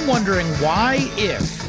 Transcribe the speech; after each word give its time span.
I'm 0.00 0.06
wondering 0.06 0.46
why, 0.62 0.96
if 1.18 1.62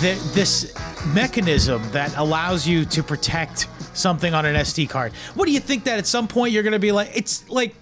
the, 0.00 0.18
this 0.32 0.74
mechanism 1.08 1.82
that 1.90 2.16
allows 2.16 2.66
you 2.66 2.86
to 2.86 3.02
protect 3.02 3.68
something 3.92 4.32
on 4.32 4.46
an 4.46 4.56
SD 4.56 4.88
card, 4.88 5.12
what 5.34 5.44
do 5.44 5.52
you 5.52 5.60
think 5.60 5.84
that 5.84 5.98
at 5.98 6.06
some 6.06 6.26
point 6.28 6.52
you're 6.52 6.62
going 6.62 6.72
to 6.72 6.78
be 6.78 6.92
like? 6.92 7.10
It's 7.14 7.48
like 7.50 7.74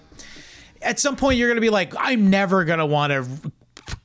at 0.81 0.99
some 0.99 1.15
point 1.15 1.37
you're 1.37 1.47
going 1.47 1.55
to 1.55 1.61
be 1.61 1.69
like, 1.69 1.93
I'm 1.97 2.29
never 2.29 2.65
going 2.65 2.79
to 2.79 2.85
want 2.85 3.13
to 3.13 3.51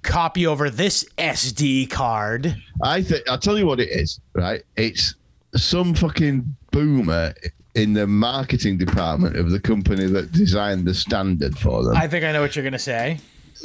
copy 0.02 0.46
over 0.46 0.70
this 0.70 1.04
SD 1.18 1.90
card. 1.90 2.56
I 2.80 3.02
think 3.02 3.28
I'll 3.28 3.38
tell 3.38 3.58
you 3.58 3.66
what 3.66 3.80
it 3.80 3.88
is, 3.90 4.20
right? 4.34 4.62
It's 4.76 5.16
some 5.56 5.94
fucking 5.94 6.56
boomer 6.70 7.34
in 7.74 7.92
the 7.94 8.06
marketing 8.06 8.78
department 8.78 9.36
of 9.36 9.50
the 9.50 9.58
company 9.58 10.06
that 10.06 10.30
designed 10.30 10.86
the 10.86 10.94
standard 10.94 11.58
for 11.58 11.82
them. 11.82 11.96
I 11.96 12.06
think 12.06 12.24
I 12.24 12.30
know 12.30 12.40
what 12.40 12.54
you're 12.54 12.62
going 12.62 12.72
to 12.72 12.78
say. 12.78 13.18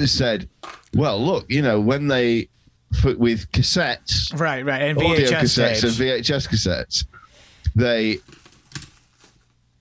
Said, 0.06 0.48
"Well, 0.94 1.20
look, 1.24 1.46
you 1.50 1.62
know, 1.62 1.80
when 1.80 2.08
they 2.08 2.50
for, 3.02 3.16
with 3.18 3.52
cassettes, 3.52 4.38
Right, 4.40 4.64
right, 4.64 4.82
and 4.84 4.98
audio 4.98 5.28
VHS 5.28 5.42
cassettes 5.42 5.82
tapes. 5.82 5.84
and 5.84 5.92
VHS 5.94 6.48
cassettes, 6.48 7.06
they." 7.76 8.20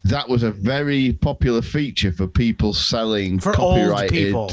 That 0.04 0.28
was 0.28 0.44
a 0.44 0.52
very 0.52 1.14
popular 1.14 1.62
feature 1.62 2.12
for 2.12 2.28
people 2.28 2.72
selling 2.72 3.40
for 3.40 3.58
old 3.60 3.76
copyrighted. 3.80 4.10
people. 4.12 4.52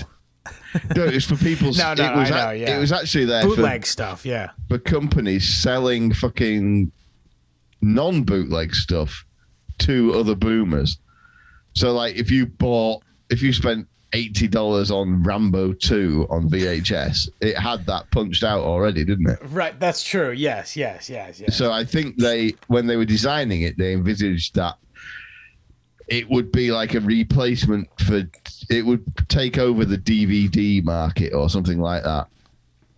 No, 0.95 1.03
it 1.06 1.14
was 1.14 1.25
for 1.25 1.36
people. 1.36 1.72
No, 1.78 1.94
no, 1.94 2.11
it 2.11 2.16
was 2.16 2.31
I 2.31 2.45
know, 2.45 2.52
yeah. 2.52 2.75
It 2.75 2.80
was 2.80 2.91
actually 2.91 3.25
there 3.25 3.44
for 3.44 3.50
Bootleg 3.50 3.86
stuff, 3.86 4.25
yeah. 4.25 4.50
for 4.67 4.80
companies 4.80 5.47
selling 5.47 6.11
fucking 6.11 6.91
non 7.81 8.23
bootleg 8.23 8.73
stuff 8.73 9.25
to 9.80 10.14
other 10.16 10.34
boomers. 10.36 10.97
So, 11.73 11.94
like, 11.94 12.16
if 12.16 12.31
you 12.31 12.45
bought, 12.47 13.03
if 13.30 13.41
you 13.41 13.53
spent 13.53 13.88
eighty 14.14 14.47
dollars 14.47 14.92
on 14.92 15.23
Rambo 15.23 15.73
Two 15.73 16.28
on 16.30 16.50
VHS, 16.50 17.30
it 17.42 17.58
had 17.58 17.86
that 17.88 18.09
punched 18.11 18.44
out 18.44 18.61
already, 18.61 19.03
didn't 19.03 19.30
it? 19.30 19.39
Right, 19.44 19.78
that's 19.80 20.03
true. 20.03 20.31
Yes, 20.31 20.75
yes, 20.78 21.09
yes, 21.09 21.39
yes. 21.39 21.56
So, 21.56 21.72
I 21.72 21.83
think 21.83 22.17
they, 22.17 22.53
when 22.67 22.88
they 22.88 22.95
were 22.95 23.06
designing 23.06 23.61
it, 23.61 23.78
they 23.78 23.94
envisaged 23.94 24.56
that 24.56 24.78
it 26.08 26.30
would 26.30 26.52
be 26.52 26.72
like 26.72 26.94
a 26.94 27.00
replacement 27.00 27.88
for, 28.00 28.23
it 28.69 28.86
would 28.86 29.03
take 29.30 29.58
over 29.58 29.86
the 29.86 29.97
DVD 29.97 30.84
market 30.84 31.34
or 31.34 31.50
something 31.50 31.80
like 31.80 32.03
that 32.03 32.28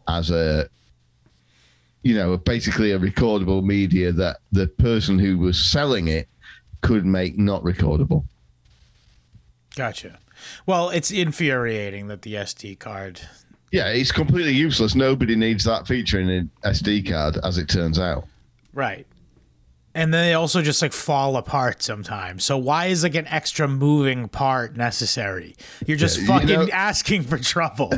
as 0.07 0.29
a 0.29 0.67
you 2.03 2.15
know 2.15 2.37
basically 2.37 2.91
a 2.91 2.99
recordable 2.99 3.63
media 3.63 4.11
that 4.11 4.37
the 4.51 4.67
person 4.67 5.17
who 5.17 5.37
was 5.37 5.57
selling 5.57 6.07
it 6.07 6.27
could 6.81 7.05
make 7.05 7.37
not 7.37 7.63
recordable 7.63 8.23
Gotcha. 9.75 10.17
Well, 10.65 10.89
it's 10.89 11.11
infuriating 11.11 12.07
that 12.07 12.21
the 12.23 12.33
SD 12.35 12.79
card. 12.79 13.21
yeah 13.71 13.87
it's 13.89 14.11
completely 14.11 14.53
useless 14.53 14.95
nobody 14.95 15.35
needs 15.35 15.63
that 15.65 15.85
feature 15.87 16.19
in 16.19 16.29
an 16.29 16.49
sd 16.63 17.09
card 17.09 17.37
as 17.43 17.57
it 17.57 17.67
turns 17.69 17.99
out 17.99 18.25
Right. 18.73 19.05
And 19.97 20.13
then 20.13 20.25
they 20.25 20.33
also 20.33 20.61
just 20.61 20.81
like 20.81 20.91
fall 20.91 21.37
apart 21.37 21.81
sometimes. 21.81 22.43
So 22.43 22.57
why 22.57 22.87
is 22.87 23.03
like 23.03 23.15
an 23.15 23.27
extra 23.27 23.65
moving 23.65 24.27
part 24.27 24.75
necessary? 24.75 25.55
You're 25.87 25.95
just 25.95 26.17
Yeah, 26.17 26.21
you 26.23 26.27
fucking 26.27 26.47
know- 26.49 26.67
asking 26.73 27.23
for 27.23 27.37
trouble. 27.37 27.87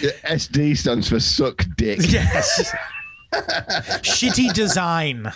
The 0.00 0.14
sd 0.24 0.76
stands 0.78 1.08
for 1.10 1.20
suck 1.20 1.66
dick 1.76 1.98
yes. 2.10 2.74
Shitty 3.32 4.54
design. 4.54 5.32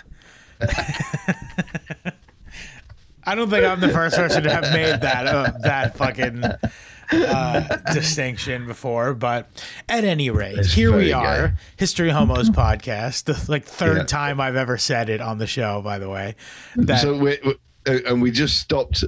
I 3.25 3.35
don't 3.35 3.49
think 3.51 3.65
I'm 3.65 3.81
the 3.81 3.89
first 3.91 4.17
person 4.17 4.43
to 4.45 4.51
have 4.51 4.73
made 4.73 5.01
that 5.01 5.27
uh, 5.27 5.53
that 5.61 5.97
fucking 5.97 6.43
uh, 7.13 7.77
distinction 7.93 8.67
before, 8.67 9.15
but 9.15 9.49
at 9.89 10.05
any 10.05 10.31
rate, 10.31 10.59
It's 10.59 10.73
here 10.73 10.97
we 10.97 11.13
are, 11.13 11.49
gay. 11.49 11.55
History 11.77 12.11
Homos 12.11 12.51
podcast, 12.51 13.25
the 13.25 13.51
like 13.51 13.65
third 13.65 13.99
Yeah. 13.99 14.05
time 14.05 14.41
I've 14.41 14.57
ever 14.57 14.79
said 14.79 15.09
it 15.09 15.21
on 15.21 15.39
the 15.39 15.47
show. 15.47 15.83
By 15.83 15.99
the 15.99 16.09
way, 16.09 16.35
that 16.77 17.01
so 17.01 17.17
we, 17.17 17.39
we 17.45 17.55
uh, 17.87 17.99
and 18.07 18.23
we 18.23 18.31
just 18.31 18.59
stopped 18.59 19.05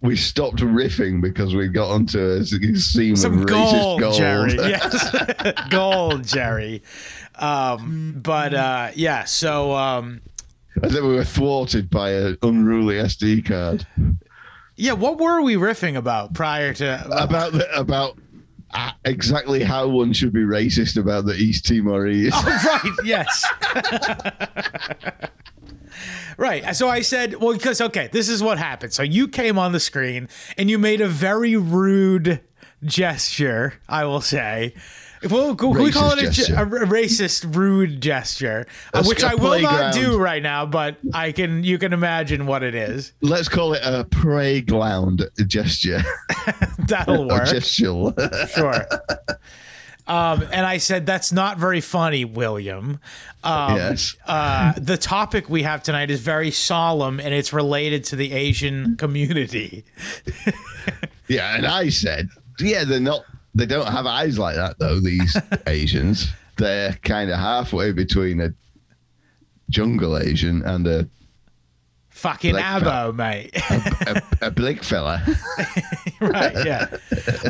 we 0.00 0.14
stopped 0.16 0.58
riffing 0.58 1.20
because 1.20 1.54
we 1.54 1.68
got 1.68 1.90
onto 1.90 2.18
a 2.20 2.44
seam 2.44 3.16
some 3.16 3.40
of 3.40 3.46
gold, 3.46 3.74
racist 3.74 4.00
gold 4.00 4.14
Jerry. 4.16 4.52
Yes, 4.70 5.52
gold, 5.70 6.24
Jerry. 6.24 6.82
Um, 7.36 8.14
but 8.22 8.54
uh, 8.54 8.90
yeah, 8.94 9.24
so 9.24 9.72
um, 9.74 10.20
as 10.82 10.94
if 10.94 11.02
we 11.02 11.14
were 11.14 11.24
thwarted 11.24 11.90
by 11.90 12.10
an 12.10 12.38
unruly 12.42 12.96
sd 12.96 13.44
card 13.44 13.86
yeah, 14.78 14.92
what 14.92 15.18
were 15.18 15.42
we 15.42 15.56
riffing 15.56 15.96
about 15.96 16.34
prior 16.34 16.72
to? 16.74 17.04
about 17.10 17.52
the, 17.52 17.68
about 17.76 18.16
uh, 18.70 18.92
exactly 19.04 19.64
how 19.64 19.88
one 19.88 20.12
should 20.12 20.32
be 20.32 20.44
racist 20.44 20.96
about 20.96 21.24
the 21.26 21.34
East 21.34 21.66
Timorese. 21.66 22.32
Oh, 22.32 22.80
right. 22.84 22.92
Yes. 23.04 23.44
right. 26.36 26.76
So 26.76 26.88
I 26.88 27.00
said, 27.00 27.34
well, 27.34 27.54
because 27.54 27.80
okay, 27.80 28.08
this 28.12 28.28
is 28.28 28.40
what 28.40 28.58
happened. 28.58 28.92
So 28.92 29.02
you 29.02 29.26
came 29.26 29.58
on 29.58 29.72
the 29.72 29.80
screen 29.80 30.28
and 30.56 30.70
you 30.70 30.78
made 30.78 31.00
a 31.00 31.08
very 31.08 31.56
rude 31.56 32.40
gesture. 32.84 33.74
I 33.88 34.04
will 34.04 34.20
say. 34.20 34.74
Well, 35.28 35.54
we 35.54 35.90
call 35.92 36.12
it 36.12 36.22
a, 36.22 36.30
ge- 36.30 36.36
gesture. 36.36 36.54
a 36.54 36.66
racist, 36.86 37.54
rude 37.56 38.00
gesture, 38.00 38.66
uh, 38.94 39.04
which 39.04 39.24
I 39.24 39.34
will 39.34 39.60
not 39.60 39.94
do 39.94 40.18
right 40.18 40.42
now. 40.42 40.66
But 40.66 40.96
I 41.12 41.32
can, 41.32 41.64
you 41.64 41.78
can 41.78 41.92
imagine 41.92 42.46
what 42.46 42.62
it 42.62 42.74
is. 42.74 43.12
Let's 43.20 43.48
call 43.48 43.72
it 43.74 43.82
a 43.84 44.04
playground 44.04 45.28
gesture. 45.46 46.02
That'll 46.78 47.26
work. 47.28 47.44
gestural. 47.48 48.14
sure. 48.54 48.86
Um, 50.06 50.42
and 50.52 50.64
I 50.64 50.78
said, 50.78 51.04
that's 51.04 51.32
not 51.32 51.58
very 51.58 51.82
funny, 51.82 52.24
William. 52.24 52.98
Um, 53.44 53.76
yes. 53.76 54.16
uh, 54.26 54.72
the 54.78 54.96
topic 54.96 55.50
we 55.50 55.64
have 55.64 55.82
tonight 55.82 56.10
is 56.10 56.20
very 56.20 56.50
solemn 56.50 57.20
and 57.20 57.34
it's 57.34 57.52
related 57.52 58.04
to 58.04 58.16
the 58.16 58.32
Asian 58.32 58.96
community. 58.96 59.84
Yeah, 61.28 61.56
and 61.56 61.66
I 61.66 61.90
said, 61.90 62.30
yeah, 62.58 62.84
they're 62.84 63.00
not. 63.00 63.24
They 63.58 63.66
don't 63.66 63.90
have 63.90 64.06
eyes 64.06 64.38
like 64.38 64.54
that 64.54 64.78
though. 64.78 65.00
These 65.00 65.36
Asians, 65.66 66.28
they're 66.58 66.92
kind 67.02 67.28
of 67.28 67.38
halfway 67.40 67.90
between 67.90 68.40
a 68.40 68.50
jungle 69.68 70.16
Asian 70.16 70.62
and 70.62 70.86
a 70.86 71.08
Fucking 72.18 72.56
abo, 72.56 73.14
mate. 73.14 73.52
a, 73.70 74.22
a 74.48 74.50
big 74.50 74.82
fella. 74.82 75.22
right, 76.20 76.66
yeah. 76.66 76.88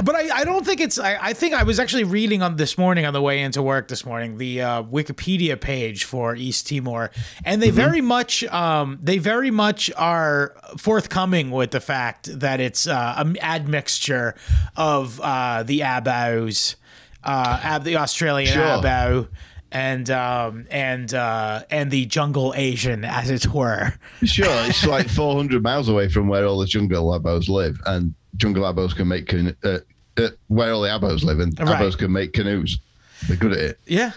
But 0.04 0.14
I, 0.14 0.40
I 0.40 0.44
don't 0.44 0.66
think 0.66 0.82
it's. 0.82 0.98
I, 0.98 1.16
I 1.18 1.32
think 1.32 1.54
I 1.54 1.62
was 1.62 1.80
actually 1.80 2.04
reading 2.04 2.42
on 2.42 2.56
this 2.56 2.76
morning 2.76 3.06
on 3.06 3.14
the 3.14 3.22
way 3.22 3.40
into 3.40 3.62
work 3.62 3.88
this 3.88 4.04
morning 4.04 4.36
the 4.36 4.60
uh, 4.60 4.82
Wikipedia 4.82 5.58
page 5.58 6.04
for 6.04 6.36
East 6.36 6.68
Timor, 6.68 7.10
and 7.46 7.62
they 7.62 7.70
very 7.70 8.02
much, 8.02 8.44
um, 8.44 8.98
they 9.02 9.16
very 9.16 9.50
much 9.50 9.90
are 9.96 10.54
forthcoming 10.76 11.50
with 11.50 11.70
the 11.70 11.80
fact 11.80 12.28
that 12.38 12.60
it's 12.60 12.86
uh, 12.86 13.14
an 13.16 13.38
admixture 13.40 14.34
of 14.76 15.18
uh, 15.22 15.62
the 15.62 15.80
Abows, 15.80 16.76
uh, 17.24 17.58
ab, 17.62 17.84
the 17.84 17.96
Australian 17.96 18.52
Sure. 18.52 18.62
Abo. 18.62 19.28
And 19.70 20.08
um 20.10 20.66
and 20.70 21.12
uh 21.12 21.62
and 21.70 21.90
the 21.90 22.06
jungle 22.06 22.54
Asian, 22.56 23.04
as 23.04 23.28
it 23.30 23.46
were. 23.52 23.92
Sure, 24.24 24.46
it's 24.66 24.86
like 24.96 25.08
400 25.08 25.62
miles 25.62 25.88
away 25.90 26.08
from 26.08 26.26
where 26.28 26.46
all 26.46 26.58
the 26.58 26.66
jungle 26.66 27.10
abos 27.18 27.48
live, 27.50 27.78
and 27.86 28.14
jungle 28.36 28.64
abos 28.64 28.96
can 28.96 29.08
make 29.08 29.26
cano- 29.28 29.54
uh, 29.64 29.78
uh, 30.16 30.28
where 30.46 30.72
all 30.72 30.80
the 30.80 30.88
abos 30.88 31.22
live, 31.22 31.40
and 31.40 31.58
Right. 31.60 31.68
abos 31.82 31.98
can 31.98 32.10
make 32.10 32.32
canoes. 32.32 32.78
They're 33.26 33.36
good 33.36 33.52
at 33.52 33.58
it. 33.58 33.80
Yeah. 33.86 34.12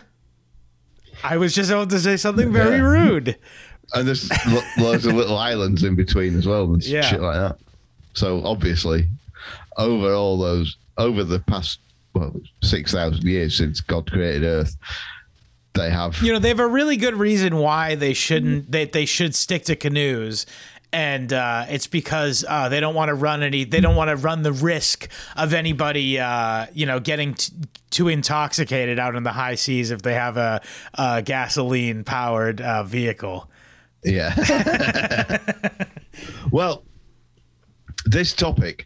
I 1.23 1.37
was 1.37 1.53
just 1.53 1.69
about 1.69 1.89
to 1.91 1.99
say 1.99 2.17
something 2.17 2.51
very 2.51 2.77
Yeah. 2.77 2.83
rude. 2.83 3.35
And 3.93 4.07
there's 4.07 4.29
lo- 4.47 4.61
loads 4.77 5.05
of 5.05 5.15
little 5.15 5.37
islands 5.37 5.83
in 5.83 5.95
between 5.95 6.37
as 6.37 6.47
well, 6.47 6.63
and 6.73 6.81
Yeah. 6.81 7.01
shit 7.01 7.19
like 7.19 7.35
that. 7.35 7.57
So 8.13 8.41
obviously, 8.45 9.09
over 9.75 10.13
all 10.13 10.37
those, 10.39 10.77
over 10.97 11.25
the 11.25 11.39
past 11.41 11.79
well 12.13 12.33
six 12.63 12.93
thousand 12.93 13.23
years 13.27 13.53
since 13.57 13.81
God 13.81 14.09
created 14.09 14.43
Earth, 14.45 14.77
they 15.73 15.89
have 15.89 16.21
You 16.21 16.33
know, 16.33 16.39
they 16.39 16.49
have 16.49 16.59
a 16.59 16.67
really 16.67 16.97
good 16.97 17.15
reason 17.15 17.57
why 17.57 17.95
they 17.95 18.13
shouldn't 18.13 18.71
that 18.71 18.91
they 18.91 19.05
should 19.05 19.35
stick 19.35 19.65
to 19.65 19.75
canoes. 19.75 20.45
And 20.93 21.31
uh, 21.31 21.67
it's 21.69 21.87
because 21.87 22.43
uh, 22.47 22.67
they 22.67 22.81
don't 22.81 22.95
want 22.95 23.07
to 23.07 23.13
run 23.13 23.43
any. 23.43 23.63
They 23.63 23.79
don't 23.79 23.95
want 23.95 24.09
to 24.09 24.17
run 24.17 24.41
the 24.41 24.51
risk 24.51 25.07
of 25.37 25.53
anybody, 25.53 26.19
uh, 26.19 26.65
you 26.73 26.85
know, 26.85 26.99
getting 26.99 27.35
t- 27.35 27.53
too 27.91 28.09
intoxicated 28.09 28.99
out 28.99 29.15
in 29.15 29.23
the 29.23 29.31
high 29.31 29.55
seas 29.55 29.91
if 29.91 30.01
they 30.01 30.15
have 30.15 30.35
a, 30.35 30.61
a 30.95 31.21
gasoline 31.21 32.03
powered 32.03 32.59
uh, 32.59 32.83
vehicle. 32.83 33.49
Yeah. 34.03 35.37
well, 36.51 36.83
this 38.05 38.33
topic 38.33 38.85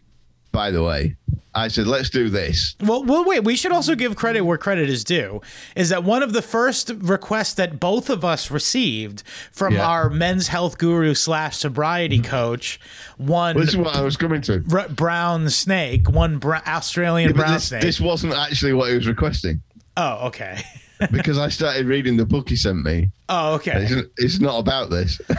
by 0.56 0.70
the 0.70 0.82
way. 0.82 1.14
I 1.56 1.68
said, 1.68 1.86
let's 1.86 2.10
do 2.10 2.28
this. 2.28 2.76
Well, 2.82 3.02
well, 3.02 3.24
wait. 3.24 3.42
We 3.42 3.56
should 3.56 3.72
also 3.72 3.94
give 3.94 4.14
credit 4.14 4.42
where 4.42 4.58
credit 4.58 4.90
is 4.90 5.04
due. 5.04 5.40
Is 5.74 5.88
that 5.88 6.04
one 6.04 6.22
of 6.22 6.34
the 6.34 6.42
first 6.42 6.92
requests 6.98 7.54
that 7.54 7.80
both 7.80 8.10
of 8.10 8.24
us 8.26 8.50
received 8.50 9.22
from 9.50 9.74
Yeah. 9.74 9.86
our 9.86 10.10
men's 10.10 10.48
health 10.48 10.76
guru 10.76 11.14
slash 11.14 11.56
sobriety 11.56 12.18
mm-hmm. 12.18 12.30
coach? 12.30 12.78
One 13.16 13.56
This 13.56 13.70
is 13.70 13.76
what 13.78 13.96
I 13.96 14.02
was 14.02 14.18
coming 14.18 14.42
to. 14.42 14.58
br- 14.58 14.88
brown 14.90 15.48
snake, 15.48 16.10
one 16.10 16.36
br- 16.38 16.56
Australian 16.66 17.30
But 17.30 17.36
brown 17.36 17.54
this, 17.54 17.68
snake. 17.68 17.80
this 17.80 18.00
wasn't 18.00 18.34
actually 18.34 18.74
what 18.74 18.90
he 18.90 18.96
was 18.96 19.06
requesting 19.06 19.62
oh, 19.96 20.26
okay. 20.26 20.62
because 21.10 21.38
I 21.38 21.48
started 21.48 21.86
reading 21.86 22.16
the 22.16 22.26
book 22.26 22.48
he 22.48 22.56
sent 22.56 22.84
me. 22.84 23.10
Oh, 23.28 23.54
okay. 23.54 23.86
It's, 23.88 24.08
it's 24.18 24.40
not 24.40 24.58
about 24.58 24.90
this. 24.90 25.20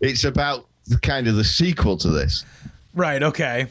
it's 0.00 0.24
about 0.24 0.66
the 0.66 0.73
kind 1.02 1.26
of 1.28 1.36
the 1.36 1.44
sequel 1.44 1.96
to 1.98 2.08
this, 2.10 2.44
Right. 2.94 3.22
Okay. 3.22 3.66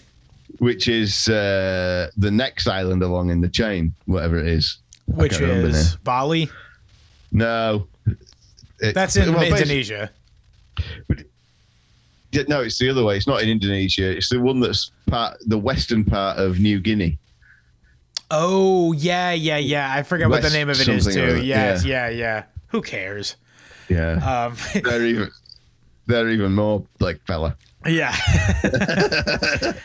which 0.60 0.88
is 0.88 1.28
uh, 1.30 2.10
the 2.18 2.32
next 2.32 2.68
island 2.68 3.02
along 3.04 3.30
in 3.30 3.42
the 3.42 3.50
chain, 3.50 3.94
whatever 4.06 4.38
it 4.40 4.48
is. 4.48 4.78
Which 5.08 5.40
is. 5.40 5.96
Bali. 6.04 6.50
no. 7.32 7.88
It- 8.80 8.96
That's 8.96 9.16
in 9.16 9.34
well, 9.34 9.44
Indonesia. 9.44 10.10
Yeah, 12.32 12.44
no, 12.48 12.62
it's 12.62 12.80
the 12.80 12.90
other 12.90 13.04
way. 13.04 13.16
It's 13.18 13.28
not 13.28 13.42
in 13.44 13.50
Indonesia. 13.50 14.10
It's 14.10 14.30
the 14.30 14.42
one 14.42 14.60
that's 14.60 14.92
part, 15.06 15.38
the 15.46 15.58
western 15.58 16.04
part 16.04 16.40
of 16.40 16.60
New 16.60 16.80
Guinea. 16.80 17.20
Oh 18.32 18.92
yeah, 18.94 19.32
yeah, 19.32 19.58
yeah. 19.58 19.94
I 19.94 20.02
forget 20.02 20.28
what 20.30 20.42
the 20.42 20.50
name 20.50 20.68
of 20.70 20.82
it 20.82 20.88
is 20.88 21.06
too. 21.06 21.44
Yes, 21.44 21.86
yeah. 21.86 22.10
yeah, 22.10 22.44
Who 22.70 22.82
cares? 22.82 23.36
Yeah, 23.88 24.14
Um, 24.48 24.56
even 24.76 25.30
they're 26.08 26.30
even 26.30 26.54
more 26.54 26.86
like 27.00 27.22
fella. 27.26 27.56
yeah. 27.86 28.16
but 28.64 29.78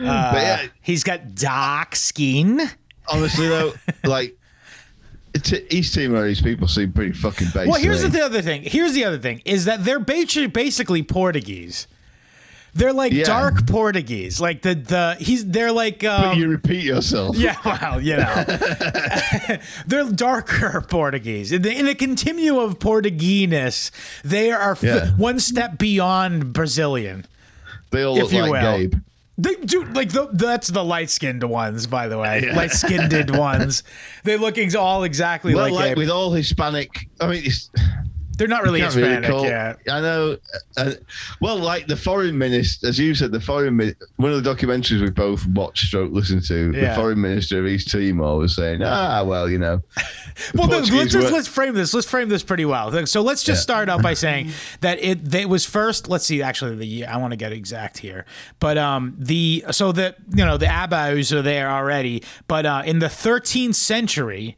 uh, 0.00 0.32
yeah, 0.34 0.66
He's 0.80 1.04
got 1.04 1.34
dark 1.34 1.96
skin. 1.96 2.60
honestly 3.08 3.48
though, 3.48 3.72
like 4.04 4.36
East 5.70 5.94
Timorese 5.94 6.40
people 6.40 6.68
seem 6.68 6.92
pretty 6.92 7.12
fucking 7.12 7.48
basic. 7.54 7.70
Well, 7.70 7.80
here's 7.80 8.02
the 8.02 8.22
other 8.22 8.42
thing. 8.42 8.62
Here's 8.62 8.94
the 8.94 9.04
other 9.04 9.18
thing 9.18 9.42
is 9.44 9.66
that 9.66 9.84
they're 9.84 10.00
basically 10.00 11.02
Portuguese. 11.02 11.86
They're 12.74 12.92
like 12.92 13.12
Yeah. 13.12 13.24
dark 13.24 13.66
Portuguese. 13.66 14.40
Like 14.40 14.62
the 14.62 14.74
the 14.74 15.16
he's 15.18 15.44
they're 15.46 15.72
like 15.72 16.04
um, 16.04 16.38
you 16.38 16.48
repeat 16.48 16.84
yourself. 16.84 17.36
Yeah, 17.40 17.56
well, 17.64 18.00
you 18.00 18.16
know, 18.16 18.44
they're 19.86 20.10
darker 20.10 20.80
Portuguese. 20.88 21.52
In, 21.52 21.62
the, 21.62 21.72
in 21.76 21.88
a 21.88 21.94
continuum 21.94 22.58
of 22.58 22.78
Portuguese, 22.78 23.90
they 24.24 24.50
are 24.50 24.72
f- 24.72 24.82
Yeah. 24.82 25.10
one 25.16 25.38
step 25.40 25.78
beyond 25.78 26.52
Brazilian. 26.52 27.26
They 27.90 28.02
all 28.02 28.16
look 28.16 28.32
like 28.32 28.50
will. 28.50 28.76
Gabe. 28.78 28.94
They 29.38 29.54
do 29.54 29.84
like 29.86 30.10
the, 30.10 30.28
that's 30.32 30.68
the 30.68 30.84
light 30.84 31.08
skinned 31.10 31.42
ones, 31.42 31.86
by 31.86 32.08
the 32.08 32.18
way. 32.18 32.42
Yeah. 32.44 32.56
Light 32.56 32.72
skinned 32.72 33.34
ones. 33.36 33.82
They 34.22 34.36
look 34.36 34.58
ex- 34.58 34.74
all 34.74 35.02
exactly 35.02 35.54
Well, 35.54 35.64
like, 35.64 35.72
like 35.72 35.88
Gabe. 35.92 35.96
with 35.98 36.10
all 36.10 36.32
Hispanic, 36.32 36.90
I 37.20 37.26
mean, 37.28 37.42
it's 37.46 37.70
They're 38.40 38.48
not 38.48 38.62
really 38.62 38.80
really 38.80 38.94
Hispanic 39.02 39.30
call- 39.30 39.44
yet. 39.44 39.78
I 39.88 40.00
know. 40.00 40.38
Uh, 40.76 40.92
well, 41.40 41.58
like 41.58 41.86
the 41.86 41.96
foreign 41.96 42.36
minister, 42.38 42.88
as 42.88 42.98
you 42.98 43.14
said, 43.14 43.32
the 43.32 43.40
foreign 43.40 43.76
one 44.16 44.32
of 44.32 44.42
the 44.42 44.50
documentaries 44.54 45.02
we 45.02 45.10
both 45.10 45.46
watched, 45.48 45.84
stroke 45.86 46.10
listened 46.10 46.44
to. 46.46 46.72
Yeah. 46.74 46.88
The 46.88 46.94
foreign 46.94 47.20
minister 47.20 47.58
of 47.60 47.66
East 47.66 47.90
Timor 47.90 48.38
was 48.38 48.56
saying, 48.56 48.82
"Ah, 48.82 49.22
well, 49.24 49.48
you 49.48 49.58
know." 49.58 49.82
Well, 50.54 50.68
no, 50.68 50.78
let's 50.78 50.90
were- 51.14 51.20
let's 51.30 51.48
frame 51.48 51.74
this. 51.74 51.92
Let's 51.92 52.06
frame 52.08 52.30
this 52.30 52.42
pretty 52.42 52.64
well. 52.64 53.04
So 53.06 53.20
let's 53.20 53.42
just 53.42 53.58
Yeah. 53.58 53.62
start 53.62 53.88
out 53.90 54.00
by 54.02 54.14
saying 54.24 54.50
that 54.80 54.98
it 55.02 55.22
they 55.22 55.44
was 55.44 55.66
first. 55.66 56.08
Let's 56.08 56.24
see, 56.24 56.40
actually, 56.40 56.76
the 56.76 56.86
year 56.86 57.08
I 57.10 57.18
want 57.18 57.32
to 57.32 57.36
get 57.36 57.52
exact 57.52 57.98
here, 57.98 58.24
but 58.58 58.78
um, 58.78 59.14
the 59.18 59.64
so 59.70 59.92
the 59.92 60.14
you 60.34 60.44
know 60.46 60.56
the 60.56 60.66
Abus 60.66 61.30
are 61.32 61.42
there 61.42 61.68
already, 61.70 62.22
but 62.48 62.64
uh, 62.64 62.82
in 62.86 63.00
the 63.00 63.06
13th 63.08 63.74
century, 63.74 64.56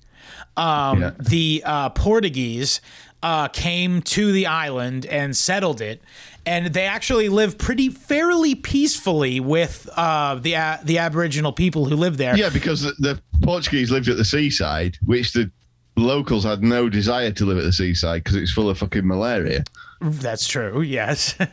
um, 0.56 1.00
Yeah. 1.00 1.10
the 1.18 1.62
uh, 1.66 1.88
Portuguese 1.90 2.80
uh, 3.22 3.48
came 3.48 4.02
to 4.02 4.32
the 4.32 4.46
island 4.46 5.06
and 5.06 5.36
settled 5.36 5.80
it. 5.80 6.02
And 6.44 6.74
they 6.74 6.86
actually 6.86 7.28
live 7.28 7.56
pretty 7.56 7.88
fairly 7.88 8.54
peacefully 8.56 9.38
with 9.38 9.88
uh, 9.96 10.34
the 10.36 10.56
uh, 10.56 10.78
the 10.82 10.98
Aboriginal 10.98 11.52
people 11.52 11.84
who 11.84 11.94
live 11.94 12.16
there. 12.16 12.36
Yeah, 12.36 12.48
because 12.48 12.82
the, 12.82 12.92
the 12.98 13.22
Portuguese 13.42 13.92
lived 13.92 14.08
at 14.08 14.16
the 14.16 14.24
seaside, 14.24 14.98
which 15.04 15.32
the 15.32 15.50
locals 15.96 16.44
had 16.44 16.62
no 16.62 16.88
desire 16.88 17.30
to 17.30 17.44
live 17.44 17.58
at 17.58 17.64
the 17.64 17.72
seaside 17.72 18.24
because 18.24 18.36
it's 18.36 18.50
full 18.50 18.68
of 18.68 18.78
fucking 18.78 19.06
malaria. 19.06 19.62
That's 20.00 20.46
true. 20.46 20.80
Yes. 20.82 21.36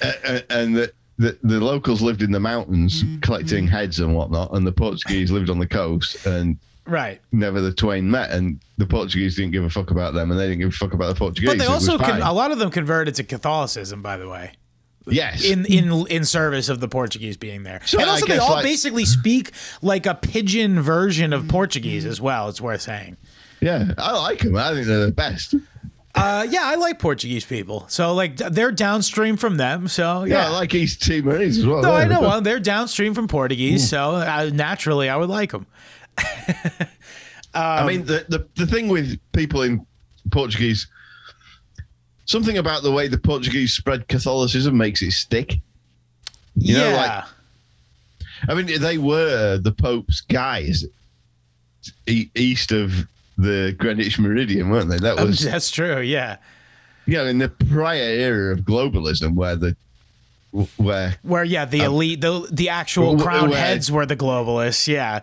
Uh, 0.00 0.40
and 0.50 0.76
the, 0.76 0.92
the 1.18 1.36
the 1.42 1.58
locals 1.58 2.00
lived 2.00 2.22
in 2.22 2.30
the 2.30 2.40
mountains 2.40 3.04
collecting 3.22 3.66
heads 3.66 3.98
and 3.98 4.14
whatnot, 4.14 4.52
and 4.54 4.66
the 4.66 4.72
Portuguese 4.72 5.30
lived 5.30 5.50
on 5.50 5.58
the 5.58 5.66
coast, 5.66 6.24
and 6.26 6.56
right. 6.88 7.20
never 7.32 7.60
the 7.60 7.72
twain 7.72 8.10
met. 8.10 8.30
And 8.30 8.60
the 8.78 8.86
Portuguese 8.86 9.36
didn't 9.36 9.52
give 9.52 9.64
a 9.64 9.70
fuck 9.70 9.90
about 9.90 10.14
them, 10.14 10.30
and 10.30 10.38
they 10.40 10.44
didn't 10.48 10.60
give 10.60 10.68
a 10.70 10.72
fuck 10.72 10.92
about 10.94 11.08
the 11.08 11.14
Portuguese. 11.14 11.48
But 11.50 11.58
they 11.58 11.66
also 11.66 11.98
con- 11.98 12.22
a 12.22 12.32
lot 12.32 12.50
of 12.50 12.58
them 12.58 12.70
converted 12.70 13.14
to 13.16 13.24
Catholicism, 13.24 14.02
by 14.02 14.16
the 14.16 14.28
way, 14.28 14.52
yes, 15.06 15.44
in 15.44 15.64
in 15.66 16.06
in 16.08 16.24
service 16.24 16.68
of 16.68 16.80
the 16.80 16.88
Portuguese 16.88 17.36
being 17.36 17.62
there. 17.62 17.80
So 17.84 17.98
and 18.00 18.08
also, 18.10 18.26
they 18.26 18.38
all 18.38 18.52
like- 18.54 18.64
basically 18.64 19.04
speak 19.04 19.52
like 19.82 20.06
a 20.06 20.14
pidgin 20.14 20.80
version 20.80 21.32
of 21.32 21.48
Portuguese 21.48 22.04
as 22.06 22.20
well. 22.20 22.48
It's 22.48 22.60
worth 22.60 22.82
saying. 22.82 23.16
yeah, 23.60 23.92
I 23.98 24.12
like 24.18 24.40
them. 24.40 24.56
I 24.56 24.72
think 24.74 24.86
they're 24.86 25.06
the 25.06 25.12
best. 25.12 25.54
Uh, 26.14 26.44
yeah, 26.50 26.62
I 26.64 26.74
like 26.76 26.98
Portuguese 26.98 27.44
people. 27.44 27.84
So 27.88 28.12
like 28.14 28.36
they're 28.36 28.72
downstream 28.72 29.36
from 29.36 29.56
them. 29.56 29.86
So 29.86 30.24
Yeah, 30.24 30.34
yeah. 30.42 30.46
I 30.46 30.50
like 30.50 30.74
East 30.74 31.02
Timorese 31.02 31.58
as 31.58 31.66
well. 31.66 31.80
no, 31.82 31.92
I 31.92 32.06
know. 32.06 32.20
Well, 32.22 32.40
they're 32.40 32.58
downstream 32.58 33.14
from 33.14 33.28
Portuguese, 33.28 33.88
so 33.88 34.16
uh, 34.16 34.50
naturally 34.52 35.08
I 35.08 35.16
would 35.16 35.28
like 35.28 35.52
them. 35.52 35.66
I 37.54 37.86
mean, 37.86 38.04
the, 38.04 38.24
the 38.28 38.46
the 38.56 38.66
thing 38.66 38.88
with 38.88 39.18
people 39.32 39.62
in 39.62 39.84
Portuguese, 40.30 40.86
something 42.26 42.58
about 42.58 42.82
the 42.82 42.92
way 42.92 43.08
the 43.08 43.18
Portuguese 43.18 43.72
spread 43.72 44.06
Catholicism 44.08 44.76
makes 44.76 45.02
it 45.02 45.12
stick. 45.12 45.54
You 46.56 46.74
know, 46.78 46.88
yeah. 46.90 46.96
like- 46.96 47.24
I 48.48 48.54
mean, 48.54 48.80
they 48.80 48.98
were 48.98 49.58
the 49.58 49.72
Pope's 49.72 50.20
guys 50.20 50.84
e- 52.06 52.30
east 52.36 52.70
of 52.70 52.92
the 53.36 53.74
Greenwich 53.76 54.18
Meridian, 54.18 54.70
weren't 54.70 54.88
they? 54.90 54.98
That 54.98 55.18
Um, 55.18 55.28
was, 55.28 55.40
that's 55.40 55.70
true. 55.72 56.00
Yeah. 56.00 56.36
know, 57.06 57.26
in 57.26 57.38
the 57.38 57.48
prior 57.48 58.00
era 58.02 58.52
of 58.52 58.60
globalism, 58.60 59.34
where 59.34 59.56
the 59.56 59.76
where 60.76 61.16
Where 61.22 61.42
yeah, 61.44 61.64
the 61.64 61.80
elite, 61.80 62.20
the 62.20 62.46
the 62.52 62.68
actual 62.68 63.18
crowned 63.18 63.50
where- 63.50 63.58
heads 63.60 63.90
were 63.90 64.06
the 64.06 64.16
globalists. 64.16 64.86
Yeah. 64.86 65.20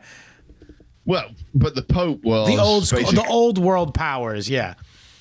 Well, 1.06 1.30
but 1.54 1.76
the 1.76 1.82
Pope 1.82 2.24
was 2.24 2.48
The 2.48 2.58
old 2.58 2.88
school, 2.88 3.12
the 3.12 3.26
old 3.28 3.58
world 3.58 3.94
powers. 3.94 4.50
Yeah. 4.50 4.76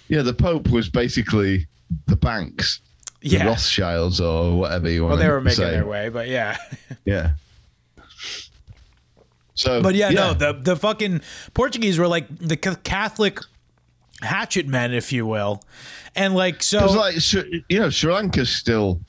yeah, 0.08 0.22
the 0.22 0.34
Pope 0.34 0.68
was 0.70 0.88
basically 0.88 1.66
the 2.06 2.16
banks, 2.16 2.80
the 3.20 3.38
Rothschilds 3.38 4.20
or 4.20 4.58
whatever 4.58 4.88
you 4.90 5.02
want. 5.02 5.12
Well, 5.12 5.18
they 5.18 5.28
were 5.28 5.40
making 5.40 5.64
say. 5.64 5.70
their 5.70 5.86
way, 5.86 6.08
but 6.08 6.28
yeah. 6.28 6.56
Yeah. 7.04 7.32
So, 9.56 9.82
But 9.82 9.94
yeah, 9.94 10.10
no, 10.10 10.34
the 10.34 10.52
the 10.52 10.74
fucking 10.74 11.20
Portuguese 11.54 11.98
were 11.98 12.08
like 12.08 12.26
the 12.38 12.56
ca- 12.56 12.74
Catholic 12.82 13.38
hatchet 14.20 14.66
men, 14.66 14.92
if 14.92 15.12
you 15.12 15.26
will, 15.26 15.62
and 16.16 16.34
like 16.34 16.62
so. 16.62 16.86
Like 16.86 17.14
you 17.68 17.78
know, 17.78 17.88
Sri 17.90 18.12
Lanka's 18.12 18.50
still 18.50 19.00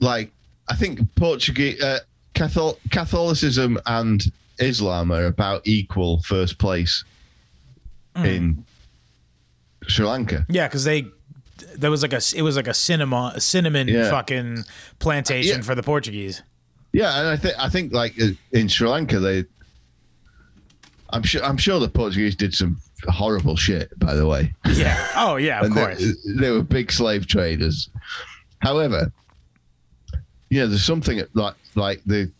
like 0.00 0.32
I 0.68 0.76
think 0.76 1.14
Portuguese 1.14 1.82
uh, 1.82 1.98
Catholic, 2.32 2.78
Catholicism 2.90 3.78
and 3.84 4.22
Islam 4.60 5.10
are 5.12 5.26
about 5.26 5.62
equal 5.66 6.22
first 6.22 6.58
place 6.58 7.04
Hmm. 8.16 8.24
in 8.24 8.64
Sri 9.86 10.04
Lanka. 10.06 10.44
yeah, 10.48 10.66
because 10.68 10.84
they 10.84 11.06
there 11.76 11.90
was 11.90 12.02
like 12.02 12.12
a 12.12 12.20
it 12.34 12.42
was 12.42 12.56
like 12.56 12.66
a 12.68 12.74
cinema 12.74 13.32
a 13.36 13.40
cinnamon 13.40 13.86
Yeah. 13.88 14.10
fucking 14.10 14.64
plantation 14.98 15.56
Yeah. 15.58 15.62
for 15.62 15.74
the 15.74 15.82
Portuguese. 15.82 16.42
Yeah, 16.92 17.20
and 17.20 17.28
I 17.28 17.36
think 17.36 17.54
I 17.58 17.68
think 17.68 17.92
like 17.92 18.20
uh, 18.20 18.28
in 18.52 18.68
Sri 18.68 18.88
Lanka 18.88 19.18
they. 19.20 19.44
I'm 21.12 21.22
sure. 21.24 21.42
I'm 21.44 21.56
sure 21.56 21.80
the 21.80 21.88
Portuguese 21.88 22.36
did 22.36 22.54
some 22.54 22.80
horrible 23.08 23.56
shit. 23.56 23.96
By 23.98 24.14
the 24.14 24.26
way, 24.26 24.54
Yeah. 24.72 24.96
Oh 25.16 25.36
yeah, 25.36 25.60
of 25.60 25.72
course. 25.72 25.98
They, 25.98 26.12
they 26.34 26.50
were 26.50 26.62
big 26.62 26.92
slave 26.92 27.26
traders. 27.26 27.88
However, 28.60 29.12
yeah, 30.50 30.66
there's 30.66 30.84
something 30.84 31.20
like 31.34 31.54
like 31.74 32.02
the 32.06 32.30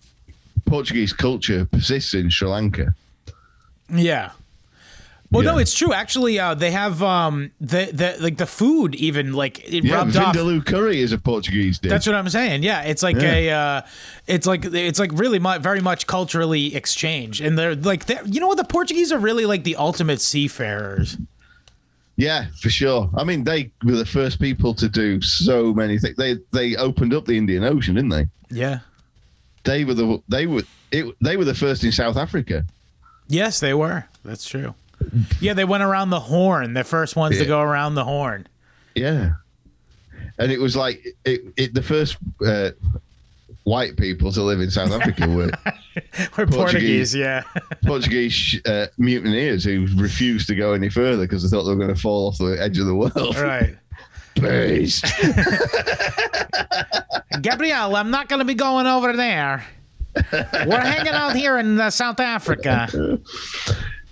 Portuguese 0.70 1.12
culture 1.12 1.64
persists 1.66 2.14
in 2.14 2.30
Sri 2.30 2.48
Lanka. 2.48 2.94
Yeah. 3.92 4.30
Well, 5.32 5.42
no, 5.44 5.58
it's 5.58 5.74
true. 5.74 5.92
Actually, 5.92 6.40
uh, 6.40 6.54
they 6.54 6.72
have 6.72 7.04
um, 7.04 7.52
the 7.60 7.90
the 7.92 8.16
like 8.20 8.36
the 8.36 8.46
food 8.46 8.96
even 8.96 9.32
like 9.32 9.60
it 9.72 9.84
Yeah, 9.84 9.94
rubbed 9.98 10.16
off. 10.16 10.34
Vindaloo 10.34 10.64
curry 10.66 11.00
is 11.00 11.12
a 11.12 11.18
Portuguese 11.18 11.78
dish. 11.78 11.88
That's 11.88 12.04
what 12.06 12.16
I'm 12.16 12.28
saying. 12.28 12.64
Yeah, 12.64 12.82
it's 12.82 13.00
like 13.04 13.14
Yeah. 13.14 13.34
a, 13.34 13.50
uh, 13.50 13.82
it's 14.26 14.44
like 14.46 14.64
it's 14.64 14.98
like 14.98 15.12
really 15.14 15.38
mu- 15.38 15.60
very 15.60 15.80
much 15.80 16.08
culturally 16.08 16.74
exchanged, 16.74 17.40
and 17.42 17.56
they're 17.56 17.76
like, 17.76 18.06
they're, 18.06 18.24
you 18.26 18.40
know 18.40 18.48
what? 18.48 18.56
The 18.58 18.64
Portuguese 18.64 19.12
are 19.12 19.18
really 19.20 19.46
like 19.46 19.62
the 19.62 19.76
ultimate 19.76 20.20
seafarers. 20.20 21.16
Yeah, 22.16 22.46
for 22.60 22.68
sure. 22.68 23.08
I 23.16 23.22
mean, 23.22 23.44
they 23.44 23.70
were 23.84 23.92
the 23.96 24.04
first 24.04 24.40
people 24.40 24.74
to 24.74 24.88
do 24.88 25.22
so 25.22 25.72
many 25.72 25.98
things. 26.00 26.16
They 26.16 26.38
they 26.50 26.74
opened 26.74 27.14
up 27.14 27.26
the 27.26 27.38
Indian 27.38 27.62
Ocean, 27.62 27.94
didn't 27.94 28.10
they? 28.10 28.26
Yeah. 28.50 28.80
They 29.64 29.84
were 29.84 29.94
the 29.94 30.22
they 30.28 30.46
were 30.46 30.62
it, 30.90 31.14
they 31.20 31.36
were 31.36 31.44
the 31.44 31.54
first 31.54 31.84
in 31.84 31.92
South 31.92 32.16
Africa. 32.16 32.64
Yes, 33.28 33.60
they 33.60 33.74
were. 33.74 34.04
That's 34.24 34.48
true. 34.48 34.74
Yeah, 35.40 35.54
they 35.54 35.64
went 35.64 35.82
around 35.82 36.10
the 36.10 36.20
horn. 36.20 36.74
The 36.74 36.84
first 36.84 37.16
ones 37.16 37.38
to 37.38 37.44
go 37.46 37.60
around 37.60 37.94
the 37.94 38.04
horn. 38.04 38.46
Yeah, 38.94 39.32
and 40.38 40.50
it 40.52 40.60
was 40.60 40.76
like 40.76 41.04
it, 41.24 41.40
it 41.56 41.74
the 41.74 41.82
first 41.82 42.16
uh, 42.44 42.70
white 43.64 43.96
people 43.96 44.32
to 44.32 44.42
live 44.42 44.60
in 44.60 44.70
South 44.70 44.90
Africa 44.90 45.28
were 45.28 45.50
We're 46.36 46.46
Portuguese, 46.46 47.14
Portuguese. 47.14 47.14
yeah. 47.14 47.42
Portuguese 47.86 48.60
uh, 48.66 48.86
mutineers 48.98 49.64
who 49.64 49.86
refused 49.96 50.46
to 50.48 50.54
go 50.54 50.72
any 50.72 50.88
further 50.88 51.24
because 51.24 51.42
they 51.42 51.48
thought 51.54 51.64
they 51.64 51.70
were 51.70 51.76
going 51.84 51.94
to 51.94 52.00
fall 52.00 52.28
off 52.28 52.38
the 52.38 52.56
edge 52.60 52.78
of 52.78 52.86
the 52.86 52.94
world. 52.94 53.36
right. 53.36 53.76
Peace. 54.34 55.02
Gabrielle, 57.40 57.96
I'm 57.96 58.10
not 58.10 58.28
going 58.28 58.40
to 58.40 58.44
be 58.44 58.54
going 58.54 58.86
over 58.86 59.16
there. 59.16 59.64
We're 60.32 60.80
hanging 60.80 61.12
out 61.12 61.36
here 61.36 61.58
in 61.58 61.80
uh, 61.80 61.90
South 61.90 62.20
Africa. 62.20 62.88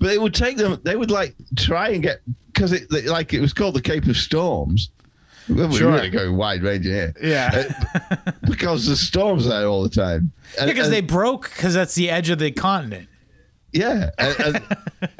But 0.00 0.12
it 0.12 0.22
would 0.22 0.34
take 0.34 0.56
them. 0.56 0.80
They 0.84 0.96
would 0.96 1.10
like 1.10 1.34
try 1.56 1.88
and 1.90 2.02
get 2.02 2.20
because 2.52 2.72
it 2.72 2.90
like 3.06 3.34
it 3.34 3.40
was 3.40 3.52
called 3.52 3.74
the 3.74 3.82
Cape 3.82 4.06
of 4.06 4.16
Storms. 4.16 4.90
We're 5.48 5.70
Sure. 5.72 5.92
really 5.92 6.10
going 6.10 6.36
wide 6.36 6.62
range 6.62 6.84
here. 6.84 7.14
Yeah. 7.22 7.72
because 8.46 8.86
the 8.86 8.96
storms 8.96 9.46
there 9.46 9.66
all 9.66 9.82
the 9.82 9.88
time. 9.88 10.30
And- 10.60 10.68
Because 10.68 10.90
they 10.90 11.00
broke 11.00 11.50
because 11.50 11.74
that's 11.74 11.94
the 11.94 12.10
edge 12.10 12.28
of 12.30 12.38
the 12.38 12.50
continent. 12.52 13.08
yeah, 13.72 14.10
and, 14.18 14.40
and, 14.40 14.62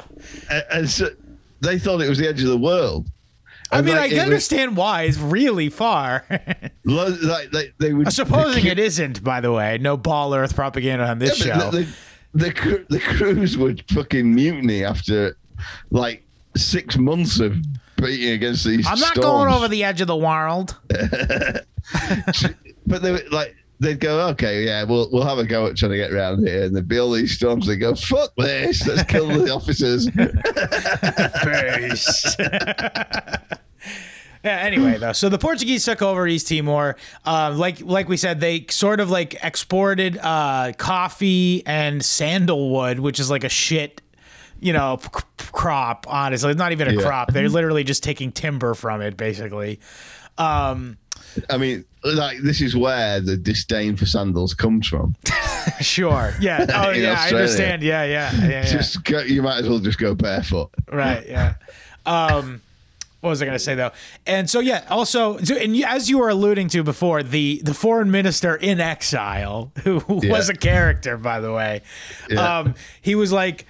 and- 0.51 0.65
and 0.71 0.89
so 0.89 1.09
they 1.61 1.79
thought 1.79 2.01
it 2.01 2.09
was 2.09 2.19
the 2.19 2.27
edge 2.27 2.41
of 2.43 2.49
the 2.49 2.57
world. 2.57 3.07
I 3.71 3.81
mean, 3.81 3.95
like, 3.95 4.05
I 4.05 4.09
can 4.09 4.17
was- 4.17 4.23
understand 4.25 4.77
why. 4.77 5.03
It's 5.03 5.17
really 5.17 5.69
far. 5.69 6.25
lo- 6.85 7.15
like 7.21 7.51
they, 7.79 7.93
would 7.93 8.11
Supposing 8.11 8.63
the, 8.65 8.71
it 8.71 8.79
isn't, 8.79 9.23
by 9.23 9.41
the 9.41 9.51
way. 9.51 9.77
No 9.77 9.95
ball 9.97 10.33
earth 10.33 10.55
propaganda 10.55 11.05
on 11.07 11.19
this 11.19 11.45
Yeah, 11.45 11.59
show. 11.59 11.71
The, 11.71 11.87
the, 12.33 12.49
the, 12.49 12.85
the 12.89 12.99
crews 12.99 13.57
would 13.57 13.83
fucking 13.91 14.33
mutiny 14.33 14.83
after 14.83 15.37
like 15.91 16.23
six 16.55 16.97
months 16.97 17.39
of 17.39 17.55
beating 17.97 18.31
against 18.33 18.65
these. 18.65 18.87
I'm 18.87 18.99
not 18.99 19.13
storms. 19.15 19.25
going 19.25 19.53
over 19.53 19.67
the 19.67 19.83
edge 19.83 20.01
of 20.01 20.07
the 20.07 20.17
world. 20.17 20.75
But 22.85 23.01
they 23.03 23.11
were 23.11 23.21
like 23.31 23.55
they'd 23.79 23.99
go, 23.99 24.27
okay, 24.29 24.65
yeah, 24.65 24.83
we'll 24.83 25.09
we'll 25.11 25.23
have 25.25 25.37
a 25.37 25.43
go 25.45 25.67
at 25.67 25.77
trying 25.77 25.91
to 25.91 25.97
get 25.97 26.11
around 26.11 26.45
here, 26.45 26.63
and 26.63 26.75
there'd 26.75 26.87
be 26.87 26.97
all 26.97 27.11
these 27.11 27.35
storms. 27.35 27.67
They 27.67 27.75
go, 27.77 27.93
fuck 27.93 28.31
this, 28.35 28.85
let's 28.87 29.03
kill 29.03 29.27
the 29.27 29.51
officers. 29.53 30.07
Yeah, 34.43 34.57
anyway, 34.57 34.97
though, 34.97 35.11
so 35.11 35.27
the 35.27 35.37
Portuguese 35.37 35.83
took 35.83 36.01
over 36.01 36.25
East 36.27 36.47
Timor. 36.47 36.95
Uh, 37.25 37.53
like 37.55 37.81
like 37.81 38.07
we 38.07 38.15
said, 38.17 38.39
they 38.39 38.65
sort 38.69 38.99
of 39.01 39.09
like 39.09 39.35
exported 39.43 40.17
uh, 40.17 40.71
coffee 40.77 41.61
and 41.65 42.03
sandalwood, 42.03 42.99
which 42.99 43.19
is 43.19 43.29
like 43.29 43.43
a 43.43 43.49
shit, 43.49 44.01
you 44.61 44.71
know, 44.71 44.97
c- 45.03 45.09
crop. 45.51 46.05
Honestly, 46.07 46.49
it's 46.51 46.57
not 46.57 46.71
even 46.71 46.87
a 46.87 46.93
Yeah. 46.93 47.01
crop. 47.01 47.33
They're 47.33 47.49
literally 47.59 47.83
just 47.83 48.01
taking 48.01 48.31
timber 48.31 48.73
from 48.75 49.01
it, 49.01 49.17
basically. 49.17 49.81
Um, 50.37 50.97
I 51.49 51.57
mean, 51.57 51.83
like 52.05 52.37
this 52.39 52.61
is 52.61 52.77
where 52.77 53.19
the 53.19 53.35
disdain 53.35 53.97
for 53.97 54.05
sandals 54.05 54.53
comes 54.53 54.87
from. 54.87 55.15
sure. 55.81 56.33
Yeah. 56.39 56.65
Oh, 56.87 56.91
yeah. 56.91 57.15
I 57.19 57.27
understand. 57.27 57.83
Yeah. 57.83 58.03
Yeah. 58.05 58.31
Yeah. 58.35 58.47
yeah. 58.49 58.63
Just 58.63 59.03
go, 59.03 59.19
you 59.19 59.41
might 59.41 59.57
as 59.59 59.67
well 59.69 59.79
just 59.79 59.97
go 59.99 60.15
barefoot. 60.15 60.69
right 60.89 61.27
yeah 61.27 61.55
um 62.05 62.61
what 63.21 63.29
was 63.29 63.41
i 63.41 63.45
going 63.45 63.55
to 63.55 63.63
say 63.63 63.75
though 63.75 63.91
and 64.25 64.49
so 64.49 64.59
yeah 64.59 64.85
also 64.89 65.37
so, 65.39 65.55
and 65.55 65.75
as 65.83 66.09
you 66.09 66.17
were 66.17 66.29
alluding 66.29 66.67
to 66.69 66.83
before 66.83 67.21
the 67.23 67.61
the 67.63 67.73
foreign 67.73 68.09
minister 68.11 68.55
in 68.55 68.79
exile 68.79 69.71
who 69.83 70.01
was 70.07 70.49
a 70.49 70.53
character 70.55 71.17
by 71.17 71.39
the 71.39 71.51
way 71.51 71.81
Yeah. 72.29 72.59
um 72.59 72.75
he 73.01 73.15
was 73.15 73.31
like 73.31 73.65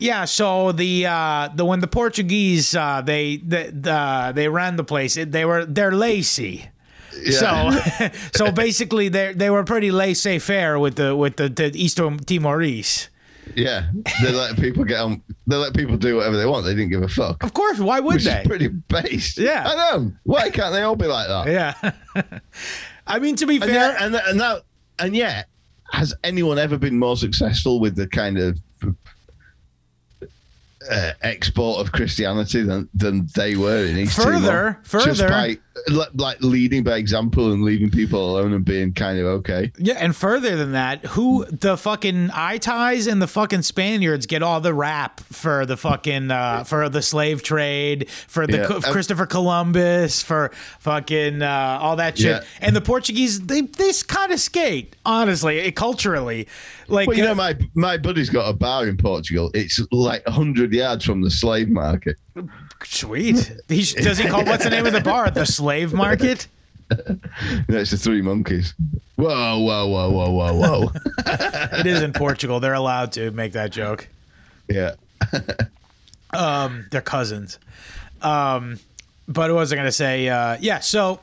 yeah, 0.00 0.26
so 0.26 0.70
the 0.70 1.06
uh, 1.06 1.48
the 1.52 1.64
when 1.64 1.80
the 1.80 1.88
Portuguese 1.88 2.72
uh, 2.74 3.02
they 3.04 3.38
the, 3.38 3.72
the 3.74 4.32
they 4.32 4.48
ran 4.48 4.76
the 4.76 4.84
place, 4.84 5.16
it, 5.16 5.32
they 5.32 5.44
were 5.44 5.64
they're 5.66 5.90
lazy. 5.90 6.68
Yeah. 7.20 7.72
So, 7.72 8.08
so 8.46 8.52
basically, 8.52 9.08
they 9.08 9.32
they 9.32 9.50
were 9.50 9.64
pretty 9.64 9.90
laissez 9.90 10.38
faire 10.38 10.78
with 10.78 10.94
the 10.94 11.16
with 11.16 11.36
the, 11.36 11.48
the 11.48 11.72
East 11.74 12.00
Timorese. 12.26 13.08
Yeah, 13.56 13.90
they 14.22 14.32
let 14.32 14.56
people 14.56 14.84
get 14.84 15.00
on. 15.00 15.22
They 15.46 15.56
let 15.56 15.74
people 15.74 15.96
do 15.96 16.16
whatever 16.16 16.36
they 16.36 16.46
want. 16.46 16.64
They 16.64 16.74
didn't 16.74 16.90
give 16.90 17.02
a 17.02 17.08
fuck. 17.08 17.42
Of 17.42 17.52
course, 17.54 17.78
why 17.78 18.00
would 18.00 18.14
Which 18.16 18.24
they? 18.24 18.40
is 18.40 18.46
pretty 18.46 18.68
based. 18.68 19.38
Yeah. 19.38 19.64
I 19.66 19.74
know. 19.96 20.12
Why 20.24 20.50
can't 20.50 20.72
they 20.72 20.82
all 20.82 20.96
be 20.96 21.06
like 21.06 21.28
that? 21.28 21.46
Yeah. 22.14 22.30
I 23.06 23.18
mean, 23.18 23.36
to 23.36 23.46
be 23.46 23.56
And 23.56 23.64
fair, 23.64 23.72
yet, 23.92 23.96
and, 24.02 24.14
and 24.14 24.40
that, 24.40 24.62
and 24.98 25.16
yet, 25.16 25.48
has 25.92 26.14
anyone 26.22 26.58
ever 26.58 26.76
been 26.76 26.98
more 26.98 27.16
successful 27.16 27.80
with 27.80 27.96
the 27.96 28.06
kind 28.06 28.38
of 28.38 28.58
uh, 30.90 31.12
export 31.22 31.80
of 31.80 31.92
Christianity 31.92 32.62
than 32.62 32.88
than 32.94 33.28
they 33.34 33.56
were 33.56 33.84
in 33.84 33.98
East 33.98 34.16
Further- 34.16 34.80
Timor? 34.82 35.04
Just 35.04 35.20
further- 35.20 35.28
by 35.28 35.58
like, 36.14 36.40
leading 36.40 36.82
by 36.82 36.96
example 36.96 37.52
and 37.52 37.62
leaving 37.62 37.90
people 37.90 38.32
alone 38.36 38.52
and 38.52 38.64
being 38.64 38.92
kind 38.92 39.18
of 39.18 39.26
okay. 39.26 39.72
yeah, 39.78 39.94
and 39.94 40.14
further 40.14 40.56
than 40.56 40.72
that, 40.72 41.04
who 41.06 41.44
the 41.46 41.76
fucking 41.76 42.28
ties 42.60 43.06
and 43.06 43.20
the 43.22 43.26
fucking 43.26 43.62
Spaniards 43.62 44.26
get 44.26 44.42
all 44.42 44.60
the 44.60 44.74
rap 44.74 45.20
for 45.20 45.64
the 45.66 45.76
fucking 45.76 46.30
uh, 46.30 46.64
for 46.64 46.88
the 46.88 47.02
slave 47.02 47.42
trade, 47.42 48.08
for 48.10 48.46
the 48.46 48.58
Yeah. 48.58 48.66
Co- 48.66 48.80
Christopher 48.80 49.26
Columbus, 49.26 50.22
for 50.22 50.50
fucking 50.80 51.42
uh, 51.42 51.78
all 51.80 51.96
that 51.96 52.18
shit, 52.18 52.26
Yeah. 52.42 52.44
and 52.60 52.74
the 52.74 52.80
Portuguese 52.80 53.46
they 53.46 53.62
they 53.62 53.92
kind 54.06 54.32
of 54.32 54.40
skate 54.40 54.96
honestly 55.04 55.60
eh, 55.60 55.70
culturally, 55.70 56.48
like 56.88 57.08
Well, 57.08 57.16
you 57.16 57.24
uh, 57.24 57.28
know, 57.28 57.34
my 57.34 57.56
my 57.74 57.96
buddy's 57.96 58.30
got 58.30 58.48
a 58.48 58.52
bar 58.52 58.86
in 58.86 58.96
Portugal. 58.96 59.50
It's 59.54 59.80
like 59.92 60.26
hundred 60.26 60.72
yards 60.72 61.04
from 61.04 61.22
the 61.22 61.30
slave 61.30 61.68
market. 61.68 62.16
Sweet. 62.84 63.52
He, 63.68 63.82
does 63.82 64.18
he 64.18 64.28
call 64.28 64.44
what's 64.44 64.64
the 64.64 64.70
name 64.70 64.86
of 64.86 64.92
the 64.92 65.00
bar? 65.00 65.30
The 65.30 65.44
Slave 65.46 65.92
Market. 65.92 66.46
That's 67.68 67.90
the 67.90 67.98
Three 67.98 68.22
Monkeys. 68.22 68.74
Whoa, 69.16 69.58
whoa, 69.58 69.86
whoa, 69.86 70.10
whoa, 70.10 70.30
whoa, 70.32 70.54
whoa. 70.54 70.92
It 71.78 71.86
is 71.86 72.02
in 72.02 72.12
Portugal. 72.12 72.60
They're 72.60 72.74
allowed 72.74 73.12
to 73.12 73.30
make 73.32 73.52
that 73.52 73.70
joke. 73.72 74.08
yeah. 74.68 74.94
Um, 76.30 76.84
they're 76.90 77.00
cousins. 77.00 77.58
Um, 78.20 78.78
but 79.26 79.50
what 79.50 79.60
was 79.60 79.72
I 79.72 79.76
going 79.76 79.86
to 79.88 79.92
say? 79.92 80.28
Uh, 80.28 80.58
yeah. 80.60 80.80
So 80.80 81.20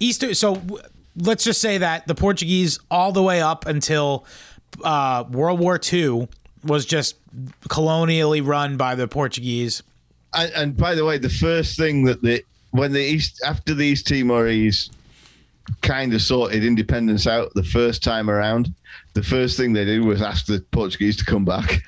Easter. 0.00 0.34
So 0.34 0.56
w- 0.56 0.82
let's 1.16 1.44
just 1.44 1.62
say 1.62 1.78
that 1.78 2.06
the 2.06 2.14
Portuguese, 2.14 2.78
all 2.90 3.10
the 3.10 3.22
way 3.22 3.40
up 3.40 3.64
until 3.66 4.26
uh, 4.84 5.24
World 5.30 5.60
War 5.60 5.80
II, 5.92 6.28
was 6.62 6.84
just 6.84 7.16
colonially 7.70 8.42
run 8.42 8.76
by 8.76 8.94
the 8.94 9.08
Portuguese. 9.08 9.82
And, 10.34 10.52
and 10.52 10.76
by 10.76 10.94
the 10.94 11.04
way, 11.04 11.18
the 11.18 11.28
first 11.30 11.76
thing 11.76 12.04
that 12.04 12.22
the 12.22 12.42
when 12.70 12.92
the 12.92 13.00
East 13.00 13.40
after 13.44 13.74
the 13.74 13.84
East 13.84 14.06
Timorese 14.06 14.90
kind 15.80 16.12
of 16.12 16.20
sorted 16.20 16.64
independence 16.64 17.26
out 17.26 17.52
the 17.54 17.62
first 17.62 18.02
time 18.02 18.28
around, 18.28 18.74
the 19.14 19.22
first 19.22 19.56
thing 19.56 19.72
they 19.72 19.84
did 19.84 20.04
was 20.04 20.20
ask 20.20 20.46
the 20.46 20.60
Portuguese 20.72 21.16
to 21.18 21.24
come 21.24 21.44
back. 21.44 21.82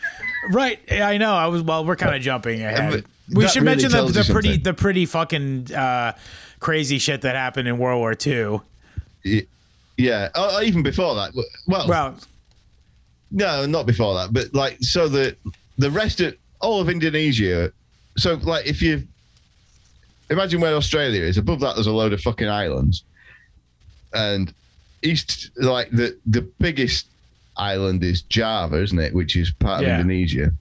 Right. 0.51 0.79
I 0.93 1.19
know. 1.19 1.35
I 1.35 1.49
was. 1.49 1.63
Well, 1.63 1.85
we're 1.85 1.97
kind 1.97 2.15
of 2.15 2.23
jumping 2.23 2.63
ahead. 2.63 3.05
We 3.33 3.43
that 3.43 3.51
should 3.51 3.63
really 3.65 3.83
mention 3.83 3.91
the, 3.91 4.23
the 4.23 4.33
pretty 4.33 4.57
the 4.59 4.75
pretty 4.75 5.07
fucking 5.07 5.75
uh, 5.75 6.13
crazy 6.61 6.99
shit 6.99 7.23
that 7.23 7.35
happened 7.35 7.67
in 7.67 7.79
World 7.79 7.99
War 7.99 8.15
II. 8.25 8.61
Y- 9.25 9.47
yeah, 9.97 10.29
oh, 10.35 10.63
even 10.63 10.83
before 10.83 11.15
that. 11.17 11.33
Well, 11.67 11.89
Well, 11.89 12.17
no, 13.31 13.67
not 13.67 13.87
before 13.87 14.15
that, 14.15 14.33
but 14.33 14.55
like 14.55 14.79
so 14.83 15.09
the 15.09 15.37
the 15.79 15.91
rest 15.91 16.21
of 16.21 16.37
all 16.61 16.81
of 16.81 16.89
Indonesia. 16.89 17.73
So 18.19 18.35
like 18.35 18.67
if 18.67 18.81
you 18.83 19.07
imagine 20.31 20.61
where 20.61 20.75
Australia 20.75 21.23
is, 21.23 21.39
above 21.39 21.61
that 21.61 21.75
there's 21.75 21.87
a 21.87 21.93
load 21.93 22.13
of 22.13 22.21
fucking 22.21 22.49
islands, 22.49 23.05
and 24.15 24.53
east 25.03 25.51
like 25.57 25.91
the 25.91 26.17
the 26.27 26.43
biggest 26.59 27.07
island 27.57 28.03
is 28.05 28.23
Java, 28.23 28.83
isn't 28.83 28.99
it? 28.99 29.15
Which 29.15 29.37
is 29.37 29.51
part 29.51 29.81
of 29.83 29.87
Yeah. 29.87 29.97
Indonesia, 30.01 30.53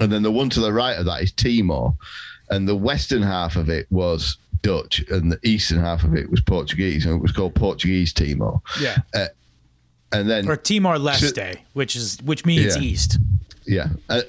and 0.00 0.10
then 0.12 0.22
the 0.22 0.30
one 0.32 0.50
to 0.50 0.60
the 0.60 0.72
right 0.72 0.96
of 0.98 1.06
that 1.06 1.22
is 1.22 1.32
Timor, 1.32 1.94
and 2.50 2.66
the 2.68 2.76
western 2.76 3.22
half 3.22 3.56
of 3.56 3.68
it 3.68 3.86
was 3.90 4.36
Dutch, 4.62 5.04
and 5.10 5.32
the 5.32 5.38
eastern 5.42 5.78
half 5.80 6.04
of 6.04 6.14
it 6.14 6.30
was 6.30 6.40
Portuguese, 6.40 7.04
and 7.06 7.14
it 7.16 7.22
was 7.22 7.32
called 7.32 7.54
Portuguese 7.54 8.12
Timor. 8.12 8.60
yeah. 8.80 8.98
And 10.12 10.28
then 10.28 10.48
Or 10.48 10.56
Timor 10.56 10.96
Leste, 10.98 11.58
which 11.72 11.94
is 11.94 12.18
which 12.24 12.44
means 12.44 12.74
Yeah. 12.76 12.82
east. 12.82 13.18
Yeah. 13.64 13.88
Uh, 14.08 14.22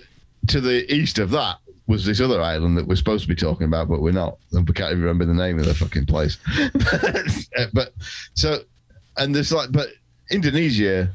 to 0.48 0.62
the 0.62 0.92
east 0.94 1.18
of 1.18 1.32
that 1.32 1.58
was 1.88 2.06
this 2.06 2.22
other 2.22 2.42
island 2.42 2.78
that 2.78 2.88
we're 2.88 2.96
supposed 2.96 3.24
to 3.24 3.28
be 3.28 3.36
talking 3.36 3.66
about, 3.66 3.90
but 3.90 4.02
we're 4.02 4.12
not. 4.12 4.38
And 4.54 4.68
we 4.68 4.74
can't 4.74 4.92
even 4.92 5.04
remember 5.04 5.26
the 5.26 5.34
name 5.34 5.60
of 5.60 5.66
the 5.66 5.74
fucking 5.74 6.06
place. 6.06 6.38
Uh, 7.58 7.66
but 7.74 7.94
so, 8.34 8.60
and 9.18 9.36
there's 9.36 9.52
like, 9.52 9.74
but 9.74 9.90
Indonesia 10.32 11.12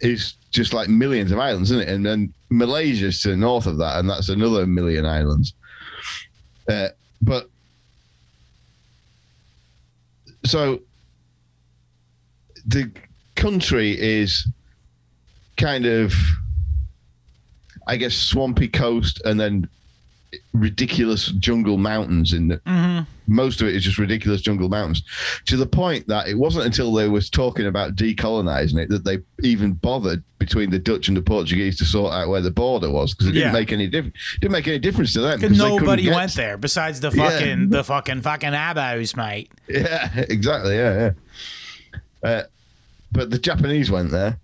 is 0.00 0.34
just 0.50 0.72
like 0.72 0.88
millions 0.88 1.30
of 1.30 1.38
islands, 1.38 1.70
isn't 1.70 1.86
it? 1.86 1.92
And 1.92 2.04
then 2.04 2.32
Malaysia's 2.48 3.20
to 3.22 3.28
the 3.28 3.36
north 3.36 3.66
of 3.66 3.76
that, 3.78 3.98
and 3.98 4.08
that's 4.08 4.30
another 4.30 4.66
million 4.66 5.04
islands. 5.04 5.52
Uh, 6.68 6.88
but 7.20 7.50
so 10.44 10.80
the 12.66 12.90
country 13.34 14.00
is 14.00 14.46
kind 15.56 15.86
of, 15.86 16.14
I 17.90 17.96
guess, 17.96 18.14
swampy 18.14 18.68
coast 18.68 19.20
and 19.24 19.38
then 19.40 19.68
ridiculous 20.52 21.26
jungle 21.32 21.76
mountains 21.76 22.32
in 22.32 22.46
the 22.48 23.06
most 23.26 23.60
of 23.60 23.66
it 23.66 23.74
is 23.74 23.82
just 23.82 23.98
ridiculous 23.98 24.40
jungle 24.40 24.68
mountains 24.68 25.02
to 25.46 25.56
the 25.56 25.66
point 25.66 26.06
that 26.06 26.28
it 26.28 26.34
wasn't 26.38 26.64
until 26.64 26.92
they 26.92 27.08
was 27.08 27.28
talking 27.28 27.66
about 27.66 27.96
decolonizing 27.96 28.78
it 28.78 28.88
that 28.90 29.04
they 29.04 29.18
even 29.42 29.72
bothered 29.72 30.22
between 30.38 30.70
the 30.70 30.78
Dutch 30.78 31.08
and 31.08 31.16
the 31.16 31.22
Portuguese 31.22 31.76
to 31.78 31.84
sort 31.84 32.12
out 32.12 32.28
where 32.28 32.40
the 32.40 32.50
border 32.50 32.90
was 32.90 33.12
because 33.12 33.26
it 33.26 33.32
didn't 33.32 33.48
Yeah. 33.48 33.52
make 33.52 33.72
any 33.72 33.88
difference 33.88 34.16
didn't 34.40 34.52
make 34.52 34.68
any 34.68 34.78
difference 34.78 35.12
to 35.14 35.20
them 35.20 35.40
'cause 35.40 35.50
they 35.50 35.56
couldn't 35.56 35.58
Nobody 35.80 36.04
get- 36.04 36.14
went 36.14 36.34
there 36.34 36.56
besides 36.56 37.00
the 37.00 37.10
Yeah. 37.10 37.28
fucking 37.30 37.70
the 37.70 37.82
fucking 37.82 38.20
fucking 38.22 38.50
abos, 38.52 39.16
mate. 39.16 39.50
yeah 39.68 40.10
exactly 40.28 40.76
yeah 40.76 41.12
yeah 42.22 42.30
uh, 42.30 42.42
but 43.10 43.30
the 43.30 43.38
Japanese 43.38 43.90
went 43.90 44.10
there 44.12 44.38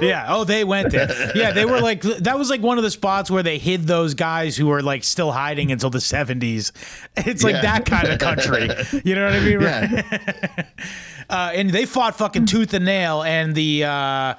Yeah. 0.00 0.26
Oh, 0.28 0.44
they 0.44 0.64
went 0.64 0.90
there. 0.90 1.32
Yeah, 1.34 1.52
they 1.52 1.64
were 1.64 1.80
like 1.80 2.02
that 2.02 2.38
was 2.38 2.50
like 2.50 2.60
one 2.60 2.76
of 2.76 2.84
the 2.84 2.90
spots 2.90 3.30
where 3.30 3.42
they 3.42 3.56
hid 3.58 3.84
those 3.86 4.14
guys 4.14 4.56
who 4.56 4.66
were 4.66 4.82
like 4.82 5.02
still 5.04 5.32
hiding 5.32 5.72
until 5.72 5.88
the 5.90 6.00
seventies. 6.00 6.72
It's 7.16 7.42
like 7.42 7.54
Yeah. 7.54 7.62
that 7.62 7.86
kind 7.86 8.08
of 8.08 8.18
country. 8.18 8.68
You 9.04 9.14
know 9.14 9.24
what 9.24 9.34
I 9.34 9.40
mean? 9.40 9.60
yeah 9.60 10.62
Uh, 11.28 11.50
and 11.54 11.70
they 11.70 11.86
fought 11.86 12.16
fucking 12.16 12.46
tooth 12.46 12.72
and 12.72 12.84
nail, 12.84 13.22
and 13.24 13.52
the 13.52 13.82
uh, 13.82 14.34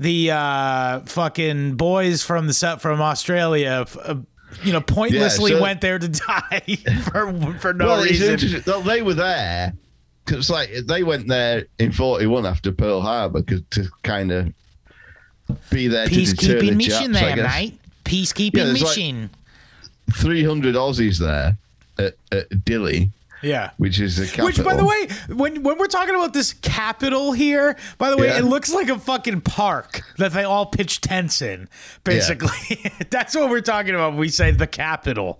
the 0.00 0.32
uh, 0.32 1.00
fucking 1.00 1.76
boys 1.76 2.24
from 2.24 2.48
the 2.48 2.52
set 2.52 2.80
from 2.80 3.00
Australia. 3.00 3.86
Uh, 4.02 4.16
you 4.64 4.72
know, 4.72 4.80
pointlessly 4.80 5.52
so- 5.52 5.62
went 5.62 5.80
there 5.80 6.00
to 6.00 6.08
die 6.28 6.78
for 7.12 7.54
for 7.60 7.72
no 7.72 7.86
well, 7.86 8.02
reason. 8.02 8.62
Well, 8.66 8.80
they 8.80 9.02
were 9.02 9.14
there 9.14 9.74
because 10.24 10.48
like 10.50 10.70
they 10.86 11.02
went 11.02 11.28
there 11.28 11.66
in 11.78 11.92
41 11.92 12.46
after 12.46 12.72
Pearl 12.72 13.00
Harbor 13.00 13.42
'cause- 13.42 13.62
to 13.70 13.88
kind 14.02 14.30
of 14.32 14.52
be 15.70 15.88
there 15.88 16.06
to 16.06 16.14
the 16.14 16.22
Peacekeeping 16.22 16.76
mission 16.76 17.12
Japs, 17.12 17.20
there, 17.26 17.36
guess. 17.36 17.54
mate. 17.54 17.78
Peacekeeping 18.04 18.56
Yeah, 18.56 18.64
there's 18.64 18.82
like- 18.82 18.96
mission. 18.96 19.30
300 20.12 20.74
Aussies 20.74 21.18
there 21.18 21.56
at, 21.98 22.14
at 22.30 22.50
Dili, 22.50 23.10
yeah. 23.42 23.70
which 23.78 24.00
is 24.00 24.16
the 24.16 24.26
capital. 24.26 24.46
Which, 24.46 24.62
by 24.62 24.74
the 24.76 24.84
way, 24.84 25.08
when 25.34 25.62
when 25.62 25.78
we're 25.78 25.86
talking 25.86 26.14
about 26.14 26.32
this 26.34 26.52
capital 26.52 27.32
here, 27.32 27.76
by 27.98 28.10
the 28.10 28.16
way, 28.16 28.26
Yeah. 28.28 28.38
it 28.38 28.44
looks 28.44 28.72
like 28.74 28.88
a 28.88 28.98
fucking 28.98 29.40
park 29.42 30.02
that 30.18 30.32
they 30.32 30.44
all 30.44 30.66
pitch 30.66 31.00
tents 31.00 31.40
in. 31.40 31.68
Basically, 32.04 32.82
that's 33.10 33.34
what 33.34 33.48
we're 33.48 33.60
talking 33.60 33.94
about. 33.94 34.10
When 34.12 34.20
we 34.20 34.28
say 34.28 34.50
the 34.50 34.66
capital. 34.66 35.38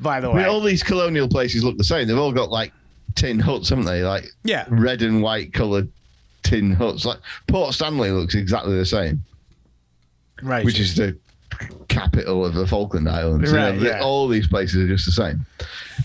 By 0.00 0.20
the 0.20 0.28
I 0.28 0.34
mean, 0.34 0.42
way, 0.42 0.48
all 0.48 0.60
these 0.60 0.82
colonial 0.82 1.28
places 1.28 1.62
look 1.64 1.78
the 1.78 1.84
same. 1.84 2.06
They've 2.08 2.18
all 2.18 2.32
got 2.32 2.50
like 2.50 2.72
tin 3.14 3.38
huts, 3.38 3.68
haven't 3.68 3.84
they? 3.86 4.02
Like 4.02 4.26
Yeah. 4.44 4.66
red 4.68 5.02
and 5.02 5.22
white 5.22 5.52
coloured 5.52 5.90
tin 6.42 6.72
huts. 6.72 7.04
Like 7.04 7.18
Port 7.46 7.74
Stanley 7.74 8.10
looks 8.10 8.34
exactly 8.34 8.76
the 8.76 8.86
same, 8.86 9.24
right? 10.42 10.64
which 10.64 10.78
is 10.80 10.94
the 10.96 11.16
capital 11.88 12.44
of 12.44 12.54
the 12.54 12.66
Falkland 12.66 13.08
Islands. 13.08 13.52
Right, 13.52 13.78
yeah. 13.80 14.00
All 14.02 14.26
these 14.28 14.48
places 14.48 14.82
are 14.82 14.88
just 14.88 15.06
the 15.06 15.12
same, 15.12 15.46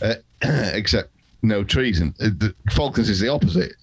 uh, 0.02 0.16
except 0.74 1.10
no 1.42 1.64
trees. 1.64 2.00
And 2.00 2.14
uh, 2.22 2.30
the 2.38 2.54
Falklands 2.72 3.10
is 3.10 3.20
the 3.20 3.30
opposite. 3.30 3.74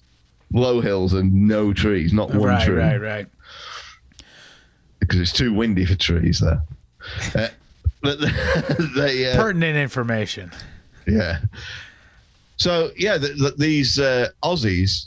Low 0.53 0.79
hills 0.79 1.11
and 1.13 1.33
no 1.47 1.73
trees, 1.73 2.13
not 2.13 2.29
one 2.29 2.47
right, 2.47 2.65
tree, 2.65 2.75
right, 2.75 3.01
right. 3.01 3.25
because 4.99 5.19
it's 5.19 5.33
too 5.33 5.53
windy 5.53 5.85
for 5.85 5.95
trees 5.95 6.39
there. 6.39 6.61
Uh, 7.35 7.49
but 8.01 8.17
they, 8.95 9.29
uh, 9.29 9.35
Pertinent 9.35 9.75
information. 9.77 10.51
Yeah. 11.05 11.39
So 12.57 12.91
yeah, 12.97 13.17
the, 13.17 13.29
the, 13.29 13.53
these 13.57 13.99
uh, 13.99 14.29
Aussies 14.43 15.05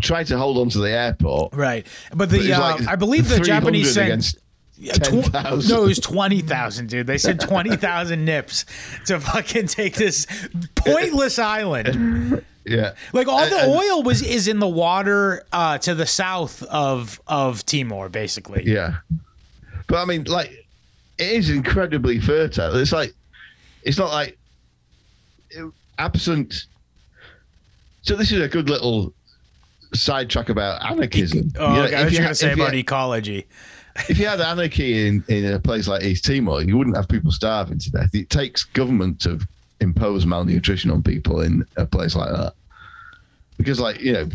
tried 0.00 0.26
to 0.28 0.38
hold 0.38 0.58
on 0.58 0.68
to 0.70 0.78
the 0.78 0.90
airport. 0.90 1.54
Right, 1.54 1.86
but 2.10 2.18
But 2.18 2.30
the 2.30 2.38
was 2.38 2.50
uh, 2.50 2.60
like 2.60 2.88
I 2.88 2.96
believe 2.96 3.28
the 3.28 3.40
Japanese 3.52 3.92
sent. 3.94 4.34
Yeah, 4.78 4.92
tw- 4.92 5.32
no, 5.32 5.84
it 5.84 5.88
was 5.88 5.98
twenty 6.00 6.42
thousand, 6.42 6.88
dude. 6.90 7.06
They 7.06 7.16
said 7.18 7.40
twenty 7.40 7.76
thousand 7.76 8.24
nips 8.26 8.66
to 9.06 9.18
fucking 9.18 9.68
take 9.68 9.94
this 9.94 10.26
pointless 10.74 11.38
island. 11.38 12.44
Yeah. 12.66 12.92
Like 13.14 13.26
all 13.26 13.48
the 13.48 13.56
And- 13.58 13.72
oil 13.72 14.02
was 14.02 14.20
is 14.22 14.48
in 14.48 14.58
the 14.58 14.68
water 14.68 15.44
uh, 15.52 15.78
to 15.78 15.94
the 15.94 16.04
south 16.04 16.62
of 16.64 17.20
of 17.26 17.64
Timor, 17.64 18.10
basically. 18.10 18.64
Yeah. 18.66 18.96
But 19.86 19.96
I 19.96 20.04
mean, 20.04 20.24
like, 20.24 20.50
it 21.16 21.24
is 21.32 21.48
incredibly 21.48 22.20
fertile. 22.20 22.76
It's 22.76 22.92
like, 22.92 23.14
it's 23.82 23.96
not 23.96 24.10
like 24.10 24.36
it- 25.50 25.72
absent. 25.98 26.66
So 28.02 28.14
this 28.16 28.30
is 28.32 28.40
a 28.40 28.48
good 28.48 28.68
little 28.70 29.12
sidetrack 29.94 30.48
about 30.48 30.84
anarchism. 30.84 31.50
Oh, 31.58 31.70
You 31.70 31.76
know, 31.76 31.84
okay. 31.84 31.94
I 31.96 32.04
was 32.04 32.12
you 32.12 32.18
going 32.18 32.28
to 32.30 32.34
say 32.34 32.52
about 32.52 32.66
had- 32.66 32.74
ecology. 32.76 33.46
if 34.08 34.18
you 34.18 34.26
had 34.26 34.40
anarchy 34.40 35.06
in, 35.08 35.24
in 35.28 35.46
a 35.52 35.58
place 35.58 35.88
like 35.88 36.02
East 36.02 36.24
Timor, 36.24 36.62
you 36.62 36.76
wouldn't 36.76 36.96
have 36.96 37.08
people 37.08 37.32
starving 37.32 37.78
to 37.78 37.90
death. 37.90 38.14
It 38.14 38.28
takes 38.28 38.64
government 38.64 39.20
to 39.22 39.40
impose 39.80 40.26
malnutrition 40.26 40.90
on 40.90 41.02
people 41.02 41.40
in 41.40 41.64
a 41.76 41.86
place 41.86 42.14
like 42.14 42.30
that. 42.30 42.52
Because, 43.56 43.80
like, 43.80 44.00
you 44.00 44.12
know, 44.12 44.28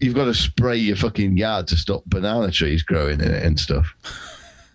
you've 0.00 0.16
got 0.16 0.24
to 0.24 0.34
spray 0.34 0.76
your 0.76 0.96
fucking 0.96 1.36
yard 1.36 1.68
to 1.68 1.76
stop 1.76 2.02
banana 2.06 2.50
trees 2.50 2.82
growing 2.82 3.20
in 3.20 3.30
it 3.32 3.44
and 3.44 3.58
stuff. 3.58 3.94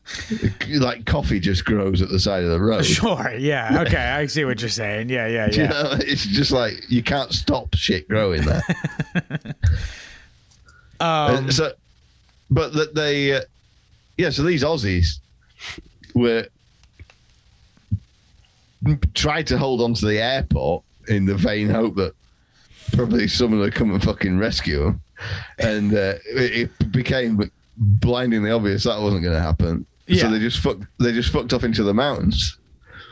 like, 0.70 1.06
coffee 1.06 1.40
just 1.40 1.66
grows 1.66 2.02
at 2.02 2.10
the 2.10 2.20
side 2.20 2.44
of 2.44 2.50
the 2.52 2.60
road. 2.60 2.86
Sure. 2.98 3.34
Yeah. 3.38 3.84
Okay. 3.88 3.98
I 3.98 4.26
see 4.28 4.46
what 4.46 4.62
you're 4.62 4.70
saying. 4.70 5.10
Yeah. 5.10 5.28
Yeah. 5.28 5.48
You 5.52 5.64
Yeah. 5.64 5.68
know, 5.70 5.92
it's 6.00 6.26
just 6.26 6.52
like 6.52 6.74
you 6.90 7.04
can't 7.04 7.32
stop 7.34 7.74
shit 7.76 8.08
growing 8.08 8.44
there. 8.44 8.64
Um, 11.00 11.48
Uh, 11.48 11.52
so, 11.52 11.74
but 12.50 12.74
that 12.74 12.96
they, 12.96 13.34
uh, 13.34 13.42
yeah. 14.18 14.30
So 14.32 14.44
these 14.44 14.64
Aussies 14.64 15.20
were 16.16 16.48
tried 19.14 19.48
to 19.48 19.58
hold 19.58 19.82
on 19.82 19.94
to 19.96 20.06
the 20.06 20.20
airport 20.20 20.84
in 21.08 21.26
the 21.26 21.36
vain 21.36 21.70
hope 21.70 21.96
that 21.96 22.14
probably 22.94 23.28
someone 23.28 23.60
would 23.60 23.74
come 23.76 23.92
and 23.92 24.02
fucking 24.04 24.38
rescue 24.40 24.84
them, 24.86 25.02
and 25.60 25.94
uh, 25.94 26.14
it, 26.26 26.70
it 26.80 26.92
became 26.92 27.40
blindingly 27.78 28.50
obvious 28.52 28.84
that 28.86 29.00
wasn't 29.02 29.22
going 29.22 29.36
to 29.36 29.42
happen. 29.42 29.86
Yeah. 30.08 30.24
So 30.24 30.32
they 30.32 30.40
just 30.40 30.60
fucked. 30.60 30.84
They 31.00 31.12
just 31.12 31.32
fucked 31.32 31.54
off 31.54 31.64
into 31.64 31.84
the 31.84 31.94
mountains, 31.94 32.58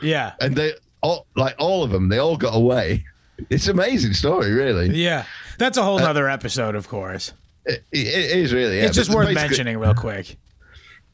yeah. 0.02 0.32
and 0.40 0.56
they 0.56 0.72
all 1.02 1.26
like 1.36 1.54
all 1.58 1.84
of 1.84 1.90
them. 1.90 2.08
They 2.08 2.18
all 2.18 2.36
got 2.36 2.54
away. 2.54 3.04
It's 3.50 3.66
an 3.66 3.72
amazing 3.78 4.14
story, 4.14 4.52
really. 4.52 4.88
Yeah. 4.90 5.24
That's 5.58 5.76
a 5.78 5.82
whole 5.82 6.00
uh, 6.00 6.08
other 6.08 6.28
episode, 6.28 6.74
of 6.74 6.88
course. 6.88 7.32
It, 7.64 7.84
it 7.92 8.06
is 8.38 8.52
really. 8.52 8.78
Yeah. 8.78 8.86
it's 8.86 8.96
just 8.96 9.12
worth 9.12 9.32
mentioning 9.34 9.78
real 9.78 9.94
quick. 9.94 10.36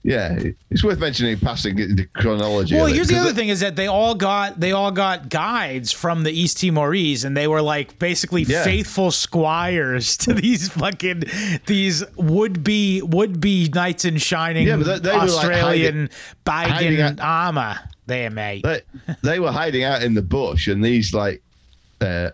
Yeah, 0.04 0.36
it's 0.68 0.82
worth 0.82 0.98
mentioning 0.98 1.38
passing 1.38 1.76
the 1.76 2.06
chronology. 2.12 2.74
Well, 2.74 2.86
it, 2.86 2.94
here's 2.94 3.06
the 3.06 3.18
other 3.18 3.32
thing: 3.32 3.50
is 3.50 3.60
that 3.60 3.76
they 3.76 3.86
all 3.86 4.16
got 4.16 4.58
they 4.58 4.72
all 4.72 4.90
got 4.90 5.28
guides 5.28 5.92
from 5.92 6.24
the 6.24 6.32
East 6.32 6.58
Timorese, 6.58 7.22
and 7.22 7.36
they 7.36 7.46
were 7.46 7.62
like 7.62 8.00
basically 8.00 8.42
Yeah. 8.42 8.64
faithful 8.64 9.12
squires 9.12 10.16
to 10.24 10.34
these 10.34 10.70
fucking 10.70 11.22
these 11.66 12.02
would 12.16 12.64
be 12.64 13.00
would 13.02 13.40
be 13.40 13.68
knights 13.72 14.04
in 14.04 14.16
shining 14.16 14.66
Yeah, 14.66 14.76
they- 14.76 14.98
they 14.98 15.10
were, 15.12 15.18
like, 15.18 15.28
Australian 15.30 16.10
hiding 16.44 17.20
armor. 17.20 17.78
There, 18.06 18.30
mate. 18.30 18.64
They, 18.64 18.80
they 19.22 19.38
were 19.38 19.52
hiding 19.52 19.84
out 19.84 20.02
in 20.02 20.14
the 20.14 20.22
bush, 20.22 20.66
and 20.66 20.84
these 20.84 21.14
like 21.14 21.40
uh, 22.00 22.30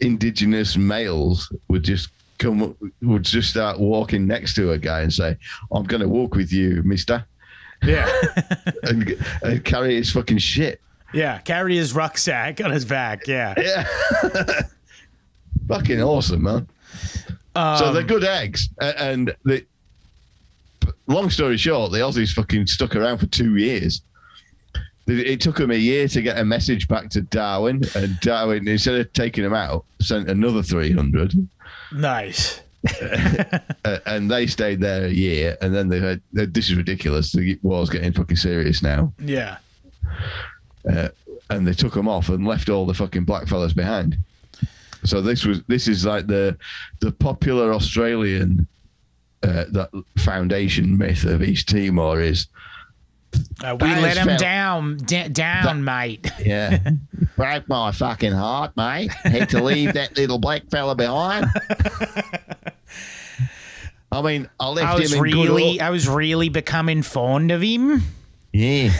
indigenous 0.00 0.76
males 0.76 1.52
were 1.68 1.78
just 1.78 2.08
come, 2.38 2.76
would 3.02 3.24
just 3.24 3.50
start 3.50 3.78
walking 3.78 4.26
next 4.26 4.54
to 4.54 4.72
a 4.72 4.78
guy 4.78 5.00
and 5.02 5.12
say, 5.12 5.36
"I'm 5.72 5.84
going 5.84 6.02
to 6.02 6.08
walk 6.08 6.34
with 6.34 6.52
you, 6.52 6.82
Mister," 6.84 7.24
Yeah, 7.82 8.08
and, 8.84 9.14
and 9.42 9.64
carry 9.64 9.94
his 9.96 10.10
fucking 10.12 10.38
shit. 10.38 10.80
yeah. 11.12 11.38
Carry 11.38 11.76
his 11.76 11.92
rucksack 11.94 12.60
on 12.60 12.70
his 12.70 12.84
back. 12.84 13.26
Yeah, 13.26 13.54
Yeah, 13.56 13.86
fucking 15.68 16.00
awesome, 16.02 16.42
man. 16.42 16.68
so 17.54 17.60
Um, 17.86 17.94
they're 17.94 18.02
good 18.02 18.24
eggs, 18.24 18.68
and 18.80 19.34
the. 19.44 19.64
Long 21.06 21.28
story 21.30 21.56
short, 21.56 21.90
the 21.92 21.98
Aussies 21.98 22.32
fucking 22.32 22.66
stuck 22.66 22.94
around 22.94 23.16
for 23.18 23.26
two 23.26 23.56
years. 23.56 24.02
It 25.06 25.26
it 25.26 25.40
took 25.40 25.56
them 25.56 25.70
a 25.70 25.74
year 25.74 26.06
to 26.08 26.20
get 26.22 26.38
a 26.38 26.44
message 26.44 26.86
back 26.86 27.08
to 27.10 27.22
Darwin, 27.22 27.82
and 27.94 28.18
Darwin, 28.20 28.68
instead 28.68 29.00
of 29.00 29.10
taking 29.14 29.42
them 29.44 29.54
out, 29.54 29.84
sent 30.00 30.28
another 30.30 30.62
300, 30.62 31.48
nice. 31.92 32.60
uh, 33.84 33.98
and 34.06 34.30
they 34.30 34.46
stayed 34.46 34.80
there 34.80 35.06
a 35.06 35.10
year. 35.10 35.56
And 35.60 35.74
then 35.74 35.88
they 35.88 35.98
heard, 35.98 36.22
"This 36.32 36.70
is 36.70 36.76
ridiculous. 36.76 37.32
The 37.32 37.58
war's 37.62 37.90
getting 37.90 38.12
fucking 38.12 38.36
serious 38.36 38.82
now," 38.82 39.12
Yeah, 39.18 39.58
uh, 40.90 41.08
and 41.50 41.66
they 41.66 41.72
took 41.72 41.94
them 41.94 42.08
off 42.08 42.28
and 42.28 42.46
left 42.46 42.68
all 42.68 42.86
the 42.86 42.94
fucking 42.94 43.26
blackfellas 43.26 43.74
behind. 43.74 44.16
So 45.04 45.20
this 45.20 45.44
was 45.44 45.62
this 45.64 45.88
is 45.88 46.04
like 46.04 46.26
the 46.26 46.56
the 47.00 47.12
popular 47.12 47.72
Australian 47.72 48.66
uh, 49.42 49.64
that 49.70 49.90
foundation 50.16 50.98
myth 50.98 51.24
of 51.24 51.42
East 51.42 51.68
Timor 51.68 52.20
is 52.20 52.48
Uh, 53.62 53.76
we 53.80 53.88
let 53.88 54.16
him 54.16 54.26
fair. 54.28 54.38
down, 54.38 54.96
da- 54.98 55.28
down, 55.28 55.84
mate. 55.84 56.30
Yeah. 56.44 56.78
Broke 57.36 57.68
my 57.68 57.92
fucking 57.92 58.32
heart, 58.32 58.76
mate. 58.76 59.10
Had 59.12 59.50
to 59.50 59.62
leave 59.62 59.94
that 59.94 60.16
little 60.16 60.38
black 60.38 60.68
fella 60.70 60.94
behind. 60.94 61.46
I 64.10 64.22
mean, 64.22 64.48
I 64.58 64.68
left 64.68 64.88
I 64.88 64.94
was 64.94 65.12
him 65.12 65.18
in 65.18 65.30
good 65.32 65.48
really, 65.48 65.70
order. 65.72 65.84
I 65.84 65.90
was 65.90 66.08
really 66.08 66.48
becoming 66.48 67.02
fond 67.02 67.50
of 67.50 67.60
him. 67.60 68.02
Yeah. 68.52 68.90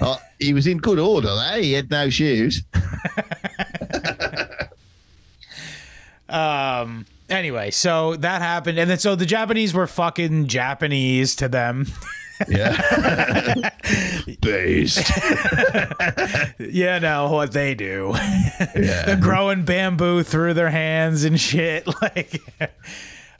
Oh, 0.00 0.20
he 0.38 0.54
was 0.54 0.66
in 0.66 0.78
good 0.78 0.98
order, 0.98 1.28
though. 1.28 1.60
He 1.60 1.72
had 1.72 1.90
no 1.90 2.08
shoes. 2.10 2.62
Um. 6.28 7.06
Anyway, 7.28 7.70
so 7.70 8.16
that 8.16 8.42
happened, 8.42 8.78
and 8.78 8.90
then 8.90 8.98
so 8.98 9.14
the 9.14 9.24
Japanese 9.24 9.72
were 9.72 9.86
fucking 9.86 10.48
Japanese 10.48 11.34
to 11.36 11.48
them. 11.48 11.86
Yeah. 12.48 13.70
Based. 14.40 15.10
you 16.58 17.00
know 17.00 17.28
what 17.30 17.52
they 17.52 17.74
do. 17.74 18.12
Yeah. 18.14 18.70
They're 19.06 19.16
growing 19.16 19.64
bamboo 19.64 20.22
through 20.22 20.54
their 20.54 20.70
hands 20.70 21.24
and 21.24 21.38
shit. 21.40 21.86
Like, 22.02 22.40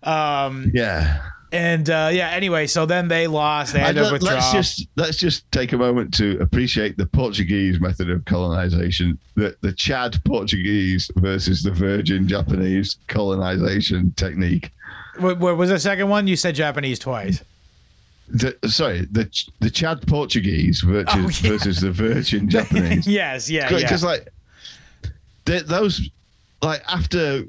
um, 0.02 0.70
Yeah. 0.74 1.20
and 1.52 1.88
uh, 1.88 2.10
yeah. 2.12 2.30
Anyway, 2.30 2.66
so 2.66 2.86
then 2.86 3.08
they 3.08 3.26
lost. 3.26 3.72
They 3.72 3.80
had 3.80 3.94
to 3.96 4.10
withdraw. 4.12 4.34
let's 4.34 4.52
just 4.52 4.86
let's 4.96 5.16
just 5.16 5.50
take 5.52 5.72
a 5.72 5.78
moment 5.78 6.14
to 6.14 6.38
appreciate 6.40 6.96
the 6.96 7.06
Portuguese 7.06 7.80
method 7.80 8.10
of 8.10 8.24
colonization, 8.24 9.18
the 9.34 9.56
the 9.60 9.72
Chad 9.72 10.22
Portuguese 10.24 11.10
versus 11.16 11.62
the 11.62 11.70
Virgin 11.72 12.26
Japanese 12.28 12.96
colonization 13.08 14.12
technique. 14.16 14.70
what, 15.18 15.38
what 15.38 15.56
was 15.56 15.70
the 15.70 15.78
second 15.78 16.08
one? 16.08 16.26
You 16.26 16.36
said 16.36 16.54
Japanese 16.54 16.98
twice. 16.98 17.42
The, 18.34 18.56
sorry, 18.68 19.06
the 19.10 19.28
the 19.60 19.68
Chad 19.70 20.06
Portuguese 20.06 20.80
versus, 20.80 21.06
Oh, 21.14 21.18
yeah. 21.46 21.52
versus 21.52 21.80
the 21.82 21.90
Virgin 21.92 22.48
Japanese. 22.56 23.06
yes. 23.06 23.50
Yeah. 23.50 23.70
Yeah. 23.70 23.78
Because 23.80 24.02
like 24.02 24.28
th- 25.44 25.64
those, 25.64 26.08
like 26.62 26.82
after 26.88 27.44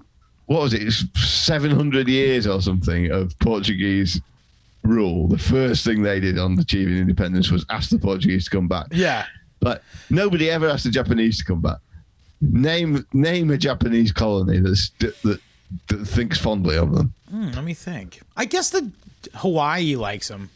what 0.48 0.62
was 0.62 0.74
it, 0.74 0.91
seven 1.15 1.72
hundred 1.72 2.08
years 2.10 2.46
or 2.48 2.62
something 2.62 3.12
of 3.12 3.38
Portuguese 3.39 4.19
rule, 4.84 5.30
the 5.30 5.38
first 5.38 5.86
thing 5.86 6.04
they 6.04 6.19
did 6.19 6.38
on 6.38 6.60
achieving 6.60 6.98
independence 6.98 7.50
was 7.50 7.65
ask 7.69 7.89
the 7.89 7.98
Portuguese 8.00 8.46
to 8.46 8.50
come 8.50 8.67
back. 8.67 8.88
yeah. 8.91 9.26
But 9.62 9.82
nobody 10.10 10.50
ever 10.50 10.67
asked 10.67 10.84
the 10.84 10.91
Japanese 10.91 11.38
to 11.38 11.46
come 11.46 11.62
back. 11.62 11.78
Name 12.41 13.06
name 13.13 13.50
a 13.52 13.58
Japanese 13.58 14.12
colony 14.12 14.60
that's, 14.60 14.89
that, 15.00 15.22
that 15.22 15.39
that 15.88 16.06
thinks 16.06 16.38
fondly 16.38 16.76
of 16.76 16.93
them. 16.93 17.13
Hmm, 17.30 17.52
let 17.52 17.63
me 17.63 17.74
think. 17.74 18.19
I 18.36 18.43
guess 18.43 18.69
the 18.72 18.91
Hawaii 19.36 19.96
likes 19.96 20.28
them. 20.28 20.50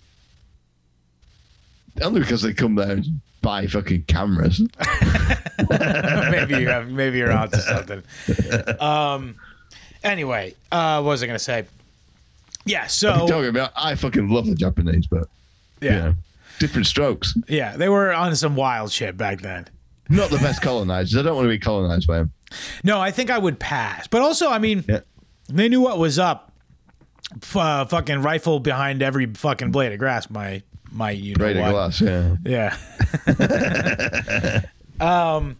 Only 2.02 2.22
because 2.22 2.42
they 2.42 2.54
come 2.54 2.76
there 2.76 2.92
and 2.92 3.06
buy 3.42 3.68
fucking 3.68 4.04
cameras. 4.04 4.62
maybe 5.70 6.58
you 6.60 6.68
have, 6.70 6.90
maybe 6.90 7.18
you're 7.18 7.32
onto 7.32 7.58
something. 7.58 8.04
Um. 8.80 9.36
Anyway, 10.04 10.54
uh, 10.72 11.02
what 11.02 11.10
was 11.12 11.24
I 11.24 11.28
gonna 11.28 11.40
say? 11.40 11.66
Yeah. 12.66 12.88
So 12.88 13.26
Don't 13.28 13.44
get 13.44 13.54
me 13.54 13.68
I 13.76 13.96
fucking 13.96 14.30
love 14.30 14.46
the 14.46 14.56
Japanese, 14.56 15.08
but 15.08 15.28
yeah, 15.82 15.92
you 15.92 16.02
know, 16.02 16.14
different 16.60 16.88
strokes. 16.88 17.34
yeah, 17.48 17.76
they 17.78 17.90
were 17.90 18.14
on 18.14 18.36
some 18.36 18.56
wild 18.56 18.92
shit 18.92 19.18
back 19.18 19.42
then. 19.42 19.68
Not 20.10 20.30
the 20.30 20.38
best 20.38 20.62
colonizers. 20.62 21.18
I 21.18 21.24
don't 21.24 21.36
want 21.36 21.46
to 21.46 21.50
be 21.50 21.60
colonized 21.60 22.08
by 22.08 22.20
them. 22.20 22.32
No, 22.84 23.02
I 23.02 23.12
think 23.12 23.30
I 23.30 23.38
would 23.38 23.60
pass. 23.60 24.08
But 24.08 24.22
also, 24.22 24.50
I 24.50 24.58
mean, 24.60 24.86
Yeah. 24.88 25.02
they 25.50 25.68
knew 25.68 25.82
what 25.82 25.98
was 25.98 26.18
up. 26.18 26.54
F- 27.42 27.58
uh, 27.58 27.84
fucking 27.86 28.22
rifle 28.22 28.62
behind 28.62 29.02
every 29.04 29.26
fucking 29.26 29.72
blade 29.72 29.92
of 29.92 30.00
grass. 30.00 30.30
My 30.30 30.62
my 30.98 31.12
you 31.12 31.36
know 31.36 31.46
what. 31.62 31.72
glass, 31.72 32.02
yeah. 32.02 32.36
Yeah. 32.44 32.76
um. 35.00 35.58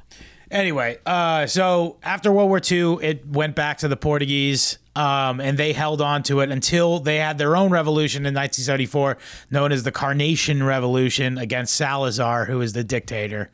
Anyway, 0.50 0.98
uh, 1.06 1.46
so 1.46 1.98
after 2.02 2.32
World 2.32 2.48
War 2.48 2.62
II, 2.72 3.00
it 3.06 3.28
went 3.28 3.54
back 3.54 3.80
to 3.80 3.90
the 3.90 3.98
Portuguese, 3.98 4.78
um, 4.96 5.42
and 5.42 5.58
they 5.58 5.74
held 5.74 6.00
on 6.02 6.24
to 6.24 6.40
it 6.40 6.50
until 6.52 7.00
they 7.00 7.18
had 7.18 7.38
their 7.38 7.58
own 7.58 7.70
revolution 7.70 8.20
in 8.22 8.34
1974, 8.34 9.18
known 9.52 9.74
as 9.74 9.84
the 9.84 9.92
Carnation 9.92 10.64
Revolution 10.64 11.38
against 11.38 11.76
Salazar, 11.76 12.46
who 12.46 12.60
was 12.60 12.72
the 12.72 12.86
dictator. 12.86 13.50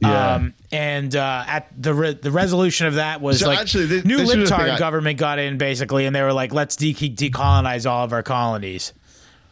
Yeah. 0.00 0.34
Um, 0.34 0.54
and 0.72 1.14
uh, 1.14 1.44
at 1.46 1.68
the 1.80 1.94
re- 1.94 2.14
the 2.14 2.32
resolution 2.32 2.88
of 2.88 2.94
that 2.94 3.20
was 3.20 3.38
So 3.38 3.46
like 3.46 3.60
actually, 3.60 3.86
thi- 3.86 4.02
new 4.08 4.16
this 4.16 4.34
was 4.34 4.50
the 4.50 4.56
thing 4.56 4.66
libtard 4.66 4.70
I- 4.72 4.78
government 4.78 5.20
got 5.20 5.38
in 5.38 5.56
basically, 5.56 6.04
and 6.04 6.16
they 6.16 6.22
were 6.22 6.32
like, 6.32 6.52
let's 6.52 6.74
de- 6.74 6.94
decolonize 6.94 7.88
all 7.88 8.04
of 8.04 8.12
our 8.12 8.24
colonies. 8.24 8.92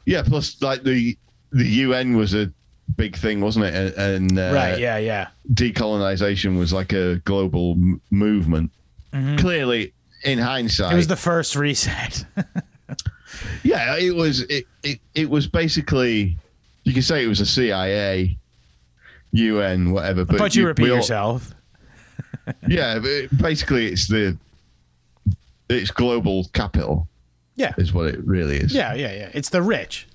Yeah, 0.05 0.25
plus 0.25 0.61
like 0.61 0.83
the 0.83 1.17
the 1.53 1.65
UN 1.67 2.17
was 2.17 2.35
a 2.35 2.51
big 2.97 3.17
thing, 3.17 3.41
wasn't 3.41 3.67
it? 3.67 3.95
And, 3.97 4.39
uh, 4.39 4.53
right? 4.55 4.79
Yeah. 4.79 4.99
Yeah. 4.99 5.29
decolonization 5.53 6.59
was 6.59 6.73
like 6.73 6.93
a 6.93 7.17
global 7.25 7.73
m- 7.73 8.01
movement. 8.11 8.71
Clearly, 9.39 9.93
in 10.25 10.39
hindsight, 10.39 10.87
Mm-hmm. 10.87 10.95
It 10.95 10.97
was 10.97 11.07
the 11.09 11.17
first 11.17 11.55
reset. 11.57 12.25
yeah, 13.63 13.97
it 13.99 14.15
was 14.15 14.41
it, 14.43 14.65
it 14.83 15.01
it 15.15 15.29
was 15.29 15.47
basically 15.47 16.37
you 16.85 16.95
could 16.95 17.05
say 17.05 17.23
it 17.25 17.29
was 17.29 17.41
a 17.41 17.47
CIA, 17.47 18.37
UN, 19.33 19.93
whatever. 19.93 20.25
But, 20.25 20.39
but 20.39 20.57
you 20.57 20.67
repeat 20.67 20.91
all- 20.91 20.97
yourself. 20.97 21.55
Yeah, 22.67 22.99
it- 23.03 23.37
basically, 23.39 23.87
it's 23.87 24.09
the 24.09 24.37
it's 25.69 25.91
global 25.93 26.47
capital 26.53 27.07
Yeah. 27.55 27.73
is 27.79 27.93
what 27.93 28.09
it 28.09 28.25
really 28.27 28.57
is. 28.57 28.75
Yeah, 28.75 28.95
yeah, 28.95 29.13
yeah. 29.15 29.31
It's 29.33 29.49
the 29.51 29.63
rich. 29.63 30.09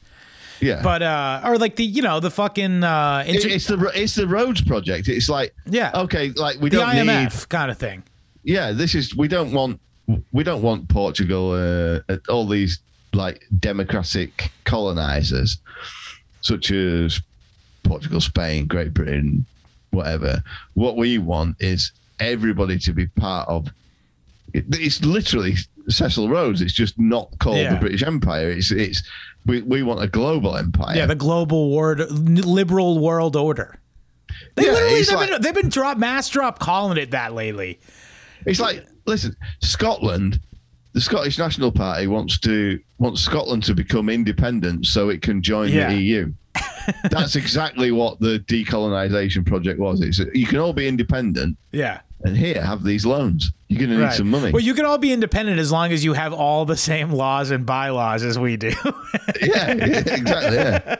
Yeah. 0.60 0.82
But 0.84 1.02
uh 1.02 1.42
or 1.46 1.58
like 1.58 1.76
the 1.76 1.86
you 1.86 2.02
know, 2.02 2.20
the 2.20 2.32
fucking 2.32 2.84
uh 2.84 3.24
It- 3.28 3.36
inter- 3.36 3.50
it's 3.50 3.68
the 3.68 3.92
it's 3.96 4.16
the 4.16 4.28
roads 4.28 4.62
project. 4.62 5.08
It's 5.08 5.30
like 5.30 5.54
Yeah. 5.66 5.92
okay, 5.94 6.32
like 6.32 6.60
we 6.62 6.70
the 6.70 6.78
don't 6.78 6.90
IMF 6.90 7.08
need 7.42 7.50
kind 7.50 7.72
of 7.72 7.78
thing. 7.78 8.04
yeah. 8.44 8.72
This 8.72 8.96
is 8.96 9.16
we 9.16 9.28
don't 9.28 9.52
want 9.52 9.80
we 10.32 10.44
don't 10.44 10.62
want 10.62 10.88
Portugal 10.90 11.52
uh, 11.52 12.00
uh, 12.10 12.18
all 12.30 12.48
these 12.48 12.80
like 13.14 13.44
democratic 13.60 14.52
colonizers 14.64 15.58
such 16.42 16.72
as 16.72 17.20
Portugal, 17.84 18.22
Spain, 18.22 18.68
Great 18.68 18.94
Britain, 18.94 19.46
whatever. 19.92 20.44
What 20.76 20.98
we 20.98 21.18
want 21.18 21.56
is 21.60 21.92
everybody 22.20 22.78
to 22.80 22.94
be 22.94 23.08
part 23.08 23.48
of. 23.50 23.68
It's 24.54 25.04
literally 25.04 25.56
Cecil 25.90 26.30
Rhodes. 26.30 26.62
It's 26.62 26.74
just 26.74 26.98
not 26.98 27.30
called 27.40 27.58
Yeah. 27.58 27.74
the 27.74 27.80
British 27.80 28.04
Empire. 28.04 28.50
It's 28.50 28.72
it's 28.72 29.04
we, 29.48 29.62
we 29.64 29.82
want 29.84 30.02
a 30.04 30.08
global 30.08 30.56
empire. 30.58 30.96
Yeah, 30.96 31.06
the 31.08 31.16
global 31.16 31.72
world 31.72 32.00
liberal 32.12 33.00
world 33.00 33.36
order. 33.36 33.80
They 34.56 34.66
yeah, 34.66 34.72
literally 34.74 35.02
they've, 35.04 35.12
like- 35.16 35.30
been 35.32 35.42
they've 35.42 35.54
been 35.56 35.70
drop 35.70 35.98
mass 35.98 36.30
drop 36.30 36.60
calling 36.60 36.98
it 36.98 37.12
that 37.12 37.34
lately. 37.34 37.80
It's 38.46 38.60
like, 38.60 38.86
listen, 39.06 39.36
Scotland, 39.62 40.40
the 40.94 41.02
Scottish 41.02 41.38
National 41.38 41.72
Party 41.72 42.08
wants 42.08 42.40
to 42.42 42.80
wants 43.00 43.22
Scotland 43.22 43.64
to 43.64 43.74
become 43.74 44.10
independent 44.10 44.86
so 44.86 45.10
it 45.10 45.22
can 45.22 45.42
join 45.42 45.70
Yeah. 45.72 45.90
the 45.90 46.00
EU. 46.00 46.34
That's 47.10 47.36
exactly 47.36 47.92
what 47.92 48.20
the 48.20 48.40
decolonisation 48.48 49.46
project 49.46 49.80
was. 49.80 50.02
It's 50.02 50.20
you 50.34 50.46
can 50.46 50.60
all 50.60 50.74
be 50.74 50.88
independent, 50.88 51.58
Yeah. 51.72 52.00
And 52.24 52.36
here 52.38 52.62
have 52.62 52.84
these 52.84 53.06
loans. 53.06 53.52
You're 53.68 53.80
going 53.80 53.90
to 53.92 53.98
need 53.98 54.04
Right. 54.04 54.14
some 54.14 54.30
money. 54.30 54.52
Well, 54.52 54.64
you 54.64 54.74
can 54.74 54.86
all 54.86 54.98
be 54.98 55.12
independent 55.14 55.60
as 55.60 55.72
long 55.72 55.92
as 55.92 56.04
you 56.04 56.14
have 56.14 56.34
all 56.34 56.66
the 56.66 56.78
same 56.78 57.12
laws 57.12 57.52
and 57.52 57.66
bylaws 57.66 58.24
as 58.24 58.40
we 58.40 58.58
do. 58.58 58.70
yeah, 59.42 59.72
exactly. 59.72 60.56
Yeah. 60.58 60.96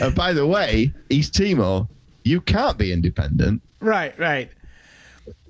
and 0.00 0.14
by 0.14 0.32
the 0.32 0.46
way, 0.46 0.92
East 1.10 1.34
Timor, 1.34 1.88
you 2.22 2.40
can't 2.40 2.78
be 2.78 2.92
independent. 2.92 3.62
right, 3.80 4.18
right. 4.18 4.50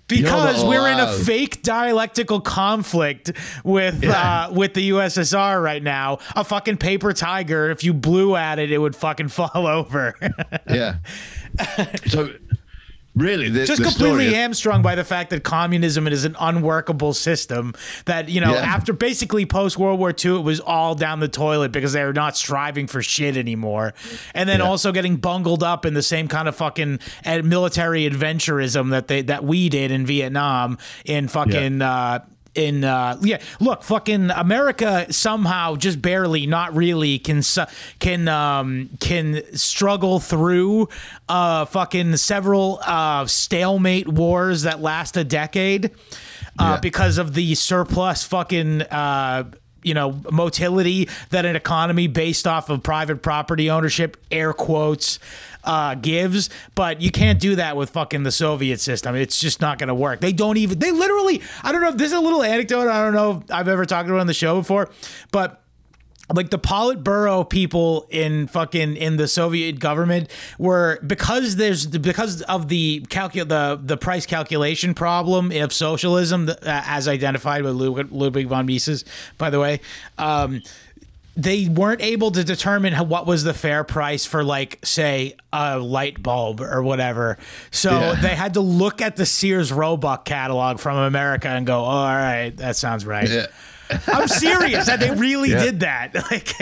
Because 0.06 0.62
we're 0.62 0.86
in 0.88 1.00
a 1.00 1.10
fake 1.14 1.62
dialectical 1.62 2.38
conflict 2.38 3.32
with 3.64 4.04
Yeah. 4.04 4.44
uh, 4.48 4.52
with 4.52 4.74
the 4.74 4.90
USSR 4.90 5.62
right 5.62 5.82
now. 5.82 6.18
A 6.36 6.44
fucking 6.44 6.76
paper 6.76 7.14
tiger. 7.14 7.70
If 7.70 7.84
you 7.84 7.94
blew 7.94 8.36
at 8.36 8.58
it, 8.58 8.70
it 8.70 8.76
would 8.76 8.94
fucking 8.94 9.28
fall 9.38 9.66
over. 9.66 10.14
Yeah. 10.68 10.96
so, 12.06 12.34
really, 13.14 13.48
the, 13.48 13.64
just 13.64 13.82
the 13.82 13.88
completely 13.88 14.26
story, 14.28 14.34
hamstrung 14.34 14.82
by 14.82 14.94
the 14.94 15.04
fact 15.04 15.30
that 15.30 15.44
communism 15.44 16.06
is 16.08 16.24
an 16.24 16.34
unworkable 16.40 17.12
system 17.14 17.72
that 18.06 18.28
you 18.28 18.40
know 18.40 18.52
Yeah. 18.54 18.60
after 18.60 18.92
basically 18.92 19.46
post 19.46 19.78
world 19.78 19.98
war 20.00 20.12
ii 20.24 20.36
it 20.36 20.42
was 20.42 20.60
all 20.60 20.94
down 20.94 21.20
the 21.20 21.28
toilet 21.28 21.72
because 21.72 21.92
they 21.92 22.04
were 22.04 22.12
not 22.12 22.36
striving 22.36 22.86
for 22.86 23.02
shit 23.02 23.36
anymore 23.36 23.94
and 24.34 24.48
then 24.48 24.60
Yeah. 24.60 24.66
also 24.66 24.90
getting 24.92 25.16
bungled 25.16 25.62
up 25.62 25.86
in 25.86 25.94
the 25.94 26.02
same 26.02 26.28
kind 26.28 26.48
of 26.48 26.56
fucking 26.56 26.98
uh, 27.24 27.42
military 27.44 28.08
adventurism 28.08 28.90
that 28.90 29.08
they 29.08 29.22
that 29.22 29.44
we 29.44 29.68
did 29.68 29.90
in 29.90 30.06
vietnam 30.06 30.78
in 31.04 31.28
fucking 31.28 31.82
uh 31.82 32.18
in 32.54 32.84
uh 32.84 33.16
yeah 33.22 33.40
look 33.60 33.82
fucking 33.82 34.30
america 34.30 35.06
somehow 35.12 35.74
just 35.76 36.00
barely 36.00 36.46
not 36.46 36.74
really 36.74 37.18
can 37.18 37.42
su- 37.42 37.64
can 37.98 38.28
um 38.28 38.88
can 39.00 39.42
struggle 39.56 40.20
through 40.20 40.88
uh 41.28 41.64
fucking 41.64 42.16
several 42.16 42.78
uh 42.84 43.26
stalemate 43.26 44.06
wars 44.08 44.62
that 44.62 44.80
last 44.80 45.16
a 45.16 45.24
decade 45.24 45.86
uh 46.58 46.74
Yeah. 46.74 46.80
because 46.80 47.18
of 47.18 47.34
the 47.34 47.54
surplus 47.56 48.22
fucking 48.24 48.82
uh 48.82 49.44
you 49.82 49.92
know 49.92 50.18
motility 50.30 51.08
that 51.30 51.44
an 51.44 51.56
economy 51.56 52.06
based 52.06 52.46
off 52.46 52.70
of 52.70 52.82
private 52.82 53.20
property 53.22 53.68
ownership 53.68 54.16
air 54.30 54.52
quotes 54.52 55.18
uh, 55.64 55.94
gives 55.94 56.50
but 56.74 57.00
you 57.00 57.10
can't 57.10 57.40
do 57.40 57.56
that 57.56 57.76
with 57.76 57.90
fucking 57.90 58.22
the 58.22 58.32
soviet 58.32 58.80
system. 58.80 59.14
It's 59.14 59.40
just 59.40 59.60
not 59.60 59.78
going 59.78 59.88
to 59.88 59.94
work. 59.94 60.20
They 60.20 60.32
don't 60.32 60.56
even 60.56 60.78
they 60.78 60.90
literally 60.90 61.42
i 61.62 61.72
don't 61.72 61.80
know 61.80 61.88
if 61.88 61.96
this 61.96 62.08
is 62.08 62.12
a 62.12 62.20
little 62.20 62.42
anecdote 62.42 62.88
i 62.88 63.02
don't 63.02 63.14
know 63.14 63.42
if 63.44 63.50
i've 63.50 63.68
ever 63.68 63.84
talked 63.84 64.08
about 64.08 64.20
on 64.20 64.26
the 64.26 64.34
show 64.34 64.56
before 64.56 64.90
but 65.30 65.60
like 66.34 66.48
the 66.48 66.58
Politburo 66.58 67.48
people 67.48 68.06
in 68.08 68.46
fucking 68.46 68.96
in 68.96 69.18
the 69.18 69.28
Soviet 69.28 69.78
government 69.78 70.30
were 70.58 70.98
because 71.06 71.56
there's 71.56 71.86
because 71.86 72.40
of 72.42 72.68
the 72.68 73.02
calcul 73.10 73.46
the 73.46 73.78
the 73.82 73.98
price 73.98 74.24
calculation 74.24 74.94
problem 74.94 75.52
of 75.52 75.70
socialism 75.70 76.48
uh, 76.48 76.54
as 76.64 77.08
identified 77.08 77.62
with 77.62 77.74
Ludwig 78.10 78.46
von 78.46 78.64
Mises 78.64 79.04
by 79.36 79.50
the 79.50 79.60
way 79.60 79.80
um, 80.16 80.62
they 81.36 81.68
weren't 81.68 82.00
able 82.00 82.30
to 82.30 82.44
determine 82.44 82.92
how, 82.92 83.04
what 83.04 83.26
was 83.26 83.44
the 83.44 83.54
fair 83.54 83.84
price 83.84 84.24
for 84.24 84.44
like 84.44 84.78
say 84.84 85.36
a 85.52 85.78
light 85.78 86.22
bulb 86.22 86.60
or 86.60 86.82
whatever 86.82 87.38
so 87.70 87.90
yeah. 87.90 88.14
they 88.22 88.34
had 88.34 88.54
to 88.54 88.60
look 88.60 89.00
at 89.00 89.16
the 89.16 89.26
Sears 89.26 89.72
Roebuck 89.72 90.24
catalog 90.24 90.78
from 90.78 90.96
America 90.96 91.48
and 91.48 91.66
go 91.66 91.80
oh, 91.80 91.84
all 91.84 92.14
right 92.14 92.56
that 92.56 92.76
sounds 92.76 93.04
right 93.04 93.28
yeah. 93.28 93.46
I'm 94.06 94.28
serious 94.28 94.86
that 94.86 95.00
they 95.00 95.10
really 95.10 95.50
yeah. 95.50 95.62
did 95.62 95.80
that. 95.80 96.14
Like 96.30 96.54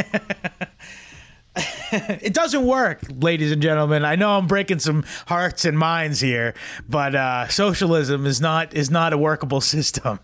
it 1.93 2.33
doesn't 2.33 2.65
work, 2.67 3.03
ladies 3.11 3.53
and 3.53 3.61
gentlemen. 3.61 4.05
I 4.05 4.17
know 4.17 4.39
I'm 4.39 4.47
breaking 4.47 4.79
some 4.79 5.05
hearts 5.27 5.67
and 5.67 5.79
minds 5.79 6.21
here, 6.21 6.55
but 6.89 7.15
uh, 7.15 7.49
socialism 7.49 8.25
is 8.27 8.41
not 8.41 8.75
is 8.75 8.91
not 8.91 9.13
a 9.13 9.19
workable 9.19 9.61
system. 9.61 10.19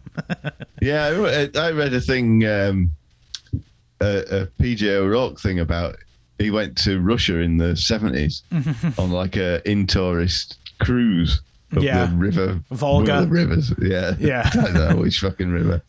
yeah, 0.81 1.07
I 1.55 1.71
read 1.71 1.93
a 1.93 2.01
thing, 2.01 2.47
um, 2.47 2.93
a, 4.01 4.43
a 4.43 4.47
PJ 4.63 4.89
O'Rourke 4.89 5.41
thing 5.41 5.61
about 5.61 5.97
he 6.39 6.51
went 6.51 6.77
to 6.79 7.01
Russia 7.01 7.39
in 7.39 7.57
the 7.59 7.73
70s 7.73 8.43
on 8.99 9.11
like 9.11 9.37
a 9.37 9.61
Intourist 9.69 10.57
cruise 10.79 11.41
of 11.73 11.83
yeah. 11.83 12.07
the 12.07 12.17
river 12.17 12.61
Volga 12.71 13.23
the 13.23 13.29
rivers. 13.29 13.73
Yeah, 13.81 14.15
yeah. 14.19 14.49
I 14.55 14.57
don't 14.57 14.75
know 14.75 14.97
which 14.97 15.19
fucking 15.19 15.51
river 15.51 15.83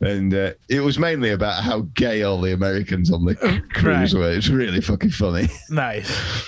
and 0.00 0.32
uh, 0.32 0.52
it 0.68 0.80
was 0.80 0.98
mainly 0.98 1.30
about 1.30 1.62
how 1.64 1.80
gay 1.94 2.22
all 2.22 2.40
the 2.40 2.52
Americans 2.52 3.12
on 3.12 3.24
the 3.24 3.34
cruise 3.72 4.14
right. 4.14 4.20
were. 4.20 4.30
It's 4.30 4.48
really 4.48 4.80
fucking 4.80 5.10
funny. 5.10 5.48
Nice. 5.70 6.46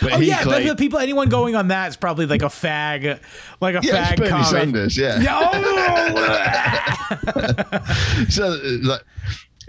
But 0.00 0.14
oh 0.14 0.18
yeah, 0.18 0.42
claimed, 0.42 0.64
the, 0.66 0.70
the, 0.70 0.76
people, 0.76 0.98
anyone 0.98 1.28
going 1.28 1.54
on 1.54 1.68
that 1.68 1.88
is 1.88 1.96
probably 1.96 2.26
like 2.26 2.42
a 2.42 2.46
fag, 2.46 3.20
like 3.60 3.76
a 3.76 3.80
yeah, 3.82 4.12
fag. 4.12 4.16
Bernie 4.16 4.30
comment. 4.30 4.46
Sanders, 4.48 4.96
yeah. 4.96 5.20
yeah 5.20 5.50
oh. 7.34 8.26
so 8.28 8.58
like. 8.82 9.02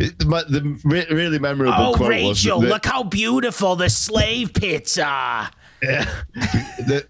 The 0.07 1.05
really 1.09 1.39
memorable 1.39 1.73
oh, 1.77 1.93
quote 1.93 2.09
Rachel, 2.09 2.59
was 2.59 2.67
that, 2.67 2.73
look 2.73 2.85
how 2.85 3.03
beautiful 3.03 3.75
the 3.75 3.89
slave 3.89 4.53
pits 4.53 4.97
are. 4.97 5.49
Yeah, 5.81 6.05
the, 6.33 7.07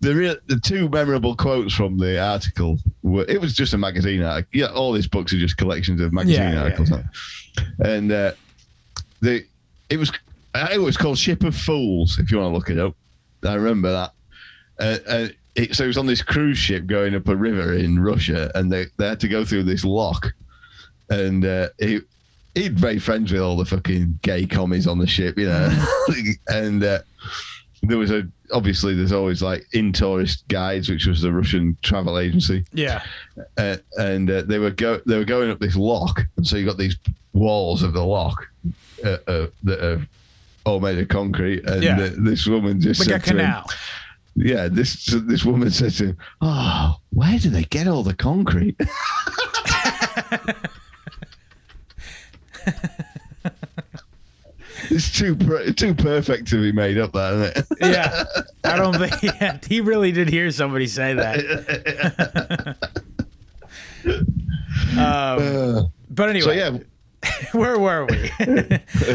the 0.00 0.14
real 0.14 0.36
the 0.46 0.58
two 0.58 0.88
memorable 0.88 1.36
quotes 1.36 1.74
from 1.74 1.98
the 1.98 2.20
article 2.20 2.78
were 3.02 3.24
it 3.28 3.40
was 3.40 3.54
just 3.54 3.74
a 3.74 3.78
magazine 3.78 4.22
article. 4.22 4.50
Yeah, 4.52 4.66
all 4.66 4.92
these 4.92 5.06
books 5.06 5.32
are 5.32 5.38
just 5.38 5.56
collections 5.56 6.00
of 6.00 6.12
magazine 6.12 6.52
yeah, 6.52 6.62
articles. 6.62 6.90
Yeah, 6.90 7.02
yeah. 7.56 7.88
And 7.88 8.12
uh, 8.12 8.32
the 9.20 9.44
it 9.90 9.98
was 9.98 10.12
it 10.54 10.80
was 10.80 10.96
called 10.96 11.18
Ship 11.18 11.42
of 11.44 11.56
Fools. 11.56 12.18
If 12.18 12.30
you 12.30 12.38
want 12.38 12.52
to 12.52 12.54
look 12.56 12.70
it 12.70 12.78
up, 12.78 12.94
I 13.44 13.54
remember 13.54 13.90
that. 13.92 14.12
Uh, 14.80 14.98
and 15.08 15.34
it, 15.54 15.74
so 15.74 15.84
it 15.84 15.88
was 15.88 15.98
on 15.98 16.06
this 16.06 16.22
cruise 16.22 16.58
ship 16.58 16.86
going 16.86 17.14
up 17.14 17.28
a 17.28 17.36
river 17.36 17.74
in 17.74 17.98
Russia, 17.98 18.50
and 18.54 18.72
they, 18.72 18.86
they 18.96 19.08
had 19.08 19.20
to 19.20 19.28
go 19.28 19.44
through 19.44 19.64
this 19.64 19.84
lock, 19.84 20.32
and 21.10 21.44
uh, 21.44 21.68
he 21.78 22.00
he'd 22.58 22.80
made 22.80 23.02
friends 23.02 23.32
with 23.32 23.40
all 23.40 23.56
the 23.56 23.64
fucking 23.64 24.18
gay 24.22 24.46
commies 24.46 24.86
on 24.86 24.98
the 24.98 25.06
ship, 25.06 25.38
you 25.38 25.46
know, 25.46 25.86
and. 26.48 26.84
Uh, 26.84 27.00
there 27.82 27.98
was 27.98 28.10
a 28.10 28.26
obviously 28.52 28.94
there's 28.94 29.12
always 29.12 29.42
like 29.42 29.64
Intourist 29.72 30.46
guides, 30.48 30.88
which 30.88 31.06
was 31.06 31.20
the 31.20 31.32
Russian 31.32 31.76
travel 31.82 32.18
agency. 32.18 32.64
Yeah, 32.72 33.02
uh, 33.56 33.76
and 33.96 34.30
uh, 34.30 34.42
they 34.42 34.58
were 34.58 34.70
go 34.70 35.00
they 35.06 35.16
were 35.16 35.24
going 35.24 35.50
up 35.50 35.60
this 35.60 35.76
lock, 35.76 36.22
and 36.36 36.46
so 36.46 36.56
you 36.56 36.66
got 36.66 36.78
these 36.78 36.96
walls 37.32 37.82
of 37.82 37.92
the 37.92 38.04
lock 38.04 38.48
uh, 39.04 39.18
uh 39.26 39.46
that 39.62 39.80
are 39.80 40.06
all 40.64 40.80
made 40.80 40.98
of 40.98 41.08
concrete, 41.08 41.64
and 41.66 41.82
yeah. 41.82 42.10
this 42.16 42.46
woman 42.46 42.80
just 42.80 43.06
like 43.06 43.22
a 43.22 43.24
canal. 43.24 43.62
Him, 43.62 44.46
yeah, 44.46 44.68
this 44.68 45.06
this 45.06 45.44
woman 45.44 45.70
said 45.70 45.92
to 45.92 46.06
him, 46.08 46.16
"Oh, 46.40 46.96
where 47.10 47.38
do 47.38 47.50
they 47.50 47.64
get 47.64 47.86
all 47.88 48.02
the 48.02 48.14
concrete?" 48.14 48.80
it's 54.90 55.16
too 55.16 55.36
too 55.72 55.94
perfect 55.94 56.48
to 56.48 56.60
be 56.60 56.72
made 56.72 56.98
up, 56.98 57.12
that 57.12 57.34
isn't 57.34 57.56
it? 57.56 57.66
yeah, 57.92 58.24
I 58.64 58.76
don't 58.76 58.96
think 58.96 59.22
yeah, 59.40 59.58
he 59.66 59.80
really 59.80 60.12
did 60.12 60.28
hear 60.28 60.50
somebody 60.50 60.86
say 60.86 61.14
that. 61.14 62.76
um, 64.92 64.98
uh, 64.98 65.82
but 66.10 66.28
anyway, 66.28 66.44
so 66.44 66.52
yeah. 66.52 66.76
Where 67.52 67.78
were 67.78 68.06
we? 68.06 68.30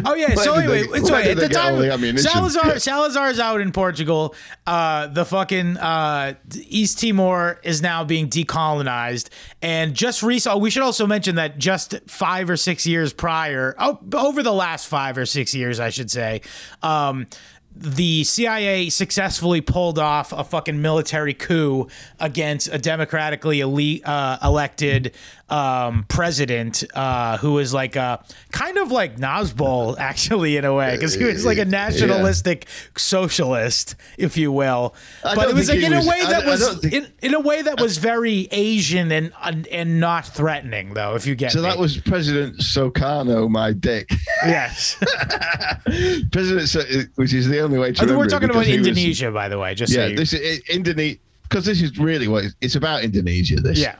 oh 0.06 0.14
yeah. 0.16 0.36
So 0.36 0.56
anyway, 0.56 0.86
they, 0.88 1.00
so 1.00 1.16
at 1.16 1.38
the 1.38 1.50
time, 1.50 2.18
Salazar 2.18 2.80
Salazar 2.80 3.30
is 3.30 3.40
out 3.40 3.62
in 3.62 3.72
Portugal. 3.72 4.36
Uh, 4.68 5.08
the 5.08 5.26
fucking 5.26 5.78
uh, 5.78 6.34
East 6.54 7.00
Timor 7.00 7.60
is 7.64 7.82
now 7.82 8.04
being 8.04 8.30
decolonized, 8.30 9.30
and 9.62 9.94
just 9.94 10.22
recently, 10.22 10.56
oh, 10.56 10.60
we 10.60 10.70
should 10.70 10.84
also 10.84 11.08
mention 11.08 11.36
that 11.36 11.58
just 11.58 11.96
five 12.08 12.50
or 12.50 12.58
six 12.58 12.86
years 12.86 13.14
prior, 13.14 13.76
oh, 13.80 14.00
over 14.14 14.44
the 14.44 14.54
last 14.54 14.88
five 14.88 15.18
or 15.18 15.26
six 15.26 15.56
years, 15.56 15.80
I 15.80 15.90
should 15.90 16.12
say, 16.12 16.42
um, 16.82 17.28
the 17.76 18.24
CIA 18.24 18.90
successfully 18.90 19.62
pulled 19.62 19.98
off 19.98 20.32
a 20.32 20.44
fucking 20.44 20.82
military 20.82 21.34
coup 21.34 21.88
against 22.20 22.70
a 22.72 22.78
democratically 22.78 23.62
elite, 23.62 24.06
uh, 24.06 24.38
elected 24.44 25.14
um, 25.54 26.06
president 26.08 26.84
uh, 26.96 27.38
who 27.38 27.54
was 27.54 27.76
like 27.76 27.96
a 27.96 28.24
kind 28.52 28.80
of 28.80 28.92
like 28.92 29.18
Nazbol, 29.18 29.98
actually, 30.00 30.58
in 30.58 30.66
a 30.66 30.74
way, 30.74 30.96
because 30.96 31.14
he 31.14 31.24
was 31.26 31.46
like 31.46 31.60
a 31.60 31.66
nationalistic 31.66 32.66
yeah. 32.66 32.90
socialist, 32.98 33.96
if 34.18 34.36
you 34.36 34.52
will. 34.52 34.96
But 35.22 35.50
it 35.50 35.54
was 35.54 35.70
like 35.70 35.80
in 35.80 35.96
was, 35.96 36.06
a 36.06 36.10
way 36.10 36.22
that 36.22 36.44
I, 36.44 36.50
was 36.50 36.80
think, 36.80 36.94
in, 36.94 37.08
in 37.22 37.34
a 37.36 37.40
way 37.40 37.62
that 37.62 37.80
was 37.80 38.00
very 38.00 38.48
Asian 38.50 39.12
and 39.12 39.68
and 39.68 40.00
not 40.00 40.26
threatening, 40.26 40.96
though. 40.96 41.14
If 41.14 41.28
you 41.28 41.36
get 41.36 41.52
so, 41.52 41.60
me. 41.60 41.70
that 41.70 41.78
was 41.78 42.00
President 42.00 42.58
Sukarno, 42.58 43.50
my 43.50 43.74
dick. 43.74 44.10
Yes, 44.46 44.98
President, 46.32 47.10
which 47.16 47.34
is 47.34 47.48
the 47.48 47.62
only 47.62 47.78
way 47.78 47.94
to. 47.94 48.04
I 48.04 48.18
we're 48.18 48.28
talking 48.28 48.50
about 48.50 48.68
Indonesia, 48.68 49.28
was, 49.28 49.34
by 49.34 49.48
the 49.48 49.58
way. 49.58 49.74
Just 49.74 49.94
yeah, 49.94 50.00
so 50.00 50.08
you, 50.08 50.16
this 50.18 50.34
is 50.34 50.60
Indonesia 50.68 51.18
because 51.44 51.64
this 51.64 51.82
is 51.82 51.98
really 51.98 52.28
what 52.28 52.44
it's 52.60 52.76
about. 52.76 53.04
Indonesia. 53.04 53.56
This 53.62 53.80
yeah 53.80 53.96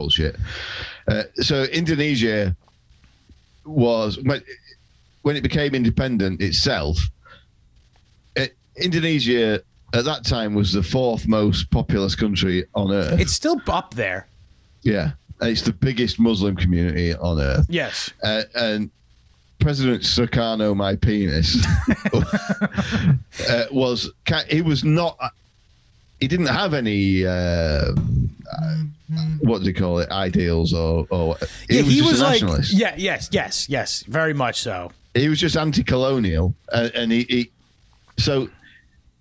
bullshit. 0.00 0.36
Uh, 1.10 1.24
so 1.36 1.64
Indonesia 1.64 2.54
was 3.64 4.18
when 5.22 5.36
it 5.36 5.42
became 5.42 5.74
independent 5.74 6.40
itself. 6.40 6.98
It, 8.36 8.56
Indonesia 8.76 9.60
at 9.92 10.04
that 10.04 10.24
time 10.24 10.54
was 10.54 10.72
the 10.72 10.84
fourth 10.84 11.26
most 11.26 11.70
populous 11.70 12.14
country 12.14 12.64
on 12.74 12.92
earth. 12.92 13.18
It's 13.18 13.32
still 13.32 13.60
up 13.66 13.94
there. 13.94 14.28
Yeah, 14.82 15.12
it's 15.42 15.62
the 15.62 15.72
biggest 15.72 16.20
Muslim 16.20 16.54
community 16.54 17.14
on 17.14 17.40
earth. 17.40 17.66
Yes, 17.68 18.10
uh, 18.22 18.44
and 18.54 18.90
President 19.58 20.02
Sukarno, 20.02 20.76
my 20.76 20.94
penis, 20.94 21.66
uh, 23.50 23.66
was 23.72 24.10
he 24.48 24.62
was 24.62 24.84
not 24.84 25.18
he 26.20 26.28
didn't 26.28 26.46
have 26.46 26.74
any 26.74 27.26
uh, 27.26 27.92
what 29.40 29.62
do 29.62 29.66
you 29.66 29.74
call 29.74 29.98
it? 29.98 30.10
Ideals 30.10 30.72
or 30.72 31.06
or 31.10 31.36
he 31.68 31.76
yeah, 31.76 31.82
was 31.82 31.92
he 31.92 32.02
was 32.02 32.22
like 32.22 32.42
yeah 32.70 32.94
yes 32.96 33.28
yes 33.32 33.68
yes 33.68 34.02
very 34.04 34.34
much 34.34 34.60
so. 34.60 34.92
He 35.14 35.28
was 35.28 35.40
just 35.40 35.56
anti-colonial 35.56 36.54
and, 36.72 36.94
and 36.94 37.12
he, 37.12 37.22
he 37.28 37.50
so 38.18 38.48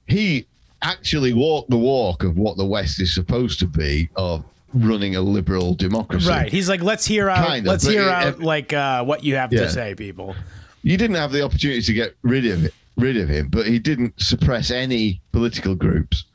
he 0.07 0.45
actually 0.81 1.33
walked 1.33 1.69
the 1.69 1.77
walk 1.77 2.23
of 2.23 2.37
what 2.37 2.57
the 2.57 2.65
west 2.65 3.01
is 3.01 3.13
supposed 3.13 3.59
to 3.59 3.65
be 3.65 4.09
of 4.15 4.43
running 4.73 5.15
a 5.15 5.21
liberal 5.21 5.73
democracy. 5.73 6.29
Right 6.29 6.51
he's 6.51 6.69
like 6.69 6.83
let's 6.83 7.05
hear 7.05 7.29
out 7.29 7.47
kind 7.47 7.65
of, 7.65 7.71
let's 7.71 7.85
hear 7.85 8.03
it, 8.03 8.09
out 8.09 8.39
like 8.39 8.73
uh, 8.73 9.03
what 9.03 9.23
you 9.23 9.35
have 9.35 9.51
yeah. 9.53 9.61
to 9.61 9.69
say 9.69 9.95
people. 9.95 10.35
You 10.83 10.97
didn't 10.97 11.15
have 11.17 11.31
the 11.31 11.41
opportunity 11.41 11.81
to 11.81 11.93
get 11.93 12.15
rid 12.21 12.45
of 12.45 12.65
it 12.65 12.73
rid 12.97 13.15
of 13.15 13.29
him 13.29 13.47
but 13.47 13.65
he 13.65 13.79
didn't 13.79 14.13
suppress 14.19 14.71
any 14.71 15.21
political 15.31 15.73
groups 15.73 16.25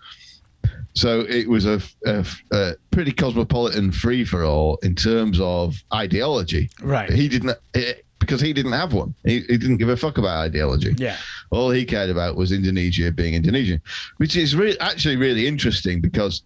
so 0.95 1.21
it 1.29 1.49
was 1.49 1.67
a, 1.67 1.81
a, 2.07 2.25
a 2.53 2.75
pretty 2.91 3.13
cosmopolitan 3.13 3.91
free 3.93 4.25
for 4.25 4.45
all 4.45 4.77
in 4.83 4.95
terms 4.95 5.41
of 5.41 5.77
ideology. 5.93 6.71
Right. 6.83 7.11
He 7.11 7.29
didn't 7.29 7.57
eh, 7.75 7.95
because 8.21 8.41
he 8.41 8.53
didn't 8.53 8.73
have 8.73 8.93
one. 8.93 9.15
He, 9.25 9.41
he 9.41 9.59
didn't 9.59 9.77
give 9.77 9.89
a 9.89 9.97
fuck 9.97 10.19
about 10.19 10.39
ideology. 10.39 10.95
Yeah. 10.97 11.17
All 11.51 11.71
he 11.71 11.85
cared 11.85 12.11
about 12.11 12.37
was 12.37 12.53
Indonesia 12.53 13.13
being 13.13 13.35
Indonesian, 13.35 13.81
which 14.17 14.37
is 14.37 14.57
re- 14.57 14.79
actually 14.79 15.17
really 15.17 15.47
interesting 15.47 16.01
because, 16.01 16.43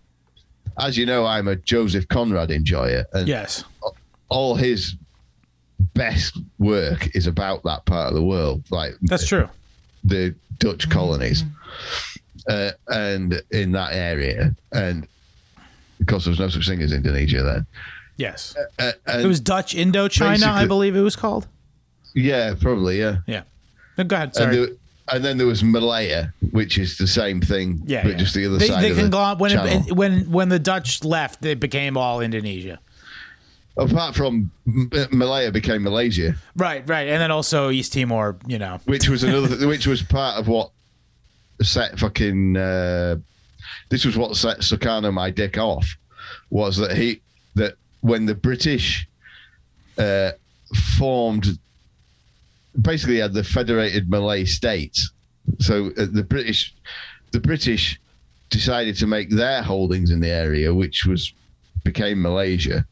as 0.80 0.96
you 0.96 1.06
know, 1.06 1.24
I'm 1.24 1.46
a 1.46 1.54
Joseph 1.54 2.08
Conrad 2.08 2.50
enjoyer, 2.50 3.04
and 3.12 3.28
yes, 3.28 3.64
all 4.28 4.56
his 4.56 4.96
best 5.94 6.38
work 6.58 7.14
is 7.14 7.26
about 7.26 7.62
that 7.64 7.84
part 7.84 8.08
of 8.08 8.14
the 8.14 8.24
world, 8.24 8.64
like 8.70 8.94
That's 9.02 9.26
true. 9.26 9.48
the 10.04 10.34
Dutch 10.58 10.90
colonies, 10.90 11.44
mm-hmm. 11.44 11.52
Uh, 12.48 12.70
and 12.88 13.40
in 13.50 13.72
that 13.72 13.92
area, 13.92 14.54
and 14.72 15.06
of 16.00 16.06
course 16.06 16.24
there 16.24 16.30
was 16.32 16.40
no 16.40 16.48
such 16.48 16.66
thing 16.66 16.82
as 16.82 16.92
Indonesia 16.92 17.42
then. 17.42 17.66
Yes. 18.16 18.56
Uh, 18.78 18.92
and, 19.06 19.22
It 19.22 19.26
was 19.26 19.38
Dutch 19.40 19.74
Indochina, 19.74 20.42
I 20.48 20.66
believe 20.66 20.96
it 20.96 21.02
was 21.02 21.14
called. 21.16 21.46
yeah, 22.14 22.54
probably 22.60 22.98
yeah. 22.98 23.18
Yeah. 23.26 23.42
No, 23.96 24.04
go 24.04 24.16
ahead. 24.16 24.28
And, 24.28 24.34
Sorry. 24.36 24.56
there, 24.56 24.68
and 25.12 25.24
then 25.24 25.38
there 25.38 25.46
was 25.46 25.62
Malaya, 25.62 26.32
which 26.50 26.78
is 26.78 26.98
the 26.98 27.06
same 27.06 27.40
thing, 27.40 27.80
yeah, 27.86 28.02
but 28.02 28.12
yeah. 28.12 28.16
just 28.18 28.34
the 28.34 28.46
other 28.46 28.58
they, 28.58 28.68
side 28.68 28.82
they 28.82 28.90
of 28.90 28.96
conglomerate- 28.98 29.38
the 29.38 29.42
when 29.42 29.50
channel. 29.50 29.86
it, 29.88 29.92
when 29.96 30.30
when 30.30 30.48
the 30.48 30.58
Dutch 30.58 31.04
left, 31.04 31.44
it 31.44 31.60
became 31.60 31.96
all 31.96 32.20
Indonesia. 32.20 32.78
Apart 33.76 34.16
from 34.16 34.50
Malaya 35.12 35.52
became 35.52 35.84
Malaysia, 35.84 36.34
Right, 36.56 36.82
right, 36.88 37.06
and 37.08 37.20
then 37.22 37.30
also 37.30 37.70
East 37.70 37.92
Timor. 37.92 38.36
You 38.46 38.58
know. 38.58 38.80
which 38.86 39.08
was 39.08 39.22
another, 39.22 39.68
which 39.68 39.86
was 39.86 40.02
part 40.02 40.36
of 40.36 40.48
what 40.48 40.70
set 41.62 41.98
fucking. 41.98 42.56
Uh, 42.56 43.16
this 43.90 44.04
was 44.04 44.16
what 44.16 44.36
set 44.36 44.58
Sukarno 44.58 45.12
my 45.12 45.30
dick 45.30 45.58
off, 45.58 45.96
was 46.50 46.76
that 46.76 46.96
he 46.96 47.20
that 47.54 47.74
when 48.00 48.26
the 48.26 48.34
British 48.34 49.08
uh, 49.96 50.32
formed, 50.96 51.58
basically 52.82 53.18
had 53.18 53.32
the 53.32 53.44
Federated 53.44 54.08
Malay 54.10 54.44
States. 54.44 55.10
So 55.58 55.88
uh, 55.98 56.06
the 56.10 56.22
British, 56.22 56.74
the 57.32 57.40
British 57.40 57.98
decided 58.50 58.96
to 58.96 59.06
make 59.06 59.30
their 59.30 59.62
holdings 59.62 60.10
in 60.10 60.20
the 60.20 60.30
area, 60.30 60.72
which 60.74 61.04
was 61.06 61.32
became 61.84 62.20
Malaysia, 62.20 62.86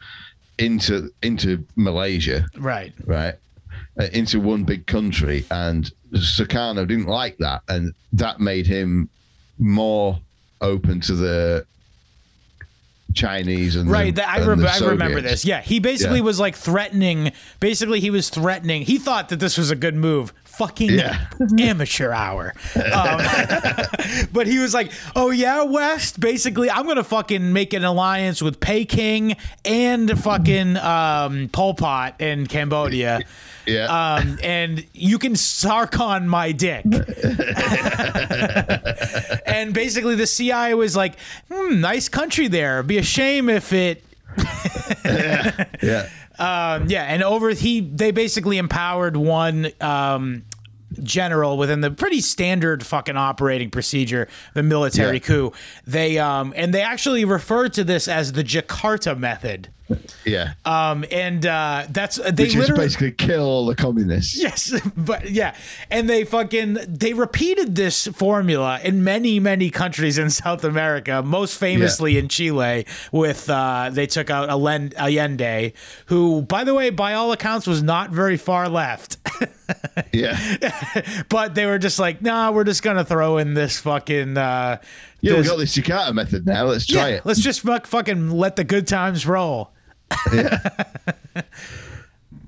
into 0.58 1.10
into 1.22 1.64
Malaysia 1.76 2.46
Right. 2.56 2.92
right, 3.04 3.34
uh, 3.98 4.04
into 4.12 4.40
one 4.40 4.64
big 4.64 4.86
country. 4.86 5.44
And 5.50 5.90
Sukarno 6.12 6.86
didn't 6.86 7.06
like 7.06 7.38
that, 7.38 7.62
and 7.68 7.94
that 8.12 8.40
made 8.40 8.66
him 8.66 9.08
more 9.58 10.18
open 10.60 11.00
to 11.02 11.14
the 11.14 11.66
Chinese 13.14 13.76
and 13.76 13.90
Right, 13.90 14.14
the, 14.14 14.28
I, 14.28 14.36
and 14.36 14.60
the 14.60 14.68
I 14.68 14.78
remember 14.78 15.20
this. 15.20 15.44
Yeah, 15.44 15.62
he 15.62 15.78
basically 15.80 16.18
Yeah. 16.18 16.24
was 16.24 16.38
like 16.38 16.54
threatening. 16.54 17.32
Basically, 17.60 18.00
he 18.00 18.10
was 18.10 18.28
threatening. 18.28 18.82
He 18.82 18.98
thought 18.98 19.30
that 19.30 19.40
this 19.40 19.56
was 19.56 19.70
a 19.70 19.76
good 19.76 19.94
move. 19.94 20.32
Fucking 20.44 20.90
Yeah. 20.90 21.26
amateur 21.60 22.12
hour. 22.12 22.54
Um, 22.74 23.20
but 24.32 24.46
he 24.46 24.58
was 24.58 24.72
like, 24.74 24.90
"Oh 25.14 25.30
yeah, 25.30 25.62
West. 25.62 26.20
Basically, 26.20 26.70
I'm 26.70 26.86
gonna 26.86 27.04
fucking 27.04 27.52
make 27.52 27.72
an 27.74 27.84
alliance 27.84 28.40
with 28.42 28.60
Peking 28.60 29.36
and 29.64 30.18
fucking 30.22 30.76
um, 30.78 31.48
Pol 31.50 31.74
Pot 31.74 32.20
in 32.20 32.46
Cambodia." 32.46 33.20
Yeah, 33.66 34.14
Um, 34.20 34.38
and 34.42 34.86
you 34.94 35.18
can 35.18 35.34
Sarkon 35.34 36.26
my 36.26 36.52
dick. 36.52 36.84
and 39.46 39.72
basically, 39.74 40.14
the 40.14 40.26
CIA 40.26 40.74
was 40.74 40.96
like, 40.96 41.14
hmm, 41.52 41.80
nice 41.80 42.08
country 42.08 42.48
there. 42.48 42.78
It'd 42.78 42.86
be 42.86 42.98
a 42.98 43.02
shame 43.02 43.48
if 43.48 43.72
it. 43.72 44.04
yeah, 45.04 46.08
Um, 46.38 46.86
yeah, 46.88 47.04
and 47.04 47.22
over 47.22 47.50
he 47.50 47.80
they 47.80 48.10
basically 48.10 48.58
empowered 48.58 49.16
one 49.16 49.68
um, 49.80 50.44
general 51.02 51.56
within 51.56 51.80
the 51.80 51.90
pretty 51.90 52.20
standard 52.20 52.84
fucking 52.84 53.16
operating 53.16 53.70
procedure, 53.70 54.28
the 54.52 54.62
military 54.62 55.16
Yeah. 55.16 55.20
coup. 55.20 55.52
They 55.86 56.18
um, 56.18 56.52
and 56.54 56.74
they 56.74 56.82
actually 56.82 57.24
referred 57.24 57.72
to 57.74 57.84
this 57.84 58.06
as 58.06 58.32
the 58.32 58.44
Jakarta 58.44 59.18
method. 59.18 59.70
yeah. 60.24 60.54
Um, 60.64 61.04
and 61.10 61.44
uh, 61.44 61.86
that's 61.90 62.16
they 62.16 62.44
Which 62.44 62.56
literally 62.56 62.84
basically 62.84 63.12
kill 63.12 63.44
all 63.44 63.66
the 63.66 63.74
communists. 63.74 64.36
Yes, 64.46 64.80
but 64.96 65.30
yeah, 65.30 65.56
and 65.90 66.08
they 66.08 66.24
fucking 66.24 66.78
they 66.86 67.14
repeated 67.14 67.74
this 67.74 68.06
formula 68.06 68.78
in 68.84 69.02
many 69.02 69.40
many 69.40 69.70
countries 69.70 70.18
in 70.18 70.30
South 70.44 70.62
America, 70.62 71.22
most 71.22 71.58
famously 71.58 72.16
in 72.16 72.28
Chile. 72.28 72.86
With 73.10 73.48
uh, 73.50 73.90
they 73.92 74.06
took 74.06 74.30
out 74.30 74.48
Allen- 74.48 74.92
Allende, 74.96 75.72
who, 76.06 76.42
by 76.42 76.64
the 76.64 76.74
way, 76.74 76.90
by 76.90 77.14
all 77.14 77.32
accounts, 77.32 77.66
was 77.66 77.82
not 77.82 78.10
very 78.10 78.36
far 78.36 78.68
left. 78.68 79.16
Yeah, 80.12 80.38
but 81.28 81.54
they 81.54 81.66
were 81.66 81.78
just 81.78 81.98
like, 81.98 82.22
nah, 82.22 82.52
we're 82.52 82.64
just 82.64 82.82
gonna 82.82 83.04
throw 83.04 83.38
in 83.38 83.54
this 83.54 83.78
fucking. 83.80 84.36
Uh, 84.36 84.78
yeah. 85.20 85.36
We 85.38 85.42
got 85.42 85.58
this 85.58 85.76
Jakarta 85.76 86.12
method 86.14 86.46
now. 86.46 86.64
Let's 86.66 86.86
try 86.86 87.08
yeah, 87.08 87.16
it. 87.16 87.26
let's 87.26 87.40
just 87.40 87.62
fuck, 87.62 87.86
fucking 87.86 88.30
let 88.30 88.56
the 88.56 88.64
good 88.64 88.86
times 88.86 89.26
roll. 89.26 89.72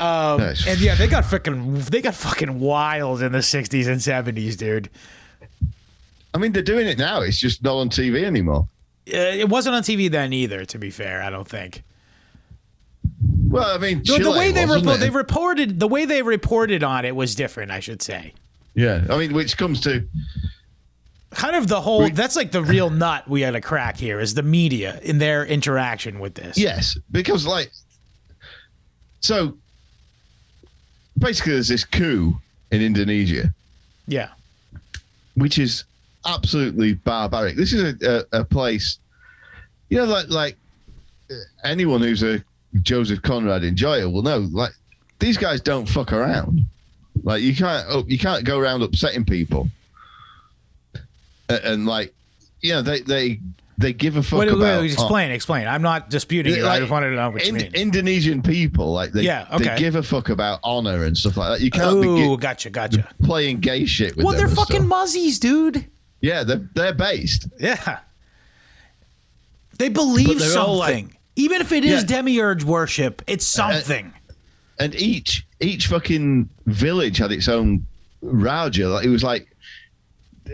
Nice. 0.00 0.66
And 0.66 0.78
yeah, 0.80 0.94
they 0.94 1.08
got 1.08 1.24
fucking 1.24 1.80
they 1.80 2.00
got 2.00 2.14
fucking 2.14 2.60
wild 2.60 3.20
in 3.22 3.32
the 3.32 3.38
'60s 3.38 3.88
and 3.88 4.00
'70s, 4.36 4.56
dude. 4.56 4.88
I 6.34 6.38
mean, 6.38 6.52
they're 6.52 6.62
doing 6.62 6.86
it 6.86 6.98
now. 6.98 7.20
It's 7.22 7.38
just 7.38 7.62
not 7.64 7.74
on 7.76 7.88
TV 7.90 8.22
anymore. 8.22 8.68
Uh, 9.12 9.16
it 9.16 9.48
wasn't 9.48 9.74
on 9.74 9.82
TV 9.82 10.10
then 10.10 10.32
either. 10.32 10.64
To 10.66 10.78
be 10.78 10.90
fair, 10.90 11.20
I 11.22 11.30
don't 11.30 11.48
think. 11.48 11.82
Well, 13.48 13.74
I 13.74 13.78
mean, 13.78 14.02
The, 14.04 14.18
the 14.22 14.30
way 14.30 14.52
they 14.52 14.64
repo- 14.64 14.94
it? 14.94 15.00
they 15.00 15.10
reported 15.10 15.80
the 15.80 15.88
way 15.88 16.04
they 16.04 16.22
reported 16.22 16.84
on 16.84 17.04
it 17.04 17.16
was 17.16 17.34
different. 17.34 17.72
I 17.72 17.80
should 17.80 18.02
say. 18.02 18.34
yeah. 18.74 19.04
I 19.10 19.16
mean, 19.18 19.32
which 19.32 19.56
comes 19.56 19.80
to 19.80 20.06
Kind 21.30 21.56
of 21.56 21.68
the 21.68 21.80
whole. 21.80 22.08
That's 22.08 22.36
like 22.36 22.52
the 22.52 22.62
real 22.62 22.88
nut 22.90 23.28
we 23.28 23.42
had 23.42 23.50
to 23.52 23.60
crack 23.60 23.96
here 23.98 24.18
is 24.20 24.34
the 24.34 24.42
media 24.42 24.98
in 25.02 25.18
their 25.18 25.44
interaction 25.44 26.20
with 26.20 26.34
this. 26.34 26.56
Yes, 26.56 26.96
because 27.12 27.46
like, 27.46 27.70
so 29.20 29.56
basically, 31.18 31.52
there's 31.52 31.68
this 31.68 31.84
coup 31.84 32.38
in 32.70 32.80
Indonesia, 32.82 33.52
Yeah. 34.06 34.28
which 35.34 35.58
is 35.58 35.84
absolutely 36.26 36.94
barbaric. 36.94 37.56
This 37.56 37.72
is 37.72 38.02
a, 38.02 38.24
a, 38.32 38.40
a 38.40 38.44
place, 38.44 38.98
you 39.90 39.98
know, 39.98 40.04
like 40.04 40.28
like 40.30 40.56
anyone 41.64 42.00
who's 42.00 42.22
a 42.22 42.42
Joseph 42.82 43.20
Conrad 43.22 43.64
enjoyer 43.64 44.08
will 44.08 44.22
know. 44.22 44.38
Like 44.50 44.72
these 45.18 45.36
guys 45.36 45.60
don't 45.60 45.86
fuck 45.88 46.12
around. 46.12 46.62
Like 47.22 47.42
you 47.42 47.54
can't 47.54 47.84
oh, 47.88 48.04
you 48.06 48.18
can't 48.18 48.44
go 48.44 48.58
around 48.58 48.82
upsetting 48.82 49.24
people, 49.24 49.68
and, 51.48 51.58
and 51.64 51.86
like, 51.86 52.14
you 52.60 52.72
know, 52.72 52.82
they 52.82 53.00
they 53.00 53.40
they 53.76 53.92
give 53.92 54.16
a 54.16 54.22
fuck 54.22 54.40
Wait, 54.40 54.48
wait, 54.48 54.54
about. 54.56 54.80
wait, 54.82 54.92
explain, 54.92 55.30
explain. 55.30 55.68
I'm 55.68 55.82
not 55.82 56.10
disputing 56.10 56.52
it. 56.54 56.64
I 56.64 56.80
just 56.80 56.90
wanted 56.90 57.10
to 57.10 57.14
know 57.16 57.30
what 57.30 57.46
you 57.46 57.54
Ind- 57.54 57.62
mean. 57.62 57.74
Indonesian 57.74 58.42
people, 58.42 58.92
like 58.92 59.12
they, 59.12 59.22
Yeah, 59.22 59.46
okay. 59.52 59.68
they 59.68 59.78
give 59.78 59.94
a 59.94 60.02
fuck 60.02 60.30
about 60.30 60.58
honor 60.64 61.04
and 61.04 61.16
stuff 61.16 61.36
like 61.36 61.58
that. 61.58 61.64
You 61.64 61.70
can't 61.70 62.02
be 62.02 62.08
Oh, 62.08 62.36
gi- 62.36 62.40
gotcha, 62.40 62.70
gotcha. 62.70 63.08
playing 63.22 63.60
gay 63.60 63.84
shit 63.86 64.16
with 64.16 64.24
Well, 64.26 64.34
them. 64.36 64.46
they're 64.46 64.56
fucking 64.56 64.76
stuff. 64.78 64.88
muzzies, 64.88 65.38
dude. 65.38 65.86
yeah, 66.20 66.42
they're 66.42 66.68
they're 66.74 66.92
based. 66.94 67.46
Yeah. 67.60 68.00
They 69.78 69.88
believe 69.88 70.38
they're 70.40 70.58
all 70.58 70.76
like- 70.78 70.94
something. 70.94 71.14
Even 71.36 71.60
if 71.60 71.70
it 71.70 71.84
is 71.84 72.00
Yeah. 72.02 72.16
demiurge 72.16 72.64
worship, 72.64 73.22
it's 73.28 73.56
uh, 73.56 73.70
something. 73.72 74.12
and 74.80 74.92
each 74.96 75.46
each 75.60 75.86
fucking 75.86 76.48
village 76.66 77.18
had 77.18 77.30
its 77.30 77.46
own 77.48 77.86
Raja. 78.22 78.88
Like 78.88 79.04
it 79.06 79.08
was 79.08 79.22
like 79.22 79.46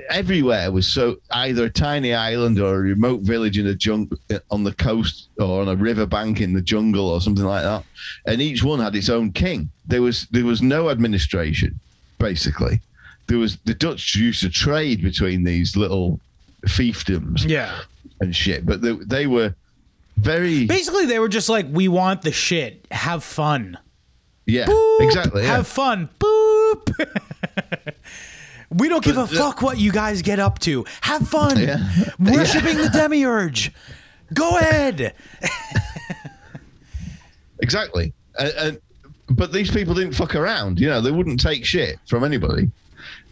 everywhere 0.09 0.71
was 0.71 0.87
so 0.87 1.17
either 1.31 1.65
a 1.65 1.71
tiny 1.71 2.15
island 2.15 2.59
or 2.59 2.75
a 2.75 2.79
remote 2.79 3.21
village 3.23 3.59
in 3.59 3.67
the 3.67 3.75
jungle 3.75 4.19
on 4.51 4.65
the 4.65 4.73
coast 4.73 5.29
or 5.39 5.63
on 5.63 5.69
a 5.69 5.77
river 5.77 6.07
bank 6.07 6.41
in 6.41 6.53
the 6.53 6.63
jungle 6.63 7.09
or 7.09 7.21
something 7.21 7.45
like 7.45 7.63
that. 7.63 7.85
And 8.27 8.41
each 8.41 8.63
one 8.63 8.81
had 8.81 8.95
its 8.95 9.09
own 9.09 9.33
king. 9.33 9.71
There 9.87 10.03
was 10.03 10.27
there 10.31 10.45
was 10.45 10.63
no 10.63 10.91
administration, 10.91 11.79
basically. 12.19 12.81
There 13.27 13.39
was 13.39 13.57
the 13.65 13.75
Dutch 13.75 14.15
used 14.15 14.43
to 14.43 14.51
trade 14.51 15.03
between 15.03 15.45
these 15.45 15.77
little 15.77 16.21
fiefdoms 16.67 17.49
yeah. 17.49 17.81
and 18.21 18.35
shit, 18.35 18.67
but 18.67 18.83
they, 18.83 18.93
they 18.93 19.27
were 19.27 19.55
very 20.17 20.67
Basically, 20.67 21.07
they 21.07 21.19
were 21.19 21.29
just 21.29 21.49
like, 21.49 21.67
we 21.71 21.89
want 21.89 22.23
the 22.23 22.33
shit. 22.33 22.87
Have 22.91 23.25
fun. 23.25 23.79
yeah 24.47 24.67
Boop. 24.67 25.01
exactly 25.01 25.43
yeah. 25.43 25.57
Have 25.57 25.67
fun. 25.67 26.09
Boop. 26.19 27.15
we 28.75 28.89
don't 28.89 29.05
give 29.05 29.17
a 29.17 29.27
fuck 29.27 29.63
what 29.63 29.79
you 29.79 29.93
guys 29.93 30.23
get 30.23 30.39
up 30.39 30.59
to. 30.61 30.85
Have 31.03 31.29
fun. 31.29 31.59
Yeah. 31.59 31.79
Worshipping 32.19 32.77
the 32.77 32.89
demiurge. 32.93 33.73
Go 34.33 34.57
ahead. 34.59 35.15
Exactly. 37.61 38.13
And, 38.39 38.53
and 38.59 38.81
but 39.31 39.53
these 39.53 39.71
people 39.71 39.95
didn't 39.95 40.15
fuck 40.15 40.35
around. 40.35 40.79
You 40.81 40.89
know, 40.89 41.01
they 41.01 41.11
wouldn't 41.11 41.41
take 41.41 41.65
shit 41.65 41.99
from 42.07 42.25
anybody. 42.25 42.71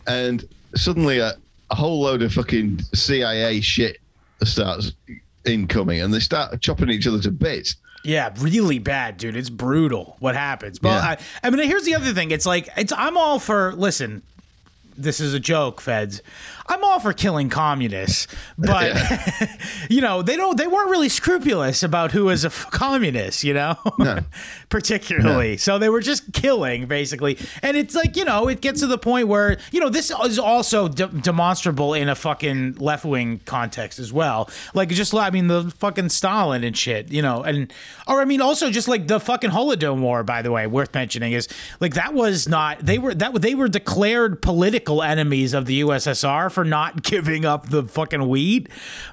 And 0.07 0.45
suddenly, 0.75 1.19
a, 1.19 1.35
a 1.71 1.75
whole 1.75 2.01
load 2.03 2.23
of 2.23 2.33
fucking 2.33 2.81
CIA 2.95 3.61
shit 3.61 3.99
starts 4.45 4.93
incoming, 5.45 6.01
and 6.01 6.13
they 6.15 6.21
start 6.21 6.61
chopping 6.61 6.89
each 6.91 7.07
other 7.07 7.21
to 7.21 7.31
bits. 7.31 7.77
Yeah, 8.05 8.33
really 8.39 8.79
bad, 8.79 9.17
dude. 9.17 9.37
It's 9.37 9.51
brutal 9.51 10.17
what 10.19 10.35
happens. 10.35 10.79
But 10.79 10.89
Yeah. 10.89 11.17
I, 11.43 11.47
I 11.47 11.51
mean, 11.51 11.67
here's 11.69 11.85
the 11.85 11.95
other 11.95 12.13
thing. 12.13 12.31
It's 12.33 12.47
like 12.47 12.69
it's 12.77 12.93
I'm 12.93 13.17
all 13.17 13.39
for 13.39 13.73
listen. 13.75 14.23
This 14.97 15.21
is 15.21 15.33
a 15.33 15.41
joke, 15.41 15.81
feds. 15.81 16.23
I'm 16.73 16.83
all 16.85 16.99
for 17.01 17.13
killing 17.13 17.49
communists, 17.49 18.27
but 18.59 18.97
you 19.91 20.01
know 20.01 20.23
they 20.23 20.37
don't. 20.37 20.57
They 20.57 20.67
weren't 20.67 20.91
really 20.91 21.09
scrupulous 21.09 21.83
about 21.83 22.13
who 22.13 22.29
is 22.31 22.45
a 22.45 22.49
f- 22.49 22.71
communist. 22.71 23.45
You 23.45 23.55
know, 23.55 23.77
No. 23.99 24.19
particularly. 24.69 25.51
No. 25.53 25.57
So 25.57 25.79
they 25.79 25.89
were 25.89 26.01
just 26.01 26.33
killing 26.33 26.87
basically, 26.87 27.39
and 27.63 27.77
it's 27.77 27.95
like 27.95 28.17
you 28.17 28.25
know 28.25 28.49
it 28.49 28.61
gets 28.61 28.81
to 28.81 28.87
the 28.87 28.99
point 28.99 29.29
where 29.29 29.59
you 29.71 29.81
know 29.81 29.89
this 29.89 30.11
is 30.25 30.39
also 30.39 30.89
de- 30.89 31.07
demonstrable 31.09 31.95
in 31.95 32.09
a 32.09 32.15
fucking 32.15 32.75
left 32.77 33.05
wing 33.05 33.41
context 33.45 33.99
as 33.99 34.13
well. 34.13 34.49
Like 34.75 34.89
just 34.89 35.15
I 35.15 35.31
mean 35.31 35.49
the 35.49 35.73
fucking 35.79 36.09
Stalin 36.09 36.65
and 36.65 36.77
shit. 36.77 37.11
You 37.13 37.23
know, 37.23 37.43
and 37.43 37.73
or 38.07 38.21
I 38.21 38.25
mean 38.25 38.41
also 38.41 38.71
just 38.71 38.89
like 38.89 39.07
the 39.09 39.21
fucking 39.21 39.51
Holodomor 39.51 40.01
War. 40.01 40.23
By 40.23 40.43
the 40.43 40.51
way, 40.51 40.67
worth 40.67 40.95
mentioning 40.95 41.33
is 41.33 41.49
like 41.81 41.95
that 41.95 42.15
was 42.15 42.49
not 42.49 42.79
they 42.81 42.99
were 42.99 43.15
that 43.15 43.41
they 43.41 43.55
were 43.55 43.69
declared 43.69 44.41
political 44.43 45.03
enemies 45.03 45.53
of 45.55 45.67
the 45.67 45.81
USSR 45.83 46.51
for 46.51 46.62
not 46.65 47.03
giving 47.13 47.45
up 47.45 47.69
the 47.69 47.85
fucking 47.85 48.29
wheat. 48.29 48.69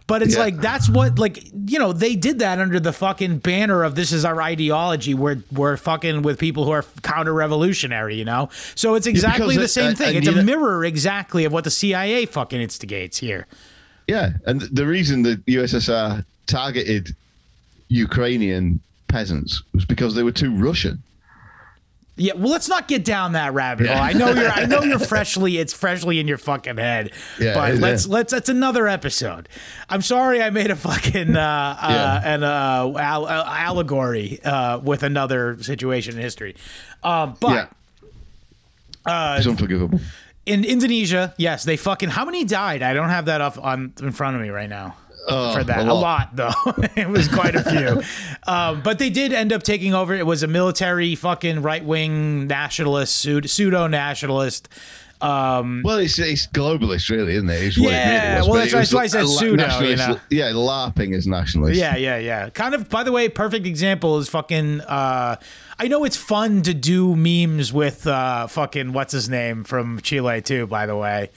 But 0.08 0.22
it's 0.22 0.36
Yeah. 0.36 0.42
like 0.42 0.58
that's 0.58 0.90
what 0.90 1.20
like 1.20 1.44
you 1.68 1.80
know 1.80 1.94
they 1.94 2.16
did 2.16 2.40
that 2.40 2.60
under 2.60 2.80
the 2.80 2.94
fucking 2.94 3.40
banner 3.40 3.84
of 3.84 3.96
this 3.96 4.12
is 4.12 4.26
our 4.26 4.42
ideology. 4.42 5.14
We're 5.14 5.44
we're 5.52 5.78
fucking 5.78 6.22
with 6.24 6.40
people 6.40 6.66
who 6.66 6.72
are 6.72 6.86
counter 7.04 7.34
revolutionary. 7.34 8.16
You 8.16 8.26
know, 8.26 8.50
so 8.76 8.96
it's 8.96 9.08
exactly 9.08 9.58
the 9.58 9.68
same 9.68 9.90
and- 9.90 9.98
thing. 9.98 10.16
and 10.18 10.28
It's 10.28 10.38
a 10.38 10.44
mirror 10.44 10.84
exactly 10.86 11.46
of 11.46 11.52
what 11.54 11.64
the 11.64 11.72
CIA 11.72 12.26
fucking 12.26 12.60
instigates 12.62 13.18
here. 13.20 13.48
Yeah, 14.08 14.32
and 14.46 14.62
the 14.62 14.88
reason 14.88 15.22
the 15.24 15.36
USSR 15.48 16.26
targeted 16.48 17.16
Ukrainian 17.90 18.80
peasants 19.08 19.62
was 19.74 19.86
because 19.86 20.16
they 20.16 20.24
were 20.24 20.32
too 20.32 20.56
Russian. 20.56 21.02
Yeah, 22.20 22.34
well, 22.34 22.52
let's 22.52 22.68
not 22.68 22.88
get 22.90 23.06
down 23.06 23.32
that 23.32 23.54
rabbit 23.54 23.88
hole. 23.88 23.96
Yeah. 23.96 24.02
I 24.04 24.14
know 24.14 24.32
you're. 24.34 24.50
I 24.50 24.66
know 24.66 24.82
you're 24.84 25.00
freshly. 25.16 25.58
It's 25.58 25.72
freshly 25.74 26.20
in 26.20 26.28
your 26.28 26.38
fucking 26.38 26.76
head. 26.78 27.12
Yeah, 27.40 27.54
but 27.54 27.76
yeah. 27.76 27.80
let's 27.80 28.08
let's. 28.08 28.32
That's 28.34 28.50
another 28.50 28.88
episode. 28.90 29.48
I'm 29.90 30.02
sorry, 30.02 30.42
I 30.42 30.50
made 30.50 30.70
a 30.70 30.76
fucking 30.76 31.36
uh, 31.36 31.78
uh, 31.82 32.22
an 32.24 32.44
uh, 32.44 32.94
al- 33.00 33.26
uh, 33.26 33.46
allegory 33.48 34.40
uh, 34.44 34.80
with 34.80 35.04
another 35.04 35.64
situation 35.64 36.16
in 36.16 36.22
history. 36.22 36.56
Um, 37.04 37.38
but 37.40 37.70
yeah, 39.08 39.38
it's 39.38 39.48
unforgivable. 39.48 40.00
in 40.46 40.66
Indonesia, 40.66 41.34
yes, 41.38 41.64
they 41.64 41.78
fucking. 41.78 42.10
How 42.10 42.26
many 42.26 42.44
died? 42.44 42.84
I 42.84 42.94
don't 42.94 43.10
have 43.10 43.26
that 43.26 43.40
up 43.42 43.58
on 43.58 43.94
in 44.02 44.12
front 44.12 44.36
of 44.36 44.42
me 44.42 44.50
right 44.50 44.70
now. 44.70 44.96
Oh, 45.28 45.54
for 45.56 45.64
that, 45.64 45.80
a 45.88 45.92
a 45.92 45.94
lot. 45.94 46.36
lot, 46.36 46.36
though. 46.36 46.84
it 46.96 47.08
was 47.10 47.28
quite 47.28 47.56
a 47.56 47.64
few, 47.64 48.02
um, 48.52 48.82
but 48.82 48.98
they 49.00 49.10
did 49.10 49.34
end 49.34 49.52
up 49.54 49.64
taking 49.64 49.94
over. 49.94 50.14
It 50.16 50.26
was 50.26 50.44
a 50.44 50.48
military 50.48 51.14
fucking 51.16 51.62
right 51.62 51.84
wing 51.84 52.48
nationalist, 52.48 53.16
pseudo 53.16 53.88
nationalist. 53.88 54.70
Um, 55.22 55.82
Well, 55.84 55.98
it's 55.98 56.18
it's 56.18 56.48
globalist, 56.48 57.10
really, 57.10 57.36
isn't 57.36 57.50
it? 57.50 57.62
It's 57.62 57.78
what 57.78 57.88
it 57.88 57.92
Yeah, 57.92 58.36
really 58.38 58.50
well, 58.50 58.60
that's 58.62 58.72
that's 58.72 58.94
why 58.94 59.02
I 59.04 59.08
said 59.08 59.28
pseudo, 59.28 59.80
you 59.82 59.98
know. 59.98 60.18
Yeah, 60.30 60.52
LARPing 60.52 61.14
as 61.14 61.28
nationalist. 61.28 61.78
Yeah, 61.78 61.98
yeah, 61.98 62.18
yeah. 62.18 62.50
Kind 62.50 62.74
of. 62.74 62.88
By 62.90 63.04
the 63.04 63.12
way, 63.12 63.28
perfect 63.28 63.66
example 63.66 64.18
is 64.20 64.30
fucking. 64.30 64.80
Uh, 64.82 65.36
I 65.78 65.88
know 65.90 66.06
it's 66.06 66.16
fun 66.16 66.62
to 66.62 66.74
do 66.74 67.16
memes 67.18 67.74
with 67.74 68.08
uh, 68.08 68.48
fucking 68.48 68.94
what's 68.94 69.12
his 69.12 69.28
name 69.30 69.66
from 69.66 70.00
Chile 70.02 70.42
too. 70.42 70.68
By 70.68 70.86
the 70.86 70.96
way, 70.96 71.32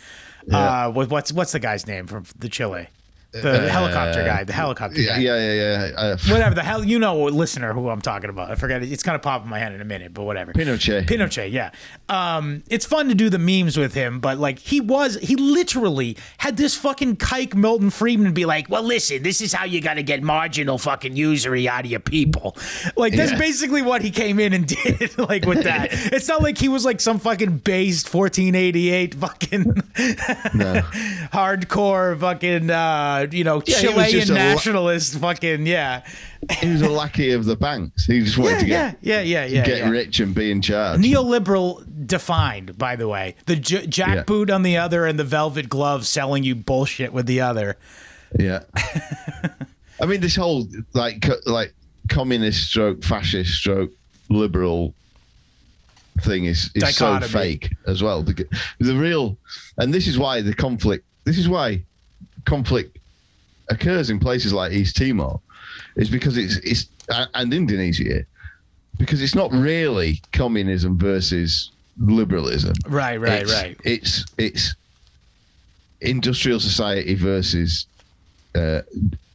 Yeah. 0.46 0.86
uh, 0.86 0.90
with 0.90 1.10
what's 1.10 1.32
what's 1.32 1.50
the 1.50 1.58
guy's 1.58 1.84
name 1.86 2.06
from 2.06 2.24
the 2.38 2.48
Chile, 2.48 2.86
the 3.32 3.68
helicopter 3.70 4.22
guy, 4.24 4.44
the 4.44 4.52
helicopter 4.52 5.00
yeah, 5.00 5.14
guy. 5.14 5.20
yeah, 5.20 5.36
yeah. 5.38 5.86
yeah. 5.88 6.00
Uh, 6.00 6.16
Whatever 6.28 6.54
the 6.54 6.62
hell, 6.62 6.84
you 6.84 6.98
know, 6.98 7.24
listener, 7.24 7.72
who 7.72 7.88
I'm 7.88 8.00
talking 8.02 8.28
about. 8.30 8.50
I 8.50 8.54
forget. 8.56 8.82
It's 8.82 9.02
gonna 9.02 9.18
pop 9.18 9.42
in 9.44 9.48
my 9.48 9.58
head 9.58 9.72
in 9.72 9.80
a 9.80 9.84
minute, 9.84 10.12
but 10.12 10.24
whatever. 10.24 10.52
Pinochet. 10.52 11.06
Pinochet, 11.06 11.50
yeah. 11.50 11.70
Um, 12.08 12.62
it's 12.68 12.84
fun 12.84 13.08
to 13.08 13.14
do 13.14 13.30
the 13.30 13.38
memes 13.38 13.76
with 13.78 13.94
him, 13.94 14.20
but 14.20 14.38
like 14.38 14.58
he 14.58 14.80
was, 14.80 15.16
he 15.16 15.36
literally 15.36 16.16
had 16.38 16.56
this 16.56 16.76
fucking 16.76 17.16
kike 17.16 17.54
Milton 17.54 17.88
Friedman 17.90 18.32
be 18.34 18.44
like, 18.44 18.68
"Well, 18.68 18.82
listen, 18.82 19.22
this 19.22 19.40
is 19.40 19.52
how 19.52 19.64
you 19.64 19.80
got 19.80 19.94
to 19.94 20.02
get 20.02 20.22
marginal 20.22 20.76
fucking 20.78 21.16
usury 21.16 21.68
out 21.68 21.84
of 21.86 21.90
your 21.90 22.00
people." 22.00 22.56
Like 22.96 23.14
that's 23.14 23.32
Yeah. 23.32 23.38
basically 23.38 23.82
what 23.82 24.02
he 24.02 24.10
came 24.10 24.38
in 24.38 24.52
and 24.52 24.66
did. 24.82 25.16
like 25.18 25.46
with 25.46 25.64
that, 25.64 25.88
it's 26.12 26.28
not 26.28 26.42
like 26.42 26.58
he 26.58 26.68
was 26.68 26.84
like 26.84 27.00
some 27.00 27.18
fucking 27.18 27.58
based 27.58 28.12
1488 28.12 29.14
fucking 29.14 29.62
no. 30.54 30.82
hardcore 31.32 32.18
fucking 32.18 32.70
uh, 32.70 33.21
you 33.30 33.44
know 33.44 33.62
Yeah, 33.66 33.76
Chilean 33.80 34.10
just 34.10 34.30
a 34.30 34.34
lo- 34.34 34.38
nationalist 34.38 35.18
fucking 35.18 35.66
yeah. 35.66 36.02
He 36.60 36.68
was 36.70 36.82
a 36.82 36.88
lackey 36.90 37.32
of 37.32 37.44
the 37.44 37.56
banks. 37.56 38.04
He 38.06 38.20
just 38.20 38.36
wanted 38.38 38.52
Yeah, 38.52 38.58
to 38.60 38.66
get 38.66 38.98
yeah, 39.02 39.20
yeah, 39.20 39.44
yeah, 39.44 39.44
yeah. 39.46 39.64
get 39.64 39.78
yeah. 39.78 39.88
rich 39.90 40.20
and 40.20 40.34
be 40.34 40.50
in 40.50 40.60
charge. 40.62 41.00
neoliberal 41.00 41.84
defined 42.06 42.76
by 42.76 42.96
the 42.96 43.06
way 43.08 43.34
the 43.46 43.56
j- 43.56 43.86
jackboot 43.86 44.26
boot 44.26 44.50
on 44.50 44.62
the 44.62 44.76
other 44.76 45.06
and 45.06 45.18
the 45.18 45.24
velvet 45.24 45.68
glove 45.68 46.06
selling 46.06 46.42
you 46.42 46.54
bullshit 46.54 47.12
with 47.12 47.26
the 47.26 47.40
other 47.40 47.76
Yeah. 48.38 48.60
I 50.00 50.06
mean, 50.06 50.20
this 50.20 50.34
whole 50.34 50.66
like 50.94 51.24
like 51.46 51.74
communist 52.08 52.68
stroke 52.68 53.04
fascist 53.04 53.52
stroke 53.54 53.92
liberal 54.28 54.94
thing 56.22 56.46
is 56.46 56.70
is 56.74 56.82
Dichotomy. 56.82 57.26
so 57.28 57.38
fake 57.38 57.70
as 57.86 58.02
well. 58.02 58.22
The 58.22 58.94
real, 58.96 59.36
and 59.78 59.94
this 59.94 60.06
is 60.08 60.18
why 60.18 60.40
the 60.40 60.54
conflict. 60.54 61.04
This 61.24 61.38
is 61.38 61.48
why 61.48 61.82
conflict 62.44 62.98
occurs 63.68 64.10
in 64.10 64.18
places 64.18 64.52
like 64.52 64.72
East 64.72 64.96
Timor, 64.96 65.40
is 65.96 66.10
because 66.10 66.36
it's 66.36 66.56
it's 66.58 66.88
and 67.34 67.52
Indonesia, 67.52 68.24
because 68.98 69.22
it's 69.22 69.34
not 69.34 69.52
really 69.52 70.20
communism 70.32 70.96
versus 70.98 71.70
liberalism. 71.98 72.74
right 72.86 73.20
right 73.20 73.42
it's, 73.42 73.52
right 73.52 73.76
It's 73.84 74.24
it's 74.38 74.74
industrial 76.00 76.60
society 76.60 77.14
versus 77.14 77.86
uh, 78.54 78.82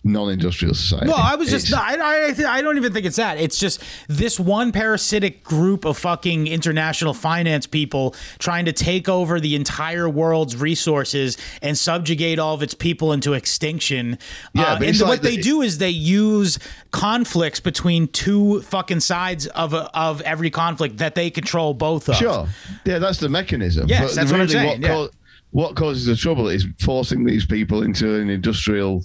non-industrial 0.07 0.73
society. 0.73 1.07
well, 1.07 1.17
I 1.17 1.35
was 1.35 1.49
just 1.49 1.67
It's- 1.67 1.79
I 1.81 2.27
I, 2.29 2.31
th- 2.33 2.47
I 2.47 2.61
don't 2.61 2.77
even 2.77 2.93
think 2.93 3.05
it's 3.05 3.17
that. 3.17 3.37
It's 3.39 3.57
just 3.59 3.81
this 4.07 4.39
one 4.39 4.71
parasitic 4.71 5.43
group 5.43 5.85
of 5.85 5.97
fucking 5.97 6.47
international 6.47 7.13
finance 7.13 7.67
people 7.67 8.15
trying 8.39 8.65
to 8.65 8.71
take 8.73 9.07
over 9.09 9.39
the 9.39 9.55
entire 9.55 10.07
world's 10.09 10.55
resources 10.55 11.37
and 11.61 11.77
subjugate 11.77 12.39
all 12.39 12.53
of 12.55 12.63
its 12.63 12.73
people 12.73 13.11
into 13.13 13.33
extinction. 13.33 14.17
Yeah, 14.53 14.73
Uh, 14.73 14.75
and 14.77 14.85
it's 14.85 15.01
what 15.01 15.09
like 15.09 15.21
they 15.21 15.37
do 15.37 15.61
is 15.61 15.77
they 15.77 15.89
use 15.89 16.57
conflicts 16.91 17.59
between 17.59 18.07
two 18.07 18.61
fucking 18.61 19.01
sides 19.01 19.47
of 19.47 19.73
a, 19.73 19.89
of 19.97 20.21
every 20.21 20.49
conflict 20.49 20.97
that 20.97 21.15
they 21.15 21.29
control 21.29 21.73
both 21.73 22.07
of. 22.09 22.15
Sure. 22.15 22.47
Yeah, 22.85 22.99
that's 22.99 23.19
the 23.19 23.29
mechanism. 23.29 23.87
Yes, 23.87 24.15
that's 24.15 24.31
what 24.31 24.41
I'm 24.41 24.47
saying, 24.47 24.67
What, 24.67 24.79
yeah. 24.79 24.87
cau- 24.87 25.09
what 25.51 25.75
causes 25.75 26.05
the 26.05 26.15
trouble 26.15 26.47
is 26.49 26.65
forcing 26.79 27.23
these 27.25 27.45
people 27.45 27.81
into 27.83 28.15
an 28.15 28.29
industrial 28.29 29.03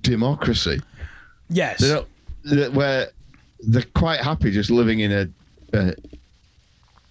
democracy. 0.00 0.80
Yes. 1.48 1.80
They 1.80 1.88
don't, 2.56 2.74
where 2.74 3.08
they're 3.60 3.82
quite 3.94 4.20
happy 4.20 4.50
just 4.50 4.70
living 4.70 5.00
in 5.00 5.12
a 5.12 5.28
a, 5.76 5.94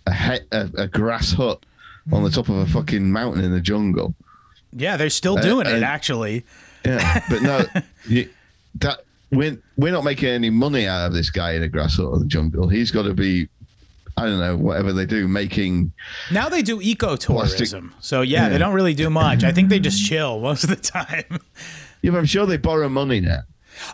a, 0.08 0.14
he- 0.14 0.46
a, 0.52 0.70
a 0.78 0.88
grass 0.88 1.34
hut 1.34 1.64
on 2.12 2.24
the 2.24 2.30
top 2.30 2.50
of 2.50 2.56
a 2.56 2.66
fucking 2.68 3.12
mountain 3.12 3.44
in 3.44 3.52
the 3.52 3.62
jungle. 3.62 4.14
Yeah, 4.72 4.98
they're 4.98 5.10
still 5.10 5.38
uh, 5.38 5.42
doing 5.42 5.68
it 5.68 5.74
and- 5.74 5.84
actually. 5.84 6.44
Yeah, 6.86 7.24
but 7.30 7.42
no, 7.42 7.66
you, 8.08 8.30
that 8.76 9.00
we're 9.32 9.58
we're 9.78 9.92
not 9.94 10.04
making 10.04 10.30
any 10.30 10.50
money 10.50 10.86
out 10.88 11.08
of 11.08 11.14
this 11.14 11.30
guy 11.30 11.54
in 11.54 11.64
a 11.64 11.70
grass 11.70 11.96
hut 11.98 12.12
in 12.14 12.20
the 12.20 12.26
jungle. 12.26 12.68
He's 12.68 12.92
got 12.92 13.04
to 13.04 13.14
be, 13.14 13.48
I 14.18 14.26
don't 14.26 14.40
know, 14.40 14.58
whatever 14.58 14.92
they 14.92 15.06
do, 15.06 15.28
making 15.30 15.94
Now 16.32 16.50
they 16.50 16.62
do 16.62 16.80
ecotourism. 16.82 17.92
So 18.02 18.22
yeah, 18.22 18.50
they 18.50 18.58
don't 18.58 18.74
really 18.74 18.94
do 18.94 19.10
much. 19.10 19.44
I 19.46 19.52
think 19.54 19.70
they 19.70 19.80
just 19.80 20.06
chill 20.06 20.40
most 20.42 20.66
of 20.66 20.70
the 20.72 20.76
time. 20.76 21.40
Yeah, 22.04 22.12
but 22.12 22.18
I'm 22.20 22.26
sure 22.26 22.46
they 22.46 22.58
borrow 22.58 22.90
money 22.90 23.20
now. 23.22 23.40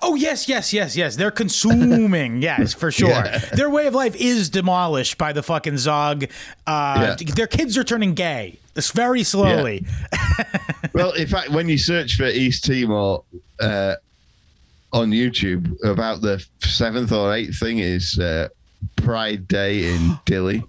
Oh 0.02 0.16
yes, 0.16 0.50
yes, 0.50 0.74
yes, 0.74 0.98
yes. 0.98 1.16
They're 1.16 1.32
consuming. 1.32 2.42
yes, 2.42 2.74
for 2.74 2.92
sure. 2.92 3.10
Yeah. 3.10 3.38
Their 3.54 3.70
way 3.70 3.88
of 3.88 3.94
life 3.96 4.14
is 4.18 4.50
demolished 4.50 5.18
by 5.18 5.32
the 5.32 5.42
fucking 5.42 5.78
Zog. 5.78 6.26
Uh, 6.68 7.16
Yeah. 7.18 7.34
Their 7.34 7.48
kids 7.48 7.78
are 7.78 7.86
turning 7.86 8.14
gay. 8.14 8.60
It's 8.76 8.92
very 8.92 9.24
slowly. 9.24 9.86
Well, 10.94 11.12
in 11.12 11.28
fact, 11.28 11.50
when 11.52 11.70
you 11.70 11.78
search 11.78 12.16
for 12.16 12.26
East 12.26 12.66
Timor 12.66 13.24
uh, 13.60 13.96
on 14.92 15.12
YouTube, 15.12 15.72
about 15.84 16.22
the 16.22 16.44
seventh 16.62 17.12
or 17.12 17.34
eighth 17.34 17.60
thing 17.60 17.80
is 17.80 18.18
uh, 18.18 18.48
Pride 19.10 19.48
Day 19.48 19.92
in 19.92 20.00
Dili. 20.28 20.64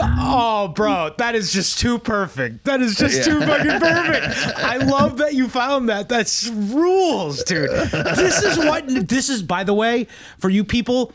Oh, 0.00 0.68
bro, 0.76 1.12
that 1.18 1.34
is 1.34 1.52
just 1.52 1.80
too 1.80 1.98
perfect. 1.98 2.62
That 2.62 2.80
is 2.80 2.94
just 2.94 3.24
too 3.24 3.40
fucking 3.40 3.80
perfect. 3.80 4.56
I 4.58 4.76
love 4.84 5.18
that 5.18 5.34
you 5.34 5.48
found 5.48 5.88
that. 5.88 6.08
That's 6.08 6.46
rules, 6.46 7.42
dude. 7.42 7.68
This 7.70 8.44
is 8.44 8.58
what 8.58 9.08
this 9.08 9.28
is. 9.28 9.42
By 9.42 9.64
the 9.64 9.74
way, 9.74 10.06
for 10.38 10.48
you 10.48 10.62
people, 10.62 11.12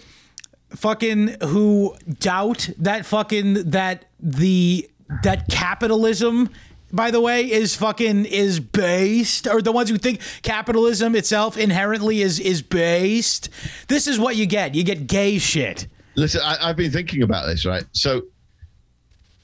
fucking 0.71 1.37
who 1.43 1.95
doubt 2.19 2.69
that 2.77 3.05
fucking 3.05 3.69
that 3.71 4.03
the 4.19 4.89
that 5.23 5.47
capitalism. 5.47 6.49
By 6.91 7.09
the 7.09 7.21
way, 7.21 7.49
is 7.49 7.73
fucking 7.77 8.25
is 8.25 8.59
based, 8.59 9.47
or 9.47 9.61
the 9.61 9.71
ones 9.71 9.89
who 9.89 9.97
think 9.97 10.19
capitalism 10.41 11.15
itself 11.15 11.55
inherently 11.55 12.21
is 12.21 12.37
is 12.37 12.61
based. 12.61 13.47
This 13.87 14.07
is 14.07 14.19
what 14.19 14.35
you 14.35 14.45
get. 14.45 14.75
You 14.75 14.83
get 14.83 15.07
gay 15.07 15.37
shit. 15.37 15.87
Listen, 16.15 16.41
I, 16.43 16.57
I've 16.69 16.75
been 16.77 16.91
thinking 16.91 17.23
about 17.23 17.47
this, 17.47 17.65
right? 17.65 17.83
So, 17.93 18.23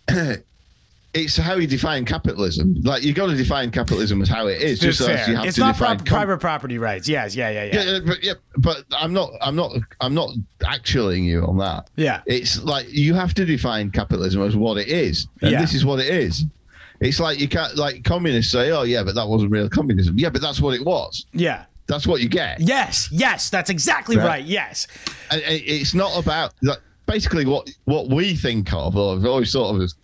it's 1.13 1.35
how 1.37 1.55
you 1.55 1.65
define 1.67 2.05
capitalism. 2.05 2.75
Like 2.83 3.03
you 3.03 3.13
got 3.13 3.27
to 3.27 3.35
define 3.35 3.71
capitalism 3.71 4.21
as 4.21 4.29
how 4.29 4.47
it 4.47 4.61
is. 4.61 4.79
Just 4.79 5.03
Fair. 5.03 5.17
as 5.17 5.27
you 5.27 5.35
have 5.35 5.45
it's 5.45 5.55
to 5.55 5.61
not 5.61 5.73
define 5.75 5.87
prop- 5.97 6.05
com- 6.05 6.17
private 6.17 6.37
property 6.39 6.77
rights. 6.77 7.07
Yes, 7.09 7.35
yeah, 7.35 7.49
yeah, 7.49 7.63
yeah. 7.65 7.83
Yeah, 7.83 7.99
but 8.05 8.23
yeah, 8.23 8.33
but 8.57 8.83
I'm 8.91 9.13
not. 9.13 9.31
I'm 9.41 9.55
not. 9.55 9.71
I'm 10.01 10.13
not 10.13 10.29
actualing 10.61 11.23
you 11.25 11.43
on 11.45 11.57
that. 11.57 11.89
Yeah. 11.95 12.21
it's 12.27 12.61
like 12.63 12.87
you 12.89 13.13
have 13.15 13.33
to 13.35 13.45
define 13.45 13.89
capitalism 13.91 14.43
as 14.43 14.55
what 14.55 14.77
it 14.77 14.87
is, 14.87 15.27
and 15.41 15.51
Yeah. 15.51 15.61
this 15.61 15.73
is 15.73 15.85
what 15.85 15.99
it 15.99 16.07
is. 16.13 16.45
It's 17.01 17.19
like 17.19 17.39
you 17.39 17.47
can't 17.47 17.75
like 17.77 18.03
communists 18.03 18.51
say, 18.51 18.71
"Oh 18.71 18.83
yeah, 18.83 19.03
but 19.03 19.15
that 19.15 19.27
wasn't 19.27 19.51
real 19.51 19.69
communism." 19.69 20.19
Yeah, 20.19 20.29
but 20.29 20.41
that's 20.41 20.59
what 20.59 20.75
it 20.75 20.85
was. 20.85 21.25
Yeah. 21.31 21.65
That's 21.89 22.05
what 22.07 22.21
you 22.21 22.29
get. 22.29 22.61
Yes, 22.61 23.09
yes, 23.11 23.49
that's 23.49 23.69
exactly 23.69 24.15
Right. 24.15 24.25
right. 24.25 24.45
Yes. 24.45 24.87
And, 25.31 25.41
it's 25.45 25.93
not 25.95 26.15
about 26.17 26.53
like 26.61 26.77
basically 27.07 27.45
what 27.45 27.67
what 27.85 28.07
we 28.09 28.35
think 28.35 28.71
of 28.71 28.95
or 28.95 29.25
always 29.27 29.51
thought 29.51 29.75
of 29.75 29.81
as 29.81 29.95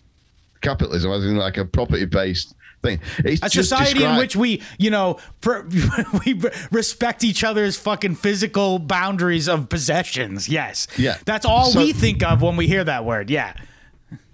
capitalism, 0.60 1.12
as 1.12 1.24
in 1.24 1.36
like 1.36 1.56
a 1.56 1.64
property 1.64 2.04
based 2.04 2.54
thing. 2.82 2.98
It's 3.18 3.40
A 3.42 3.48
society 3.48 4.02
in 4.04 4.16
which 4.16 4.34
we, 4.34 4.62
you 4.78 4.90
know, 4.90 5.18
pr- 5.40 5.60
we 6.26 6.42
respect 6.72 7.22
each 7.22 7.44
other's 7.44 7.76
fucking 7.78 8.16
physical 8.16 8.78
boundaries 8.80 9.48
of 9.48 9.68
possessions. 9.68 10.48
Yes. 10.48 10.88
Yeah. 10.98 11.18
That's 11.24 11.46
all 11.46 11.70
So- 11.70 11.78
we 11.80 11.92
think 11.92 12.22
of 12.24 12.42
when 12.42 12.56
we 12.56 12.66
hear 12.66 12.82
that 12.82 13.04
word. 13.04 13.30
Yeah. 13.30 13.54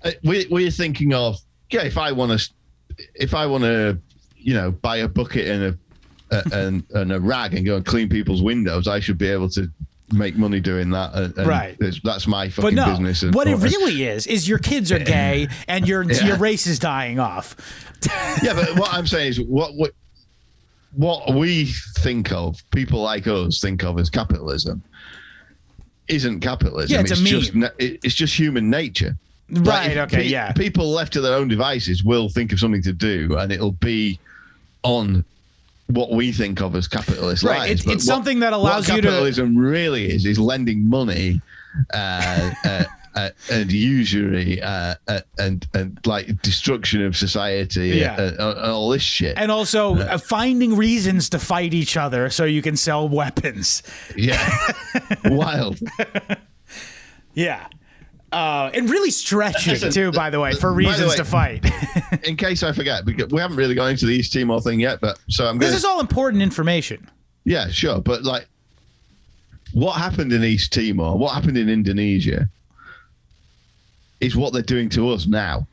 Uh, 0.03 0.13
we 0.25 0.47
we're 0.51 0.71
thinking 0.71 1.13
of 1.13 1.37
yeah. 1.71 1.83
If 1.83 1.99
I 1.99 2.13
want 2.13 2.39
to, 2.41 2.51
if 3.15 3.35
I 3.35 3.45
want 3.47 3.65
to, 3.65 3.99
you 4.37 4.55
know, 4.55 4.71
buy 4.73 4.97
a 4.99 5.09
bucket 5.09 5.47
and 5.49 5.63
a 5.63 5.79
and, 6.53 6.85
and 6.95 7.13
a 7.13 7.21
rag 7.21 7.55
and 7.55 7.65
go 7.67 7.77
and 7.77 7.85
clean 7.87 8.09
people's 8.09 8.43
windows, 8.43 8.89
I 8.89 9.01
should 9.01 9.19
be 9.19 9.29
able 9.29 9.49
to 9.51 9.69
make 10.13 10.37
money 10.37 10.61
doing 10.61 10.91
that. 10.91 11.15
And, 11.15 11.37
and 11.39 11.47
Right. 11.47 11.77
That's 12.05 12.27
my 12.27 12.49
fucking 12.49 12.75
no, 12.75 12.87
business. 12.87 13.23
and- 13.23 13.35
what 13.35 13.47
it 13.49 13.57
really 13.57 14.05
is 14.05 14.27
is 14.27 14.49
your 14.49 14.59
kids 14.59 14.91
are 14.93 14.99
gay 14.99 15.49
and 15.69 15.87
your 15.89 16.03
Yeah. 16.11 16.27
your 16.27 16.37
race 16.37 16.67
is 16.67 16.79
dying 16.79 17.19
off. 17.19 17.57
yeah, 18.43 18.53
but 18.55 18.77
what 18.79 18.93
I'm 18.93 19.07
saying 19.07 19.29
is 19.29 19.41
what 19.41 19.75
what 19.75 19.93
what 20.95 21.35
we 21.35 21.67
think 22.01 22.31
of, 22.33 22.63
people 22.71 23.01
like 23.01 23.27
us 23.27 23.61
think 23.61 23.83
of 23.83 23.99
as 23.99 24.11
capitalism, 24.11 24.83
isn't 26.09 26.41
capitalism. 26.41 26.95
Yeah, 26.95 27.01
it's 27.01 27.13
a 27.13 27.25
just 27.25 27.53
it's 27.79 28.15
just 28.15 28.39
human 28.39 28.69
nature. 28.69 29.17
Right, 29.51 29.93
if 29.93 29.97
okay, 29.99 30.17
pe- 30.17 30.27
yeah. 30.29 30.53
People 30.53 30.91
left 30.91 31.13
to 31.15 31.21
their 31.21 31.35
own 31.35 31.49
devices 31.49 32.03
will 32.05 32.29
think 32.29 32.53
of 32.53 32.59
something 32.59 32.83
to 32.83 32.93
do, 32.93 33.37
and 33.39 33.53
it'll 33.53 33.73
be 33.73 34.19
on 34.83 35.25
what 35.95 36.11
we 36.13 36.33
think 36.33 36.61
of 36.61 36.75
as 36.77 36.89
capitalist 36.89 37.43
Right, 37.43 37.71
it's- 37.71 37.87
it's 37.87 38.05
something 38.05 38.41
that 38.41 38.53
allows 38.53 38.89
you 38.89 38.97
to- 38.97 39.03
capitalism 39.03 39.57
really 39.57 40.11
is 40.11 40.25
is 40.27 40.39
lending 40.39 40.89
money 40.89 41.41
uh, 41.95 42.51
uh, 42.65 42.85
uh, 43.15 43.29
and 43.51 43.71
usury 43.73 44.61
uh, 44.63 44.95
uh, 45.09 45.21
and 45.39 45.67
and 45.75 45.99
like 46.07 46.41
destruction 46.43 47.03
of 47.05 47.17
society 47.17 47.89
Yeah. 47.91 48.21
and, 48.21 48.37
and 48.39 48.59
all 48.59 48.89
this 48.91 49.03
shit. 49.03 49.37
And 49.39 49.51
also 49.51 49.97
uh, 49.99 50.19
finding 50.19 50.77
reasons 50.77 51.29
to 51.31 51.39
fight 51.39 51.75
each 51.75 51.97
other 51.97 52.31
so 52.31 52.45
you 52.45 52.63
can 52.63 52.77
sell 52.77 53.09
weapons. 53.09 53.83
yeah, 54.17 54.49
wild. 55.27 55.79
Yeah. 57.35 57.67
Uh, 58.33 58.71
and 58.73 58.89
really 58.89 59.11
stretching 59.11 59.75
Listen, 59.75 59.91
too, 59.93 60.11
by 60.13 60.31
the 60.31 60.41
way, 60.41 60.53
for 60.55 60.73
reasons 60.73 61.11
way- 61.11 61.17
to 61.17 61.25
fight. 61.25 61.67
In 62.25 62.37
case 62.37 62.63
I 62.63 62.73
forget, 62.73 63.05
because 63.05 63.31
we 63.31 63.41
haven't 63.41 63.57
really 63.57 63.75
gone 63.75 63.91
into 63.91 64.07
the 64.07 64.13
East 64.15 64.33
Timor 64.33 64.61
thing 64.61 64.81
yet, 64.81 65.01
but 65.01 65.19
so 65.29 65.47
I'm 65.47 65.59
this 65.59 65.69
going. 65.69 65.77
is 65.77 65.85
all 65.85 66.01
important 66.01 66.43
information. 66.43 67.11
Yeah, 67.45 67.69
sure, 67.69 68.01
but 68.01 68.23
like, 68.23 68.47
what 69.75 69.93
happened 69.99 70.33
in 70.33 70.45
East 70.45 70.73
Timor? 70.73 71.17
What 71.19 71.35
happened 71.35 71.59
in 71.59 71.69
Indonesia? 71.69 72.49
Is 74.21 74.37
what 74.37 74.53
they're 74.53 74.63
doing 74.63 74.89
to 74.91 75.11
us 75.11 75.27
now. 75.27 75.67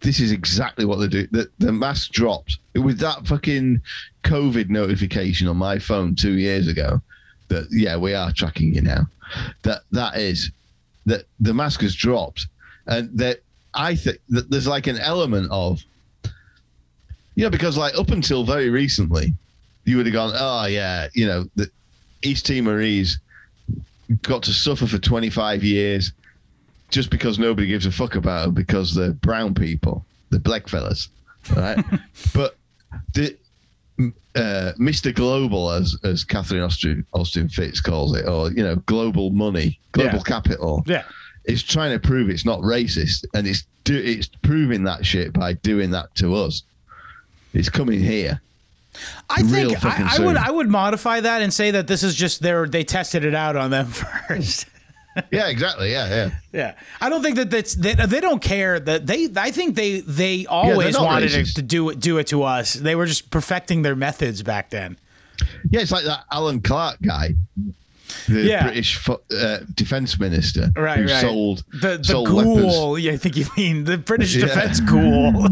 This 0.00 0.20
is 0.20 0.30
exactly 0.32 0.84
what 0.84 0.96
they 0.96 1.08
do. 1.08 1.26
The, 1.30 1.48
the 1.58 1.72
mask 1.72 2.12
dropped 2.12 2.58
with 2.74 2.98
that 2.98 3.26
fucking 3.26 3.80
COVID 4.22 4.68
notification 4.68 5.48
on 5.48 5.56
my 5.56 5.78
phone 5.78 6.14
two 6.14 6.34
years 6.34 6.68
ago. 6.68 7.00
That 7.48 7.66
yeah, 7.70 7.96
we 7.96 8.14
are 8.14 8.30
tracking 8.32 8.74
you 8.74 8.82
now. 8.82 9.08
That 9.62 9.80
that 9.92 10.18
is 10.18 10.50
that 11.08 11.24
the 11.40 11.54
mask 11.54 11.80
has 11.82 11.94
dropped, 11.94 12.46
and 12.86 13.16
that 13.18 13.40
I 13.74 13.94
think 13.94 14.18
that 14.30 14.50
there's 14.50 14.66
like 14.66 14.86
an 14.86 14.98
element 14.98 15.48
of 15.50 15.82
you 17.34 17.44
know 17.44 17.50
because 17.50 17.76
like 17.76 17.96
up 17.98 18.10
until 18.10 18.44
very 18.44 18.70
recently, 18.70 19.34
you 19.84 19.96
would 19.96 20.06
have 20.06 20.12
gone, 20.12 20.32
oh 20.34 20.66
yeah, 20.66 21.08
you 21.14 21.26
know 21.26 21.48
the 21.56 21.70
East 22.22 22.46
Timorese 22.46 23.18
got 24.22 24.42
to 24.42 24.52
suffer 24.52 24.86
for 24.86 24.98
25 24.98 25.62
years 25.62 26.12
just 26.90 27.10
because 27.10 27.38
nobody 27.38 27.66
gives 27.66 27.84
a 27.86 27.92
fuck 27.92 28.14
about 28.14 28.46
them 28.46 28.54
because 28.54 28.94
they're 28.94 29.12
brown 29.12 29.54
people, 29.54 30.04
the 30.30 30.38
black 30.38 30.68
fellas, 30.68 31.08
right? 31.54 31.84
but 32.34 32.56
the 33.12 33.36
uh, 34.00 34.72
Mr. 34.78 35.14
Global, 35.14 35.70
as 35.70 35.96
as 36.04 36.24
Catherine 36.24 36.62
Austin, 36.62 37.04
Austin 37.12 37.48
Fitts 37.48 37.80
calls 37.80 38.16
it, 38.16 38.26
or 38.28 38.50
you 38.52 38.62
know, 38.62 38.76
global 38.86 39.30
money, 39.30 39.78
global 39.92 40.18
Yeah. 40.18 40.22
capital, 40.22 40.84
Yeah. 40.86 41.02
is 41.44 41.62
trying 41.62 41.92
to 41.92 41.98
prove 41.98 42.30
it's 42.30 42.44
not 42.44 42.60
racist, 42.60 43.24
and 43.34 43.46
it's 43.46 43.64
do, 43.84 43.96
it's 43.96 44.28
proving 44.42 44.84
that 44.84 45.04
shit 45.04 45.32
by 45.32 45.54
doing 45.54 45.90
that 45.92 46.14
to 46.16 46.34
us. 46.34 46.62
It's 47.54 47.68
coming 47.68 48.00
here. 48.00 48.40
I 49.30 49.42
Real 49.42 49.70
think 49.70 49.84
I, 49.84 50.16
I 50.16 50.24
would. 50.24 50.36
I 50.36 50.50
would 50.50 50.68
modify 50.68 51.20
that 51.20 51.40
and 51.42 51.52
say 51.52 51.70
that 51.70 51.86
this 51.86 52.02
is 52.02 52.14
just 52.14 52.42
their 52.42 52.66
they 52.66 52.84
tested 52.84 53.24
it 53.24 53.34
out 53.34 53.56
on 53.56 53.70
them 53.70 53.86
first. 54.28 54.66
Yeah, 55.30 55.48
exactly. 55.48 55.90
Yeah, 55.90 56.08
yeah. 56.08 56.30
yeah, 56.52 56.74
I 57.00 57.08
don't 57.08 57.22
think 57.22 57.36
that 57.36 57.50
that's 57.50 57.74
they, 57.74 57.94
they 57.94 58.20
don't 58.20 58.40
care 58.42 58.78
that 58.80 59.06
they. 59.06 59.28
I 59.36 59.50
think 59.50 59.74
they 59.76 60.00
they 60.00 60.46
always 60.46 60.94
not 60.94 61.04
wanted 61.04 61.30
racist. 61.30 61.54
to 61.56 61.62
do 61.62 61.88
it 61.90 62.00
do 62.00 62.18
it 62.18 62.26
to 62.28 62.42
us. 62.42 62.74
They 62.74 62.94
were 62.94 63.06
just 63.06 63.30
perfecting 63.30 63.82
their 63.82 63.96
methods 63.96 64.42
back 64.42 64.70
then. 64.70 64.96
Yeah, 65.70 65.80
it's 65.80 65.92
like 65.92 66.04
that 66.04 66.24
Alan 66.32 66.60
Clark 66.60 66.98
guy, 67.02 67.34
the 68.28 68.40
Yeah. 68.42 68.64
British 68.64 68.98
uh, 69.08 69.58
defense 69.74 70.18
minister, 70.18 70.70
Right, 70.76 70.98
who 70.98 71.06
right. 71.06 71.20
sold 71.20 71.64
the 71.72 71.98
the 71.98 72.04
sold 72.04 72.26
ghoul. 72.28 72.98
Yeah, 72.98 73.12
I 73.12 73.16
think 73.16 73.36
you 73.36 73.46
mean 73.56 73.84
the 73.84 73.98
British 73.98 74.34
Yeah. 74.34 74.46
defense 74.46 74.80
ghoul. 74.92 75.48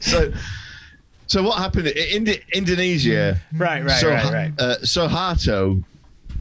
So, 0.00 0.32
so 1.26 1.42
what 1.42 1.58
happened 1.58 1.88
in 1.88 2.28
Indonesia? 2.52 3.40
right, 3.52 3.84
right, 3.84 4.00
so, 4.00 4.08
right, 4.10 4.32
right. 4.32 4.52
Uh, 4.58 4.76
Suharto 4.82 5.82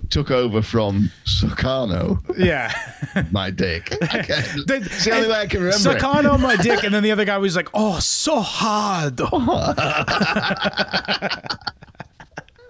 took 0.09 0.31
over 0.31 0.61
from 0.61 1.11
Sukarno, 1.25 2.19
Yeah. 2.37 2.73
my 3.31 3.51
dick. 3.51 3.91
Okay. 3.93 4.41
The- 4.65 4.81
it's 4.85 5.05
the 5.05 5.11
only 5.11 5.27
way 5.27 5.35
I 5.35 5.47
can 5.47 5.61
remember. 5.61 5.97
It. 5.97 6.37
my 6.39 6.55
dick, 6.55 6.83
and 6.83 6.93
then 6.93 7.03
the 7.03 7.11
other 7.11 7.25
guy 7.25 7.37
was 7.37 7.55
like, 7.55 7.69
"Oh, 7.73 7.99
so 7.99 8.39
hard." 8.39 9.21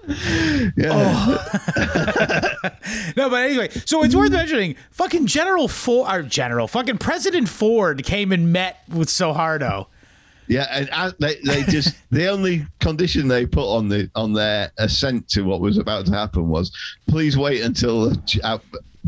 Oh. 0.10 0.24
Yeah. 0.78 0.92
Oh. 0.94 1.38
No, 3.18 3.30
but 3.30 3.44
anyway, 3.44 3.70
so 3.86 4.04
it's 4.04 4.16
worth 4.16 4.30
mm. 4.30 4.36
mentioning. 4.36 4.76
Fucking 4.92 5.26
General 5.26 5.68
Ford, 5.68 6.08
or 6.10 6.20
uh, 6.20 6.22
General, 6.22 6.68
fucking 6.68 6.98
President 6.98 7.50
Ford 7.50 8.06
came 8.06 8.32
and 8.32 8.54
met 8.54 8.82
with 8.88 9.10
Sohardo. 9.10 9.88
Yeah, 10.48 10.68
and 10.72 10.90
as 10.92 11.14
they 11.20 11.36
they 11.44 11.64
just 11.64 11.96
the 12.12 12.28
only 12.28 12.66
condition 12.80 13.28
they 13.28 13.46
put 13.46 13.66
on 13.66 13.90
the 13.90 14.10
on 14.16 14.34
their 14.34 14.72
assent 14.78 15.28
to 15.30 15.44
what 15.44 15.60
was 15.60 15.78
about 15.78 16.06
to 16.06 16.14
happen 16.14 16.48
was 16.48 16.72
please 17.08 17.38
wait 17.38 17.62
until 17.62 18.14
uh, 18.44 18.60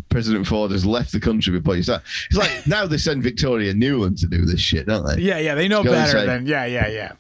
President 0.09 0.47
Ford 0.47 0.71
has 0.71 0.85
left 0.85 1.11
the 1.11 1.19
country 1.19 1.57
before 1.57 1.75
you 1.75 1.83
start. 1.83 2.03
It's 2.29 2.37
like 2.37 2.51
now 2.67 2.85
they 2.85 2.97
send 2.97 3.23
Victoria 3.23 3.73
Nuland 3.73 4.19
to 4.21 4.27
do 4.27 4.45
this 4.45 4.59
shit, 4.59 4.87
don't 4.87 5.05
they? 5.05 5.21
Yeah, 5.21 5.39
yeah, 5.39 5.55
they 5.55 5.67
know 5.67 5.83
better 5.83 6.11
say- 6.11 6.25
than 6.25 6.45
yeah, 6.45 6.65
yeah, 6.65 6.87
yeah. 6.87 7.11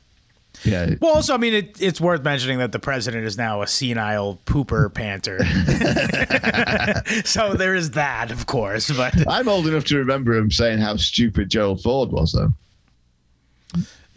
Yeah. 0.63 0.95
Well, 0.99 1.15
also, 1.15 1.33
I 1.33 1.37
mean, 1.37 1.53
it, 1.53 1.81
it's 1.81 2.01
worth 2.01 2.21
mentioning 2.23 2.57
that 2.57 2.73
the 2.73 2.79
president 2.79 3.25
is 3.25 3.37
now 3.37 3.61
a 3.61 3.67
senile 3.67 4.41
pooper 4.45 4.93
panter. 4.93 5.39
so 7.23 7.53
there 7.53 7.75
is 7.75 7.91
that, 7.91 8.29
of 8.29 8.45
course. 8.45 8.91
But 8.91 9.15
I'm 9.27 9.47
old 9.47 9.67
enough 9.67 9.85
to 9.85 9.97
remember 9.97 10.35
him 10.35 10.51
saying 10.51 10.79
how 10.79 10.97
stupid 10.97 11.49
Gerald 11.49 11.81
Ford 11.81 12.11
was, 12.11 12.33
though. 12.33 12.49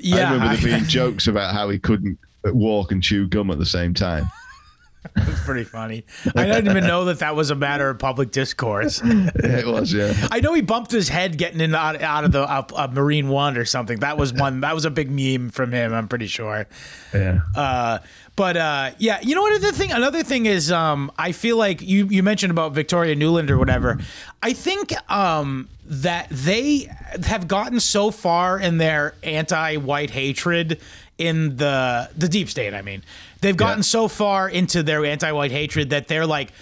Yeah, 0.03 0.31
I 0.31 0.33
remember 0.33 0.57
there 0.57 0.65
being 0.79 0.89
jokes 0.89 1.27
about 1.27 1.55
how 1.55 1.69
he 1.71 1.79
couldn't 1.79 2.19
walk 2.45 2.93
and 2.93 3.03
chew 3.03 3.27
gum 3.29 3.51
at 3.51 3.59
the 3.59 3.67
same 3.67 3.95
time. 3.95 4.31
it's 5.17 5.45
pretty 5.45 5.65
funny. 5.65 6.05
I 6.37 6.47
didn't 6.47 6.71
even 6.71 6.87
know 6.87 7.07
that 7.07 7.19
that 7.21 7.35
was 7.35 7.51
a 7.51 7.57
matter 7.57 7.91
of 7.91 7.99
public 7.99 8.31
discourse. 8.31 9.01
it 9.05 9.67
was, 9.67 9.93
yeah. 9.93 10.13
I 10.31 10.41
know 10.41 10.55
he 10.55 10.63
bumped 10.63 10.93
his 10.93 11.09
head 11.09 11.39
getting 11.39 11.61
in 11.61 11.75
out, 11.75 12.01
out 12.01 12.25
of 12.25 12.33
the 12.33 12.43
uh, 12.43 12.63
uh, 12.75 12.89
Marine 12.93 13.29
One 13.29 13.57
or 13.57 13.65
something. 13.65 13.99
That 14.01 14.17
was 14.17 14.33
one. 14.33 14.61
That 14.61 14.75
was 14.75 14.85
a 14.85 14.91
big 14.91 15.11
meme 15.11 15.51
from 15.51 15.73
him. 15.73 15.93
I'm 15.93 16.07
pretty 16.07 16.29
sure. 16.29 16.67
Yeah. 17.13 17.41
Uh, 17.55 17.99
but 18.37 18.57
uh, 18.57 18.93
yeah, 18.99 19.21
you 19.23 19.35
know 19.35 19.43
what? 19.43 19.57
Another 19.57 19.73
thing, 19.73 19.93
another 19.93 20.23
thing 20.23 20.47
is, 20.47 20.71
um, 20.71 21.11
I 21.19 21.33
feel 21.33 21.57
like 21.57 21.83
you 21.83 22.07
you 22.07 22.23
mentioned 22.23 22.51
about 22.51 22.73
Victoria 22.73 23.17
Nuland 23.17 23.51
or 23.51 23.59
whatever. 23.59 23.99
I 24.43 24.53
think 24.53 24.93
um, 25.11 25.69
that 25.85 26.29
they 26.31 26.89
have 27.25 27.49
gotten 27.49 27.81
so 27.81 28.11
far 28.11 28.59
in 28.59 28.79
their 28.79 29.15
anti-white 29.23 30.11
hatred 30.11 30.81
in 31.19 31.57
the 31.57 32.11
the 32.17 32.29
deep 32.29 32.49
state. 32.49 32.75
I 32.75 32.83
mean, 32.83 33.03
they've 33.41 33.57
gotten 33.57 33.79
Yeah. 33.79 33.83
so 33.83 34.09
far 34.09 34.49
into 34.49 34.83
their 34.83 35.05
anti-white 35.05 35.51
hatred 35.51 35.91
that 35.91 36.09
they're 36.09 36.27
like. 36.27 36.53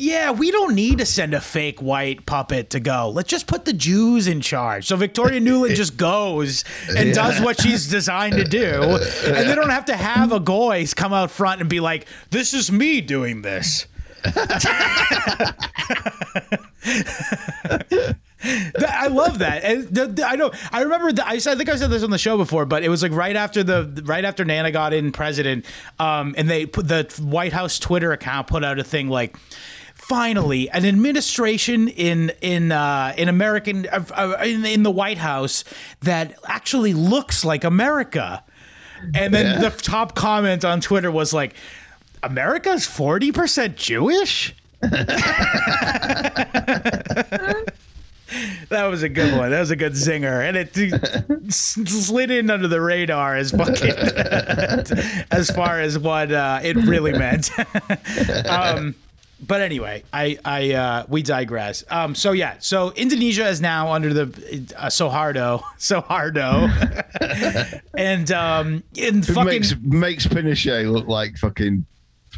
yeah, 0.00 0.30
we 0.30 0.52
don't 0.52 0.76
need 0.76 0.98
to 0.98 1.04
send 1.06 1.34
a 1.34 1.40
fake 1.40 1.82
white 1.82 2.24
puppet 2.24 2.70
to 2.70 2.78
go. 2.78 3.10
Let's 3.10 3.28
just 3.28 3.48
put 3.48 3.64
the 3.64 3.72
Jews 3.72 4.28
in 4.28 4.40
charge. 4.40 4.86
So 4.86 4.94
Victoria 4.94 5.40
Nuland 5.40 5.74
just 5.74 5.96
goes 6.08 6.62
and 6.96 7.12
does 7.12 7.40
what 7.40 7.60
she's 7.60 7.88
designed 7.88 8.34
to 8.36 8.44
do. 8.44 8.80
And 9.26 9.48
they 9.48 9.56
don't 9.56 9.70
have 9.70 9.86
to 9.86 9.96
have 9.96 10.30
a 10.30 10.38
goy 10.38 10.86
come 10.94 11.12
out 11.12 11.32
front 11.32 11.60
and 11.60 11.68
be 11.68 11.80
like, 11.80 12.06
this 12.30 12.54
is 12.54 12.70
me 12.70 13.00
doing 13.00 13.42
this. 13.42 13.86
I 18.88 19.08
love 19.08 19.40
that. 19.40 19.64
And 19.64 20.20
I 20.20 20.36
know. 20.36 20.52
I 20.70 20.82
remember. 20.82 21.12
The, 21.12 21.26
I 21.26 21.38
said. 21.38 21.54
I 21.54 21.56
think 21.56 21.68
I 21.68 21.76
said 21.76 21.90
this 21.90 22.04
on 22.04 22.10
the 22.10 22.18
show 22.18 22.36
before, 22.36 22.66
but 22.66 22.84
it 22.84 22.88
was 22.88 23.02
like 23.02 23.12
right 23.12 23.34
after 23.34 23.64
the 23.64 24.02
right 24.04 24.24
after 24.24 24.44
Nana 24.44 24.70
got 24.70 24.92
in 24.92 25.10
president, 25.12 25.64
um, 25.98 26.34
and 26.38 26.48
they 26.48 26.64
put 26.66 26.86
the 26.86 27.12
White 27.20 27.52
House 27.52 27.78
Twitter 27.78 28.12
account 28.12 28.46
put 28.46 28.64
out 28.64 28.78
a 28.78 28.84
thing 28.84 29.08
like. 29.08 29.36
Finally, 29.94 30.70
an 30.70 30.86
administration 30.86 31.88
in 31.88 32.30
in 32.40 32.70
uh, 32.72 33.12
in 33.18 33.28
American 33.28 33.86
uh, 33.90 34.02
uh, 34.14 34.36
in, 34.44 34.64
in 34.64 34.82
the 34.84 34.90
White 34.90 35.18
House 35.18 35.64
that 36.00 36.38
actually 36.46 36.94
looks 36.94 37.44
like 37.44 37.64
America. 37.64 38.42
And 39.14 39.34
then 39.34 39.60
Yeah. 39.60 39.68
the 39.68 39.76
top 39.76 40.14
comment 40.14 40.64
on 40.64 40.80
Twitter 40.80 41.10
was 41.10 41.34
like, 41.34 41.54
"America's 42.22 42.86
forty 42.86 43.32
percent 43.32 43.76
Jewish." 43.76 44.54
That 48.68 48.86
was 48.86 49.02
a 49.02 49.08
good 49.08 49.36
one. 49.36 49.50
That 49.50 49.60
was 49.60 49.70
a 49.70 49.76
good 49.76 49.92
zinger, 49.92 50.46
and 50.46 50.56
it 50.56 51.52
slid 51.52 52.30
in 52.30 52.50
under 52.50 52.68
the 52.68 52.80
radar 52.80 53.36
as 53.36 53.50
fucking 53.52 53.94
as 55.30 55.50
far 55.50 55.80
as 55.80 55.98
what 55.98 56.30
uh, 56.30 56.60
it 56.62 56.76
really 56.76 57.12
meant. 57.12 57.50
um, 58.48 58.94
but 59.40 59.60
anyway, 59.60 60.02
I 60.12 60.38
I 60.44 60.72
uh, 60.72 61.06
we 61.08 61.22
digress. 61.22 61.84
Um, 61.90 62.14
so 62.14 62.32
yeah, 62.32 62.56
so 62.58 62.92
Indonesia 62.92 63.46
is 63.46 63.60
now 63.60 63.92
under 63.92 64.12
the 64.12 64.22
uh, 64.76 64.86
Sohardo, 64.86 65.62
Sohardo, 65.78 66.68
and 67.96 68.30
um, 68.32 68.82
in 68.94 69.20
It 69.20 69.24
fucking 69.26 69.44
makes 69.44 69.76
makes 69.80 70.26
Pinochet 70.26 70.90
look 70.90 71.06
like 71.06 71.36
fucking 71.38 71.86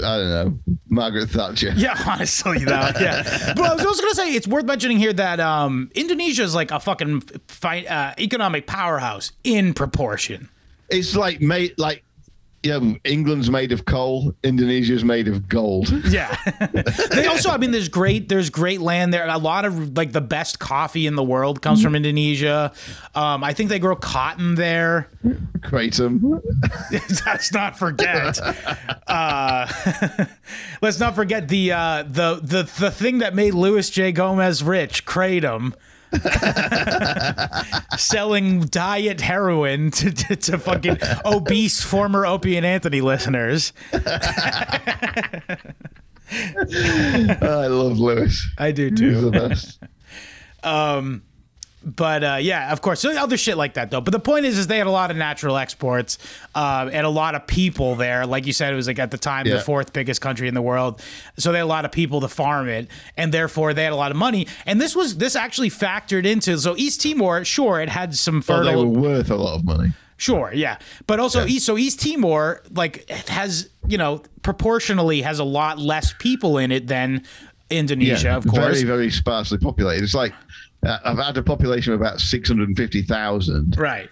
I 0.05 0.17
don't 0.19 0.31
know 0.31 0.75
Margaret 0.89 1.29
Thatcher. 1.31 1.73
Yeah, 1.77 1.97
honestly, 2.07 2.59
though. 2.65 2.91
Yeah. 3.01 3.23
But 3.57 3.65
I 3.65 3.75
was 3.75 3.85
also 3.85 4.03
going 4.03 4.13
to 4.13 4.17
say 4.17 4.35
it's 4.35 4.47
worth 4.49 4.65
mentioning 4.65 4.99
here 4.99 5.13
that 5.13 5.41
um, 5.41 5.91
Indonesia 5.95 6.43
is 6.43 6.55
like 6.55 6.71
a 6.71 6.81
fucking 6.81 7.21
fi- 7.49 7.87
uh, 7.87 8.15
economic 8.19 8.67
powerhouse 8.67 9.33
in 9.45 9.75
proportion. 9.75 10.49
It's 10.89 11.15
like 11.15 11.41
made 11.41 11.79
like 11.79 12.03
know 12.65 12.97
England's 13.05 13.51
made 13.51 13.73
of 13.73 13.85
coal, 13.85 14.35
Indonesia's 14.43 15.05
made 15.05 15.29
of 15.29 15.49
gold. 15.49 15.89
Yeah. 16.11 16.37
they 17.13 17.27
also, 17.27 17.51
I 17.51 17.57
mean, 17.57 17.71
there's 17.71 17.89
great, 17.89 18.29
there's 18.29 18.51
great 18.51 18.81
land 18.81 19.15
there. 19.15 19.29
A 19.29 19.39
lot 19.39 19.65
of 19.65 19.97
like 19.97 20.11
the 20.11 20.21
best 20.21 20.59
coffee 20.59 21.07
in 21.07 21.15
the 21.15 21.23
world 21.23 21.63
comes 21.63 21.83
from 21.83 21.95
Indonesia. 21.95 22.73
Um, 23.15 23.45
I 23.45 23.53
think 23.53 23.69
they 23.69 23.79
grow 23.79 23.95
cotton 23.95 24.57
there. 24.57 25.09
Kratom. 25.61 26.43
let's 27.27 27.53
not 27.53 27.79
forget. 27.79 28.41
Uh, 29.07 30.17
let's 30.83 30.99
not 30.99 31.15
forget 31.15 31.49
the 31.49 31.73
uh, 31.73 32.03
the 32.03 32.41
the 32.43 32.71
the 32.81 32.91
thing 32.91 33.19
that 33.19 33.35
made 33.35 33.55
Luis 33.55 33.89
J. 33.91 34.11
Gomez 34.11 34.65
rich, 34.65 35.07
kratom. 35.07 35.75
Selling 37.97 38.61
diet 38.63 39.21
heroin 39.21 39.91
to, 39.93 40.11
to, 40.11 40.37
to 40.37 40.59
fucking 40.59 40.99
obese 41.25 41.83
former 41.83 42.27
Opie 42.27 42.57
and 42.57 42.67
Anthony 42.67 43.01
listeners. 43.01 43.73
I 43.93 44.07
love 47.67 47.99
Luis. 47.99 48.49
I 48.59 48.73
do 48.73 48.89
He's 48.89 48.99
too. 48.99 49.21
the 49.21 49.31
best. 49.31 49.79
Um, 50.63 51.23
But 51.83 52.23
uh, 52.23 52.39
yeah, 52.41 52.73
of 52.73 52.83
course, 52.83 53.05
other 53.05 53.37
shit 53.39 53.57
like 53.57 53.75
that 53.75 53.91
though. 53.91 54.03
But 54.03 54.13
the 54.13 54.21
point 54.21 54.45
is, 54.45 54.59
is 54.59 54.67
they 54.67 54.79
had 54.79 54.87
a 54.87 54.91
lot 54.91 55.11
of 55.11 55.17
natural 55.17 55.57
exports 55.57 56.19
uh, 56.55 56.91
and 56.93 57.07
a 57.07 57.11
lot 57.11 57.35
of 57.35 57.47
people 57.47 57.95
there. 57.95 58.27
Like 58.27 58.47
you 58.47 58.53
said, 58.53 58.73
it 58.73 58.77
was 58.77 58.87
like 58.87 58.99
at 58.99 59.11
the 59.11 59.19
time 59.19 59.47
Yeah. 59.47 59.55
the 59.55 59.61
fourth 59.63 59.93
biggest 59.93 60.21
country 60.21 60.47
in 60.47 60.55
the 60.55 60.61
world, 60.63 61.01
so 61.39 61.53
they 61.53 61.59
had 61.59 61.65
a 61.65 61.67
lot 61.67 61.85
of 61.87 61.93
people 61.93 62.21
to 62.21 62.29
farm 62.29 62.69
it, 62.69 62.89
and 63.17 63.33
therefore 63.33 63.73
they 63.73 63.85
had 63.85 63.93
a 63.95 63.97
lot 63.97 64.11
of 64.11 64.19
money. 64.19 64.47
And 64.67 64.79
this 64.81 64.95
was 64.95 65.17
this 65.17 65.35
actually 65.35 65.71
factored 65.71 66.27
into 66.27 66.59
so 66.59 66.77
East 66.77 67.01
Timor, 67.01 67.45
sure, 67.45 67.81
it 67.81 67.89
had 67.89 68.15
some 68.15 68.43
Well, 68.47 68.65
they 68.65 68.77
were 68.77 68.85
worth 68.87 69.31
a 69.31 69.37
lot 69.37 69.55
of 69.57 69.65
money. 69.65 69.93
Sure, 70.19 70.53
yeah, 70.53 70.77
but 71.07 71.19
also 71.19 71.47
East. 71.47 71.65
So 71.65 71.79
East 71.79 72.01
Timor, 72.03 72.63
like, 72.75 73.09
has 73.09 73.71
you 73.89 73.97
know 73.97 74.23
proportionally 74.43 75.23
has 75.23 75.39
a 75.39 75.45
lot 75.45 75.79
less 75.79 76.13
people 76.19 76.59
in 76.59 76.71
it 76.73 76.89
than 76.89 77.25
Indonesia, 77.71 78.33
of 78.33 78.47
course. 78.47 78.59
very 78.59 78.85
very 78.85 79.11
sparsely 79.11 79.57
populated. 79.57 80.03
It's 80.05 80.13
like 80.15 80.35
I've 80.83 81.19
had 81.19 81.37
a 81.37 81.43
population 81.43 81.93
of 81.93 82.01
about 82.01 82.21
six 82.21 82.49
hundred 82.49 82.69
and 82.69 82.77
fifty 82.77 83.03
thousand 83.03 83.77
right. 83.79 84.09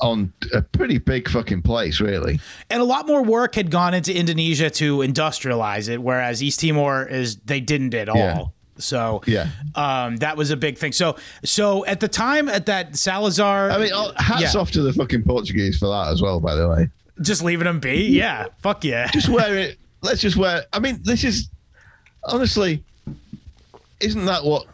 on 0.00 0.32
a 0.52 0.60
pretty 0.62 0.98
big 0.98 1.28
fucking 1.28 1.62
place, 1.62 2.00
really. 2.00 2.40
and 2.70 2.80
a 2.82 2.84
lot 2.84 3.06
more 3.06 3.22
work 3.22 3.54
had 3.54 3.70
gone 3.70 3.94
into 3.94 4.12
Indonesia 4.16 4.70
to 4.70 4.98
industrialize 4.98 5.88
it, 5.88 6.02
whereas 6.02 6.42
East 6.42 6.60
Timor 6.60 7.06
is 7.06 7.36
they 7.44 7.60
didn't 7.60 7.94
at 7.94 8.08
all. 8.08 8.16
Yeah. 8.16 8.44
So 8.76 9.22
Yeah. 9.26 9.50
um, 9.76 10.16
that 10.16 10.36
was 10.36 10.50
a 10.50 10.56
big 10.56 10.78
thing. 10.78 10.90
So 10.90 11.14
so 11.44 11.86
at 11.86 12.00
the 12.00 12.08
time 12.08 12.48
at 12.48 12.66
that 12.66 12.96
Salazar, 12.96 13.70
I 13.70 13.78
mean, 13.78 13.90
oh, 13.94 14.12
hats 14.16 14.54
yeah, 14.54 14.60
off 14.60 14.72
to 14.72 14.82
the 14.82 14.92
fucking 14.92 15.22
Portuguese 15.22 15.78
for 15.78 15.86
that 15.88 16.10
as 16.12 16.20
well. 16.20 16.40
By 16.40 16.56
the 16.56 16.68
way, 16.68 16.88
just 17.22 17.44
leaving 17.44 17.66
them 17.66 17.78
be. 17.78 18.08
Yeah, 18.08 18.46
fuck 18.62 18.82
yeah. 18.84 19.06
just 19.12 19.28
wear 19.28 19.56
it. 19.58 19.78
Let's 20.02 20.20
just 20.20 20.36
wear. 20.36 20.64
I 20.72 20.80
mean, 20.80 20.98
this 21.04 21.22
is 21.22 21.48
honestly, 22.24 22.82
isn't 24.00 24.24
that 24.24 24.44
what? 24.44 24.66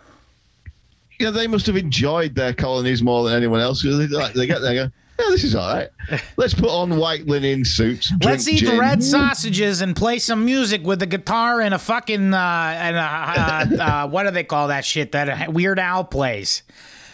You 1.20 1.26
know, 1.26 1.32
they 1.32 1.46
must 1.46 1.66
have 1.66 1.76
enjoyed 1.76 2.34
their 2.34 2.54
colonies 2.54 3.02
more 3.02 3.28
than 3.28 3.36
anyone 3.36 3.60
else. 3.60 3.82
They, 3.82 3.90
they 4.34 4.46
get 4.46 4.62
there, 4.62 4.70
and 4.70 4.90
go, 4.90 4.96
yeah, 5.18 5.28
this 5.28 5.44
is 5.44 5.54
all 5.54 5.70
right. 5.74 5.90
Let's 6.38 6.54
put 6.54 6.70
on 6.70 6.96
white 6.96 7.26
linen 7.26 7.62
suits. 7.66 8.10
Let's 8.24 8.48
eat 8.48 8.60
gin. 8.60 8.78
red 8.78 9.02
sausages 9.04 9.82
and 9.82 9.94
play 9.94 10.18
some 10.18 10.46
music 10.46 10.82
with 10.82 11.02
a 11.02 11.06
guitar 11.06 11.60
and 11.60 11.74
a 11.74 11.78
fucking 11.78 12.32
uh, 12.32 12.74
and 12.74 12.96
a, 12.96 13.00
uh, 13.00 13.82
uh, 13.84 14.08
what 14.08 14.22
do 14.22 14.30
they 14.30 14.44
call 14.44 14.68
that 14.68 14.82
shit 14.82 15.12
that 15.12 15.48
a 15.48 15.50
Weird 15.50 15.78
Al 15.78 16.04
plays? 16.04 16.62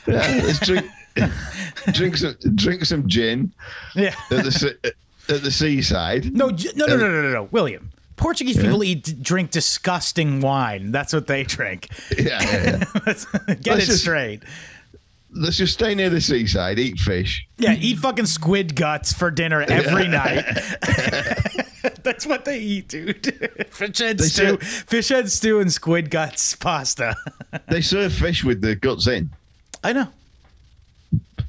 Yeah, 0.06 0.18
let's 0.44 0.60
drink, 0.60 0.86
drink 1.92 2.16
some, 2.16 2.36
drink 2.54 2.84
some 2.84 3.08
gin 3.08 3.52
Yeah. 3.96 4.14
at 4.30 4.44
the 4.44 4.92
at 5.28 5.42
the 5.42 5.50
seaside. 5.50 6.32
No, 6.32 6.46
no, 6.46 6.56
no, 6.76 6.86
no, 6.86 6.96
no, 6.96 7.22
no, 7.22 7.30
no, 7.32 7.42
William. 7.50 7.90
Portuguese 8.16 8.56
people 8.56 8.82
eat 8.82 9.22
drink 9.22 9.50
disgusting 9.50 10.40
wine. 10.40 10.90
That's 10.92 11.12
what 11.12 11.26
they 11.26 11.42
drink. 11.44 11.88
Yeah, 12.18 12.42
yeah, 12.42 12.62
yeah. 12.64 12.84
Let's 13.06 13.24
get 13.26 13.46
Let's 13.46 13.66
it 13.66 13.86
just- 13.86 14.00
straight. 14.00 14.42
let's 15.38 15.56
just 15.58 15.74
stay 15.74 15.94
near 15.94 16.08
the 16.08 16.20
seaside, 16.20 16.78
eat 16.78 16.98
fish. 16.98 17.46
Yeah, 17.58 17.74
eat 17.74 17.98
fucking 17.98 18.24
squid 18.26 18.74
guts 18.74 19.12
for 19.12 19.30
dinner 19.30 19.60
every 19.62 20.08
night. 20.08 20.44
That's 22.02 22.24
what 22.26 22.44
they 22.46 22.58
eat, 22.58 22.88
dude. 22.88 23.66
Fish 23.70 23.98
head 23.98 24.18
They 24.18 24.24
stew, 24.24 24.58
said- 24.60 24.62
fish 24.62 25.08
head 25.10 25.30
stew, 25.30 25.60
and 25.60 25.70
squid 25.72 26.10
guts 26.10 26.54
pasta. 26.56 27.16
They 27.68 27.80
serve 27.82 28.12
fish 28.14 28.44
with 28.44 28.60
the 28.62 28.74
guts 28.76 29.06
in 29.08 29.30
I 29.84 29.92
know. 29.92 30.08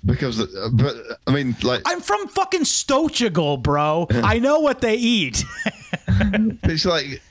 Because, 0.08 0.44
but 0.74 0.96
I 1.28 1.32
mean, 1.32 1.56
like 1.62 1.82
I'm 1.86 2.02
from 2.02 2.28
fucking 2.30 2.62
Stochigal, 2.64 3.62
bro. 3.62 4.08
I 4.10 4.40
know 4.40 4.60
what 4.62 4.82
they 4.82 4.96
eat. 4.96 5.44
it's 6.08 6.86
like 6.86 7.22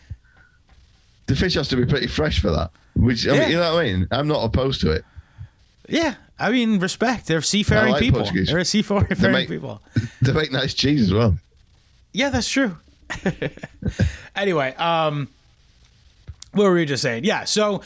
the 1.27 1.35
fish 1.35 1.55
has 1.55 1.67
to 1.69 1.77
be 1.77 1.85
pretty 1.87 2.07
fresh 2.07 2.39
for 2.41 2.53
that. 2.53 2.71
Which 2.95 3.27
I 3.27 3.35
Yeah. 3.35 3.41
mean, 3.41 3.51
you 3.51 3.57
know 3.57 3.75
what 3.75 3.81
I 3.81 3.85
mean? 3.93 4.09
I'm 4.13 4.29
not 4.29 4.45
opposed 4.45 4.81
to 4.83 4.93
it. 4.93 5.05
yeah, 5.89 6.15
I 6.39 6.51
mean, 6.51 6.79
respect. 6.79 7.27
They're 7.27 7.43
seafaring 7.43 7.93
like 7.93 8.03
people. 8.03 8.21
Portuguese. 8.21 8.49
They're 8.49 8.63
seafaring 8.65 9.07
make- 9.33 9.49
people. 9.49 9.83
They 10.23 10.33
make 10.33 10.53
nice 10.53 10.73
cheese 10.75 11.03
as 11.03 11.13
well. 11.13 11.37
Yeah, 12.13 12.31
that's 12.31 12.49
true. 12.49 12.77
anyway, 14.37 14.75
um, 14.77 15.29
what 16.53 16.65
were 16.65 16.75
we 16.75 16.85
just 16.87 17.03
saying? 17.03 17.25
Yeah, 17.25 17.45
so. 17.45 17.83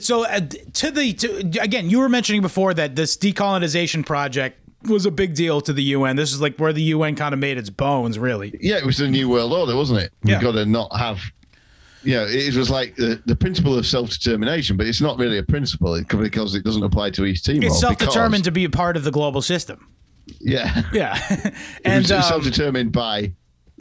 So 0.00 0.26
uh, 0.26 0.40
to 0.40 0.90
the 0.90 1.12
to, 1.14 1.60
again, 1.60 1.88
you 1.88 2.00
were 2.00 2.08
mentioning 2.08 2.42
before 2.42 2.74
that 2.74 2.96
this 2.96 3.16
decolonization 3.16 4.04
project 4.04 4.58
was 4.88 5.06
a 5.06 5.10
big 5.10 5.34
deal 5.34 5.60
to 5.62 5.72
the 5.72 5.82
UN. 5.82 6.16
This 6.16 6.32
is 6.32 6.40
like 6.40 6.56
where 6.58 6.72
the 6.72 6.82
UN 6.82 7.14
kind 7.16 7.32
of 7.32 7.38
made 7.38 7.58
its 7.58 7.70
bones, 7.70 8.18
really. 8.18 8.54
Yeah, 8.60 8.78
it 8.78 8.86
was 8.86 8.98
the 8.98 9.08
new 9.08 9.28
world 9.28 9.52
order, 9.52 9.76
wasn't 9.76 10.00
it? 10.00 10.12
Yeah. 10.24 10.34
You've 10.34 10.42
got 10.42 10.52
to 10.52 10.66
not 10.66 10.94
have. 10.96 11.20
You 12.02 12.14
know, 12.14 12.26
it 12.26 12.54
was 12.54 12.70
like 12.70 12.96
the, 12.96 13.22
the 13.26 13.36
principle 13.36 13.76
of 13.76 13.86
self 13.86 14.08
determination, 14.10 14.78
but 14.78 14.86
it's 14.86 15.02
not 15.02 15.18
really 15.18 15.36
a 15.36 15.42
principle 15.42 16.02
because 16.02 16.54
it 16.54 16.64
doesn't 16.64 16.82
apply 16.82 17.10
to 17.10 17.26
East 17.26 17.44
Timor. 17.44 17.66
It's 17.66 17.78
self-determined 17.78 18.32
because- 18.32 18.44
to 18.44 18.50
be 18.52 18.64
a 18.64 18.70
part 18.70 18.96
of 18.96 19.04
the 19.04 19.10
global 19.10 19.42
system. 19.42 19.86
Yeah, 20.40 20.82
Yeah, 20.92 21.18
and 21.30 21.54
and 21.84 22.12
um, 22.12 22.22
self 22.22 22.44
determined 22.44 22.92
by 22.92 23.32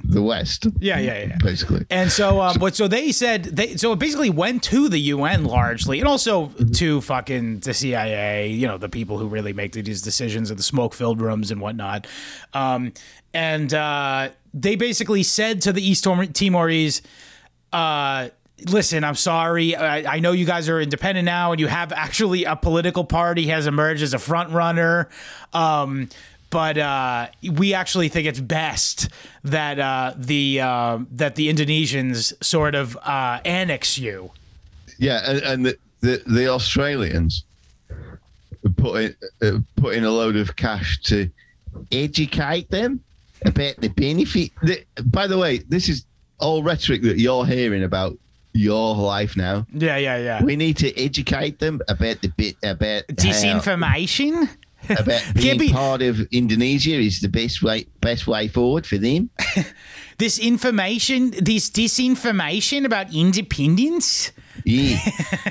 the 0.04 0.22
West, 0.22 0.68
yeah, 0.80 1.00
yeah, 1.00 1.26
yeah. 1.26 1.38
basically. 1.43 1.86
And 1.89 2.12
so, 2.12 2.41
um, 2.41 2.60
what? 2.60 2.76
So 2.76 2.88
they 2.88 3.12
said 3.12 3.43
they. 3.43 3.76
So 3.76 3.93
it 3.93 4.00
basically 4.00 4.30
went 4.30 4.64
to 4.64 4.89
the 4.89 5.00
UN 5.00 5.45
largely, 5.45 6.00
and 6.00 6.08
also 6.08 6.47
to 6.76 7.02
fucking 7.02 7.60
the 7.60 7.74
CIA. 7.74 8.50
You 8.50 8.68
know, 8.68 8.78
the 8.78 8.89
people 8.89 9.18
who 9.18 9.28
really 9.28 9.54
make 9.54 9.74
these 9.74 10.02
decisions 10.02 10.52
in 10.52 10.58
the 10.58 10.64
smoke-filled 10.64 11.22
rooms 11.22 11.52
and 11.52 11.62
whatnot. 11.62 12.08
Um, 12.54 12.93
and 13.34 13.74
uh, 13.74 14.30
they 14.54 14.76
basically 14.76 15.24
said 15.24 15.62
to 15.64 15.74
the 15.74 15.88
East 15.88 16.04
Timor- 16.04 16.26
Timorese, 16.26 17.02
uh, 17.72 18.30
listen, 18.68 19.04
I'm 19.04 19.16
sorry. 19.16 19.76
I, 19.76 20.16
I 20.16 20.20
know 20.20 20.32
you 20.32 20.45
guys 20.45 20.70
are 20.70 20.82
independent 20.82 21.26
now, 21.26 21.52
and 21.52 21.60
you 21.60 21.68
have 21.68 21.91
actually 21.91 22.45
a 22.45 22.56
political 22.56 23.04
party 23.04 23.47
has 23.47 23.68
emerged 23.68 24.02
as 24.02 24.14
a 24.14 24.20
front 24.20 24.52
runner. 24.52 25.10
Um, 25.54 26.10
but 26.50 26.78
uh, 26.78 27.28
we 27.54 27.74
actually 27.74 28.10
think 28.10 28.28
it's 28.28 28.39
best 28.39 29.10
that 29.43 29.80
uh, 29.80 30.14
the 30.18 30.62
uh, 30.62 31.00
that 31.12 31.36
the 31.36 31.50
Indonesians 31.50 32.34
sort 32.43 32.76
of 32.76 32.97
uh, 33.04 33.39
annex 33.45 33.97
you. 33.97 34.32
Yeah, 34.97 35.22
and, 35.30 35.39
and 35.41 35.66
the, 35.66 35.78
the 36.02 36.24
the 36.26 36.47
Australians 36.47 37.43
put 38.78 39.02
in 39.02 39.16
uh, 39.41 39.60
put 39.76 39.95
in 39.95 40.04
a 40.04 40.12
load 40.12 40.36
of 40.36 40.56
cash 40.56 41.00
to 41.04 41.30
educate 41.91 42.70
them 42.70 43.02
about 43.45 43.76
the 43.78 43.88
benefit. 43.89 44.52
The, 44.64 44.84
by 45.06 45.28
the 45.28 45.38
way, 45.38 45.60
this 45.60 45.88
is 45.88 46.06
all 46.39 46.64
rhetoric 46.64 47.02
that 47.04 47.20
you're 47.20 47.45
hearing 47.45 47.84
about 47.84 48.18
your 48.54 48.95
life 48.95 49.38
now. 49.38 49.66
Yeah, 49.74 49.97
yeah, 49.97 50.18
yeah. 50.18 50.43
We 50.43 50.56
need 50.56 50.78
to 50.78 50.97
educate 51.02 51.60
them 51.60 51.82
about 51.88 52.22
the 52.22 52.30
bit 52.30 52.56
about 52.64 53.04
how- 53.08 53.16
Disinformation. 53.16 54.50
about 54.89 55.21
being 55.36 55.57
be- 55.57 55.71
part 55.71 56.01
of 56.01 56.19
Indonesia 56.32 56.93
is 56.95 57.19
the 57.21 57.30
best 57.30 57.61
way 57.61 57.86
best 58.01 58.27
way 58.27 58.47
forward 58.47 58.86
for 58.86 58.97
them. 58.97 59.30
This 60.19 60.38
information, 60.38 61.32
this 61.32 61.69
disinformation 61.69 62.84
about 62.84 63.13
independence. 63.15 64.34
Yeah. 64.65 64.97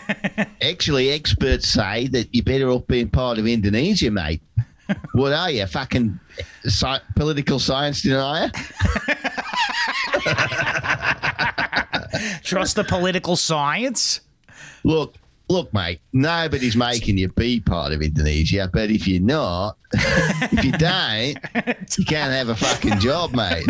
Actually, 0.60 1.08
experts 1.08 1.66
say 1.68 2.06
that 2.08 2.28
you're 2.32 2.44
better 2.44 2.68
off 2.68 2.86
being 2.86 3.08
part 3.08 3.38
of 3.38 3.46
Indonesia, 3.46 4.10
mate. 4.10 4.42
What 5.12 5.32
are 5.32 5.50
you, 5.50 5.62
A 5.62 5.66
fucking 5.66 6.20
sci- 6.66 7.00
political 7.16 7.58
science 7.58 8.02
denier? 8.02 8.50
Trust 12.44 12.76
the 12.76 12.84
political 12.84 13.36
science. 13.36 14.20
Look, 14.84 15.14
look, 15.49 15.72
mate. 15.72 16.01
Nobody's 16.12 16.76
making 16.76 17.18
you 17.18 17.28
be 17.28 17.61
part 17.61 17.92
of 17.92 18.03
Indonesia, 18.03 18.70
but 18.72 18.90
if 18.90 19.07
you're 19.09 19.22
not, 19.22 19.76
if 19.92 20.64
you 20.64 20.72
don't, 20.72 21.38
you 21.99 22.05
can't 22.05 22.32
have 22.32 22.49
a 22.49 22.55
fucking 22.57 22.99
job, 22.99 23.34
mate. 23.34 23.66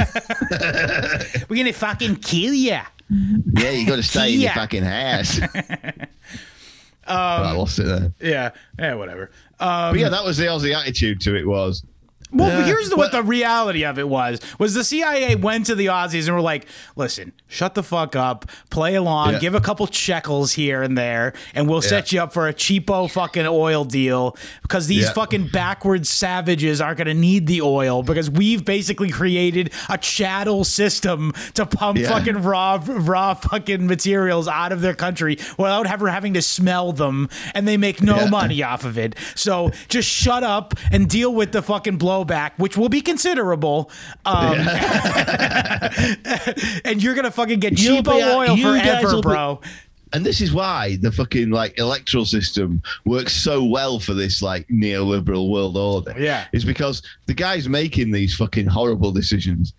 We're 1.48 1.56
gonna 1.56 1.72
fucking 1.72 2.16
kill 2.16 2.54
you. 2.54 2.78
Yeah, 3.10 3.70
you 3.70 3.86
got 3.86 3.96
to 3.96 4.02
stay 4.02 4.34
in 4.34 4.40
your 4.40 4.52
fucking 4.52 4.82
house. 4.82 5.40
I 7.06 7.52
lost 7.52 7.78
it 7.78 7.84
there. 7.84 8.12
Yeah, 8.20 8.50
yeah, 8.78 8.94
whatever. 8.94 9.30
Um, 9.60 9.92
But 9.92 9.98
yeah, 9.98 10.08
that 10.10 10.24
was 10.24 10.36
the 10.36 10.44
Aussie 10.44 10.74
attitude 10.78 11.20
to 11.22 11.34
it. 11.36 11.46
Was 11.46 11.84
well, 12.32 12.48
Yeah, 12.60 12.64
here's 12.66 12.90
the, 12.90 12.96
what 12.96 13.12
the 13.12 13.22
reality 13.22 13.84
of 13.84 13.98
it 13.98 14.08
was: 14.08 14.40
was 14.58 14.74
the 14.74 14.84
CIA 14.84 15.34
went 15.34 15.66
to 15.66 15.74
the 15.74 15.86
Aussies 15.86 16.26
and 16.26 16.34
were 16.34 16.40
like, 16.42 16.66
"Listen, 16.96 17.32
shut 17.48 17.74
the 17.74 17.82
fuck 17.82 18.14
up, 18.16 18.46
play 18.70 18.94
along, 18.94 19.32
Yeah. 19.34 19.38
give 19.38 19.54
a 19.54 19.60
couple 19.60 19.86
shekels 19.86 20.52
here 20.52 20.82
and 20.82 20.96
there, 20.96 21.32
and 21.54 21.68
we'll 21.68 21.82
set 21.82 22.12
you 22.12 22.20
up 22.20 22.32
for 22.32 22.48
a 22.48 22.52
cheapo 22.54 23.10
fucking 23.10 23.46
oil 23.46 23.84
deal 23.84 24.36
because 24.62 24.86
these 24.86 25.04
Yeah. 25.04 25.12
fucking 25.12 25.48
backwards 25.52 26.08
savages 26.10 26.80
aren't 26.80 26.98
gonna 26.98 27.14
need 27.14 27.46
the 27.46 27.62
oil 27.62 28.02
because 28.02 28.30
we've 28.30 28.64
basically 28.64 29.08
created 29.10 29.70
a 29.88 29.96
chattel 29.98 30.64
system 30.64 31.32
to 31.54 31.64
pump 31.66 31.98
Yeah. 31.98 32.08
fucking 32.08 32.42
raw, 32.42 32.80
raw 32.86 33.34
fucking 33.34 33.86
materials 33.86 34.48
out 34.48 34.72
of 34.72 34.80
their 34.80 34.94
country 34.94 35.38
without 35.56 35.86
ever 35.86 36.08
having 36.08 36.34
to 36.34 36.42
smell 36.42 36.92
them, 36.92 37.28
and 37.54 37.66
they 37.66 37.76
make 37.76 38.02
no 38.02 38.16
Yeah. 38.16 38.28
money 38.28 38.62
off 38.62 38.84
of 38.84 38.98
it. 38.98 39.14
So 39.34 39.70
just 39.88 40.08
shut 40.08 40.42
up 40.42 40.74
and 40.90 41.08
deal 41.08 41.32
with 41.34 41.52
the 41.52 41.62
fucking 41.62 41.96
blowback, 42.24 42.52
which 42.58 42.76
will 42.76 42.88
be 42.88 43.00
considerable. 43.00 43.90
Um, 44.24 44.54
and 46.84 47.02
you're 47.02 47.14
gonna 47.14 47.30
fucking 47.30 47.60
get 47.60 47.78
You'll 47.80 48.02
cheapo 48.02 48.16
be 48.16 48.22
oil 48.22 48.56
forever, 48.56 49.06
will 49.08 49.22
be- 49.22 49.28
bro. 49.28 49.60
and 50.12 50.24
this 50.24 50.40
is 50.40 50.52
why 50.52 50.96
the 51.00 51.12
fucking 51.12 51.50
like 51.50 51.78
electoral 51.78 52.24
system 52.24 52.82
works 53.04 53.32
so 53.34 53.62
well 53.64 53.98
for 54.00 54.14
this 54.14 54.40
like 54.42 54.66
neoliberal 54.68 55.50
world 55.50 55.76
order. 55.76 56.14
Yeah. 56.18 56.46
is 56.52 56.64
because 56.64 57.02
the 57.26 57.34
guys 57.34 57.68
making 57.68 58.10
these 58.10 58.34
fucking 58.34 58.66
horrible 58.66 59.12
decisions, 59.12 59.72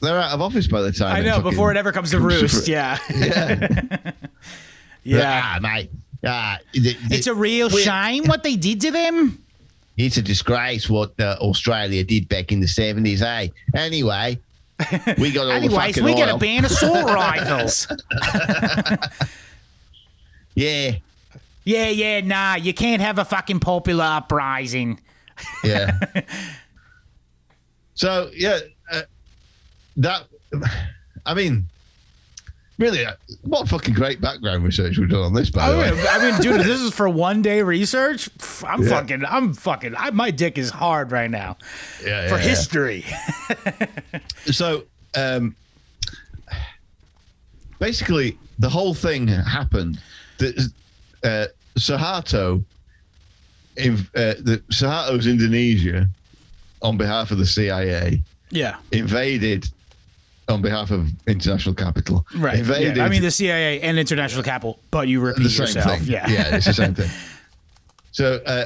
they're 0.00 0.18
out 0.20 0.32
of 0.32 0.40
office 0.40 0.66
by 0.66 0.82
the 0.82 0.92
time. 0.92 1.16
I 1.16 1.20
know 1.20 1.40
before 1.40 1.70
it 1.70 1.76
ever 1.76 1.92
comes 1.92 2.10
to 2.12 2.18
comes 2.18 2.34
to 2.34 2.42
roost. 2.42 2.64
fr- 2.66 2.70
Yeah, 2.70 2.98
Yeah, 3.10 4.12
yeah. 5.04 5.42
ah, 5.44 5.58
mate. 5.60 5.90
Ah, 6.24 6.58
it- 6.74 6.96
It's 7.10 7.26
a 7.26 7.34
real 7.34 7.68
shame 7.70 8.24
what 8.24 8.42
they 8.42 8.56
did 8.56 8.80
to 8.82 8.90
them. 8.90 9.42
It's 9.98 10.16
a 10.16 10.22
disgrace 10.22 10.88
what 10.88 11.18
uh, 11.20 11.36
Australia 11.40 12.04
did 12.04 12.28
back 12.28 12.52
in 12.52 12.60
the 12.60 12.68
seventies. 12.68 13.20
Hey, 13.20 13.52
anyway, 13.74 14.38
we 15.18 15.32
got 15.32 15.42
all 15.42 15.46
the 15.48 15.52
Anyways, 15.54 15.74
fucking 15.96 16.04
we 16.04 16.14
got 16.14 16.28
a 16.28 16.32
oil. 16.34 16.38
of 16.60 16.64
assault 16.64 17.04
rifles. 17.10 17.88
Yeah, 20.54 20.92
Yeah, 21.64 21.88
yeah, 21.88 22.20
nah, 22.20 22.54
you 22.56 22.72
can't 22.72 23.02
have 23.02 23.18
a 23.18 23.24
fucking 23.24 23.60
popular 23.60 24.04
uprising. 24.04 25.00
yeah. 25.64 25.98
so 27.94 28.30
yeah, 28.34 28.58
uh, 28.90 29.02
that. 29.98 30.22
I 31.26 31.34
mean, 31.34 31.66
really, 32.78 33.04
uh, 33.04 33.12
what 33.42 33.68
fucking 33.68 33.94
great 33.94 34.20
background 34.20 34.64
research 34.64 34.96
we've 34.98 35.08
done 35.10 35.20
on 35.22 35.34
this. 35.34 35.50
By 35.50 35.68
the 35.68 35.74
Oh, 35.74 35.78
way, 35.78 36.06
I 36.08 36.30
mean, 36.30 36.40
dude, 36.40 36.60
this 36.60 36.80
is 36.80 36.92
for 36.94 37.08
one 37.08 37.42
day 37.42 37.62
research. 37.62 38.30
I'm 38.66 38.82
Yeah. 38.82 38.88
fucking, 38.88 39.24
I'm 39.24 39.52
fucking, 39.54 39.94
I, 39.96 40.10
my 40.10 40.30
dick 40.30 40.56
is 40.58 40.70
hard 40.70 41.10
right 41.12 41.30
now 41.30 41.56
yeah, 42.04 42.28
for 42.28 42.36
yeah, 42.36 42.40
history. 42.42 43.04
So, 44.52 44.84
um, 45.14 45.54
basically, 47.78 48.38
the 48.58 48.68
whole 48.68 48.94
thing 48.94 49.26
happened. 49.28 50.00
That 50.38 50.70
uh, 51.24 51.46
Suharto, 51.78 52.64
in, 53.76 53.94
uh, 54.14 54.34
the 54.40 54.62
Suharto's 54.72 55.26
Indonesia, 55.26 56.08
on 56.80 56.96
behalf 56.96 57.30
of 57.30 57.38
the 57.38 57.46
CIA, 57.46 58.22
Yeah, 58.50 58.76
invaded 58.92 59.68
on 60.48 60.62
behalf 60.62 60.90
of 60.90 61.08
international 61.26 61.74
capital. 61.74 62.26
right. 62.36 62.58
Invaded. 62.60 62.96
Yeah. 62.96 63.04
I 63.04 63.08
mean, 63.08 63.22
the 63.22 63.30
CIA 63.30 63.80
and 63.80 63.98
international 63.98 64.42
capital, 64.42 64.78
but 64.90 65.08
you 65.08 65.20
repeat 65.20 65.42
the 65.44 65.48
same 65.50 65.66
yourself. 65.66 65.98
thing. 65.98 66.08
Yeah, 66.08 66.28
yeah, 66.28 66.56
it's 66.56 66.66
the 66.66 66.74
same 66.74 66.94
thing. 66.94 67.10
So 68.10 68.40
uh, 68.46 68.64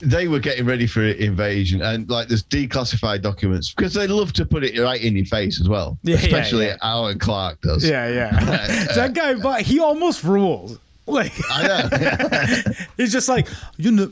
they 0.00 0.28
were 0.28 0.38
getting 0.38 0.66
ready 0.66 0.86
for 0.86 1.02
invasion, 1.02 1.82
and 1.82 2.08
like 2.08 2.28
there's 2.28 2.44
declassified 2.44 3.22
documents 3.22 3.72
because 3.74 3.92
they 3.92 4.06
love 4.06 4.32
to 4.34 4.44
put 4.46 4.62
it 4.62 4.78
right 4.80 5.02
in 5.02 5.16
your 5.16 5.24
face 5.24 5.60
as 5.60 5.68
well. 5.68 5.98
Yeah, 6.04 6.16
yeah, 6.16 6.22
Especially 6.22 6.66
yeah. 6.66 6.76
Alan 6.82 7.18
Clark 7.18 7.60
does. 7.62 7.88
yeah, 7.88 8.06
yeah. 8.08 8.30
that 8.94 9.14
guy, 9.14 9.34
but 9.34 9.62
he 9.62 9.80
almost 9.80 10.22
rules. 10.22 10.78
Like 11.06 11.32
I 11.50 11.66
know. 11.66 12.74
he's 12.96 13.12
just 13.12 13.28
like 13.28 13.46
you 13.76 13.90
know, 13.90 14.10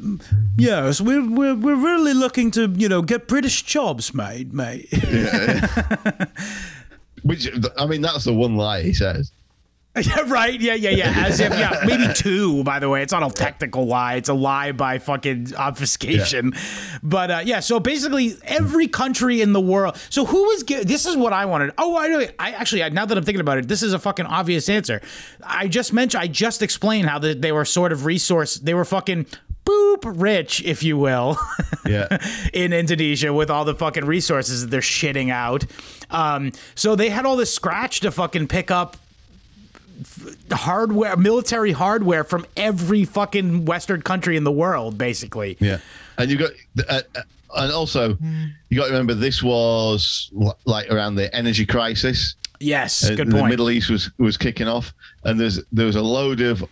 yes, 0.59 1.01
we're 1.01 1.27
we're 1.27 1.55
we're 1.55 1.77
really 1.77 2.13
looking 2.13 2.51
to 2.53 2.69
you 2.77 2.89
know 2.89 3.01
get 3.01 3.29
British 3.29 3.63
jobs 3.63 4.13
made, 4.13 4.53
mate. 4.53 4.89
Yeah. 4.93 6.27
Which 7.23 7.49
I 7.79 7.87
mean, 7.87 8.03
that's 8.03 8.25
the 8.25 8.35
one 8.35 8.57
lie 8.57 8.83
he 8.83 8.93
says. 8.93 9.33
Yeah, 10.03 10.21
right. 10.27 10.59
Yeah, 10.59 10.73
yeah, 10.73 10.89
yeah. 10.91 11.13
As 11.27 11.39
if, 11.39 11.53
yeah, 11.53 11.83
maybe 11.85 12.11
two. 12.15 12.65
By 12.65 12.79
the 12.79 12.89
way, 12.89 13.03
it's 13.03 13.13
not 13.13 13.23
a 13.23 13.29
technical 13.35 13.87
lie; 13.87 14.15
it's 14.15 14.31
a 14.31 14.35
lie 14.35 14.73
by 14.73 14.99
fucking 14.99 15.55
obfuscation. 15.55 16.53
Yeah. 16.55 16.61
But 17.03 17.31
uh, 17.31 17.43
yeah, 17.45 17.61
so 17.61 17.79
basically, 17.79 18.37
every 18.45 18.89
country 18.89 19.43
in 19.43 19.53
the 19.53 19.61
world. 19.61 19.97
So 20.09 20.25
who 20.25 20.45
was? 20.45 20.63
Gi- 20.63 20.85
this 20.85 21.05
is 21.05 21.15
what 21.15 21.35
I 21.35 21.45
wanted. 21.45 21.73
Oh, 21.77 21.99
I 21.99 22.09
know. 22.09 22.25
I 22.39 22.53
actually, 22.53 22.89
now 22.89 23.05
that 23.05 23.19
I'm 23.19 23.25
thinking 23.25 23.43
about 23.43 23.59
it, 23.59 23.69
this 23.69 23.83
is 23.83 23.93
a 23.93 23.99
fucking 23.99 24.25
obvious 24.25 24.71
answer. 24.71 25.03
I 25.45 25.69
just 25.69 25.93
mentioned. 25.93 26.23
I 26.23 26.27
just 26.27 26.63
explained 26.63 27.11
how 27.11 27.19
the, 27.19 27.35
they 27.35 27.53
were 27.53 27.67
sort 27.67 27.93
of 27.93 28.07
resource. 28.07 28.55
They 28.55 28.73
were 28.73 28.87
fucking 28.87 29.27
boop 29.67 30.05
rich, 30.05 30.63
if 30.65 30.83
you 30.83 30.97
will. 30.97 31.37
Yeah. 31.85 32.17
in 32.53 32.73
Indonesia 32.73 33.33
with 33.33 33.51
all 33.51 33.65
the 33.65 33.75
fucking 33.75 34.05
resources 34.05 34.61
that 34.63 34.71
they're 34.71 34.81
shitting 34.81 35.31
out. 35.33 35.65
Um, 36.13 36.53
so 36.77 36.95
they 36.95 37.09
had 37.11 37.27
all 37.27 37.35
this 37.35 37.53
scratch 37.53 38.01
to 38.01 38.13
fucking 38.13 38.47
pick 38.47 38.71
up 38.71 38.97
hardware, 40.51 41.17
military 41.17 41.73
hardware 41.73 42.25
from 42.25 42.47
every 42.57 43.05
fucking 43.05 43.65
Western 43.65 44.03
country 44.03 44.37
in 44.37 44.45
the 44.45 44.53
world, 44.53 44.99
basically. 44.99 45.57
Yeah, 45.61 45.79
and 46.19 46.31
you 46.31 46.37
got, 46.39 46.51
uh, 46.89 47.01
uh, 47.15 47.23
and 47.57 47.73
also 47.73 48.17
you 48.69 48.79
got 48.79 48.87
to 48.87 48.93
remember 48.93 49.15
this 49.15 49.43
was 49.43 50.31
like 50.65 50.91
around 50.91 51.17
the 51.17 51.35
energy 51.35 51.67
crisis. 51.67 52.35
Yes, 52.61 53.05
Uh, 53.05 53.15
good 53.15 53.29
the 53.29 53.33
point. 53.33 53.51
Middle 53.51 53.71
East 53.71 53.91
was 53.91 54.11
was 54.19 54.37
kicking 54.37 54.69
off, 54.69 54.95
and 55.25 55.39
there's 55.39 55.61
there 55.73 55.87
was 55.87 55.97
a 55.97 56.03
load 56.03 56.41
of 56.41 56.65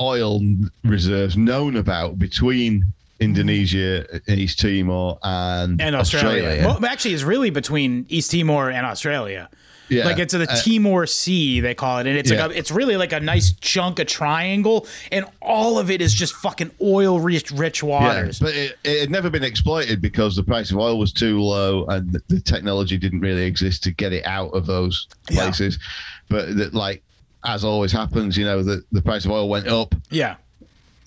oil 0.00 0.40
reserves 0.84 1.36
known 1.36 1.76
about 1.76 2.18
between 2.18 2.84
Indonesia, 3.20 4.04
East 4.28 4.58
Timor, 4.60 5.18
and, 5.22 5.80
and 5.80 5.94
Australia. 5.96 6.62
Well, 6.66 6.84
actually, 6.84 7.14
it's 7.14 7.22
really 7.22 7.50
between 7.50 8.06
East 8.08 8.30
Timor 8.32 8.70
and 8.70 8.84
Australia. 8.84 9.48
Yeah, 9.88 10.06
Like 10.06 10.18
it's 10.18 10.32
the 10.32 10.50
uh, 10.50 10.56
Timor 10.62 11.06
Sea, 11.06 11.60
they 11.60 11.74
call 11.74 11.98
it, 11.98 12.06
and 12.06 12.16
it's 12.16 12.30
Yeah. 12.30 12.46
like 12.46 12.54
a, 12.56 12.58
it's 12.58 12.70
really 12.70 12.96
like 12.96 13.12
a 13.12 13.20
nice 13.20 13.52
chunk 13.60 13.98
of 13.98 14.06
triangle, 14.06 14.86
and 15.12 15.26
all 15.42 15.78
of 15.78 15.90
it 15.90 16.00
is 16.00 16.14
just 16.14 16.32
fucking 16.34 16.70
oil 16.80 17.20
rich, 17.20 17.50
rich 17.50 17.82
yeah, 17.82 17.88
waters. 17.88 18.38
but 18.38 18.54
it, 18.54 18.78
it 18.82 19.00
had 19.00 19.10
never 19.10 19.28
been 19.28 19.44
exploited 19.44 20.00
because 20.00 20.36
the 20.36 20.42
price 20.42 20.70
of 20.70 20.78
oil 20.78 20.98
was 20.98 21.12
too 21.12 21.38
low 21.40 21.84
and 21.86 22.12
the, 22.12 22.22
the 22.28 22.40
technology 22.40 22.96
didn't 22.96 23.20
really 23.20 23.42
exist 23.44 23.82
to 23.84 23.90
get 23.90 24.12
it 24.14 24.24
out 24.26 24.50
of 24.54 24.64
those 24.66 25.06
Yeah. 25.30 25.42
places. 25.42 25.78
But 26.30 26.56
that, 26.56 26.72
like 26.74 27.02
as 27.44 27.62
always 27.62 27.92
happens, 27.92 28.38
you 28.38 28.46
know, 28.46 28.62
the, 28.62 28.82
the 28.90 29.02
price 29.02 29.26
of 29.26 29.30
oil 29.32 29.50
went 29.50 29.68
up 29.68 29.94
Yeah. 30.10 30.36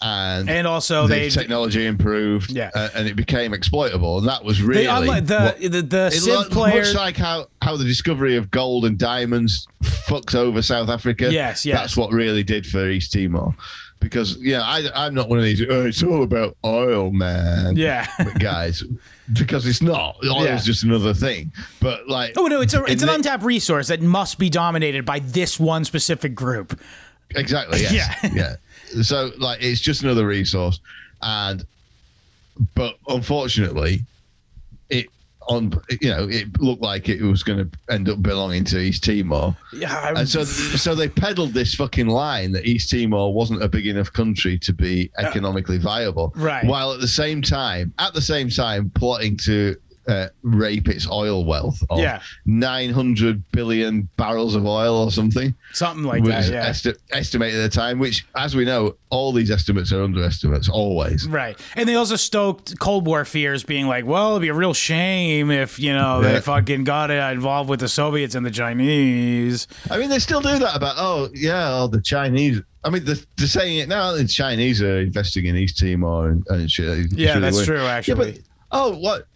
And 0.02 0.50
And 0.50 0.68
also 0.68 1.08
the 1.08 1.16
they 1.16 1.30
technology 1.30 1.86
improved 1.86 2.52
Yeah. 2.52 2.72
uh, 2.74 2.90
and 2.96 3.08
it 3.08 3.16
became 3.16 3.54
exploitable. 3.54 4.20
And 4.20 4.28
that 4.28 4.44
was 4.44 4.62
really 4.62 4.84
they 4.84 4.88
unlike 4.88 5.26
the, 5.26 5.40
what- 5.40 5.72
the 5.72 5.82
the 5.82 6.10
Civ 6.12 6.28
looked 6.34 6.52
players. 6.52 6.94
much 6.94 6.96
like 6.96 7.18
how, 7.18 7.48
how 7.62 7.76
the 7.78 7.84
discovery 7.86 8.36
of 8.38 8.52
gold 8.52 8.86
and 8.86 8.98
diamonds 8.98 9.68
fucks 9.84 10.36
over 10.36 10.62
South 10.62 10.90
Africa. 10.90 11.32
Yes, 11.32 11.66
yes. 11.66 11.80
That's 11.80 11.98
what 11.98 12.12
really 12.12 12.44
did 12.44 12.66
for 12.66 12.88
East 12.90 13.14
Timor. 13.14 13.54
Because, 14.00 14.38
yeah, 14.38 14.62
I, 14.62 14.88
I'm 14.94 15.16
not 15.16 15.28
one 15.28 15.40
of 15.40 15.44
these, 15.46 15.60
oh, 15.68 15.88
it's 15.88 16.04
all 16.04 16.22
about 16.22 16.56
oil, 16.64 17.10
man. 17.12 17.76
Yeah. 17.76 18.06
but 18.20 18.38
guys. 18.40 18.84
Because 19.34 19.66
it's 19.66 19.82
not. 19.82 20.18
Oil 20.24 20.46
Yeah. 20.46 20.56
is 20.56 20.64
just 20.64 20.84
another 20.84 21.16
thing. 21.16 21.52
But, 21.82 22.08
like. 22.08 22.34
Oh 22.38 22.46
no, 22.46 22.62
it's 22.62 22.76
a, 22.76 22.84
it's 22.86 23.02
an 23.02 23.08
the- 23.08 23.16
untapped 23.16 23.44
resource 23.44 23.88
that 23.88 24.02
must 24.04 24.38
be 24.38 24.52
dominated 24.52 25.04
by 25.04 25.18
this 25.20 25.60
one 25.60 25.84
specific 25.84 26.36
group. 26.36 26.80
Exactly. 27.36 27.82
Yes. 27.82 28.16
Yeah. 28.24 28.32
yeah. 28.36 28.56
So 29.04 29.32
like 29.38 29.62
it's 29.64 29.82
just 29.82 30.04
another 30.04 30.26
resource, 30.28 30.80
and 31.22 31.66
but 32.76 32.96
unfortunately, 33.08 34.02
it 34.90 35.08
on 35.50 35.72
you 36.02 36.10
know 36.10 36.28
it 36.30 36.60
looked 36.60 36.82
like 36.82 37.08
it 37.08 37.22
was 37.22 37.42
going 37.44 37.60
to 37.70 37.80
end 37.94 38.10
up 38.10 38.22
belonging 38.22 38.64
to 38.66 38.80
East 38.80 39.04
Timor, 39.04 39.56
Yeah, 39.72 39.94
I- 39.98 40.20
and 40.20 40.28
so 40.30 40.44
so 40.44 40.94
they 40.96 41.08
peddled 41.08 41.54
this 41.54 41.74
fucking 41.76 42.08
line 42.08 42.52
that 42.54 42.66
East 42.66 42.90
Timor 42.90 43.34
wasn't 43.34 43.64
a 43.64 43.68
big 43.70 43.88
enough 43.88 44.12
country 44.12 44.58
to 44.60 44.74
be 44.74 45.10
economically 45.18 45.78
viable, 45.78 46.34
Right. 46.36 46.66
While 46.66 46.92
at 46.94 47.00
the 47.00 47.08
same 47.08 47.42
time, 47.42 47.94
at 48.00 48.14
the 48.14 48.22
same 48.22 48.50
time, 48.50 48.90
plotting 48.96 49.38
to. 49.46 49.76
Uh, 50.08 50.28
rape 50.42 50.88
its 50.88 51.06
oil 51.12 51.44
wealth 51.44 51.84
of 51.90 52.00
Yeah. 52.00 52.22
900 52.46 53.44
billion 53.52 54.08
barrels 54.16 54.56
of 54.56 54.66
oil 54.66 54.96
or 55.04 55.12
something 55.12 55.54
something 55.74 56.06
like 56.06 56.24
that. 56.24 56.50
Yeah. 56.50 56.66
esti- 56.66 56.94
estimated 57.12 57.60
at 57.60 57.72
the 57.72 57.76
time, 57.78 58.00
which, 58.00 58.26
as 58.36 58.56
we 58.56 58.64
know, 58.64 58.96
all 59.10 59.34
these 59.34 59.52
estimates 59.52 59.92
are 59.92 60.02
underestimates 60.04 60.70
always. 60.70 61.28
Right. 61.28 61.60
And 61.76 61.90
they 61.90 61.96
also 61.96 62.16
stoked 62.16 62.80
Cold 62.80 63.06
War 63.06 63.26
fears, 63.26 63.64
being 63.64 63.88
like, 63.88 64.06
well, 64.06 64.32
it'd 64.32 64.42
be 64.44 64.48
a 64.48 64.54
real 64.54 64.74
shame 64.74 65.52
if, 65.52 65.78
you 65.80 65.94
know, 65.94 66.22
they 66.22 66.40
fucking 66.40 66.84
got 66.86 67.12
involved 67.12 67.70
with 67.70 67.80
the 67.82 67.90
Soviets 67.90 68.36
and 68.36 68.46
the 68.46 68.52
Chinese. 68.52 69.68
I 69.92 69.98
mean, 69.98 70.10
they 70.10 70.20
still 70.20 70.42
do 70.42 70.58
that 70.60 70.76
about, 70.76 70.96
oh, 70.98 71.30
yeah, 71.34 71.82
oh, 71.82 71.88
the 71.88 72.02
Chinese. 72.02 72.62
I 72.84 72.90
mean, 72.90 73.04
they're, 73.04 73.16
they're 73.38 73.48
saying 73.48 73.80
it 73.80 73.90
now. 73.90 74.14
The 74.14 74.26
Chinese 74.26 74.82
are 74.82 75.02
investing 75.02 75.46
in 75.46 75.56
East 75.58 75.78
Timor 75.80 76.30
and, 76.30 76.46
and 76.48 76.72
shit. 76.72 77.12
Yeah, 77.12 77.34
they 77.36 77.40
that's 77.42 77.58
win? 77.58 77.66
true, 77.66 77.82
Yeah, 77.82 77.88
actually. 77.92 78.32
but, 78.34 78.42
oh, 78.72 78.98
what? 78.98 79.28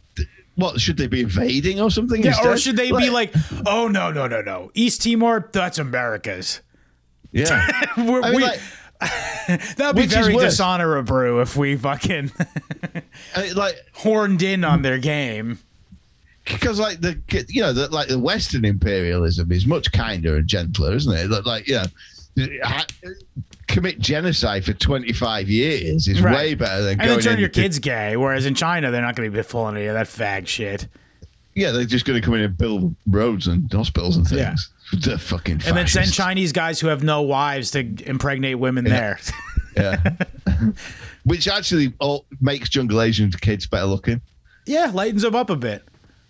What 0.55 0.81
should 0.81 0.97
they 0.97 1.07
be 1.07 1.21
invading 1.21 1.79
or 1.79 1.89
something? 1.89 2.21
Yeah, 2.23 2.35
or 2.43 2.57
should 2.57 2.75
they 2.77 2.91
be 2.91 3.09
like, 3.09 3.33
oh, 3.65 3.87
no, 3.87 4.11
no, 4.11 4.27
no, 4.27 4.41
no. 4.41 4.69
East 4.73 5.01
Timor, 5.03 5.49
that's 5.51 5.79
America's. 5.79 6.61
yeah? 7.31 7.65
We're, 7.97 8.21
I 8.21 8.31
mean, 8.31 8.35
we, 8.35 8.43
like, 8.43 8.59
that'd 9.77 9.95
be 9.95 10.05
very 10.07 10.33
dishonorable 10.35 11.41
if 11.41 11.55
we 11.57 11.75
fucking 11.77 12.31
I 13.35 13.41
mean, 13.41 13.55
like 13.55 13.75
horned 13.93 14.43
in 14.43 14.63
on 14.63 14.81
their 14.83 14.99
game. 14.99 15.57
because 16.45 16.79
like 16.79 17.01
the 17.01 17.19
you 17.49 17.61
know 17.61 17.73
the, 17.73 17.87
like 17.87 18.09
the 18.09 18.19
Western 18.19 18.63
imperialism 18.65 19.51
is 19.51 19.65
much 19.65 19.91
kinder 19.91 20.35
and 20.35 20.47
gentler, 20.47 20.93
isn't 20.95 21.11
it? 21.13 21.29
Like- 21.31 21.45
Like 21.45 21.67
you 21.67 21.81
know, 22.37 22.45
commit 23.71 23.99
genocide 23.99 24.63
for 24.65 24.73
twenty 24.73 25.13
five 25.13 25.49
years 25.49 26.07
is 26.07 26.21
Right. 26.21 26.35
way 26.35 26.53
better 26.55 26.81
than 26.83 26.91
And 26.99 27.01
going 27.01 27.11
then 27.19 27.21
turn 27.21 27.39
your 27.39 27.49
to- 27.49 27.61
kids 27.61 27.79
gay, 27.79 28.15
whereas 28.17 28.45
in 28.45 28.53
China, 28.55 28.91
they're 28.91 29.01
not 29.01 29.15
going 29.15 29.31
to 29.31 29.35
be 29.35 29.41
full 29.43 29.67
any 29.67 29.85
of 29.87 29.93
that 29.95 30.07
fag 30.07 30.47
shit. 30.47 30.87
Yeah, 31.55 31.71
they're 31.71 31.83
just 31.85 32.05
going 32.05 32.19
to 32.21 32.25
come 32.25 32.35
in 32.35 32.41
and 32.41 32.57
build 32.57 32.95
roads 33.07 33.47
and 33.47 33.71
hospitals 33.71 34.15
and 34.17 34.25
things. 34.27 34.69
Yeah. 35.05 35.17
Fucking 35.17 35.61
And 35.65 35.75
then 35.77 35.87
send. 35.87 36.13
Chinese 36.13 36.51
guys 36.53 36.79
who 36.79 36.87
have 36.87 37.03
no 37.03 37.21
wives 37.21 37.71
to 37.71 37.79
impregnate 38.05 38.59
women 38.59 38.83
there. 38.85 39.19
Yeah. 39.77 40.01
Which 41.23 41.47
actually 41.47 41.93
all, 41.99 42.25
makes 42.41 42.67
jungle 42.67 43.01
Asian 43.01 43.31
kids 43.31 43.67
better 43.67 43.85
looking. 43.85 44.19
yeah, 44.65 44.91
lightens 44.93 45.21
them 45.21 45.33
up 45.33 45.49
a 45.49 45.55
bit. 45.55 45.83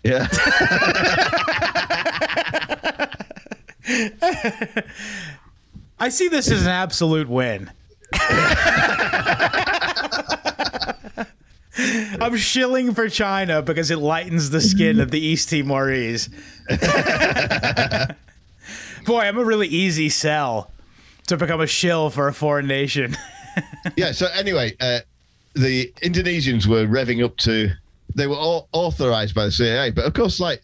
Yeah. 0.04 0.28
I 5.98 6.08
see 6.08 6.28
this 6.28 6.50
as 6.50 6.62
an 6.62 6.68
absolute 6.68 7.28
win. 7.28 7.70
I'm 12.20 12.36
shilling 12.36 12.94
for 12.94 13.08
China 13.08 13.62
because 13.62 13.90
it 13.90 13.98
lightens 13.98 14.50
the 14.50 14.60
skin 14.60 15.00
of 15.00 15.10
the 15.10 15.18
East 15.18 15.48
Timorese. 15.48 16.28
Boy, 19.06 19.20
I'm 19.20 19.38
a 19.38 19.44
really 19.44 19.68
easy 19.68 20.08
sell 20.08 20.70
to 21.26 21.36
become 21.36 21.60
a 21.60 21.66
shill 21.66 22.10
for 22.10 22.28
a 22.28 22.34
foreign 22.34 22.66
nation. 22.66 23.16
yeah. 23.96 24.12
So 24.12 24.28
anyway, 24.34 24.76
uh, 24.80 25.00
the 25.54 25.92
Indonesians 26.02 26.66
were 26.66 26.86
revving 26.86 27.24
up 27.24 27.36
to. 27.38 27.70
They 28.14 28.26
were 28.26 28.36
all 28.36 28.68
authorized 28.72 29.34
by 29.34 29.46
the 29.46 29.52
CIA, 29.52 29.90
but 29.90 30.04
of 30.04 30.12
course, 30.12 30.38
like 30.38 30.62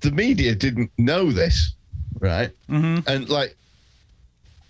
the 0.00 0.10
media 0.10 0.54
didn't 0.54 0.90
know 0.98 1.32
this, 1.32 1.74
right? 2.20 2.50
Mm-hmm. 2.68 3.08
And 3.08 3.28
like, 3.28 3.56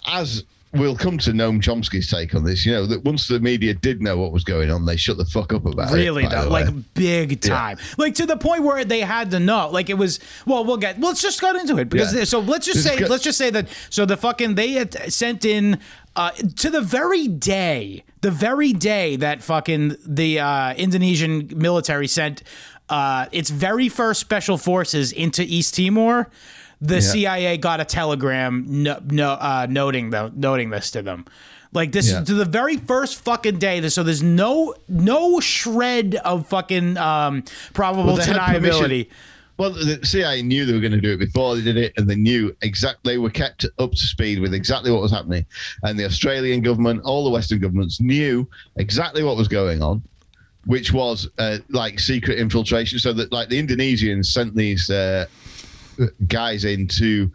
as 0.07 0.45
we'll 0.75 0.95
come 0.97 1.17
to 1.17 1.31
Noam 1.33 1.63
Chomsky's 1.63 2.11
take 2.11 2.35
on 2.35 2.45
this, 2.45 2.67
you 2.67 2.73
know, 2.73 2.85
that 2.87 3.03
once 3.03 3.27
the 3.27 3.41
media 3.41 3.73
did 3.73 4.03
know 4.03 4.19
what 4.19 4.33
was 4.33 4.45
going 4.45 4.71
on, 4.71 4.85
they 4.85 4.97
shut 4.97 5.17
the 5.17 5.25
fuck 5.25 5.53
up 5.55 5.65
about 5.65 5.91
really 5.93 6.25
it. 6.25 6.27
Really, 6.29 6.43
though, 6.43 6.49
like 6.51 6.69
big 6.95 7.41
time, 7.41 7.79
like 7.97 8.15
to 8.17 8.27
the 8.27 8.37
point 8.37 8.63
where 8.65 8.85
they 8.85 9.01
had 9.01 9.31
to 9.33 9.41
know. 9.41 9.71
Like 9.71 9.89
it 9.91 9.95
was. 9.95 10.21
Well, 10.47 10.65
we'll 10.65 10.77
get. 10.77 11.01
Let's 11.01 11.23
just 11.23 11.41
get 11.41 11.57
into 11.57 11.79
it 11.79 11.89
because 11.89 12.15
Yeah. 12.15 12.25
so 12.25 12.41
let's 12.41 12.67
just 12.67 12.83
Just 12.83 12.89
say 12.89 13.01
go- 13.01 13.07
let's 13.07 13.25
just 13.25 13.39
say 13.39 13.51
that 13.51 13.69
so 13.91 14.05
the 14.05 14.17
fucking 14.17 14.55
they 14.57 14.73
had 14.73 15.13
sent 15.13 15.45
in 15.45 15.79
uh, 16.17 16.31
to 16.33 16.69
the 16.71 16.81
very 16.83 17.29
day, 17.29 18.05
the 18.21 18.31
very 18.31 18.73
day 18.73 19.17
that 19.17 19.43
fucking 19.43 19.97
the 20.07 20.39
uh, 20.41 20.75
Indonesian 20.75 21.51
military 21.57 22.09
sent 22.09 22.43
uh, 22.91 23.27
its 23.33 23.51
very 23.51 23.89
first 23.89 24.21
special 24.21 24.59
forces 24.59 25.13
into 25.13 25.43
East 25.43 25.75
Timor. 25.77 26.29
The 26.81 27.01
CIA 27.03 27.57
got 27.57 27.81
a 27.81 27.85
telegram 27.85 28.65
no, 28.69 29.01
no, 29.11 29.31
uh, 29.33 29.67
noting 29.69 30.11
the, 30.11 30.33
noting 30.35 30.71
this 30.71 30.91
to 30.93 31.03
them. 31.03 31.25
Like 31.73 31.93
this 31.93 32.11
Yeah. 32.11 32.25
to 32.25 32.35
the 32.35 32.45
very 32.45 32.77
first 32.77 33.21
fucking 33.23 33.59
day. 33.59 33.87
So 33.89 34.03
there's 34.03 34.23
no 34.23 34.75
no 34.89 35.41
shred 35.41 36.15
of 36.25 36.47
fucking 36.49 36.97
um, 36.97 37.45
probable 37.75 38.15
Well, 38.15 38.19
deniability. 38.19 39.09
Well, 39.59 39.73
the 39.73 39.99
CIA 40.05 40.41
knew 40.43 40.65
they 40.65 40.73
were 40.73 40.81
going 40.81 40.93
to 40.93 41.01
do 41.01 41.13
it 41.13 41.19
before 41.19 41.57
they 41.57 41.63
did 41.63 41.77
it, 41.77 41.93
and 41.97 42.09
they 42.09 42.15
knew 42.15 42.57
exactly. 42.63 43.15
They 43.15 43.19
were 43.19 43.29
kept 43.29 43.67
up 43.81 43.91
to 43.91 43.97
speed 43.97 44.39
with 44.39 44.55
exactly 44.55 44.93
what 44.93 45.03
was 45.03 45.11
happening, 45.11 45.45
and 45.83 45.99
the 45.99 46.05
Australian 46.05 46.61
government, 46.63 47.03
all 47.03 47.25
the 47.25 47.31
Western 47.31 47.59
governments, 47.59 48.01
knew 48.01 48.49
exactly 48.77 49.25
what 49.25 49.37
was 49.37 49.49
going 49.49 49.83
on, 49.83 50.01
which 50.67 50.93
was 50.93 51.29
uh, 51.39 51.59
like 51.71 51.99
secret 51.99 52.39
infiltration. 52.39 53.01
So 53.01 53.13
that, 53.15 53.33
like, 53.33 53.49
the 53.49 53.61
Indonesians 53.61 54.27
sent 54.27 54.55
these 54.55 54.91
uh, 54.91 55.27
guys 56.27 56.65
in 56.65 56.87
to 56.89 57.31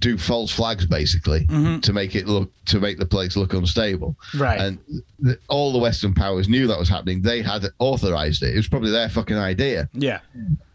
do 0.00 0.18
false 0.18 0.50
flags, 0.50 0.84
basically, 0.84 1.46
to 1.82 1.92
make 1.92 2.16
it 2.16 2.26
look 2.26 2.50
to 2.66 2.80
make 2.80 2.98
the 2.98 3.06
place 3.06 3.36
look 3.36 3.52
unstable. 3.54 4.16
Right. 4.36 4.60
And 4.60 4.78
the, 5.20 5.38
all 5.48 5.72
the 5.72 5.78
Western 5.78 6.12
powers 6.12 6.48
knew 6.48 6.66
that 6.66 6.78
was 6.78 6.88
happening. 6.88 7.22
They 7.22 7.40
had 7.42 7.64
authorized 7.78 8.42
it. 8.42 8.52
It 8.54 8.56
was 8.56 8.66
probably 8.68 8.90
their 8.90 9.08
fucking 9.08 9.36
idea. 9.36 9.88
Yeah. 9.92 10.20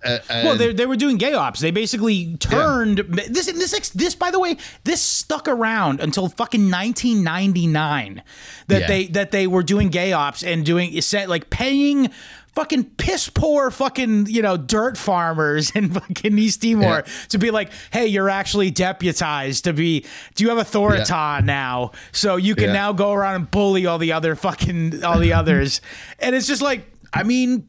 Uh, 0.03 0.20
Well, 0.30 0.55
they, 0.55 0.72
they 0.72 0.86
were 0.86 0.95
doing 0.95 1.18
gay 1.18 1.34
ops. 1.34 1.59
They 1.59 1.72
basically 1.72 2.38
turned 2.38 2.99
this 2.99 3.47
this 3.47 3.89
this 3.89 4.16
by 4.16 4.32
the 4.32 4.39
way, 4.39 4.55
this 4.86 5.01
stuck 5.01 5.47
around 5.49 5.99
until 5.99 6.30
fucking 6.30 6.72
1999 6.72 8.22
that 8.68 8.82
Yeah. 8.82 8.88
they 8.88 9.07
that 9.07 9.32
they 9.32 9.47
were 9.47 9.63
doing 9.63 9.89
gay 9.89 10.13
ops 10.13 10.41
and 10.43 10.66
doing 10.66 10.97
like 11.28 11.49
paying 11.49 12.11
fucking 12.56 12.86
piss 12.95 13.30
poor 13.30 13.70
fucking 13.70 14.26
you 14.28 14.41
know 14.41 14.58
dirt 14.58 14.97
farmers 14.97 15.72
in 15.76 15.89
fucking 15.89 16.38
East 16.39 16.62
Timor 16.62 16.82
Yeah. 16.84 17.01
to 17.30 17.38
be 17.38 17.51
like, 17.51 17.72
hey, 17.91 18.08
you're 18.08 18.30
actually 18.30 18.72
deputized 18.72 19.66
to 19.66 19.74
be. 19.74 20.06
Do 20.36 20.43
you 20.43 20.49
have 20.49 20.58
authority 20.58 21.03
now? 21.43 21.91
So 22.12 22.38
you 22.38 22.56
can 22.56 22.66
Yeah. 22.66 22.74
now 22.74 22.93
go 22.93 23.12
around 23.14 23.36
and 23.36 23.51
bully 23.51 23.86
all 23.86 23.97
the 23.97 24.14
other 24.14 24.36
fucking 24.36 25.03
all 25.03 25.20
the 25.20 25.34
others, 25.34 25.82
and 26.20 26.36
it's 26.36 26.47
just 26.47 26.62
like, 26.62 26.91
I 27.14 27.24
mean. 27.24 27.68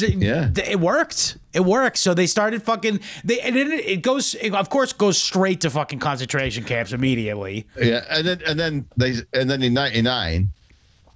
Yeah. 0.00 0.48
it 0.56 0.80
worked. 0.80 1.36
It 1.52 1.60
worked. 1.60 1.98
So 1.98 2.14
they 2.14 2.26
started 2.26 2.62
fucking. 2.62 2.98
They 3.24 3.40
and 3.40 3.58
it, 3.58 3.68
it 3.68 4.00
goes. 4.02 4.34
It, 4.34 4.54
of 4.54 4.70
course, 4.70 4.94
goes 4.94 5.18
straight 5.18 5.60
to 5.60 5.70
fucking 5.70 5.98
concentration 5.98 6.64
camps 6.64 6.92
immediately. 6.94 7.66
Yeah, 7.78 8.02
and 8.08 8.26
then 8.26 8.40
and 8.46 8.58
then 8.58 8.86
they 8.96 9.16
and 9.34 9.50
then 9.50 9.62
in 9.62 9.74
'99, 9.74 10.48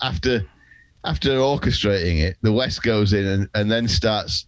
after 0.03 0.44
after 1.05 1.30
orchestrating 1.30 2.18
it, 2.20 2.36
the 2.42 2.53
West 2.53 2.82
goes 2.82 3.12
in 3.12 3.26
and, 3.26 3.48
and 3.55 3.70
then 3.70 3.88
starts 3.88 4.46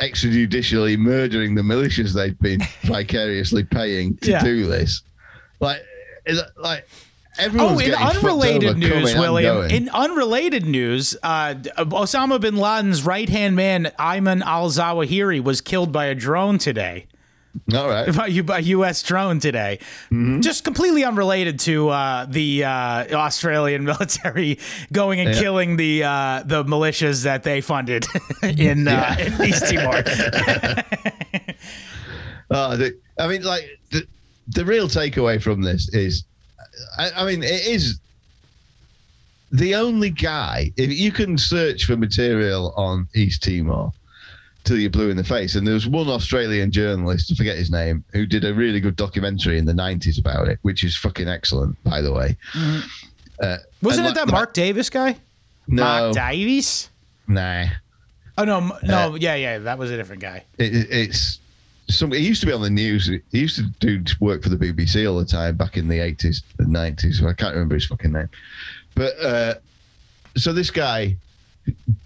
extrajudicially 0.00 0.96
murdering 0.98 1.54
the 1.54 1.62
militias 1.62 2.14
they've 2.14 2.38
been 2.38 2.60
vicariously 2.82 3.64
paying 3.64 4.16
to 4.18 4.30
Yeah. 4.30 4.42
do 4.42 4.66
this. 4.66 5.02
Like, 5.60 5.80
is 6.26 6.40
like 6.56 6.86
Oh, 7.38 7.44
everyone's 7.44 7.80
in 7.80 7.86
getting 7.90 8.04
fucked 8.06 8.16
unrelated 8.16 8.64
over 8.70 8.78
news, 8.78 8.90
coming 8.92 9.08
and 9.12 9.20
William. 9.20 9.56
going. 9.56 9.70
In 9.70 9.88
unrelated 9.90 10.66
news, 10.66 11.16
uh, 11.22 11.54
Osama 11.78 12.40
bin 12.40 12.56
Laden's 12.56 13.02
right 13.04 13.28
hand 13.28 13.56
man 13.56 13.92
Ayman 13.98 14.42
al 14.42 14.68
Zawahiri 14.68 15.42
was 15.42 15.60
killed 15.60 15.92
by 15.92 16.06
a 16.06 16.14
drone 16.14 16.58
today. 16.58 17.06
All 17.74 17.88
right. 17.88 18.08
about 18.08 18.30
you 18.32 18.42
by 18.44 18.58
U.S. 18.60 19.02
drone 19.02 19.40
today, 19.40 19.78
Mm-hmm. 20.10 20.40
just 20.40 20.62
completely 20.64 21.04
unrelated 21.04 21.58
to 21.60 21.88
uh, 21.88 22.26
the 22.26 22.64
uh, 22.64 22.70
Australian 23.16 23.84
military 23.92 24.58
going 24.92 25.20
and 25.20 25.34
Yeah. 25.34 25.40
killing 25.40 25.76
the 25.76 26.04
uh, 26.04 26.42
the 26.44 26.64
militias 26.64 27.24
that 27.24 27.42
they 27.42 27.60
funded 27.60 28.06
in, 28.42 28.86
uh, 28.88 29.16
Yeah. 29.18 29.26
in 29.26 29.42
East 29.48 29.66
Timor. 29.66 30.02
Oh, 32.52 32.76
the, 32.76 32.98
I 33.18 33.28
mean, 33.28 33.42
like 33.42 33.62
the 33.92 34.02
the 34.48 34.64
real 34.64 34.88
takeaway 34.88 35.40
from 35.40 35.62
this 35.62 35.88
is, 35.94 36.24
I, 36.98 37.10
I 37.18 37.24
mean, 37.24 37.44
it 37.44 37.64
is 37.66 38.00
the 39.52 39.76
only 39.76 40.10
guy. 40.10 40.72
If 40.76 40.90
you 40.90 41.12
can 41.12 41.38
search 41.38 41.84
for 41.84 41.96
material 41.96 42.72
on 42.76 43.06
East 43.14 43.44
Timor 43.44 43.92
till 44.64 44.78
you're 44.78 44.90
blue 44.90 45.10
in 45.10 45.16
the 45.16 45.24
face, 45.24 45.54
and 45.54 45.66
there 45.66 45.74
was 45.74 45.86
one 45.86 46.08
Australian 46.08 46.70
journalist, 46.70 47.30
I 47.32 47.34
forget 47.34 47.56
his 47.56 47.70
name, 47.70 48.04
who 48.12 48.26
did 48.26 48.44
a 48.44 48.52
really 48.54 48.80
good 48.80 48.96
documentary 48.96 49.58
in 49.58 49.64
the 49.64 49.72
'90s 49.72 50.18
about 50.18 50.48
it, 50.48 50.58
which 50.62 50.84
is 50.84 50.96
fucking 50.96 51.28
excellent, 51.28 51.82
by 51.84 52.00
the 52.00 52.12
way. 52.12 52.36
Uh, 53.42 53.56
Wasn't 53.82 54.04
it 54.06 54.10
like- 54.10 54.14
that 54.26 54.28
Mark 54.28 54.52
Davis 54.52 54.90
guy? 54.90 55.16
No, 55.66 55.82
Mark 55.82 56.14
Davies? 56.14 56.90
nah. 57.26 57.66
Oh 58.38 58.44
no, 58.44 58.60
no, 58.82 59.12
Uh, 59.12 59.16
yeah, 59.16 59.34
yeah, 59.34 59.58
that 59.58 59.78
was 59.78 59.90
a 59.90 59.96
different 59.96 60.22
guy. 60.22 60.44
it, 60.58 60.74
it- 60.74 60.88
it's 60.90 61.38
some. 61.90 62.12
He 62.12 62.18
used 62.26 62.40
to 62.40 62.46
be 62.46 62.52
on 62.52 62.62
the 62.62 62.70
news. 62.70 63.06
He 63.08 63.38
used 63.38 63.56
to 63.56 63.64
do 63.80 64.02
work 64.20 64.42
for 64.42 64.48
the 64.48 64.56
BBC 64.56 65.06
all 65.10 65.18
the 65.18 65.24
time 65.24 65.56
back 65.56 65.76
in 65.76 65.88
the 65.88 65.98
eighties 65.98 66.42
and 66.58 66.68
nineties. 66.68 67.22
I 67.22 67.32
can't 67.32 67.52
remember 67.54 67.74
his 67.74 67.86
fucking 67.86 68.12
name, 68.12 68.28
but 68.94 69.18
uh, 69.20 69.54
so 70.36 70.52
this 70.52 70.70
guy 70.70 71.16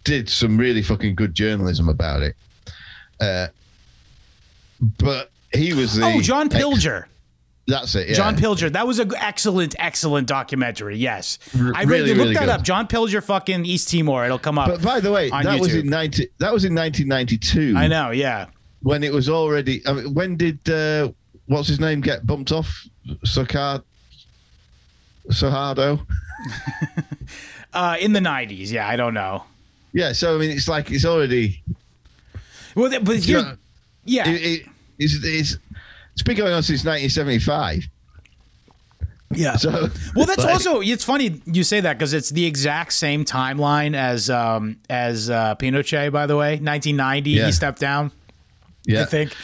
did 0.02 0.28
some 0.28 0.56
really 0.56 0.82
fucking 0.82 1.14
good 1.14 1.34
journalism 1.34 1.88
about 1.88 2.22
it. 2.22 2.34
Uh, 3.20 3.48
but 4.98 5.30
he 5.52 5.72
was 5.72 5.94
the 5.94 6.04
Oh, 6.04 6.20
John 6.20 6.48
Pilger. 6.48 7.04
that's 7.66 7.94
it. 7.94 8.08
Yeah. 8.08 8.14
John 8.14 8.36
Pilger. 8.36 8.70
That 8.72 8.86
was 8.86 8.98
an 8.98 9.12
excellent, 9.16 9.74
excellent 9.78 10.26
documentary. 10.26 10.96
Yes, 10.96 11.38
R- 11.58 11.72
I 11.74 11.82
really, 11.84 12.08
look 12.10 12.18
really 12.18 12.34
that 12.34 12.40
good. 12.40 12.48
up. 12.50 12.62
John 12.62 12.86
Pilger, 12.88 13.22
fucking 13.22 13.64
East 13.64 13.88
Timor. 13.90 14.24
It'll 14.24 14.38
come 14.38 14.58
up. 14.58 14.68
But 14.68 14.82
by 14.82 15.00
the 15.00 15.12
way, 15.12 15.30
that 15.30 15.60
was 15.60 15.74
in 15.74 15.86
ninety. 15.88 16.28
That 16.38 16.52
was 16.52 16.64
in 16.64 16.74
nineteen 16.74 17.08
ninety 17.08 17.38
two. 17.38 17.74
I 17.76 17.86
know. 17.86 18.10
Yeah. 18.10 18.46
when 18.82 19.02
it 19.04 19.12
was 19.12 19.28
already. 19.28 19.80
I 19.86 19.92
mean, 19.94 20.12
when 20.14 20.36
did 20.36 20.68
uh, 20.68 21.10
what's 21.46 21.68
his 21.68 21.80
name 21.80 22.00
get 22.00 22.26
bumped 22.26 22.52
off? 22.52 22.86
Socard, 23.24 23.82
Sohardo. 25.30 26.04
Uh, 27.72 27.96
in 27.98 28.12
the 28.12 28.20
'90s. 28.20 28.70
Yeah, 28.70 28.86
I 28.86 28.94
don't 28.94 29.14
know. 29.14 29.42
Yeah, 29.92 30.12
so 30.12 30.36
I 30.36 30.38
mean, 30.38 30.50
it's 30.52 30.68
like 30.68 30.92
it's 30.92 31.04
already. 31.04 31.60
Well, 32.74 32.90
but 33.02 33.16
here, 33.18 33.38
Yeah. 34.04 34.24
yeah, 34.26 34.28
It, 34.28 34.42
it, 34.42 34.66
it's, 34.98 35.14
it's 35.24 35.58
it's 36.12 36.22
been 36.22 36.36
going 36.36 36.52
on 36.52 36.62
since 36.62 36.84
1975. 36.84 37.88
yeah. 39.32 39.56
So 39.56 39.88
Well, 40.14 40.26
that's 40.26 40.38
like, 40.44 40.52
also 40.54 40.80
it's 40.80 41.04
funny 41.04 41.40
you 41.46 41.64
say 41.64 41.80
that 41.80 41.98
because 41.98 42.12
it's 42.12 42.30
the 42.30 42.44
exact 42.46 42.92
same 42.92 43.24
timeline 43.24 43.96
as 43.96 44.30
um 44.30 44.76
as 44.88 45.30
uh, 45.30 45.54
Pinochet. 45.56 46.12
By 46.12 46.26
the 46.26 46.36
way, 46.36 46.52
1990 46.52 47.30
Yeah. 47.30 47.46
he 47.46 47.52
stepped 47.52 47.80
down. 47.80 48.12
yeah. 48.86 49.02
I 49.02 49.04
think. 49.06 49.34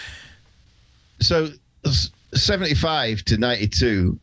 So 1.21 1.49
75 2.35 3.25
to 3.27 3.37
92, 3.37 4.19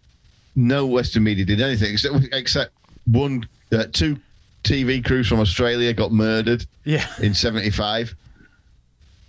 no 0.56 0.86
Western 0.86 1.24
media 1.24 1.46
did 1.46 1.62
anything 1.62 1.92
except 1.94 2.16
except 2.34 2.72
one, 3.06 3.48
uh, 3.72 3.86
two 3.92 4.18
TV 4.64 5.04
crews 5.04 5.28
from 5.28 5.40
Australia 5.40 5.94
got 5.94 6.12
murdered 6.12 6.66
Yeah. 6.86 7.06
in 7.22 7.34
75. 7.34 8.16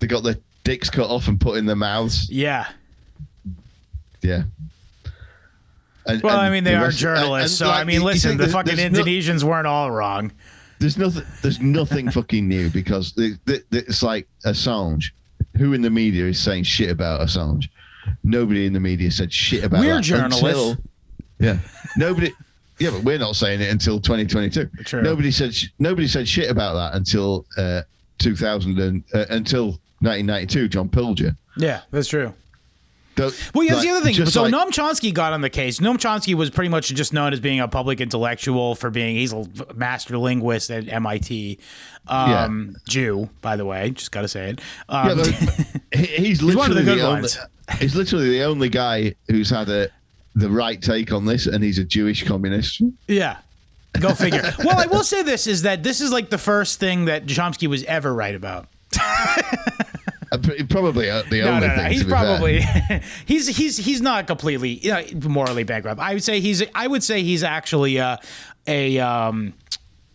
They 0.01 0.07
got 0.07 0.23
their 0.23 0.37
dicks 0.65 0.91
cut 0.91 1.09
off 1.11 1.29
and 1.29 1.41
put 1.41 1.59
in 1.59 1.67
their 1.67 1.77
mouths. 1.77 2.29
Yeah. 2.31 2.67
Yeah. 4.23 4.45
And, 6.07 6.23
Well, 6.23 6.39
and 6.39 6.47
I 6.47 6.51
mean, 6.51 6.65
they 6.65 6.73
the 6.73 6.79
are 6.79 6.91
journalists, 6.91 7.61
and, 7.61 7.67
so 7.67 7.73
like, 7.73 7.81
I 7.81 7.85
mean, 7.85 8.03
listen, 8.03 8.37
the 8.39 8.49
fucking 8.49 8.77
there's 8.77 8.93
no- 8.93 9.03
Indonesians 9.05 9.45
weren't 9.45 9.67
all 9.67 9.91
wrong. 9.91 10.33
there's 10.79 10.97
nothing. 10.97 11.25
There's 11.43 11.61
nothing 11.61 12.11
fucking 12.19 12.49
new 12.49 12.71
because 12.71 13.13
it, 13.19 13.39
it, 13.47 13.67
it's 13.71 14.03
like 14.03 14.27
Assange. 14.47 15.11
Who 15.59 15.73
in 15.75 15.83
the 15.83 15.91
media 15.91 16.25
is 16.27 16.39
saying 16.39 16.65
shit 16.65 16.91
about 16.91 17.21
Assange? 17.21 17.69
Nobody 18.25 18.65
in 18.65 18.73
the 18.73 18.81
media 18.81 19.11
said 19.11 19.33
shit 19.33 19.65
about. 19.65 19.81
We're 19.81 19.97
that 19.97 20.03
journalists. 20.05 20.43
until- 20.43 20.77
yeah, 21.41 21.59
nobody. 21.97 22.33
Yeah, 22.79 22.91
but 22.91 23.03
we're 23.03 23.19
not 23.19 23.37
saying 23.37 23.61
it 23.61 23.71
until 23.71 24.01
2022. 24.01 24.71
True. 24.85 25.03
Nobody 25.03 25.31
said. 25.31 25.55
Nobody 25.79 26.09
said 26.09 26.27
shit 26.29 26.51
about 26.51 26.75
that 26.75 26.97
until 26.97 27.45
uh, 27.59 27.83
2000 28.19 28.79
and 28.79 29.05
uh, 29.13 29.27
until 29.31 29.79
1992. 30.01 30.69
John 30.69 30.89
Pilger. 30.89 31.37
Yeah, 31.57 31.81
that's 31.91 32.09
true. 32.09 32.35
Don't- 33.17 33.51
Well, 33.53 33.65
yeah, 33.65 33.73
that's 33.75 33.85
like, 33.85 33.89
the 33.93 33.97
other 33.97 34.05
thing. 34.13 34.27
So 34.27 34.43
like- 34.45 34.55
Noam 34.55 34.69
Chomsky 34.71 35.13
got 35.13 35.33
on 35.33 35.41
the 35.41 35.51
case. 35.51 35.81
Noam 35.81 35.97
Chomsky 35.97 36.35
was 36.35 36.51
pretty 36.51 36.69
much 36.69 36.89
just 36.95 37.13
known 37.13 37.33
as 37.33 37.41
being 37.41 37.59
a 37.59 37.67
public 37.67 38.01
intellectual 38.01 38.77
for 38.77 38.91
being 38.91 39.17
he's 39.17 39.33
a 39.33 39.45
master 39.75 40.17
linguist 40.17 40.71
at 40.71 40.89
MIT. 40.89 41.59
Um, 42.07 42.77
Jew, 42.89 43.29
by 43.43 43.57
the 43.57 43.65
way, 43.65 43.91
just 43.91 44.13
got 44.13 44.23
to 44.23 44.29
say 44.29 44.51
it. 44.51 44.61
Yeah, 44.89 45.01
Um, 45.11 45.19
he- 45.93 46.07
he's 46.07 46.43
literally 46.43 46.57
one 46.57 46.71
of 46.71 46.77
the 46.77 46.83
good 46.85 47.01
only, 47.01 47.21
ones. 47.23 47.39
He's 47.81 47.97
literally 47.97 48.31
the 48.31 48.45
only 48.45 48.69
guy 48.69 49.15
who's 49.29 49.51
had 49.51 49.69
a 49.69 49.89
the 50.37 50.49
right 50.49 50.81
take 50.81 51.13
on 51.13 51.25
this, 51.25 51.47
and 51.47 51.65
he's 51.65 51.79
a 51.79 51.85
Jewish 51.85 52.25
communist. 52.25 52.81
yeah. 53.09 53.39
Go 53.99 54.15
figure. 54.15 54.43
well, 54.61 54.79
I 54.79 54.87
will 54.87 55.03
say 55.03 55.23
this 55.23 55.49
is 55.49 55.63
that 55.63 55.83
this 55.83 56.01
is 56.01 56.13
like 56.13 56.31
the 56.31 56.39
first 56.39 56.79
thing 56.79 57.07
that 57.07 57.27
Chomsky 57.27 57.67
was 57.67 57.83
ever 57.85 58.15
right 58.15 58.35
about. 58.35 58.69
Uh, 60.31 60.37
pr- 60.37 60.63
Probably 60.69 61.09
uh, 61.09 61.23
the 61.31 61.41
No, 61.41 61.53
only 61.53 61.69
no, 61.69 61.75
no. 61.75 61.83
thing. 61.85 61.91
He's 61.93 62.05
probably 62.05 62.61
he's 63.25 63.47
he's 63.57 63.79
he's 63.79 64.03
not 64.03 64.27
completely 64.27 64.73
you 64.75 64.91
know, 64.91 65.03
morally 65.27 65.65
bankrupt. 65.65 65.99
I 66.03 66.13
would 66.13 66.23
say 66.23 66.41
he's 66.41 66.63
I 66.75 66.87
would 66.87 67.03
say 67.03 67.23
he's 67.23 67.43
actually 67.43 67.99
uh, 67.99 68.19
a 68.67 68.99
um, 68.99 69.55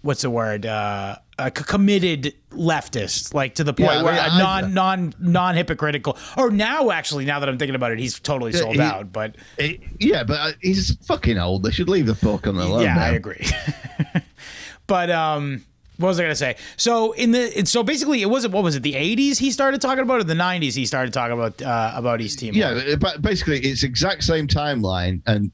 what's 0.03 0.21
the 0.21 0.29
word 0.29 0.67
uh, 0.67 1.15
a 1.39 1.49
committed 1.49 2.35
leftist, 2.51 3.33
like 3.33 3.55
to 3.55 3.63
the 3.63 3.73
point 3.73 3.91
Yeah, 3.91 3.99
I 4.01 4.03
where 4.03 4.13
mean, 4.13 4.21
a 4.21 4.27
I- 4.27 4.37
non 4.37 4.73
non 4.75 5.13
non 5.19 5.55
hypocritical. 5.55 6.15
Or 6.37 6.51
now, 6.51 6.91
actually, 6.91 7.25
now 7.25 7.39
that 7.39 7.49
I'm 7.49 7.57
thinking 7.57 7.73
about 7.73 7.91
it, 7.91 7.97
he's 7.97 8.19
totally 8.19 8.53
sold 8.53 8.75
he- 8.75 8.81
out. 8.81 9.11
But 9.11 9.35
It- 9.57 9.81
yeah, 9.99 10.23
but 10.23 10.39
uh, 10.39 10.51
he's 10.61 10.95
fucking 11.07 11.39
old. 11.39 11.63
They 11.63 11.71
should 11.71 11.89
leave 11.89 12.05
the 12.05 12.13
fuck 12.13 12.45
on 12.45 12.55
alone. 12.57 12.83
yeah, 12.83 13.03
I 13.03 13.09
agree. 13.13 13.47
but 14.85 15.09
um, 15.09 15.65
what 15.97 16.07
was 16.09 16.19
I 16.19 16.23
gonna 16.23 16.35
say? 16.35 16.55
So 16.77 17.11
in 17.13 17.31
the 17.31 17.65
so 17.65 17.83
basically, 17.83 18.21
it 18.21 18.29
wasn't 18.29 18.53
what 18.53 18.63
was 18.63 18.75
it? 18.75 18.83
The 18.83 18.93
80s 18.93 19.37
he 19.37 19.51
started 19.51 19.81
talking 19.81 20.03
about, 20.03 20.21
it. 20.21 20.27
the 20.27 20.33
90s 20.33 20.73
he 20.75 20.85
started 20.85 21.13
talking 21.13 21.33
about 21.37 21.61
uh, 21.61 21.91
about 21.95 22.21
East 22.21 22.39
Timor. 22.39 22.53
Yeah, 22.53 22.95
but 22.99 23.21
basically, 23.21 23.59
it's 23.59 23.83
exact 23.83 24.23
same 24.23 24.47
timeline 24.47 25.21
and 25.27 25.51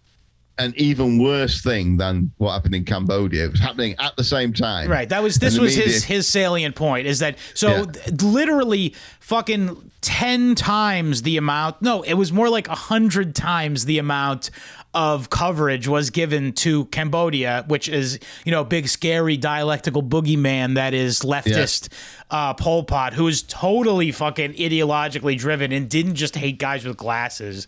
an 0.58 0.74
even 0.76 1.18
worse 1.24 1.62
thing 1.62 1.96
than 1.96 2.32
what 2.36 2.52
happened 2.52 2.76
in 2.76 2.84
Cambodia. 2.84 3.46
It 3.46 3.52
was 3.52 3.62
happening 3.62 3.96
at 3.98 4.18
the 4.18 4.26
same 4.26 4.52
time. 4.52 4.90
Right. 4.90 5.08
That 5.08 5.24
was 5.24 5.38
this 5.38 5.58
was 5.58 5.74
his 5.74 5.86
media- 6.04 6.16
his 6.18 6.28
salient 6.28 6.76
point 6.76 7.08
is 7.08 7.20
that 7.20 7.38
so 7.54 7.70
Yeah. 7.70 7.86
literally 8.22 8.94
fucking 9.22 9.92
10 10.02 10.56
times 10.56 11.22
the 11.24 11.36
amount 11.38 11.82
no 11.82 12.02
it 12.04 12.14
was 12.16 12.32
more 12.34 12.50
like 12.50 12.68
a 12.68 12.72
100 12.72 13.36
times 13.36 13.86
the 13.86 13.98
amount 14.00 14.50
of 14.94 15.30
coverage 15.30 15.88
was 15.88 16.10
given 16.10 16.52
to 16.52 16.86
Cambodia 16.86 17.64
which 17.68 17.88
is 17.88 18.20
you 18.44 18.52
know 18.52 18.64
big 18.64 18.88
scary 18.88 19.38
dialectical 19.38 20.02
boogeyman 20.02 20.76
that 20.76 20.94
is 20.96 21.20
leftist 21.20 21.90
uh 22.32 22.54
Pol 22.56 22.84
Pot 22.84 23.14
who 23.14 23.28
is 23.28 23.44
totally 23.44 24.12
fucking 24.12 24.54
ideologically 24.54 25.38
driven 25.38 25.72
and 25.72 25.88
didn't 25.90 26.16
just 26.16 26.36
hate 26.36 26.58
guys 26.58 26.86
with 26.86 26.98
glasses 26.98 27.68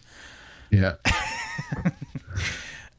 Yeah. 0.71 0.95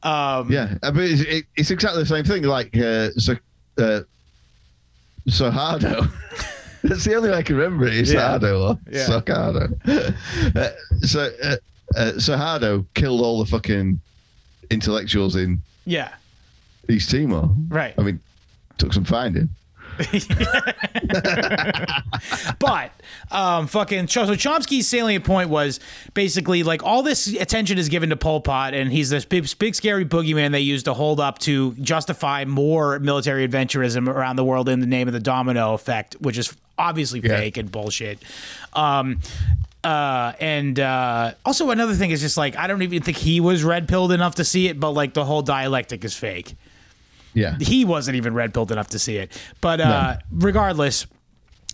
Um, 0.03 0.51
yeah, 0.51 0.75
uh, 0.83 0.91
but 0.91 1.03
it's, 1.03 1.21
it, 1.21 1.45
it's 1.55 1.71
exactly 1.71 2.03
the 2.03 2.09
same 2.09 2.25
thing. 2.25 2.43
Like 2.43 2.75
uh, 2.75 3.11
so, 3.11 3.35
uh, 3.77 4.01
Sohardo. 5.29 6.11
That's 6.83 7.05
the 7.05 7.15
only 7.15 7.29
way 7.29 7.37
I 7.37 7.41
can 7.41 7.55
remember 7.55 7.87
it. 7.87 7.93
Is 7.93 8.11
Yeah. 8.11 8.37
Yeah. 8.91 9.07
Socardo. 9.07 9.71
uh, 10.57 10.69
so 11.05 11.31
uh, 11.41 11.55
uh, 11.95 12.11
Sohardo 12.17 12.85
killed 12.93 13.21
all 13.21 13.39
the 13.39 13.49
fucking 13.49 14.01
intellectuals 14.69 15.35
in 15.35 15.61
yeah 15.85 16.13
East 16.89 17.09
Timor. 17.11 17.49
right 17.69 17.93
I 17.97 18.01
mean, 18.01 18.19
took 18.77 18.93
some 18.93 19.05
finding. 19.05 19.49
But 22.59 22.91
um, 23.31 23.67
fucking 23.67 24.07
so 24.07 24.25
Chomsky's 24.27 24.87
salient 24.87 25.23
point 25.25 25.49
was 25.49 25.79
basically 26.13 26.63
like 26.63 26.83
all 26.83 27.03
this 27.03 27.27
attention 27.27 27.77
is 27.77 27.89
given 27.89 28.09
to 28.09 28.15
Pol 28.15 28.41
Pot, 28.41 28.73
and 28.73 28.91
he's 28.91 29.09
this 29.09 29.25
big, 29.25 29.47
big 29.59 29.75
scary 29.75 30.05
boogeyman 30.05 30.51
they 30.51 30.61
use 30.61 30.83
to 30.83 30.93
hold 30.93 31.19
up 31.19 31.39
to 31.39 31.73
justify 31.75 32.45
more 32.45 32.99
military 32.99 33.47
adventurism 33.47 34.07
around 34.07 34.35
the 34.37 34.43
world 34.45 34.69
in 34.69 34.79
the 34.79 34.87
name 34.87 35.07
of 35.07 35.13
the 35.13 35.19
domino 35.19 35.73
effect, 35.73 36.15
which 36.21 36.37
is 36.37 36.55
obviously 36.77 37.19
Yeah. 37.19 37.37
fake 37.37 37.57
and 37.57 37.71
bullshit. 37.71 38.19
Um, 38.73 39.19
uh, 39.83 40.33
and 40.39 40.79
uh, 40.79 41.33
also 41.45 41.69
another 41.71 41.93
thing 41.93 42.11
is 42.11 42.21
just 42.21 42.37
like 42.37 42.55
I 42.55 42.67
don't 42.67 42.81
even 42.81 43.01
think 43.01 43.17
he 43.17 43.39
was 43.39 43.63
red 43.63 43.87
pilled 43.87 44.11
enough 44.11 44.35
to 44.35 44.43
see 44.43 44.67
it, 44.67 44.79
but 44.79 44.91
like 44.91 45.13
the 45.13 45.25
whole 45.25 45.41
dialectic 45.41 46.03
is 46.05 46.15
fake 46.15 46.55
Yeah. 47.33 47.57
he 47.59 47.83
wasn't 47.85 48.15
even 48.15 48.33
red 48.33 48.53
pilled 48.53 48.71
enough 48.71 48.89
to 48.89 48.99
see 48.99 49.17
it. 49.17 49.31
But 49.61 49.81
uh, 49.81 50.15
regardless, 50.31 51.05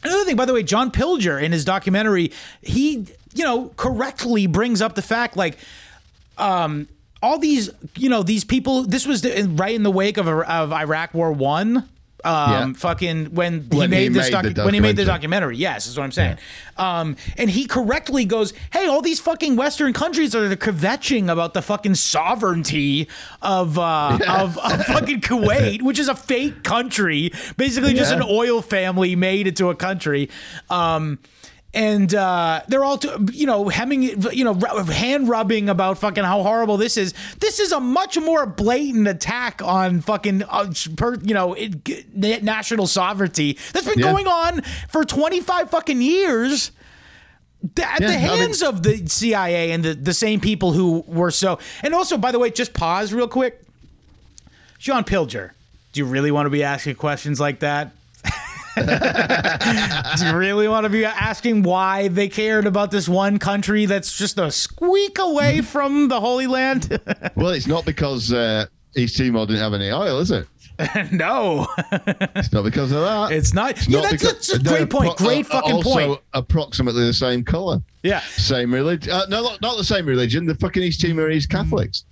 another 0.04 0.24
thing, 0.26 0.36
by 0.36 0.46
the 0.46 0.54
way, 0.54 0.64
John 0.64 0.92
Pilger 0.92 1.42
in 1.42 1.52
his 1.52 1.66
documentary, 1.66 2.32
he 2.62 3.08
you 3.34 3.44
know, 3.44 3.72
correctly 3.78 4.48
brings 4.48 4.82
up 4.82 4.96
the 4.96 5.04
fact 5.04 5.38
like, 5.38 5.58
um, 6.38 6.88
all 7.22 7.38
these, 7.38 7.70
you 7.96 8.10
know, 8.10 8.24
these 8.24 8.44
people. 8.44 8.84
This 8.84 9.06
was 9.06 9.22
the, 9.22 9.44
right 9.56 9.76
in 9.76 9.84
the 9.84 9.92
wake 9.92 10.18
of 10.18 10.28
of 10.28 10.72
Iraq 10.72 11.14
War 11.14 11.32
One. 11.32 11.88
Um, 12.26 12.52
Yeah. 12.52 12.74
fucking 12.76 13.28
when 13.34 13.62
he 13.72 13.78
When 13.78 13.92
he 13.92 13.98
made 14.10 14.14
this 14.14 14.30
made 14.30 14.44
docu- 14.56 14.66
when 14.66 14.74
he 14.74 14.80
made 14.82 14.98
the 14.98 15.06
documentary. 15.06 15.56
Yes, 15.56 15.88
is 15.88 15.96
what 15.98 16.04
I'm 16.04 16.12
saying. 16.12 16.38
Um, 16.78 17.16
and 17.38 17.50
he 17.50 17.66
correctly 17.66 18.26
goes, 18.26 18.54
"Hey, 18.74 18.88
all 18.88 19.02
these 19.02 19.22
fucking 19.22 19.56
Western 19.56 19.94
countries 19.94 20.36
are 20.36 20.48
the 20.50 20.58
kvetching 20.58 21.32
about 21.32 21.54
the 21.54 21.62
fucking 21.62 21.96
sovereignty 21.96 23.08
of 23.42 23.80
uh, 23.80 24.18
of, 24.28 24.58
of 24.58 24.86
fucking 24.88 25.22
Kuwait, 25.22 25.82
which 25.82 25.98
is 26.00 26.10
a 26.10 26.16
fake 26.16 26.64
country, 26.64 27.32
basically 27.58 27.94
just 27.94 28.12
an 28.14 28.22
oil 28.24 28.62
family 28.62 29.16
made 29.16 29.48
into 29.48 29.70
a 29.70 29.76
country." 29.76 30.30
Um, 30.70 31.20
and 31.74 32.14
uh, 32.16 32.62
they're 32.68 32.84
all, 32.84 32.98
t- 32.98 33.10
you 33.32 33.46
know, 33.46 33.70
hemming, 33.70 34.02
you 34.02 34.44
know, 34.44 34.54
hand 34.56 35.30
rubbing 35.30 35.70
about 35.70 36.00
fucking 36.00 36.24
how 36.24 36.42
horrible 36.42 36.78
this 36.78 36.98
is. 36.98 37.14
This 37.40 37.60
is 37.60 37.72
a 37.72 37.80
much 37.80 38.18
more 38.18 38.46
blatant 38.48 39.08
attack 39.08 39.62
on 39.64 40.02
fucking, 40.02 40.44
uh, 40.50 40.74
per, 40.98 41.16
you 41.22 41.34
know, 41.36 41.54
it, 41.54 42.14
national 42.44 42.88
sovereignty 42.88 43.58
that's 43.74 43.86
been 43.88 44.00
Yeah. 44.00 44.12
going 44.12 44.28
on 44.28 44.62
for 44.90 45.06
25 45.06 45.70
fucking 45.70 46.02
years. 46.02 46.72
At 47.78 47.78
Yeah, 47.78 47.98
the 48.00 48.06
I 48.06 48.10
mean- 48.10 48.20
hands 48.40 48.64
of 48.64 48.82
the 48.84 49.06
CIA 49.08 49.72
and 49.72 49.84
the, 49.86 49.94
the 49.94 50.14
same 50.14 50.40
people 50.40 50.72
who 50.74 51.04
were 51.06 51.30
so. 51.30 51.60
And 51.84 51.94
also, 51.94 52.18
by 52.18 52.32
the 52.32 52.40
way, 52.40 52.50
just 52.50 52.74
pause 52.74 53.14
real 53.14 53.28
quick. 53.28 53.62
John 54.80 55.04
Pilger, 55.04 55.52
do 55.94 56.00
you 56.00 56.06
really 56.06 56.32
want 56.32 56.46
to 56.46 56.50
be 56.50 56.64
asking 56.64 56.96
questions 56.96 57.40
like 57.40 57.60
that? 57.60 57.92
Do 60.18 60.26
you 60.26 60.36
really 60.36 60.68
want 60.68 60.86
to 60.86 60.90
be 60.90 61.06
asking 61.06 61.64
why 61.64 62.08
they 62.08 62.28
cared 62.30 62.66
about 62.66 62.92
this 62.92 63.08
one 63.10 63.38
country 63.40 63.86
that's 63.86 64.18
just 64.18 64.38
a 64.38 64.52
squeak 64.52 65.18
away 65.20 65.62
from 65.62 66.08
the 66.08 66.20
Holy 66.20 66.48
Land? 66.48 67.00
Well, 67.36 67.50
it's 67.52 67.68
not 67.68 67.86
because 67.86 68.34
uh, 68.34 68.66
East 68.96 69.18
Timor 69.18 69.46
didn't 69.46 69.62
have 69.62 69.74
any 69.74 69.92
oil, 69.92 70.20
is 70.20 70.32
it? 70.32 70.46
no, 71.12 71.68
It's 72.36 72.52
not 72.54 72.64
because 72.64 72.92
of 72.92 73.02
that. 73.02 73.32
it's 73.32 73.54
not. 73.54 73.88
yeah, 73.88 74.02
not 74.02 74.10
that's, 74.12 74.24
because- 74.24 74.48
that's 74.48 74.60
a 74.60 74.64
great 74.64 74.90
point. 74.90 75.16
Great 75.18 75.46
uh, 75.48 75.50
fucking 75.62 75.74
also 75.76 75.90
point. 76.08 76.22
approximately 76.34 77.06
the 77.06 77.14
same 77.14 77.44
color. 77.44 77.82
Yeah, 78.04 78.22
Same 78.22 78.74
religion. 78.74 79.12
Uh, 79.12 79.26
no, 79.30 79.44
not, 79.44 79.62
not 79.62 79.78
the 79.78 79.84
same 79.84 80.06
religion. 80.06 80.46
The 80.46 80.56
fucking 80.56 80.82
East 80.84 81.02
Timorese 81.02 81.46
Catholics. 81.46 82.06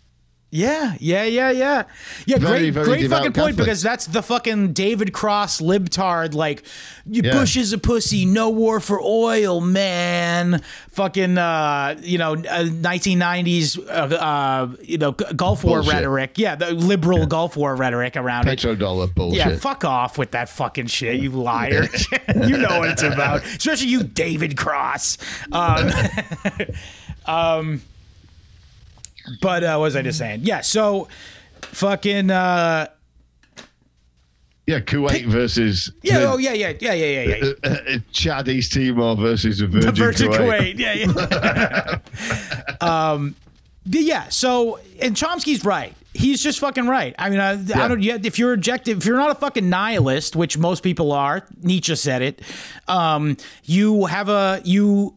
Yeah, 0.50 0.96
yeah, 1.00 1.24
yeah, 1.26 1.52
yeah. 1.52 1.84
Yeah, 2.26 2.38
Very, 2.38 2.60
great, 2.60 2.70
very 2.72 2.86
great 2.86 3.10
fucking 3.10 3.34
point 3.34 3.36
Catholic. 3.36 3.58
because 3.58 3.82
that's 3.82 4.08
the 4.08 4.24
fucking 4.24 4.72
David 4.72 5.12
Cross 5.12 5.60
libtard. 5.60 6.34
Like, 6.34 6.64
you 7.06 7.22
Yeah. 7.24 7.34
Bush 7.34 7.58
is 7.58 7.74
a 7.74 7.78
pussy. 7.78 8.26
No 8.26 8.50
war 8.50 8.80
for 8.80 9.02
oil, 9.02 9.60
man. 9.60 10.62
Fucking, 10.92 11.38
uh, 11.38 11.96
you 12.02 12.18
know, 12.18 12.34
uh, 12.36 12.64
1990s, 12.64 13.78
uh, 13.78 14.16
uh, 14.16 14.70
you 14.82 14.98
know, 14.98 15.12
Gulf 15.12 15.66
War 15.66 15.80
Bullshit. 15.80 15.94
rhetoric. 15.94 16.38
Yeah, 16.38 16.56
the 16.56 16.72
liberal 16.72 17.26
Gulf 17.26 17.58
War 17.58 17.76
rhetoric 17.76 18.16
around 18.16 18.48
it. 18.48 18.62
Bullshit. 19.16 19.38
Yeah, 19.38 19.58
fuck 19.58 19.84
off 19.84 20.18
with 20.18 20.32
that 20.32 20.48
fucking 20.48 20.88
shit, 20.88 21.20
you 21.20 21.32
liar. 21.32 21.88
you 22.36 22.58
know 22.58 22.80
what 22.80 22.90
it's 22.92 23.04
about. 23.04 23.44
Especially 23.44 23.88
you, 23.90 24.04
David 24.04 24.56
Cross. 24.56 25.18
Um, 25.52 25.92
um, 27.26 27.82
but 29.42 29.64
uh, 29.64 29.76
what 29.78 29.86
was 29.86 29.96
I 29.96 30.02
just 30.02 30.18
saying? 30.18 30.42
Yeah, 30.44 30.62
so 30.62 31.08
fucking 31.62 32.30
uh, 32.32 32.88
Yeah, 34.66 34.80
Kuwait 34.82 35.26
versus 35.28 35.92
yeah, 36.04 36.20
the- 36.20 36.26
oh 36.26 36.38
yeah, 36.38 36.54
yeah, 36.54 36.74
yeah, 36.80 36.94
yeah, 36.94 37.22
yeah, 37.22 37.36
yeah. 37.36 37.52
uh, 37.64 37.70
uh, 37.70 37.98
Chad 38.12 38.48
East 38.50 38.74
Timor 38.74 39.16
versus 39.16 39.60
the 39.60 39.68
Virgin, 39.68 39.88
The 39.88 39.92
Virgin 39.94 40.32
Kuwait. 40.32 40.76
Kuwait. 40.76 40.80
Yeah, 40.80 42.00
yeah. 42.82 43.12
um, 43.12 43.36
yeah. 43.86 44.28
So, 44.30 44.80
and 45.02 45.16
Chomsky's 45.16 45.64
right. 45.64 45.94
He's 46.14 46.42
just 46.42 46.60
fucking 46.60 46.88
right. 46.88 47.14
I 47.20 47.30
mean, 47.30 47.40
I, 47.40 47.52
I 47.52 47.88
don't. 47.88 48.02
Yeah, 48.02 48.18
if 48.24 48.40
you're 48.40 48.54
objective, 48.54 48.98
if 48.98 49.06
you're 49.06 49.18
not 49.18 49.30
a 49.30 49.36
fucking 49.36 49.70
nihilist, 49.70 50.36
which 50.36 50.58
most 50.58 50.82
people 50.82 51.12
are, 51.12 51.46
Nietzsche 51.62 51.96
said 51.96 52.24
it. 52.24 52.42
Um, 52.88 53.38
you 53.66 54.06
have 54.06 54.28
a 54.28 54.60
you 54.66 55.17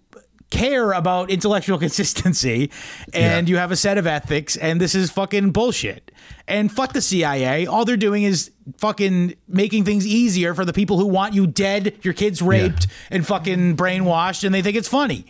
care 0.50 0.92
about 0.92 1.30
intellectual 1.30 1.78
consistency, 1.86 2.70
and 3.14 3.48
Yeah. 3.48 3.52
you 3.52 3.56
have 3.58 3.70
a 3.72 3.76
set 3.76 3.98
of 3.98 4.06
ethics, 4.06 4.56
and 4.56 4.80
this 4.80 4.94
is 4.94 5.10
fucking 5.10 5.52
bullshit. 5.52 6.10
And 6.48 6.70
fuck 6.70 6.92
the 6.92 7.00
CIA. 7.00 7.66
All 7.66 7.84
they're 7.84 7.96
doing 7.96 8.24
is 8.24 8.50
fucking 8.78 9.34
making 9.48 9.84
things 9.84 10.06
easier 10.06 10.54
for 10.54 10.64
the 10.64 10.72
people 10.72 10.98
who 10.98 11.06
want 11.06 11.34
you 11.34 11.46
dead, 11.46 11.94
your 12.02 12.14
kids 12.14 12.42
raped, 12.42 12.86
and 13.10 13.26
fucking 13.26 13.76
brainwashed, 13.76 14.44
and 14.44 14.54
they 14.54 14.62
think 14.62 14.76
it's 14.76 14.88
funny. 14.88 15.26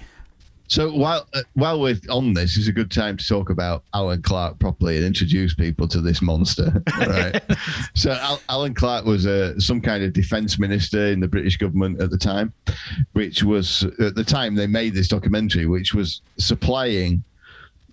So 0.70 0.88
while 0.92 1.26
uh, 1.34 1.42
while 1.54 1.80
we're 1.80 1.98
on 2.08 2.32
this, 2.32 2.56
it's 2.56 2.68
a 2.68 2.72
good 2.72 2.92
time 2.92 3.16
to 3.16 3.26
talk 3.26 3.50
about 3.50 3.82
Alan 3.92 4.22
Clark 4.22 4.60
properly 4.60 4.96
and 4.96 5.04
introduce 5.04 5.52
people 5.52 5.88
to 5.88 6.00
this 6.00 6.22
monster. 6.22 6.80
Right. 6.96 7.42
so 7.94 8.12
Al- 8.12 8.40
Alan 8.48 8.72
Clark 8.74 9.04
was 9.04 9.26
uh, 9.26 9.58
some 9.58 9.80
kind 9.80 10.04
of 10.04 10.12
defense 10.12 10.60
minister 10.60 11.08
in 11.08 11.18
the 11.18 11.26
British 11.26 11.56
government 11.56 12.00
at 12.00 12.10
the 12.10 12.16
time, 12.16 12.52
which 13.14 13.42
was 13.42 13.82
at 13.98 14.14
the 14.14 14.22
time 14.22 14.54
they 14.54 14.68
made 14.68 14.94
this 14.94 15.08
documentary, 15.08 15.66
which 15.66 15.92
was 15.92 16.20
supplying. 16.38 17.24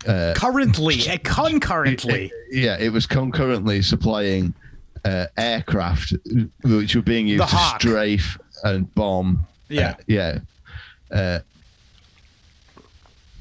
currently 0.05 1.07
and 1.07 1.23
concurrently. 1.23 2.31
Yeah, 2.51 2.77
it 2.79 2.93
was 2.93 3.07
concurrently 3.07 3.81
supplying 3.81 4.53
uh, 5.03 5.25
aircraft, 5.35 6.13
which 6.63 6.95
were 6.95 7.01
being 7.01 7.25
used 7.27 7.41
The 7.41 7.47
to 7.47 7.55
Hawk. 7.55 7.81
strafe 7.81 8.37
and 8.63 8.93
bomb. 8.93 9.45
Yeah. 9.67 9.89
uh, 9.89 9.95
yeah. 10.07 11.39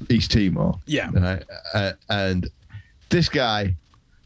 Uh, 0.01 0.05
East 0.09 0.31
Timor. 0.31 0.75
Yeah. 0.85 1.09
Right? 1.13 1.43
Uh, 1.73 1.91
and 2.09 2.47
this 3.09 3.29
guy, 3.29 3.75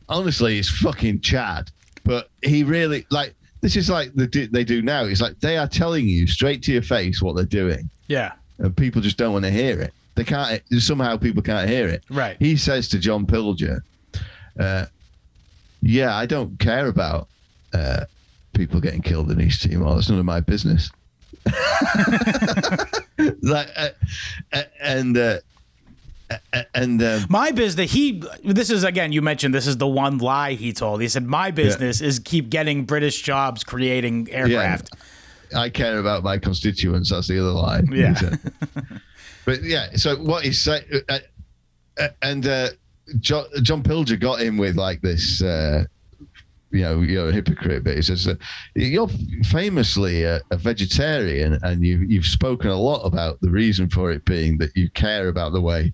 honestly, 0.10 0.60
is 0.60 0.70
fucking 0.70 1.22
Chad. 1.22 1.72
But 2.04 2.30
he 2.44 2.64
really 2.64 3.06
like 3.12 3.36
this 3.62 3.76
is 3.76 3.90
like 3.90 4.14
the 4.16 4.26
they 4.52 4.64
do 4.64 4.82
now. 4.82 5.04
It's 5.06 5.22
like 5.22 5.40
they 5.40 5.58
are 5.58 5.68
telling 5.68 6.08
you 6.08 6.26
straight 6.28 6.64
to 6.64 6.72
your 6.74 6.82
face 6.82 7.22
what 7.22 7.36
they're 7.36 7.46
doing, 7.46 7.90
Yeah. 8.08 8.32
and 8.58 8.76
people 8.76 9.02
just 9.02 9.18
don't 9.18 9.34
want 9.34 9.46
to 9.46 9.52
hear 9.52 9.80
it. 9.82 9.94
They 10.16 10.24
can't. 10.24 10.62
Somehow 10.80 11.18
people 11.18 11.44
can't 11.44 11.70
hear 11.70 11.88
it. 11.88 12.04
Right. 12.10 12.36
He 12.40 12.58
says 12.58 12.90
to 12.90 13.00
John 13.00 13.26
Pilger, 13.28 13.82
uh, 14.60 14.88
"Yeah, 15.82 16.16
I 16.16 16.26
don't 16.26 16.58
care 16.60 16.88
about 16.88 17.28
uh, 17.74 18.06
people 18.54 18.80
getting 18.82 19.02
killed 19.04 19.30
in 19.32 19.40
East 19.40 19.62
Timor. 19.64 19.94
That's 19.96 20.10
none 20.10 20.20
of 20.20 20.26
my 20.26 20.40
business." 20.42 20.90
like, 23.42 23.68
uh, 23.78 23.90
uh, 24.54 25.38
and 26.74 27.02
uh, 27.02 27.06
uh, 27.06 27.20
My 27.30 27.52
business, 27.52 27.92
he, 27.92 28.24
this 28.44 28.70
is 28.70 28.84
again, 28.84 29.12
you 29.12 29.22
mentioned 29.22 29.54
this 29.54 29.68
is 29.68 29.78
the 29.78 29.88
one 29.88 30.18
lie 30.18 30.54
he 30.54 30.74
told. 30.74 31.02
He 31.02 31.08
said, 31.08 31.26
My 31.26 31.52
business 31.52 32.02
is 32.02 32.20
keep 32.20 32.50
getting 32.50 32.86
British 32.86 33.22
jobs 33.22 33.64
creating 33.64 34.30
aircraft. 34.32 34.96
I 35.56 35.70
care 35.70 36.00
about 36.00 36.24
my 36.24 36.38
constituents. 36.38 37.10
That's 37.10 37.28
the 37.28 37.40
other 37.40 37.52
lie 37.52 37.82
Yeah. 37.92 38.16
but 39.46 39.64
yeah, 39.64 39.90
so 39.96 40.16
what 40.16 40.46
he's 40.46 40.62
saying, 40.62 40.84
uh, 41.10 41.20
uh, 42.00 42.08
and 42.22 42.48
uh, 42.48 42.70
John, 43.20 43.46
John 43.62 43.84
Pilger 43.84 44.20
got 44.20 44.42
in 44.42 44.58
with 44.58 44.78
like 44.78 45.02
this. 45.02 45.42
Uh, 45.42 45.86
you 46.72 46.84
know, 46.84 47.02
you're 47.02 47.28
a 47.28 47.34
hypocrite, 47.34 47.84
but 47.84 47.98
he 47.98 48.02
says 48.02 48.26
uh, 48.28 48.36
you're 48.76 49.10
famously 49.44 50.24
a, 50.24 50.40
a 50.52 50.58
vegetarian, 50.58 51.60
and 51.64 51.86
you, 51.86 51.98
you've 51.98 52.26
spoken 52.26 52.70
a 52.70 52.80
lot 52.80 53.02
about 53.02 53.42
the 53.42 53.50
reason 53.50 53.90
for 53.90 54.10
it 54.10 54.24
being 54.24 54.58
that 54.60 54.76
you 54.76 54.90
care 54.92 55.28
about 55.28 55.52
the 55.52 55.60
way 55.60 55.92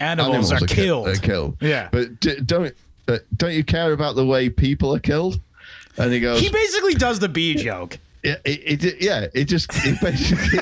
Animals, 0.00 0.50
are, 0.52 0.58
ki- 0.60 0.66
killed. 0.74 1.08
Are 1.08 1.16
killed. 1.16 1.56
Yeah. 1.60 1.88
but 1.92 2.18
d- 2.20 2.40
don't 2.44 2.74
uh, 3.08 3.18
don't 3.36 3.52
you 3.54 3.64
care 3.64 3.92
about 3.92 4.16
the 4.16 4.24
way 4.26 4.48
people 4.48 4.94
are 4.94 4.98
killed? 5.00 5.40
And 5.98 6.12
he 6.12 6.20
goes, 6.20 6.40
he 6.40 6.48
basically 6.48 6.94
does 6.94 7.18
the 7.18 7.28
bee 7.28 7.54
joke. 7.54 7.98
yeah, 8.24 8.36
it, 8.44 8.82
it, 8.84 9.02
yeah, 9.02 9.26
it 9.34 9.44
just 9.44 9.68
it 9.86 10.00
basically 10.00 10.58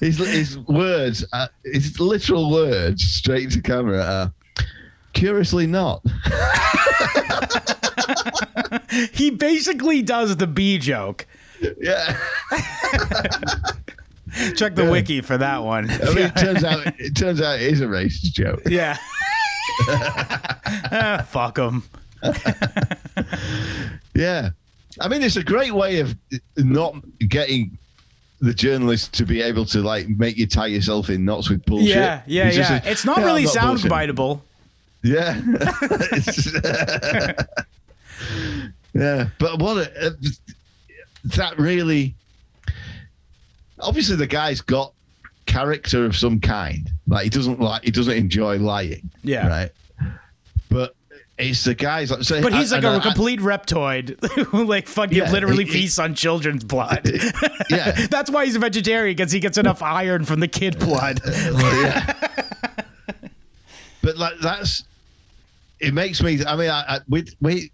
his 0.00 0.18
his 0.18 0.58
words, 0.58 1.24
uh, 1.32 1.48
his 1.64 1.98
literal 1.98 2.50
words, 2.50 3.02
straight 3.02 3.50
to 3.52 3.60
camera. 3.60 4.02
Are, 4.02 4.32
Curiously 5.12 5.66
not. 5.66 6.02
He 9.12 9.30
basically 9.30 10.02
does 10.02 10.36
the 10.36 10.46
bee 10.46 10.78
joke. 10.78 11.26
Yeah. 11.80 12.16
Check 14.56 14.74
the 14.74 14.88
wiki 14.90 15.20
for 15.20 15.36
that 15.38 15.62
one. 15.62 15.90
I 15.90 16.04
mean, 16.14 16.18
it 16.26 16.36
turns 16.36 16.64
out 16.64 16.86
it 17.00 17.14
turns 17.16 17.40
out 17.40 17.56
it 17.60 17.72
is 17.72 17.80
a 17.80 17.86
racist 17.86 18.32
joke. 18.32 18.62
yeah. 18.68 18.96
ah, 19.88 21.26
fuck 21.28 21.54
them. 21.56 21.82
Yeah. 24.14 24.50
I 25.00 25.08
mean, 25.08 25.22
it's 25.22 25.36
a 25.36 25.42
great 25.42 25.72
way 25.74 26.00
of 26.00 26.14
not 26.56 26.94
getting 27.28 27.76
the 28.40 28.54
journalist 28.54 29.12
to 29.14 29.24
be 29.24 29.40
able 29.42 29.64
to 29.66 29.80
like 29.82 30.08
make 30.08 30.36
you 30.36 30.46
tie 30.46 30.66
yourself 30.66 31.10
in 31.10 31.24
knots 31.24 31.48
with 31.50 31.64
bullshit. 31.64 31.88
Yeah, 31.96 32.22
yeah, 32.26 32.46
It's 32.48 32.56
yeah. 32.56 32.80
a- 32.84 32.90
it's 32.90 33.04
not 33.04 33.18
"Yeah, 33.18 33.24
really 33.24 33.46
sound 33.46 33.78
bullshitting." 33.80 34.14
biteable. 34.14 34.40
Yeah. 35.02 35.40
Yeah. 38.94 39.28
But 39.38 39.58
what 39.58 39.76
a, 39.88 40.06
uh, 40.06 40.10
that 41.36 41.58
really 41.58 42.14
obviously 43.84 44.16
the 44.16 44.26
guy's 44.26 44.60
got 44.60 44.92
character 45.46 46.04
of 46.04 46.16
some 46.16 46.40
kind. 46.40 46.90
Like 47.06 47.24
he 47.24 47.30
doesn't 47.30 47.60
like 47.60 47.84
he 47.84 47.90
doesn't 47.90 48.16
enjoy 48.16 48.58
lying. 48.58 49.10
Yeah. 49.22 49.46
Right. 49.48 49.70
But 50.70 50.94
it's 51.38 51.64
the 51.64 51.74
guys 51.74 52.10
like 52.10 52.22
say, 52.22 52.40
But 52.40 52.52
he's 52.52 52.72
like 52.72 52.84
and 52.84 52.96
a 52.96 52.98
I- 52.98 53.02
complete 53.02 53.40
reptoid 53.40 54.22
who 54.46 54.64
like 54.64 54.86
fucking 54.88 55.16
Yeah, 55.18 55.30
literally 55.30 55.64
he- 55.64 55.70
he- 55.72 55.78
feasts 55.82 55.98
on 55.98 56.14
children's 56.14 56.64
blood. 56.64 57.08
yeah. 57.70 58.06
That's 58.10 58.30
why 58.30 58.44
he's 58.46 58.56
a 58.56 58.60
vegetarian 58.60 59.16
because 59.16 59.32
he 59.32 59.40
gets 59.40 59.58
enough 59.58 59.82
iron 59.82 60.24
from 60.24 60.40
the 60.40 60.48
kid 60.48 60.78
blood. 60.78 61.20
Yeah. 61.26 62.12
but 64.02 64.16
like 64.18 64.34
that's 64.42 64.84
it 65.80 65.94
makes 65.94 66.22
me 66.22 66.44
i 66.44 66.56
mean 66.56 66.68
i, 66.68 66.96
I 66.96 66.98
we 67.08 67.24
we 67.40 67.70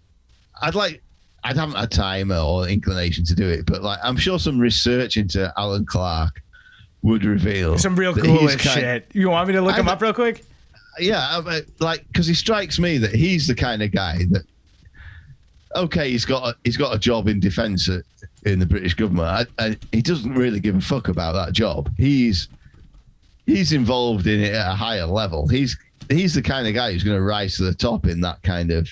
i'd 0.61 0.75
like 0.75 1.01
i 1.43 1.53
haven't 1.53 1.75
had 1.75 1.91
time 1.91 2.31
or 2.31 2.67
inclination 2.67 3.23
to 3.25 3.33
do 3.35 3.47
it 3.49 3.65
but 3.65 3.81
like 3.81 3.99
i'm 4.03 4.15
sure 4.17 4.37
some 4.39 4.59
research 4.59 5.17
into 5.17 5.51
alan 5.57 5.85
clark 5.85 6.41
would 7.03 7.25
reveal 7.25 7.77
Some 7.79 7.95
real 7.95 8.13
cool 8.13 8.47
kind- 8.47 8.61
shit. 8.61 9.07
You 9.13 9.29
want 9.31 9.47
me 9.47 9.53
to 9.55 9.61
look 9.61 9.75
him 9.75 9.87
I'm- 9.87 9.95
up 9.95 10.01
real 10.01 10.13
quick? 10.13 10.43
yeah 10.99 11.25
I 11.37 11.41
mean, 11.41 11.61
like 11.79 12.05
because 12.07 12.27
he 12.27 12.33
strikes 12.35 12.77
me 12.77 12.97
that 12.99 13.13
he's 13.15 13.47
the 13.47 13.55
kind 13.55 13.81
of 13.81 13.91
guy 13.91 14.19
that 14.31 14.43
okay 15.75 16.11
he's 16.11 16.25
got 16.25 16.47
a, 16.49 16.55
he's 16.63 16.77
got 16.77 16.93
a 16.95 16.99
job 16.99 17.27
in 17.27 17.39
defense 17.39 17.89
in 18.45 18.59
the 18.59 18.65
british 18.65 18.93
government. 18.93 19.49
I, 19.57 19.65
I, 19.65 19.77
he 19.91 20.01
doesn't 20.01 20.33
really 20.33 20.59
give 20.59 20.75
a 20.75 20.81
fuck 20.81 21.07
about 21.07 21.33
that 21.33 21.53
job. 21.53 21.89
He's 21.97 22.47
he's 23.45 23.71
involved 23.73 24.27
in 24.27 24.41
it 24.41 24.53
at 24.53 24.71
a 24.71 24.75
higher 24.75 25.05
level. 25.05 25.47
He's 25.47 25.77
he's 26.09 26.33
the 26.33 26.41
kind 26.41 26.67
of 26.67 26.73
guy 26.73 26.91
who's 26.91 27.03
going 27.03 27.17
to 27.17 27.23
rise 27.23 27.55
to 27.57 27.63
the 27.63 27.73
top 27.73 28.05
in 28.05 28.21
that 28.21 28.41
kind 28.43 28.69
of 28.71 28.89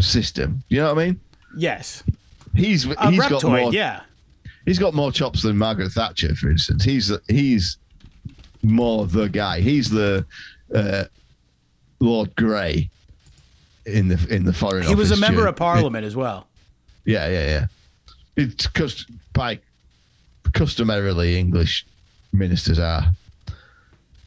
system. 0.00 0.62
You 0.68 0.80
know 0.80 0.94
what 0.94 1.02
i 1.02 1.06
mean 1.08 1.20
Yes. 1.56 2.02
he's 2.54 2.84
he's 2.84 3.26
got 3.28 3.42
more 3.44 3.72
yeah. 3.72 4.00
he's 4.64 4.78
got 4.78 4.94
more 4.94 5.10
chops 5.12 5.42
than 5.42 5.56
Margaret 5.56 5.90
Thatcher, 5.92 6.34
for 6.34 6.50
instance. 6.50 6.84
He's 6.84 7.10
he's 7.28 7.76
more 8.62 9.06
the 9.06 9.28
guy. 9.28 9.60
He's 9.60 9.90
the 9.90 10.24
uh, 10.74 11.04
Lord 12.00 12.34
Grey 12.36 12.90
in 13.86 14.08
the 14.08 14.26
in 14.34 14.44
the 14.44 14.52
foreign. 14.52 14.86
He 14.86 14.94
was 14.94 15.10
a 15.10 15.16
member 15.16 15.46
of 15.46 15.56
parliament 15.56 16.04
as 16.04 16.14
well. 16.16 16.46
Yeah, 17.04 17.28
yeah, 17.28 17.46
yeah. 17.46 17.66
It's 18.36 18.66
cus- 18.66 19.06
by 19.32 19.58
customarily 20.52 21.38
English 21.38 21.86
ministers 22.32 22.78
are 22.78 23.12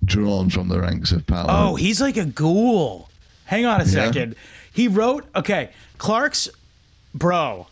drawn 0.04 0.50
from 0.50 0.68
the 0.68 0.80
ranks 0.80 1.12
of 1.12 1.26
parliament. 1.26 1.58
Oh, 1.58 1.76
he's 1.76 2.02
like 2.02 2.18
a 2.18 2.26
ghoul. 2.26 3.10
Hang 3.46 3.66
on 3.66 3.82
a 3.82 3.84
Yeah. 3.86 3.90
second. 3.90 4.36
He 4.74 4.88
wrote, 4.88 5.26
okay, 5.36 5.70
Clark's, 5.98 6.50
bro, 7.16 7.68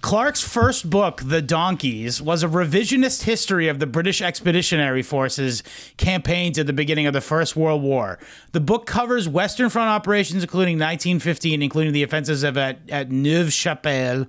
Clark's 0.00 0.42
first 0.42 0.88
book, 0.88 1.22
The 1.24 1.42
Donkeys, 1.42 2.22
was 2.22 2.44
a 2.44 2.48
revisionist 2.48 3.24
history 3.24 3.66
of 3.66 3.80
the 3.80 3.86
British 3.86 4.22
Expeditionary 4.22 5.02
Forces 5.02 5.64
campaigns 5.96 6.56
at 6.56 6.68
the 6.68 6.72
beginning 6.72 7.06
of 7.06 7.12
the 7.12 7.20
First 7.20 7.56
World 7.56 7.82
War. 7.82 8.20
The 8.52 8.60
book 8.60 8.86
covers 8.86 9.28
Western 9.28 9.70
Front 9.70 9.88
operations, 9.88 10.44
including 10.44 10.76
1915, 10.76 11.62
including 11.62 11.92
the 11.92 12.04
offensives 12.04 12.44
of 12.44 12.56
at, 12.56 12.78
at 12.88 13.10
Neuve 13.10 13.52
Chapelle, 13.52 14.26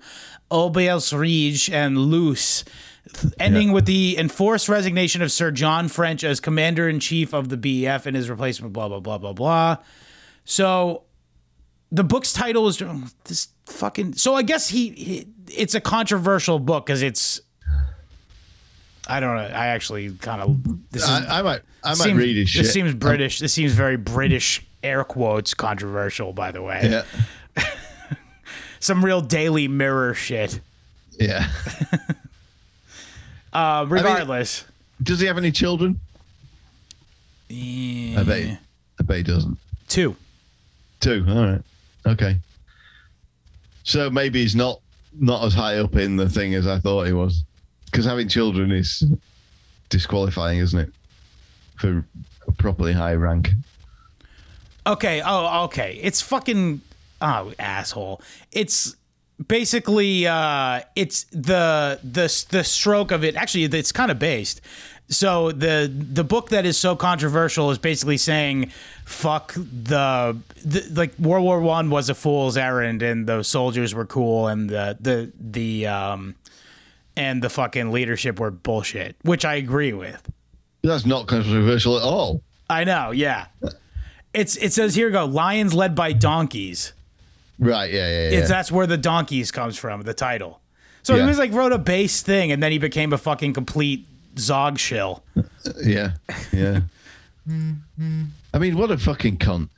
Aubers 0.50 1.14
Ridge, 1.14 1.70
and 1.70 2.00
Loos, 2.00 2.66
ending 3.40 3.68
Yeah. 3.68 3.74
with 3.76 3.86
the 3.86 4.18
enforced 4.18 4.70
resignation 4.70 5.22
of 5.22 5.32
Sir 5.32 5.52
John 5.52 5.88
French 5.88 6.24
as 6.24 6.40
commander 6.40 6.90
in 6.90 7.00
chief 7.00 7.32
of 7.32 7.50
the 7.50 7.58
BEF 7.58 8.08
and 8.08 8.16
his 8.16 8.28
replacement, 8.28 8.74
blah, 8.74 8.88
blah, 8.88 9.00
blah, 9.00 9.20
blah, 9.20 9.34
blah. 9.34 9.78
So 10.46 11.04
the 11.92 12.04
book's 12.04 12.34
title 12.34 12.68
is 12.68 12.82
oh, 12.82 13.04
this 13.26 13.48
fucking. 13.66 14.14
So 14.14 14.36
I 14.36 14.42
guess 14.44 14.70
he, 14.70 14.90
he 14.90 15.28
it's 15.48 15.76
a 15.76 15.82
controversial 15.82 16.60
book 16.60 16.86
because 16.86 17.02
it's. 17.02 17.42
I 19.08 19.20
don't 19.20 19.36
know. 19.36 19.42
I 19.42 19.68
actually 19.68 20.12
kind 20.12 20.42
of 20.42 20.92
this 20.92 21.02
is, 21.04 21.10
I, 21.10 21.40
I 21.40 21.42
might 21.42 21.62
I 21.84 21.90
might 21.90 21.96
seems, 21.96 22.18
read 22.20 22.38
his 22.38 22.50
shit. 22.50 22.64
This 22.64 22.74
seems 22.74 22.94
British. 22.94 23.40
This 23.40 23.54
seems 23.54 23.74
very 23.74 23.98
British. 23.98 24.66
Air 24.82 25.04
quotes 25.04 25.54
controversial, 25.54 26.32
by 26.32 26.52
the 26.52 26.62
way. 26.62 27.04
yeah, 27.58 27.66
Some 28.80 29.04
real 29.04 29.20
Daily 29.20 29.68
Mirror 29.68 30.14
shit. 30.14 30.60
yeah. 31.20 31.50
Uh, 33.52 33.84
regardless, 33.90 34.64
Does 35.02 35.20
he 35.20 35.26
have 35.26 35.38
any 35.40 35.52
children? 35.52 36.00
I 37.50 38.24
bet. 38.24 38.38
he- 38.44 38.58
I 39.00 39.04
bet 39.04 39.18
he 39.18 39.24
doesn't. 39.24 39.58
two. 39.88 40.16
Two. 41.00 41.26
All 41.28 41.46
right. 41.48 41.62
Okay. 42.06 42.38
So 43.84 44.10
maybe 44.10 44.42
he's 44.42 44.56
not 44.56 44.82
not 45.20 45.44
as 45.44 45.54
high 45.54 45.78
up 45.78 45.96
in 45.96 46.16
the 46.16 46.30
thing 46.30 46.54
as 46.54 46.68
I 46.68 46.80
thought 46.80 47.08
he 47.08 47.14
was, 47.14 47.44
because 47.86 48.06
having 48.06 48.28
children 48.28 48.72
is 48.72 49.04
disqualifying, 49.90 50.60
isn't 50.60 50.80
it, 50.80 50.94
for 51.78 52.06
a 52.48 52.52
properly 52.54 52.94
high 52.94 53.16
rank? 53.16 53.50
Okay. 54.86 55.22
Oh, 55.26 55.64
okay. 55.66 56.00
It's 56.02 56.22
fucking 56.22 56.82
oh 57.22 57.54
asshole. 57.60 58.22
It's 58.52 58.96
basically 59.48 60.28
uh 60.28 60.82
it's 60.96 61.24
the 61.26 62.00
the 62.04 62.46
the 62.50 62.64
stroke 62.64 63.12
of 63.12 63.24
it. 63.24 63.36
Actually, 63.36 63.64
it's 63.66 63.92
kind 63.92 64.12
of 64.12 64.20
based. 64.20 64.62
So 65.10 65.52
the 65.52 65.92
the 65.92 66.24
book 66.24 66.50
that 66.50 66.66
is 66.68 66.78
so 66.78 66.96
controversial 66.96 67.72
is 67.72 67.80
basically 67.80 68.18
saying 68.18 68.72
fuck 69.06 69.54
the, 69.56 70.38
the 70.64 70.88
like 70.94 71.18
World 71.18 71.44
War 71.46 71.60
1 71.62 71.90
was 71.90 72.10
a 72.10 72.16
fool's 72.16 72.58
errand 72.58 73.02
and 73.02 73.26
the 73.26 73.42
soldiers 73.42 73.96
were 73.96 74.06
cool 74.06 74.48
and 74.48 74.70
the 74.70 74.98
the 75.00 75.32
the 75.40 75.88
um 75.88 76.36
and 77.18 77.42
the 77.42 77.50
fucking 77.50 77.92
leadership 77.92 78.40
were 78.40 78.52
bullshit, 78.52 79.16
which 79.24 79.44
I 79.46 79.56
agree 79.56 79.94
with. 79.94 80.32
That's 80.84 81.06
not 81.08 81.28
controversial 81.28 81.98
at 81.98 82.04
all. 82.04 82.44
I 82.70 82.84
know, 82.84 83.10
yeah. 83.10 83.48
It's 84.34 84.58
it 84.58 84.74
says 84.74 84.94
here 84.94 85.10
go 85.10 85.26
lions 85.26 85.74
led 85.74 85.96
by 85.96 86.14
donkeys. 86.14 86.94
Right? 87.58 87.92
Yeah. 87.92 88.08
Yeah. 88.08 88.30
Yeah. 88.30 88.40
It's 88.40 88.50
that's 88.50 88.72
where 88.72 88.86
the 88.86 88.98
donkeys 88.98 89.52
comes 89.52 89.76
from, 89.76 90.04
the 90.04 90.14
title. 90.14 90.62
So 91.02 91.16
he 91.16 91.24
was 91.24 91.40
like 91.40 91.52
wrote 91.52 91.72
a 91.72 91.80
base 91.80 92.22
thing 92.22 92.52
and 92.52 92.62
then 92.62 92.72
he 92.72 92.78
became 92.78 93.12
a 93.12 93.18
fucking 93.18 93.54
complete 93.54 94.06
zog 94.40 94.78
shill. 94.80 95.24
yeah. 95.84 96.12
Yeah. 96.52 96.82
I 98.54 98.58
mean, 98.60 98.78
what 98.78 98.92
a 98.92 98.98
fucking 98.98 99.38
cunt. 99.38 99.70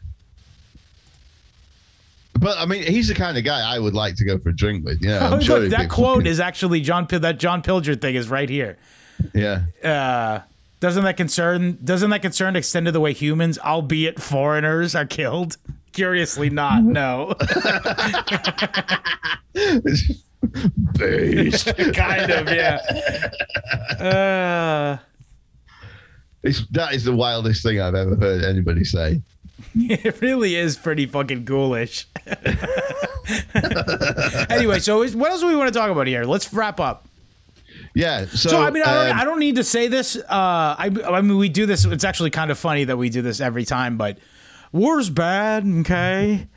But 2.40 2.58
I 2.58 2.66
mean, 2.66 2.84
he's 2.84 3.08
the 3.08 3.14
kind 3.14 3.38
of 3.38 3.44
guy 3.44 3.62
I 3.62 3.78
would 3.78 3.94
like 3.94 4.16
to 4.16 4.26
go 4.26 4.38
for 4.40 4.50
a 4.50 4.56
drink 4.56 4.84
with. 4.86 5.04
Yeah, 5.04 5.28
I'm 5.30 5.42
sure 5.44 5.68
that 5.70 5.90
quote 5.90 6.18
fucking- 6.20 6.32
is 6.32 6.40
actually 6.40 6.82
John 6.82 7.06
Pil- 7.08 7.20
that 7.22 7.38
John 7.40 7.62
Pilger 7.62 8.00
thing 8.00 8.16
is 8.16 8.30
right 8.30 8.50
here. 8.50 8.78
Yeah. 9.34 9.64
Uh 9.84 10.42
doesn't 10.80 11.04
that 11.04 11.16
concern 11.18 11.78
doesn't 11.84 12.10
that 12.10 12.22
concern 12.24 12.56
extend 12.56 12.88
to 12.88 12.92
the 12.92 13.00
way 13.00 13.14
humans, 13.14 13.60
albeit 13.60 14.20
foreigners, 14.20 14.96
are 14.96 15.06
killed? 15.06 15.58
Curiously 15.94 16.50
not, 16.50 16.84
no. 16.84 17.36
Based. 20.98 21.66
kind 21.94 22.32
of, 22.32 22.48
yeah. 22.50 22.80
Uh 24.00 24.98
It's, 26.44 26.66
that 26.72 26.94
is 26.94 27.04
the 27.04 27.16
wildest 27.16 27.62
thing 27.64 27.80
I've 27.80 27.96
ever 27.96 28.16
heard 28.16 28.44
anybody 28.44 28.84
say. 28.84 29.22
It 29.76 30.20
really 30.22 30.56
is 30.56 30.76
pretty 30.76 31.06
fucking 31.06 31.46
ghoulish. 31.46 32.08
anyway, 34.50 34.80
so 34.80 35.04
is- 35.04 35.16
what 35.16 35.32
else 35.32 35.42
do 35.42 35.48
we 35.48 35.56
want 35.56 35.72
to 35.72 35.78
talk 35.80 35.90
about 35.92 36.08
here? 36.08 36.24
Let's 36.26 36.52
wrap 36.54 36.80
up. 36.80 37.08
Yeah. 37.94 38.26
So, 38.26 38.50
So, 38.50 38.62
I 38.62 38.70
mean, 38.72 38.84
I 38.84 38.94
don't, 38.94 39.12
um, 39.12 39.20
I 39.20 39.24
don't 39.26 39.40
need 39.40 39.56
to 39.58 39.64
say 39.64 39.88
this. 39.88 40.16
Uh, 40.16 40.24
I, 40.30 40.92
I 41.06 41.22
mean, 41.22 41.38
we 41.38 41.50
do 41.50 41.66
this. 41.66 41.86
It's 41.86 42.04
actually 42.04 42.30
kind 42.32 42.52
of 42.52 42.58
funny 42.58 42.84
that 42.86 42.98
we 42.98 43.10
do 43.10 43.22
this 43.22 43.40
every 43.42 43.66
time, 43.66 43.98
but 43.98 44.18
war's 44.72 45.10
bad. 45.10 45.66
Okay, 45.82 46.34
it- 46.34 46.34
it 46.34 46.40
Like, 46.40 46.48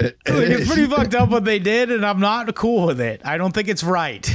it's 0.00 0.66
pretty 0.68 0.86
fucked 0.86 1.14
up 1.14 1.28
what 1.28 1.44
they 1.44 1.58
did, 1.58 1.90
and 1.90 2.04
I'm 2.04 2.20
not 2.20 2.54
cool 2.54 2.86
with 2.86 3.00
it. 3.00 3.20
I 3.24 3.36
don't 3.36 3.52
think 3.52 3.68
it's 3.68 3.84
right. 3.84 4.28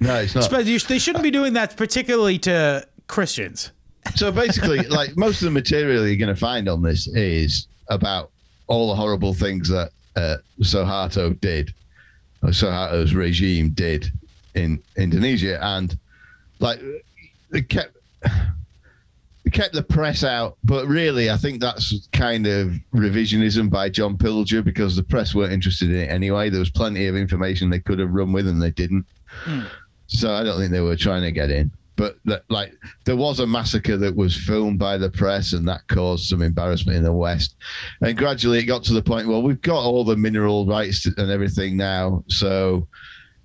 No, 0.00 0.16
it's 0.16 0.34
not. 0.34 0.50
they 0.50 0.98
shouldn't 0.98 1.22
be 1.22 1.30
doing 1.30 1.54
that, 1.54 1.76
particularly 1.76 2.38
to 2.40 2.86
Christians. 3.06 3.72
So 4.14 4.30
basically, 4.30 4.78
like 4.88 5.16
most 5.16 5.40
of 5.40 5.46
the 5.46 5.50
material 5.50 6.06
you're 6.06 6.16
going 6.16 6.34
to 6.34 6.40
find 6.40 6.68
on 6.68 6.82
this 6.82 7.06
is 7.06 7.68
about 7.88 8.30
all 8.66 8.88
the 8.88 8.94
horrible 8.94 9.34
things 9.34 9.68
that 9.68 9.90
uh, 10.16 10.36
Suharto 10.60 11.38
did, 11.40 11.74
or 12.42 12.50
Suharto's 12.50 13.14
regime 13.14 13.70
did 13.70 14.10
in 14.54 14.82
Indonesia, 14.96 15.58
and 15.62 15.98
like 16.60 16.80
they 17.50 17.62
kept 17.62 17.96
kept 19.50 19.74
the 19.74 19.82
press 19.82 20.24
out. 20.24 20.56
But 20.64 20.86
really, 20.86 21.30
I 21.30 21.36
think 21.36 21.60
that's 21.60 22.08
kind 22.12 22.46
of 22.46 22.72
revisionism 22.94 23.70
by 23.70 23.90
John 23.90 24.16
Pilger 24.16 24.64
because 24.64 24.96
the 24.96 25.02
press 25.02 25.34
weren't 25.34 25.52
interested 25.52 25.90
in 25.90 25.96
it 25.96 26.10
anyway. 26.10 26.50
There 26.50 26.60
was 26.60 26.70
plenty 26.70 27.06
of 27.06 27.16
information 27.16 27.70
they 27.70 27.80
could 27.80 27.98
have 27.98 28.12
run 28.12 28.32
with, 28.32 28.48
and 28.48 28.60
they 28.60 28.70
didn't. 28.70 29.06
Hmm. 29.26 29.62
So 30.06 30.32
I 30.32 30.42
don't 30.44 30.58
think 30.58 30.72
they 30.72 30.80
were 30.80 30.96
trying 30.96 31.22
to 31.22 31.32
get 31.32 31.50
in. 31.50 31.70
But 31.96 32.16
that, 32.24 32.42
like, 32.48 32.74
there 33.04 33.16
was 33.16 33.38
a 33.38 33.46
massacre 33.46 33.96
that 33.96 34.16
was 34.16 34.36
filmed 34.36 34.78
by 34.78 34.98
the 34.98 35.10
press, 35.10 35.52
and 35.52 35.66
that 35.68 35.86
caused 35.88 36.24
some 36.24 36.42
embarrassment 36.42 36.96
in 36.96 37.04
the 37.04 37.12
West. 37.12 37.54
And 38.00 38.18
gradually, 38.18 38.58
it 38.58 38.64
got 38.64 38.82
to 38.84 38.94
the 38.94 39.02
point. 39.02 39.28
Well, 39.28 39.42
we've 39.42 39.60
got 39.60 39.84
all 39.84 40.04
the 40.04 40.16
mineral 40.16 40.66
rights 40.66 41.06
and 41.06 41.30
everything 41.30 41.76
now, 41.76 42.24
so 42.26 42.88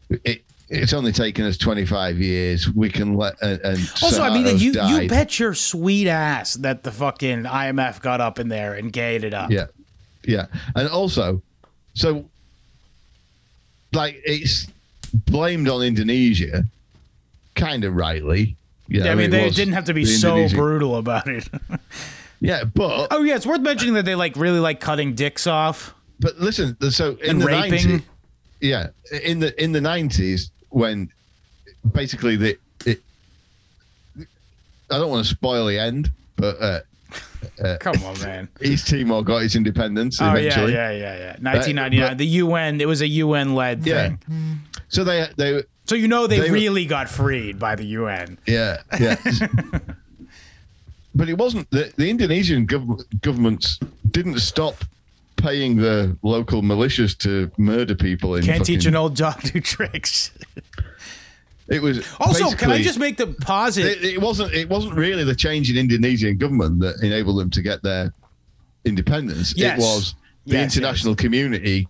it 0.10 0.44
it's 0.70 0.94
only 0.94 1.12
taken 1.12 1.46
us 1.46 1.58
25 1.58 2.20
years. 2.20 2.70
We 2.72 2.90
can 2.90 3.16
let 3.16 3.36
and, 3.42 3.60
and 3.62 3.78
Also, 4.02 4.22
I 4.22 4.30
mean, 4.30 4.58
you 4.58 4.72
you 4.74 5.08
bet 5.10 5.40
your 5.40 5.54
sweet 5.54 6.08
ass 6.08 6.54
that 6.56 6.84
the 6.84 6.92
fucking 6.92 7.44
IMF 7.44 8.02
got 8.02 8.22
up 8.22 8.40
in 8.40 8.50
there 8.50 8.74
and 8.76 8.92
gayed 8.94 9.24
it 9.24 9.34
up. 9.34 9.50
Yeah, 9.52 9.66
yeah, 10.24 10.46
and 10.76 10.88
also, 10.90 11.42
so 11.94 12.26
like 13.94 14.22
it's 14.24 14.68
blamed 15.26 15.68
on 15.68 15.82
Indonesia, 15.82 16.66
kind 17.56 17.84
of 17.84 17.96
rightly. 17.96 18.56
Yeah, 18.88 19.12
I 19.12 19.16
mean, 19.16 19.30
they 19.30 19.50
didn't 19.50 19.74
have 19.74 19.86
to 19.86 19.94
be 19.94 20.06
so 20.06 20.30
Indonesian- 20.36 20.60
brutal 20.60 20.96
about 20.98 21.28
it. 21.28 21.48
Yeah, 22.42 22.64
but 22.64 23.10
oh 23.12 23.22
yeah, 23.24 23.36
it's 23.36 23.46
worth 23.46 23.60
mentioning 23.60 23.96
that 23.96 24.06
they 24.06 24.16
like 24.16 24.38
really 24.38 24.60
like 24.60 24.80
cutting 24.80 25.14
dicks 25.14 25.46
off. 25.46 25.94
but 26.22 26.38
listen, 26.40 26.78
so 26.90 27.18
in 27.22 27.32
And 27.32 27.42
the 27.42 27.46
raping. 27.48 27.80
90s, 28.00 28.02
yeah, 28.62 28.88
in 29.24 29.40
the 29.42 29.62
in 29.62 29.74
the 29.74 29.82
nineties 29.82 30.50
when 30.70 31.10
basically 31.94 32.36
the 32.36 32.58
it, 32.86 33.02
I 34.92 34.98
don't 34.98 35.10
want 35.10 35.26
to 35.26 35.30
spoil 35.30 35.66
the 35.68 35.78
end, 35.80 36.12
but 36.36 36.62
uh, 36.62 36.80
Come 37.80 37.96
on, 38.04 38.20
man. 38.22 38.50
East 38.62 38.88
Timor 38.88 39.24
got 39.24 39.44
its 39.44 39.56
independence 39.56 40.20
Oh 40.22 40.26
yeah, 40.26 40.36
eventually. 40.36 40.74
yeah, 40.74 40.92
yeah, 40.92 41.18
yeah. 41.18 41.36
1999, 41.42 42.10
but- 42.10 42.18
the 42.18 42.26
UN. 42.26 42.82
It 42.82 42.88
was 42.88 43.02
a 43.02 43.08
UN 43.08 43.56
led 43.56 43.86
Yeah. 43.86 44.10
thing. 44.10 44.60
So 44.90 45.04
they 45.04 45.28
they 45.38 45.64
So 45.86 45.96
you 45.96 46.08
know 46.08 46.28
they, 46.28 46.40
They 46.40 46.50
were- 46.50 46.56
really 46.56 46.86
got 46.86 47.10
freed 47.10 47.58
by 47.60 47.76
the 47.76 47.86
UN. 47.86 48.38
Yeah, 48.46 48.82
yeah. 49.00 49.16
but 51.16 51.30
it 51.30 51.38
wasn't 51.38 51.70
the, 51.72 51.92
the 51.96 52.10
Indonesian 52.10 52.68
gov- 52.68 53.04
governments 53.22 53.80
didn't 54.12 54.40
stop 54.40 54.76
paying 55.40 55.78
the 55.78 56.16
local 56.22 56.62
militias 56.62 57.18
to 57.20 57.50
murder 57.58 57.96
people 57.96 58.36
in 58.36 58.44
Can't 58.44 58.66
teach 58.66 58.86
an 58.86 58.96
old 58.96 59.16
dog 59.16 59.54
new 59.54 59.62
tricks. 59.62 60.32
It 61.72 61.84
was 61.84 62.04
Also, 62.20 62.50
can 62.58 62.72
I 62.72 62.82
just 62.82 62.98
make 62.98 63.18
the 63.18 63.28
posit? 63.28 63.86
it, 63.86 64.04
it 64.04 64.20
wasn't 64.20 64.52
it 64.54 64.68
wasn't 64.68 64.96
really 64.96 65.24
the 65.24 65.36
change 65.36 65.70
in 65.70 65.78
Indonesian 65.78 66.36
government 66.38 66.80
that 66.80 66.96
enabled 67.04 67.40
them 67.40 67.52
to 67.52 67.62
get 67.62 67.84
their 67.84 68.12
independence. 68.86 69.54
Yes. 69.56 69.78
It 69.78 69.82
was 69.82 70.16
the 70.48 70.56
Yes, 70.56 70.76
international 70.76 71.16
community 71.16 71.88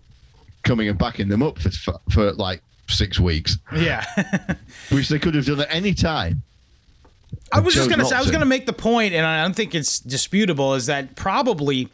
coming 0.64 0.88
and 0.90 0.98
backing 0.98 1.28
them 1.28 1.42
up 1.42 1.58
for 1.58 1.70
for, 1.70 1.94
for 2.10 2.32
like 2.32 2.60
six 2.88 3.18
weeks, 3.18 3.56
yeah. 3.74 4.04
which 4.90 5.08
they 5.08 5.18
could 5.18 5.34
have 5.34 5.46
done 5.46 5.60
at 5.60 5.68
any 5.70 5.94
time. 5.94 6.42
I 7.50 7.60
was 7.60 7.72
just 7.72 7.88
gonna 7.88 8.04
say, 8.04 8.16
I 8.16 8.18
was 8.18 8.26
to. 8.26 8.32
gonna 8.34 8.44
make 8.44 8.66
the 8.66 8.74
point, 8.74 9.14
and 9.14 9.24
I 9.24 9.42
don't 9.42 9.56
think 9.56 9.74
it's 9.74 9.98
disputable, 9.98 10.74
is 10.74 10.86
that 10.86 11.16
probably 11.16 11.88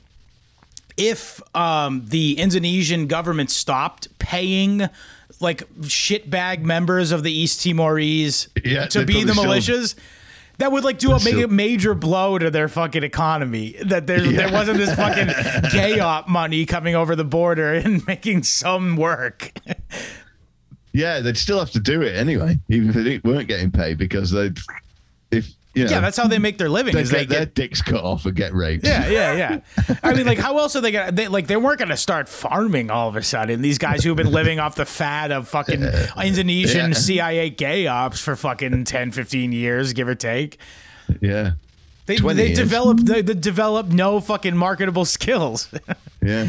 if 0.96 1.40
um, 1.54 2.04
the 2.06 2.38
Indonesian 2.38 3.06
government 3.06 3.50
stopped 3.50 4.18
paying 4.18 4.88
like 5.40 5.68
shitbag 5.80 6.62
members 6.62 7.12
of 7.12 7.22
the 7.22 7.32
East 7.32 7.62
Timorese 7.62 8.48
Yeah, 8.64 8.86
to 8.86 9.00
they 9.00 9.04
be 9.04 9.24
the 9.24 9.32
militias. 9.32 9.94
That 10.58 10.72
would 10.72 10.84
like 10.84 10.98
do 10.98 11.12
a 11.12 11.22
make 11.22 11.36
a 11.44 11.48
major 11.48 11.94
blow 11.94 12.38
to 12.38 12.50
their 12.50 12.68
fucking 12.68 13.02
economy. 13.02 13.76
That 13.84 14.06
there 14.06 14.20
there 14.20 14.50
wasn't 14.50 14.78
this 14.78 14.94
fucking 14.94 15.70
gay 15.70 16.00
op 16.00 16.28
money 16.28 16.64
coming 16.64 16.94
over 16.94 17.14
the 17.14 17.24
border 17.24 17.74
and 17.74 18.06
making 18.06 18.44
some 18.44 18.96
work. 18.96 19.52
Yeah, 20.94 21.20
they'd 21.20 21.36
still 21.36 21.58
have 21.58 21.72
to 21.72 21.80
do 21.80 22.00
it 22.00 22.16
anyway, 22.16 22.58
even 22.70 22.88
if 22.88 22.94
they 22.94 23.18
weren't 23.18 23.48
getting 23.48 23.70
paid 23.70 23.98
because 23.98 24.30
they'd 24.30 24.58
if 25.30 25.52
you 25.76 25.84
know 25.84 25.90
Yeah, 25.90 26.00
that's 26.00 26.16
how 26.16 26.26
they 26.26 26.38
make 26.38 26.58
their 26.58 26.68
living. 26.68 26.94
they'd 26.94 27.02
Is 27.02 27.10
get, 27.10 27.18
they 27.18 27.24
their 27.26 27.44
get 27.46 27.54
dicks 27.54 27.82
cut 27.82 28.02
off 28.02 28.26
and 28.26 28.34
get 28.34 28.52
raped. 28.54 28.84
Yeah, 28.84 29.08
yeah, 29.08 29.32
yeah. 29.34 29.96
I 30.02 30.14
mean, 30.14 30.26
like, 30.26 30.38
how 30.46 30.58
else 30.58 30.74
are 30.74 30.80
they 30.80 30.90
gonna? 30.90 31.12
They, 31.12 31.28
like, 31.28 31.46
they 31.46 31.56
weren't 31.56 31.78
gonna 31.78 31.96
start 31.96 32.28
farming 32.28 32.90
all 32.90 33.08
of 33.08 33.14
a 33.16 33.22
sudden. 33.22 33.62
These 33.62 33.78
guys 33.78 34.02
who've 34.02 34.16
been 34.16 34.32
living 34.32 34.58
off 34.58 34.74
the 34.74 34.86
fat 34.86 35.30
of 35.30 35.46
fucking 35.48 35.82
Indonesian 36.22 36.88
Yeah. 36.90 36.96
CIA 36.96 37.50
gay 37.50 37.86
ops 37.86 38.18
for 38.20 38.34
fucking 38.34 38.84
10, 38.84 39.10
15 39.12 39.52
years, 39.52 39.92
give 39.92 40.08
or 40.08 40.14
take. 40.16 40.58
yeah, 41.20 41.52
They 42.06 42.16
20 42.16 42.36
they 42.36 42.46
years. 42.48 42.58
developed 42.58 43.06
they, 43.06 43.22
they 43.22 43.34
developed 43.34 43.90
no 43.90 44.18
fucking 44.20 44.56
marketable 44.56 45.04
skills. 45.16 45.68
yeah. 46.22 46.48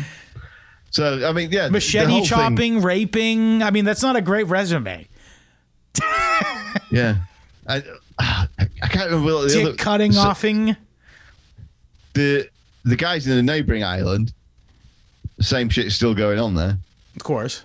So 0.89 1.27
I 1.27 1.33
mean, 1.33 1.51
yeah, 1.51 1.67
Machete 1.67 2.05
whole 2.05 2.19
thing- 2.19 2.25
chopping, 2.27 2.81
raping. 2.81 3.61
I 3.61 3.71
mean, 3.71 3.83
that's 3.83 4.01
not 4.01 4.15
a 4.15 4.21
great 4.21 4.47
resume. 4.47 5.05
yeah, 6.91 7.15
I, 7.67 7.83
I 8.19 8.87
can't 8.89 9.09
remember 9.11 9.33
what 9.35 9.47
the 9.47 9.53
Dick 9.53 9.65
other 9.65 9.75
cutting 9.75 10.11
so 10.11 10.29
offing. 10.29 10.75
the 12.13 12.49
the 12.83 12.95
guys 12.95 13.27
in 13.27 13.35
the 13.35 13.43
neighboring 13.43 13.83
island. 13.83 14.33
The 15.37 15.43
same 15.43 15.69
shit's 15.69 15.93
still 15.95 16.15
going 16.15 16.39
on 16.39 16.55
there. 16.55 16.77
Of 17.15 17.23
course. 17.23 17.61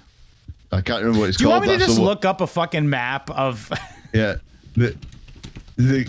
I 0.71 0.81
can't 0.81 1.01
remember 1.03 1.21
what 1.21 1.29
it's 1.31 1.39
Do 1.39 1.45
you 1.45 1.51
want 1.51 1.67
me 1.67 1.73
to 1.73 1.79
just 1.79 1.99
look 1.99 2.25
up 2.25 2.41
a 2.41 2.47
fucking 2.47 2.89
map 2.89 3.31
of? 3.31 3.71
Yeah, 4.15 4.35
the 4.77 4.95
the 5.77 6.07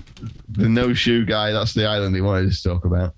the 0.49 0.67
no 0.67 0.93
shoe 0.93 1.23
guy. 1.23 1.53
That's 1.53 1.73
the 1.73 1.85
island 1.85 2.13
he 2.13 2.19
wanted 2.21 2.49
us 2.49 2.61
to 2.63 2.67
talk 2.69 2.83
about. 2.83 3.13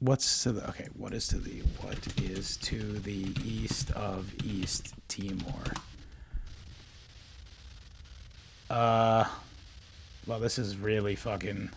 What's 0.00 0.42
to 0.42 0.50
the 0.50 0.68
okay? 0.70 0.88
What 0.96 1.12
is 1.14 1.28
to 1.28 1.38
the 1.38 1.60
what 1.80 1.96
is 2.20 2.56
to 2.56 2.98
the 2.98 3.28
east 3.44 3.92
of 3.92 4.32
East 4.44 4.94
Timor? 5.06 5.74
Uh, 8.68 9.24
well, 10.26 10.38
this 10.40 10.58
is 10.58 10.76
really 10.76 11.14
fucking. 11.14 11.70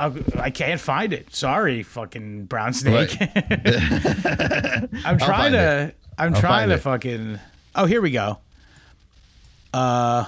I, 0.00 0.12
I 0.38 0.50
can't 0.50 0.80
find 0.80 1.12
it. 1.12 1.34
Sorry, 1.34 1.82
fucking 1.82 2.44
brown 2.44 2.72
snake. 2.72 3.16
I'm 3.20 3.28
trying 5.18 5.18
find 5.18 5.52
to. 5.52 5.94
I'm 6.16 6.34
I'll 6.34 6.40
trying 6.40 6.68
to 6.68 6.76
it. 6.76 6.78
fucking. 6.78 7.38
Oh, 7.74 7.86
here 7.86 8.00
we 8.00 8.10
go. 8.10 8.38
Uh, 9.72 10.26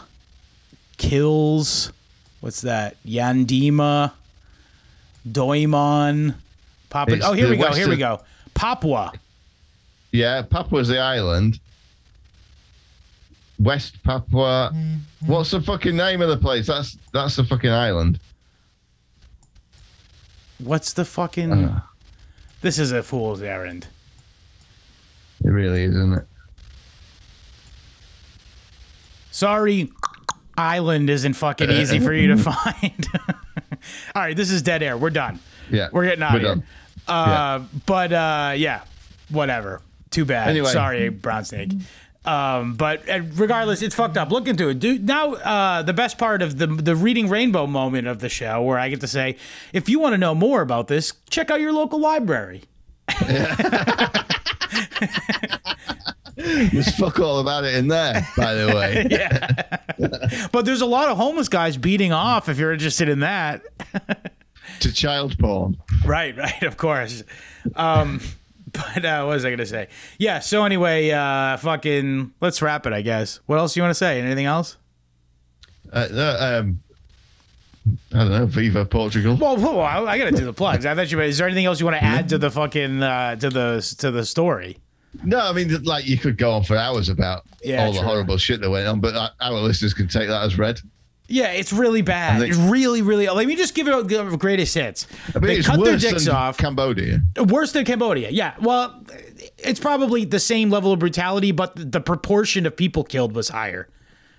kills. 0.96 1.92
What's 2.40 2.62
that? 2.62 2.96
Yandima. 3.04 4.12
Doimon. 5.28 6.34
Papua. 6.88 7.16
It's 7.16 7.26
Oh, 7.26 7.32
here 7.32 7.48
we 7.48 7.56
go. 7.56 7.72
Here 7.72 7.88
we 7.88 7.96
go. 7.96 8.22
Papua. 8.54 9.12
Yeah, 10.12 10.42
Papua's 10.42 10.88
the 10.88 10.98
island. 10.98 11.60
West 13.58 14.02
Papua. 14.02 14.72
What's 15.26 15.50
the 15.50 15.60
fucking 15.60 15.96
name 15.96 16.22
of 16.22 16.28
the 16.28 16.36
place? 16.36 16.66
That's 16.66 16.96
that's 17.12 17.36
the 17.36 17.44
fucking 17.44 17.70
island. 17.70 18.18
What's 20.58 20.92
the 20.92 21.04
fucking? 21.04 21.52
Uh. 21.52 21.80
This 22.62 22.78
is 22.78 22.92
a 22.92 23.02
fool's 23.02 23.40
errand. 23.42 23.86
It 25.44 25.48
really 25.48 25.84
is, 25.84 25.94
isn't 25.94 26.12
it? 26.18 26.26
Sorry, 29.30 29.90
island 30.58 31.08
isn't 31.08 31.34
fucking 31.34 31.70
easy 31.70 31.98
for 32.00 32.12
you 32.12 32.28
to 32.28 32.36
find. 32.42 33.06
All 34.14 34.22
right, 34.22 34.36
this 34.36 34.50
is 34.50 34.60
dead 34.62 34.82
air. 34.82 34.96
We're 34.98 35.10
done. 35.10 35.38
Yeah, 35.70 35.88
We're 35.92 36.04
getting 36.04 36.22
out 36.22 36.32
we're 36.32 36.38
of 36.38 36.42
here. 36.44 36.54
done. 36.56 36.64
Uh, 37.08 37.64
But 37.86 38.12
uh, 38.12 38.52
yeah, 38.56 38.82
whatever. 39.30 39.80
Too 40.10 40.24
bad. 40.24 40.48
Anyway. 40.48 40.70
Sorry, 40.70 41.08
brown 41.08 41.44
snake. 41.44 41.72
Um, 42.24 42.74
but 42.74 43.08
uh, 43.08 43.22
regardless, 43.34 43.80
it's 43.82 43.94
fucked 43.94 44.16
up. 44.18 44.30
Look 44.30 44.46
into 44.46 44.68
it, 44.68 44.78
dude. 44.78 45.06
Now, 45.06 45.34
uh, 45.34 45.82
the 45.82 45.94
best 45.94 46.18
part 46.18 46.42
of 46.42 46.58
the 46.58 46.66
the 46.66 46.94
reading 46.94 47.28
rainbow 47.28 47.66
moment 47.66 48.06
of 48.06 48.18
the 48.18 48.28
show, 48.28 48.62
where 48.62 48.78
I 48.78 48.90
get 48.90 49.00
to 49.00 49.06
say, 49.06 49.36
if 49.72 49.88
you 49.88 49.98
want 49.98 50.12
to 50.12 50.18
know 50.18 50.34
more 50.34 50.60
about 50.60 50.88
this, 50.88 51.14
check 51.30 51.50
out 51.50 51.60
your 51.60 51.72
local 51.72 51.98
library. 51.98 52.62
There's 56.36 56.96
fuck 56.96 57.18
all 57.20 57.38
about 57.40 57.64
it 57.64 57.74
in 57.74 57.88
there, 57.88 58.26
by 58.36 58.54
the 58.54 58.68
way. 58.74 59.06
But 60.52 60.64
there's 60.64 60.80
a 60.80 60.86
lot 60.86 61.08
of 61.08 61.18
homeless 61.18 61.48
guys 61.48 61.76
beating 61.76 62.12
off. 62.12 62.48
If 62.48 62.58
you're 62.58 62.72
interested 62.72 63.08
in 63.08 63.20
that, 63.20 63.62
to 64.80 64.92
child 64.92 65.38
porn. 65.38 65.76
right, 66.06 66.36
right, 66.36 66.62
of 66.62 66.76
course. 66.76 67.22
Um, 67.76 68.20
but 68.94 69.04
uh, 69.04 69.24
what 69.24 69.34
was 69.34 69.44
I 69.44 69.50
gonna 69.50 69.66
say? 69.66 69.88
Yeah. 70.18 70.40
So 70.40 70.64
anyway, 70.64 71.10
uh, 71.10 71.56
fucking, 71.56 72.32
let's 72.40 72.60
wrap 72.62 72.86
it. 72.86 72.92
I 72.92 73.02
guess. 73.02 73.40
What 73.46 73.58
else 73.58 73.74
do 73.74 73.80
you 73.80 73.84
want 73.84 73.90
to 73.92 73.94
say? 73.98 74.20
Anything 74.20 74.46
else? 74.46 74.76
Uh, 75.92 76.08
uh, 76.12 76.60
um, 76.62 76.78
I 78.12 78.18
don't 78.18 78.30
know. 78.30 78.46
Viva 78.46 78.84
Portugal. 78.84 79.36
Well, 79.40 79.56
whoa, 79.56 79.80
I, 79.80 80.12
I 80.12 80.18
gotta 80.18 80.30
do 80.32 80.44
the 80.44 80.52
plugs. 80.52 80.86
I 80.86 80.94
thought 80.94 81.10
you. 81.10 81.20
Is 81.20 81.38
there 81.38 81.46
anything 81.46 81.66
else 81.66 81.80
you 81.80 81.86
want 81.86 81.96
to 81.98 82.04
add 82.04 82.28
to 82.28 82.38
the 82.38 82.50
fucking 82.50 83.02
uh, 83.02 83.36
to 83.36 83.50
the 83.50 83.94
to 83.98 84.10
the 84.10 84.24
story? 84.24 84.78
No, 85.24 85.40
I 85.40 85.52
mean, 85.52 85.82
like 85.82 86.06
you 86.06 86.16
could 86.18 86.38
go 86.38 86.52
on 86.52 86.62
for 86.62 86.76
hours 86.76 87.08
about 87.08 87.42
Yeah, 87.64 87.84
all 87.84 87.92
the 87.92 87.98
true. 87.98 88.06
horrible 88.06 88.36
shit 88.36 88.60
that 88.60 88.70
went 88.70 88.86
on, 88.86 89.00
but 89.00 89.14
uh, 89.16 89.30
our 89.40 89.54
listeners 89.58 89.92
can 89.92 90.06
take 90.06 90.28
that 90.28 90.42
as 90.44 90.56
read. 90.56 90.80
Yeah, 91.30 91.52
it's 91.52 91.72
really 91.72 92.02
bad. 92.02 92.42
It's 92.42 92.56
really, 92.56 93.02
really. 93.02 93.28
Let 93.28 93.46
me 93.46 93.54
just 93.54 93.74
give 93.74 93.86
it 93.88 94.08
the 94.08 94.36
greatest 94.36 94.74
hits. 94.74 95.06
I 95.34 95.38
mean, 95.38 95.46
they 95.46 95.62
cut 95.62 95.82
their 95.84 95.96
dicks 95.96 96.24
than 96.26 96.34
off. 96.34 96.58
Cambodia. 96.58 97.20
Worse 97.46 97.70
than 97.72 97.84
Cambodia. 97.84 98.30
Yeah. 98.30 98.54
Well, 98.60 99.02
it's 99.58 99.78
probably 99.78 100.24
the 100.24 100.40
same 100.40 100.70
level 100.70 100.92
of 100.92 100.98
brutality, 100.98 101.52
but 101.52 101.72
the 101.92 102.00
proportion 102.00 102.66
of 102.66 102.76
people 102.76 103.04
killed 103.04 103.32
was 103.34 103.48
higher. 103.48 103.88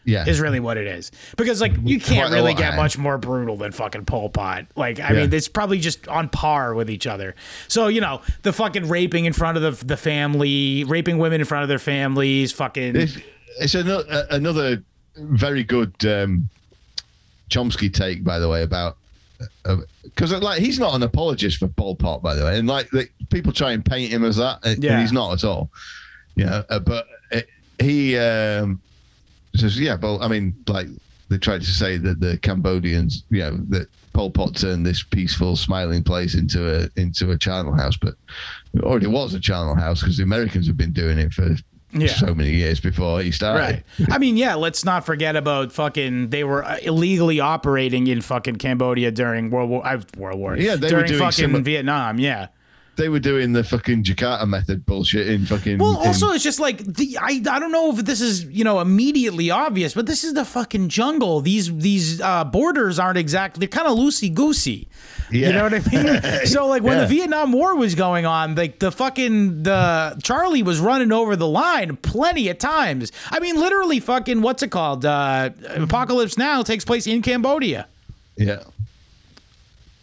Yeah, 0.04 0.26
Is 0.28 0.40
really 0.42 0.60
what 0.60 0.78
it 0.78 0.88
is. 0.88 1.12
Because 1.38 1.62
like 1.62 1.74
you 1.84 2.00
can't 2.00 2.30
Quite 2.30 2.36
really 2.36 2.56
get 2.56 2.76
much 2.76 2.98
more 2.98 3.20
brutal 3.20 3.56
than 3.56 3.72
fucking 3.72 4.06
Pol 4.06 4.30
Pot. 4.32 4.66
Like 4.76 5.00
I 5.00 5.14
Yeah. 5.14 5.20
mean, 5.22 5.34
it's 5.34 5.48
probably 5.48 5.78
just 5.80 6.08
on 6.08 6.28
par 6.28 6.74
with 6.74 6.90
each 6.90 7.06
other. 7.06 7.36
So 7.68 7.88
you 7.88 8.02
know 8.02 8.22
the 8.42 8.52
fucking 8.52 8.90
raping 8.90 9.26
in 9.26 9.34
front 9.34 9.58
of 9.58 9.80
the 9.80 9.86
the 9.86 9.98
family, 9.98 10.84
raping 10.86 11.20
women 11.20 11.40
in 11.40 11.46
front 11.46 11.62
of 11.64 11.70
their 11.70 11.78
families, 11.78 12.52
fucking 12.52 12.96
If- 12.96 13.24
it's 13.60 13.76
another 13.76 14.26
another 14.32 14.84
very 15.16 15.64
good 15.64 15.94
um, 16.06 16.50
Chomsky 17.52 17.94
take, 17.94 18.24
by 18.24 18.40
the 18.40 18.50
way, 18.50 18.64
about 18.64 18.98
because 20.04 20.34
uh, 20.34 20.40
like 20.40 20.60
he's 20.60 20.80
not 20.80 20.96
an 20.96 21.04
apologist 21.04 21.58
for 21.58 21.68
Pol 21.68 21.96
Pot, 21.96 22.22
by 22.22 22.36
the 22.36 22.46
way, 22.46 22.58
and 22.58 22.68
like 22.68 22.90
the, 22.92 23.08
people 23.30 23.52
try 23.52 23.72
and 23.72 23.84
paint 23.84 24.12
him 24.12 24.24
as 24.24 24.38
that, 24.38 24.60
and, 24.64 24.84
Yeah. 24.84 25.02
he's 25.02 25.12
not 25.12 25.34
at 25.34 25.44
all. 25.44 25.70
Yeah, 26.36 26.64
uh, 26.70 26.80
but 26.80 27.08
it, 27.32 27.48
he 27.80 28.18
um, 28.18 28.82
says, 29.56 29.80
yeah, 29.80 29.98
but 29.98 30.20
I 30.20 30.28
mean, 30.28 30.56
like 30.68 30.88
they 31.30 31.38
tried 31.38 31.62
to 31.62 31.74
say 31.74 31.98
that 31.98 32.20
the 32.20 32.38
Cambodians, 32.38 33.24
you 33.30 33.40
know, 33.40 33.58
that 33.70 33.88
Pol 34.14 34.30
Pot 34.30 34.56
turned 34.56 34.86
this 34.86 35.04
peaceful, 35.04 35.56
smiling 35.56 36.04
place 36.04 36.36
into 36.36 36.84
a 36.84 36.90
into 37.00 37.32
a 37.32 37.38
charnel 37.38 37.74
house, 37.74 37.98
but 37.98 38.16
it 38.74 38.84
already 38.84 39.08
was 39.08 39.34
a 39.34 39.40
charnel 39.40 39.76
house 39.76 40.02
because 40.02 40.18
the 40.18 40.24
Americans 40.24 40.68
have 40.68 40.78
been 40.78 40.94
doing 40.94 41.18
it 41.18 41.34
for 41.34 41.56
Yeah. 41.94 42.08
so 42.08 42.34
many 42.34 42.52
years 42.52 42.80
before 42.80 43.22
he 43.22 43.32
started. 43.32 43.60
Right. 44.00 44.10
I 44.10 44.18
mean, 44.18 44.38
yeah, 44.38 44.56
let's 44.56 44.86
not 44.86 45.06
forget 45.06 45.36
about 45.36 45.72
fucking 45.72 46.30
they 46.30 46.44
were 46.44 46.64
uh, 46.64 46.78
illegally 46.82 47.40
operating 47.40 48.08
in 48.08 48.22
fucking 48.22 48.56
Cambodia 48.58 49.12
during 49.12 49.50
World 49.50 49.70
War 49.70 49.86
I 49.86 50.00
World 50.18 50.40
War. 50.40 50.56
Yeah, 50.58 50.76
they 50.76 50.94
were 50.94 51.04
doing 51.04 51.20
fucking 51.20 51.52
some- 51.52 51.64
Vietnam, 51.64 52.20
yeah. 52.20 52.48
They 52.98 53.08
were 53.08 53.20
doing 53.20 53.54
the 53.54 53.64
fucking 53.64 54.04
Jakarta 54.04 54.46
method 54.48 54.86
bullshit 54.86 55.28
in 55.30 55.46
fucking. 55.46 55.78
Well, 55.80 56.00
in- 56.02 56.08
also 56.08 56.32
it's 56.32 56.44
just 56.44 56.60
like 56.60 56.80
the 56.84 57.18
I, 57.20 57.42
I 57.50 57.60
don't 57.60 57.72
know 57.72 57.92
if 57.92 58.04
this 58.06 58.20
is 58.22 58.44
you 58.46 58.64
know 58.64 58.80
immediately 58.82 59.50
obvious, 59.50 59.94
but 59.94 60.06
this 60.06 60.24
is 60.24 60.34
the 60.34 60.46
fucking 60.46 60.90
jungle. 60.90 61.40
These 61.42 61.76
these 61.78 62.22
uh, 62.22 62.44
borders 62.44 63.00
aren't 63.00 63.18
exactly 63.18 63.62
they're 63.66 63.70
kind 63.70 63.88
of 63.92 63.98
loosey 63.98 64.32
goosey. 64.34 64.90
You 65.32 65.54
know 65.54 65.64
what 65.64 65.74
I 65.74 65.80
mean? 65.80 66.22
so 66.46 66.68
like 66.68 66.84
when 66.84 66.98
Yeah. 66.98 67.02
the 67.06 67.08
Vietnam 67.08 67.52
War 67.54 67.76
was 67.76 67.96
going 67.96 68.26
on, 68.26 68.56
like 68.56 68.80
the 68.80 68.92
fucking 68.92 69.64
the 69.64 70.20
Charlie 70.24 70.64
was 70.64 70.80
running 70.80 71.12
over 71.12 71.36
the 71.36 71.48
line 71.48 71.96
plenty 71.98 72.50
of 72.50 72.58
times. 72.58 73.12
I 73.30 73.40
mean, 73.40 73.56
literally 73.60 74.00
fucking 74.00 74.42
what's 74.42 74.62
it 74.64 74.72
called? 74.72 75.06
Uh, 75.06 75.52
Apocalypse 75.70 76.38
Now 76.38 76.64
takes 76.64 76.84
place 76.86 77.08
in 77.08 77.22
Cambodia. 77.22 77.88
yeah. 78.36 78.64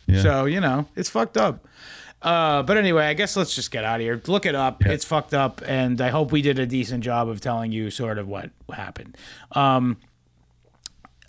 Yeah. 0.07 0.23
So, 0.23 0.45
you 0.47 0.61
know, 0.61 0.87
it's 0.97 1.11
fucked 1.11 1.37
up. 1.37 1.67
Uh, 2.23 2.63
but 2.63 2.79
anyway, 2.79 3.05
I 3.05 3.13
guess 3.15 3.37
let's 3.37 3.55
just 3.55 3.71
get 3.71 3.85
out 3.85 3.97
of 3.97 4.01
here. 4.01 4.21
Look 4.27 4.47
it 4.47 4.55
up. 4.55 4.85
It's 4.87 5.05
fucked 5.05 5.35
up. 5.35 5.61
And 5.67 6.01
I 6.01 6.09
hope 6.09 6.33
we 6.33 6.41
did 6.41 6.59
a 6.59 6.65
decent 6.67 7.05
job 7.05 7.29
of 7.29 7.43
telling 7.43 7.73
you 7.73 7.91
sort 7.91 8.17
of 8.17 8.27
what 8.27 8.49
happened. 8.73 9.17
Um, 9.53 9.99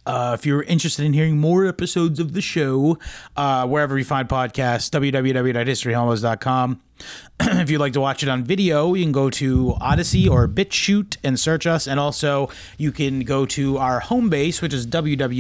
uh, 0.10 0.34
if 0.34 0.44
you're 0.44 0.64
interested 0.64 1.06
in 1.06 1.14
hearing 1.14 1.38
more 1.38 1.68
episodes 1.68 2.20
of 2.20 2.34
the 2.34 2.42
show, 2.42 2.98
uh, 3.38 3.68
wherever 3.68 3.96
you 3.96 4.04
find 4.04 4.28
podcasts, 4.28 4.90
www.historyhomos.com. 4.90 6.82
if 7.40 7.70
you'd 7.70 7.80
like 7.80 7.94
to 7.94 8.02
watch 8.02 8.22
it 8.22 8.30
on 8.30 8.44
video, 8.44 8.94
you 8.94 9.04
can 9.04 9.14
go 9.14 9.30
to 9.30 9.76
Odysee 9.80 10.28
or 10.30 10.48
BitChute 10.48 11.18
and 11.24 11.40
search 11.40 11.66
us. 11.66 11.88
And 11.88 12.00
also, 12.00 12.50
you 12.78 12.92
can 12.92 13.22
go 13.22 13.46
to 13.48 13.78
our 13.78 14.02
home 14.02 14.30
base, 14.30 14.62
which 14.62 14.74
is 14.74 14.86
www.rokfin, 14.86 15.38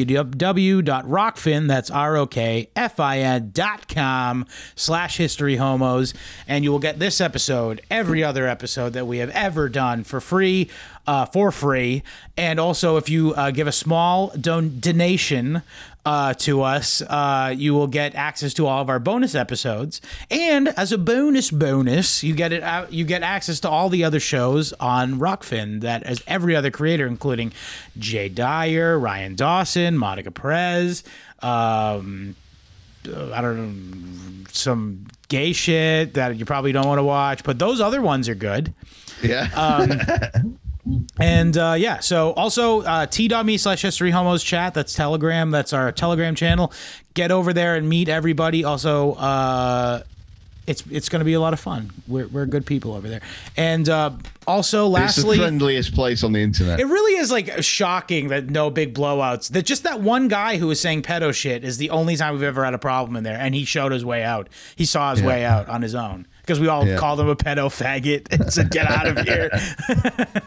that's 1.67 1.91
R-O-K-F-I-N 1.91 3.51
dot 3.53 3.87
com 3.93 4.45
slash 4.75 5.17
history 5.17 5.57
homos. 5.57 6.13
And 6.47 6.63
you 6.63 6.71
will 6.71 6.79
get 6.79 6.99
this 6.99 7.19
episode, 7.19 7.81
every 7.91 8.23
other 8.23 8.47
episode 8.47 8.93
that 8.93 9.05
we 9.05 9.17
have 9.17 9.31
ever 9.31 9.67
done 9.67 10.05
for 10.05 10.21
free, 10.21 10.69
uh, 11.05 11.25
for 11.25 11.51
free. 11.51 12.03
And 12.37 12.59
also, 12.59 12.95
if 12.97 13.09
you 13.09 13.33
uh, 13.33 13.51
give 13.51 13.67
a 13.67 13.73
small 13.73 14.31
don- 14.39 14.79
donation 14.79 15.63
uh, 16.05 16.33
to 16.33 16.61
us, 16.61 17.01
uh, 17.01 17.53
you 17.55 17.73
will 17.73 17.87
get 17.87 18.15
access 18.15 18.53
to 18.55 18.65
all 18.65 18.81
of 18.81 18.89
our 18.89 18.99
bonus 18.99 19.35
episodes. 19.35 20.01
And 20.31 20.69
as 20.69 20.91
a 20.91 20.97
bonus 20.97 21.51
bonus, 21.51 22.23
you 22.23 22.33
get 22.33 22.53
it 22.53 22.63
out. 22.63 22.93
You 22.93 23.05
get 23.05 23.21
access 23.21 23.59
to 23.61 23.69
all 23.69 23.89
the 23.89 24.03
other 24.03 24.19
shows 24.19 24.73
on 24.79 25.19
Rokfin 25.19 25.81
that 25.81 26.03
as 26.03 26.23
every 26.25 26.55
other 26.55 26.71
creator, 26.71 27.05
including 27.05 27.51
Jay 27.97 28.29
Dyer, 28.29 28.97
Ryan 28.97 29.35
Dawson, 29.35 29.97
Monica 29.97 30.31
Perez. 30.31 31.03
Um, 31.41 32.35
uh, 33.07 33.31
I 33.31 33.41
don't 33.41 33.57
know 33.57 34.45
some 34.51 35.05
gay 35.27 35.53
shit 35.53 36.15
that 36.15 36.35
you 36.37 36.45
probably 36.45 36.71
don't 36.71 36.87
want 36.87 36.99
to 36.99 37.03
watch, 37.03 37.43
but 37.43 37.59
those 37.59 37.81
other 37.81 38.01
ones 38.01 38.27
are 38.29 38.35
good. 38.35 38.73
Yeah. 39.21 39.47
Um, 39.53 40.59
And 41.19 41.57
uh, 41.57 41.75
yeah, 41.77 41.99
so 41.99 42.31
also 42.31 42.81
uh, 42.81 43.05
t.me 43.05 43.57
slash 43.57 43.81
history 43.81 44.11
homos 44.11 44.43
chat. 44.43 44.73
That's 44.73 44.93
Telegram. 44.93 45.51
That's 45.51 45.73
our 45.73 45.91
Telegram 45.91 46.35
channel. 46.35 46.71
Get 47.13 47.31
over 47.31 47.53
there 47.53 47.75
and 47.75 47.87
meet 47.89 48.09
everybody. 48.09 48.63
Also, 48.63 49.13
uh, 49.13 50.03
it's 50.65 50.83
it's 50.89 51.09
going 51.09 51.19
to 51.19 51.25
be 51.25 51.33
a 51.33 51.39
lot 51.39 51.53
of 51.53 51.59
fun. 51.59 51.91
We're, 52.07 52.27
we're 52.27 52.45
good 52.45 52.65
people 52.65 52.93
over 52.93 53.07
there. 53.09 53.21
And 53.57 53.89
uh, 53.89 54.11
also, 54.47 54.85
it's 54.85 55.15
the 55.15 55.23
lastly, 55.25 55.37
friendliest 55.37 55.93
place 55.93 56.23
on 56.23 56.31
the 56.31 56.41
internet. 56.41 56.79
it 56.79 56.85
really 56.85 57.19
is 57.19 57.31
like 57.31 57.61
shocking 57.63 58.29
that 58.29 58.49
no 58.49 58.69
big 58.69 58.93
blowouts. 58.95 59.49
That 59.49 59.65
just 59.65 59.83
that 59.83 59.99
one 59.99 60.27
guy 60.27 60.57
who 60.57 60.67
was 60.67 60.79
saying 60.79 61.01
pedo 61.01 61.33
shit 61.33 61.63
is 61.63 61.77
the 61.77 61.89
only 61.89 62.15
time 62.15 62.33
we've 62.33 62.43
ever 62.43 62.63
had 62.63 62.73
a 62.73 62.79
problem 62.79 63.15
in 63.15 63.23
there, 63.23 63.37
and 63.37 63.53
he 63.53 63.65
showed 63.65 63.91
his 63.91 64.05
way 64.05 64.23
out. 64.23 64.47
He 64.75 64.85
saw 64.85 65.11
his 65.11 65.21
Yeah. 65.21 65.27
way 65.27 65.45
out 65.45 65.67
on 65.69 65.81
his 65.81 65.93
own 65.95 66.25
because 66.49 66.59
we 66.59 66.67
all 66.67 66.83
Yeah. 66.87 66.97
called 66.97 67.19
him 67.19 67.29
a 67.29 67.35
pedo 67.35 67.69
faggot 67.69 68.25
and 68.31 68.51
said, 68.51 68.71
"Get 68.71 68.87
out 68.89 69.05
of 69.05 69.19
here." 69.19 69.51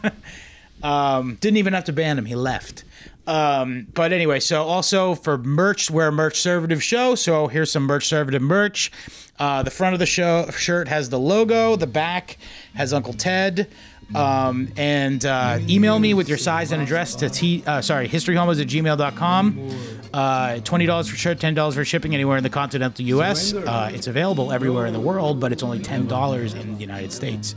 um, 0.83 1.37
didn't 1.41 1.59
even 1.59 1.73
have 1.75 1.85
to 1.85 1.93
ban 1.93 2.19
him; 2.19 2.25
he 2.25 2.35
left. 2.35 2.83
Um, 3.25 3.87
but 3.95 4.13
anyway, 4.13 4.41
so 4.41 4.65
also 4.65 5.15
for 5.15 5.39
merch, 5.39 5.93
we're 5.93 6.09
a 6.09 6.13
merch 6.13 6.35
servative 6.41 6.83
show. 6.83 7.15
So 7.15 7.47
here's 7.47 7.71
some 7.71 7.85
merch 7.85 8.09
servative 8.11 8.41
merch. 8.41 8.91
Uh, 9.39 9.63
the 9.63 9.71
front 9.71 9.93
of 9.95 10.01
the 10.01 10.07
show 10.07 10.51
shirt 10.51 10.89
has 10.89 11.09
the 11.09 11.21
logo. 11.21 11.77
The 11.77 11.87
back 11.87 12.37
has 12.75 12.93
Uncle 12.93 13.13
Ted. 13.13 13.69
Um, 14.15 14.69
and 14.77 15.25
uh, 15.25 15.59
email 15.69 15.99
me 15.99 16.15
with 16.15 16.29
your 16.29 16.39
size 16.39 16.73
and 16.73 16.83
address 16.83 17.15
to 17.17 17.31
t 17.31 17.63
uh, 17.67 17.81
sorry 17.81 18.09
historyhomos 18.09 18.61
at 18.61 18.67
gmail.com 18.69 19.71
uh, 20.13 20.49
$20 20.61 21.09
for 21.11 21.17
shirt 21.17 21.39
$10 21.39 21.75
for 21.75 21.85
shipping 21.85 22.15
anywhere 22.15 22.37
in 22.37 22.43
the 22.43 22.51
continental 22.51 23.05
us 23.21 23.55
uh, 23.55 23.91
it's 23.93 24.07
available 24.07 24.53
everywhere 24.53 24.87
in 24.87 24.93
the 24.93 25.01
world 25.01 25.41
but 25.41 25.53
it's 25.53 25.63
only 25.63 25.79
$10 25.79 26.61
in 26.61 26.75
the 26.75 26.81
united 26.81 27.13
states 27.13 27.55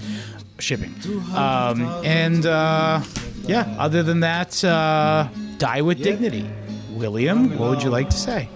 shipping. 0.60 0.94
Um, 1.36 1.84
and 2.06 2.46
uh, 2.46 3.02
yeah 3.44 3.76
other 3.78 4.04
than 4.04 4.22
that 4.22 4.64
uh, 4.64 5.28
die 5.58 5.82
with 5.82 6.02
dignity. 6.02 6.50
William 6.92 7.58
what 7.60 7.70
would 7.72 7.84
you 7.84 7.90
like 7.90 8.10
to 8.10 8.18
say? 8.18 8.50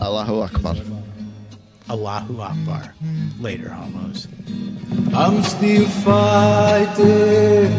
Allahu 0.00 0.40
Akbar. 0.40 0.76
Allahu 1.92 2.40
akbar 2.40 2.94
later 3.40 3.68
homos 3.68 4.28
I'm 5.14 5.42
still 5.42 5.86
fighting. 5.86 7.70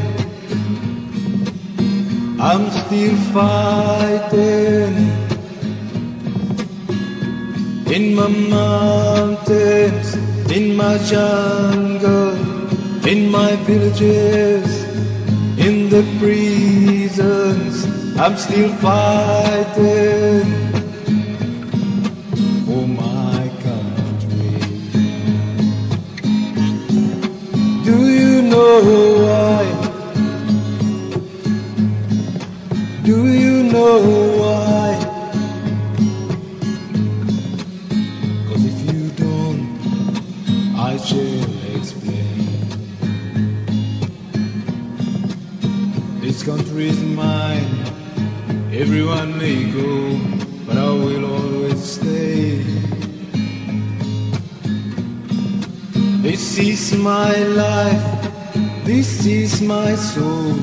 I'm 2.39 2.69
still 2.69 3.15
fighting. 3.33 4.93
In 7.91 8.15
my 8.15 8.27
mountains, 8.27 10.15
in 10.51 10.75
my 10.75 10.97
jungle, 10.99 12.35
in 13.07 13.31
my 13.31 13.55
villages, 13.67 14.83
in 15.57 15.89
the 15.89 16.03
prisons, 16.19 17.85
I'm 18.17 18.37
still 18.37 18.73
fighting 18.75 20.82
know 28.53 28.79
why? 29.25 29.63
Do 33.03 33.17
you 33.43 33.63
know 33.73 33.97
why? 34.39 34.89
Cause 38.47 38.63
if 38.71 38.77
you 38.93 39.01
don't, 39.25 39.61
I 40.77 40.97
shall 40.97 41.43
explain. 41.77 42.67
This 46.21 46.43
country 46.43 46.89
is 46.89 47.01
mine. 47.01 47.73
Everyone 48.71 49.37
may 49.37 49.71
go, 49.71 50.19
but 50.67 50.77
I 50.77 50.89
will 51.05 51.25
always 51.25 51.81
stay. 51.97 52.61
This 56.21 56.57
is 56.59 56.93
my 56.95 57.33
life, 57.63 58.22
this 58.85 59.25
is 59.25 59.61
my 59.61 59.95
soul, 59.95 60.53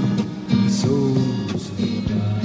die. 2.06 2.40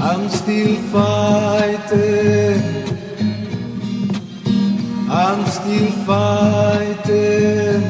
I'm 0.00 0.28
still 0.28 0.76
fighting, 0.90 2.62
I'm 5.08 5.46
still 5.46 5.90
fighting. 6.10 7.82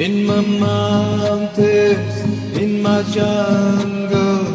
In 0.00 0.24
my 0.24 0.40
mountains, 0.40 2.14
in 2.56 2.82
my 2.82 3.02
jungle, 3.12 4.46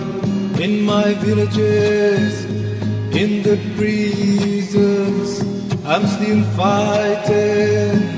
in 0.59 0.81
my 0.81 1.13
villages, 1.13 2.45
in 3.13 3.43
the 3.43 3.57
prisons, 3.77 5.04
I'm 5.87 6.07
still 6.07 6.41
fighting 6.57 8.14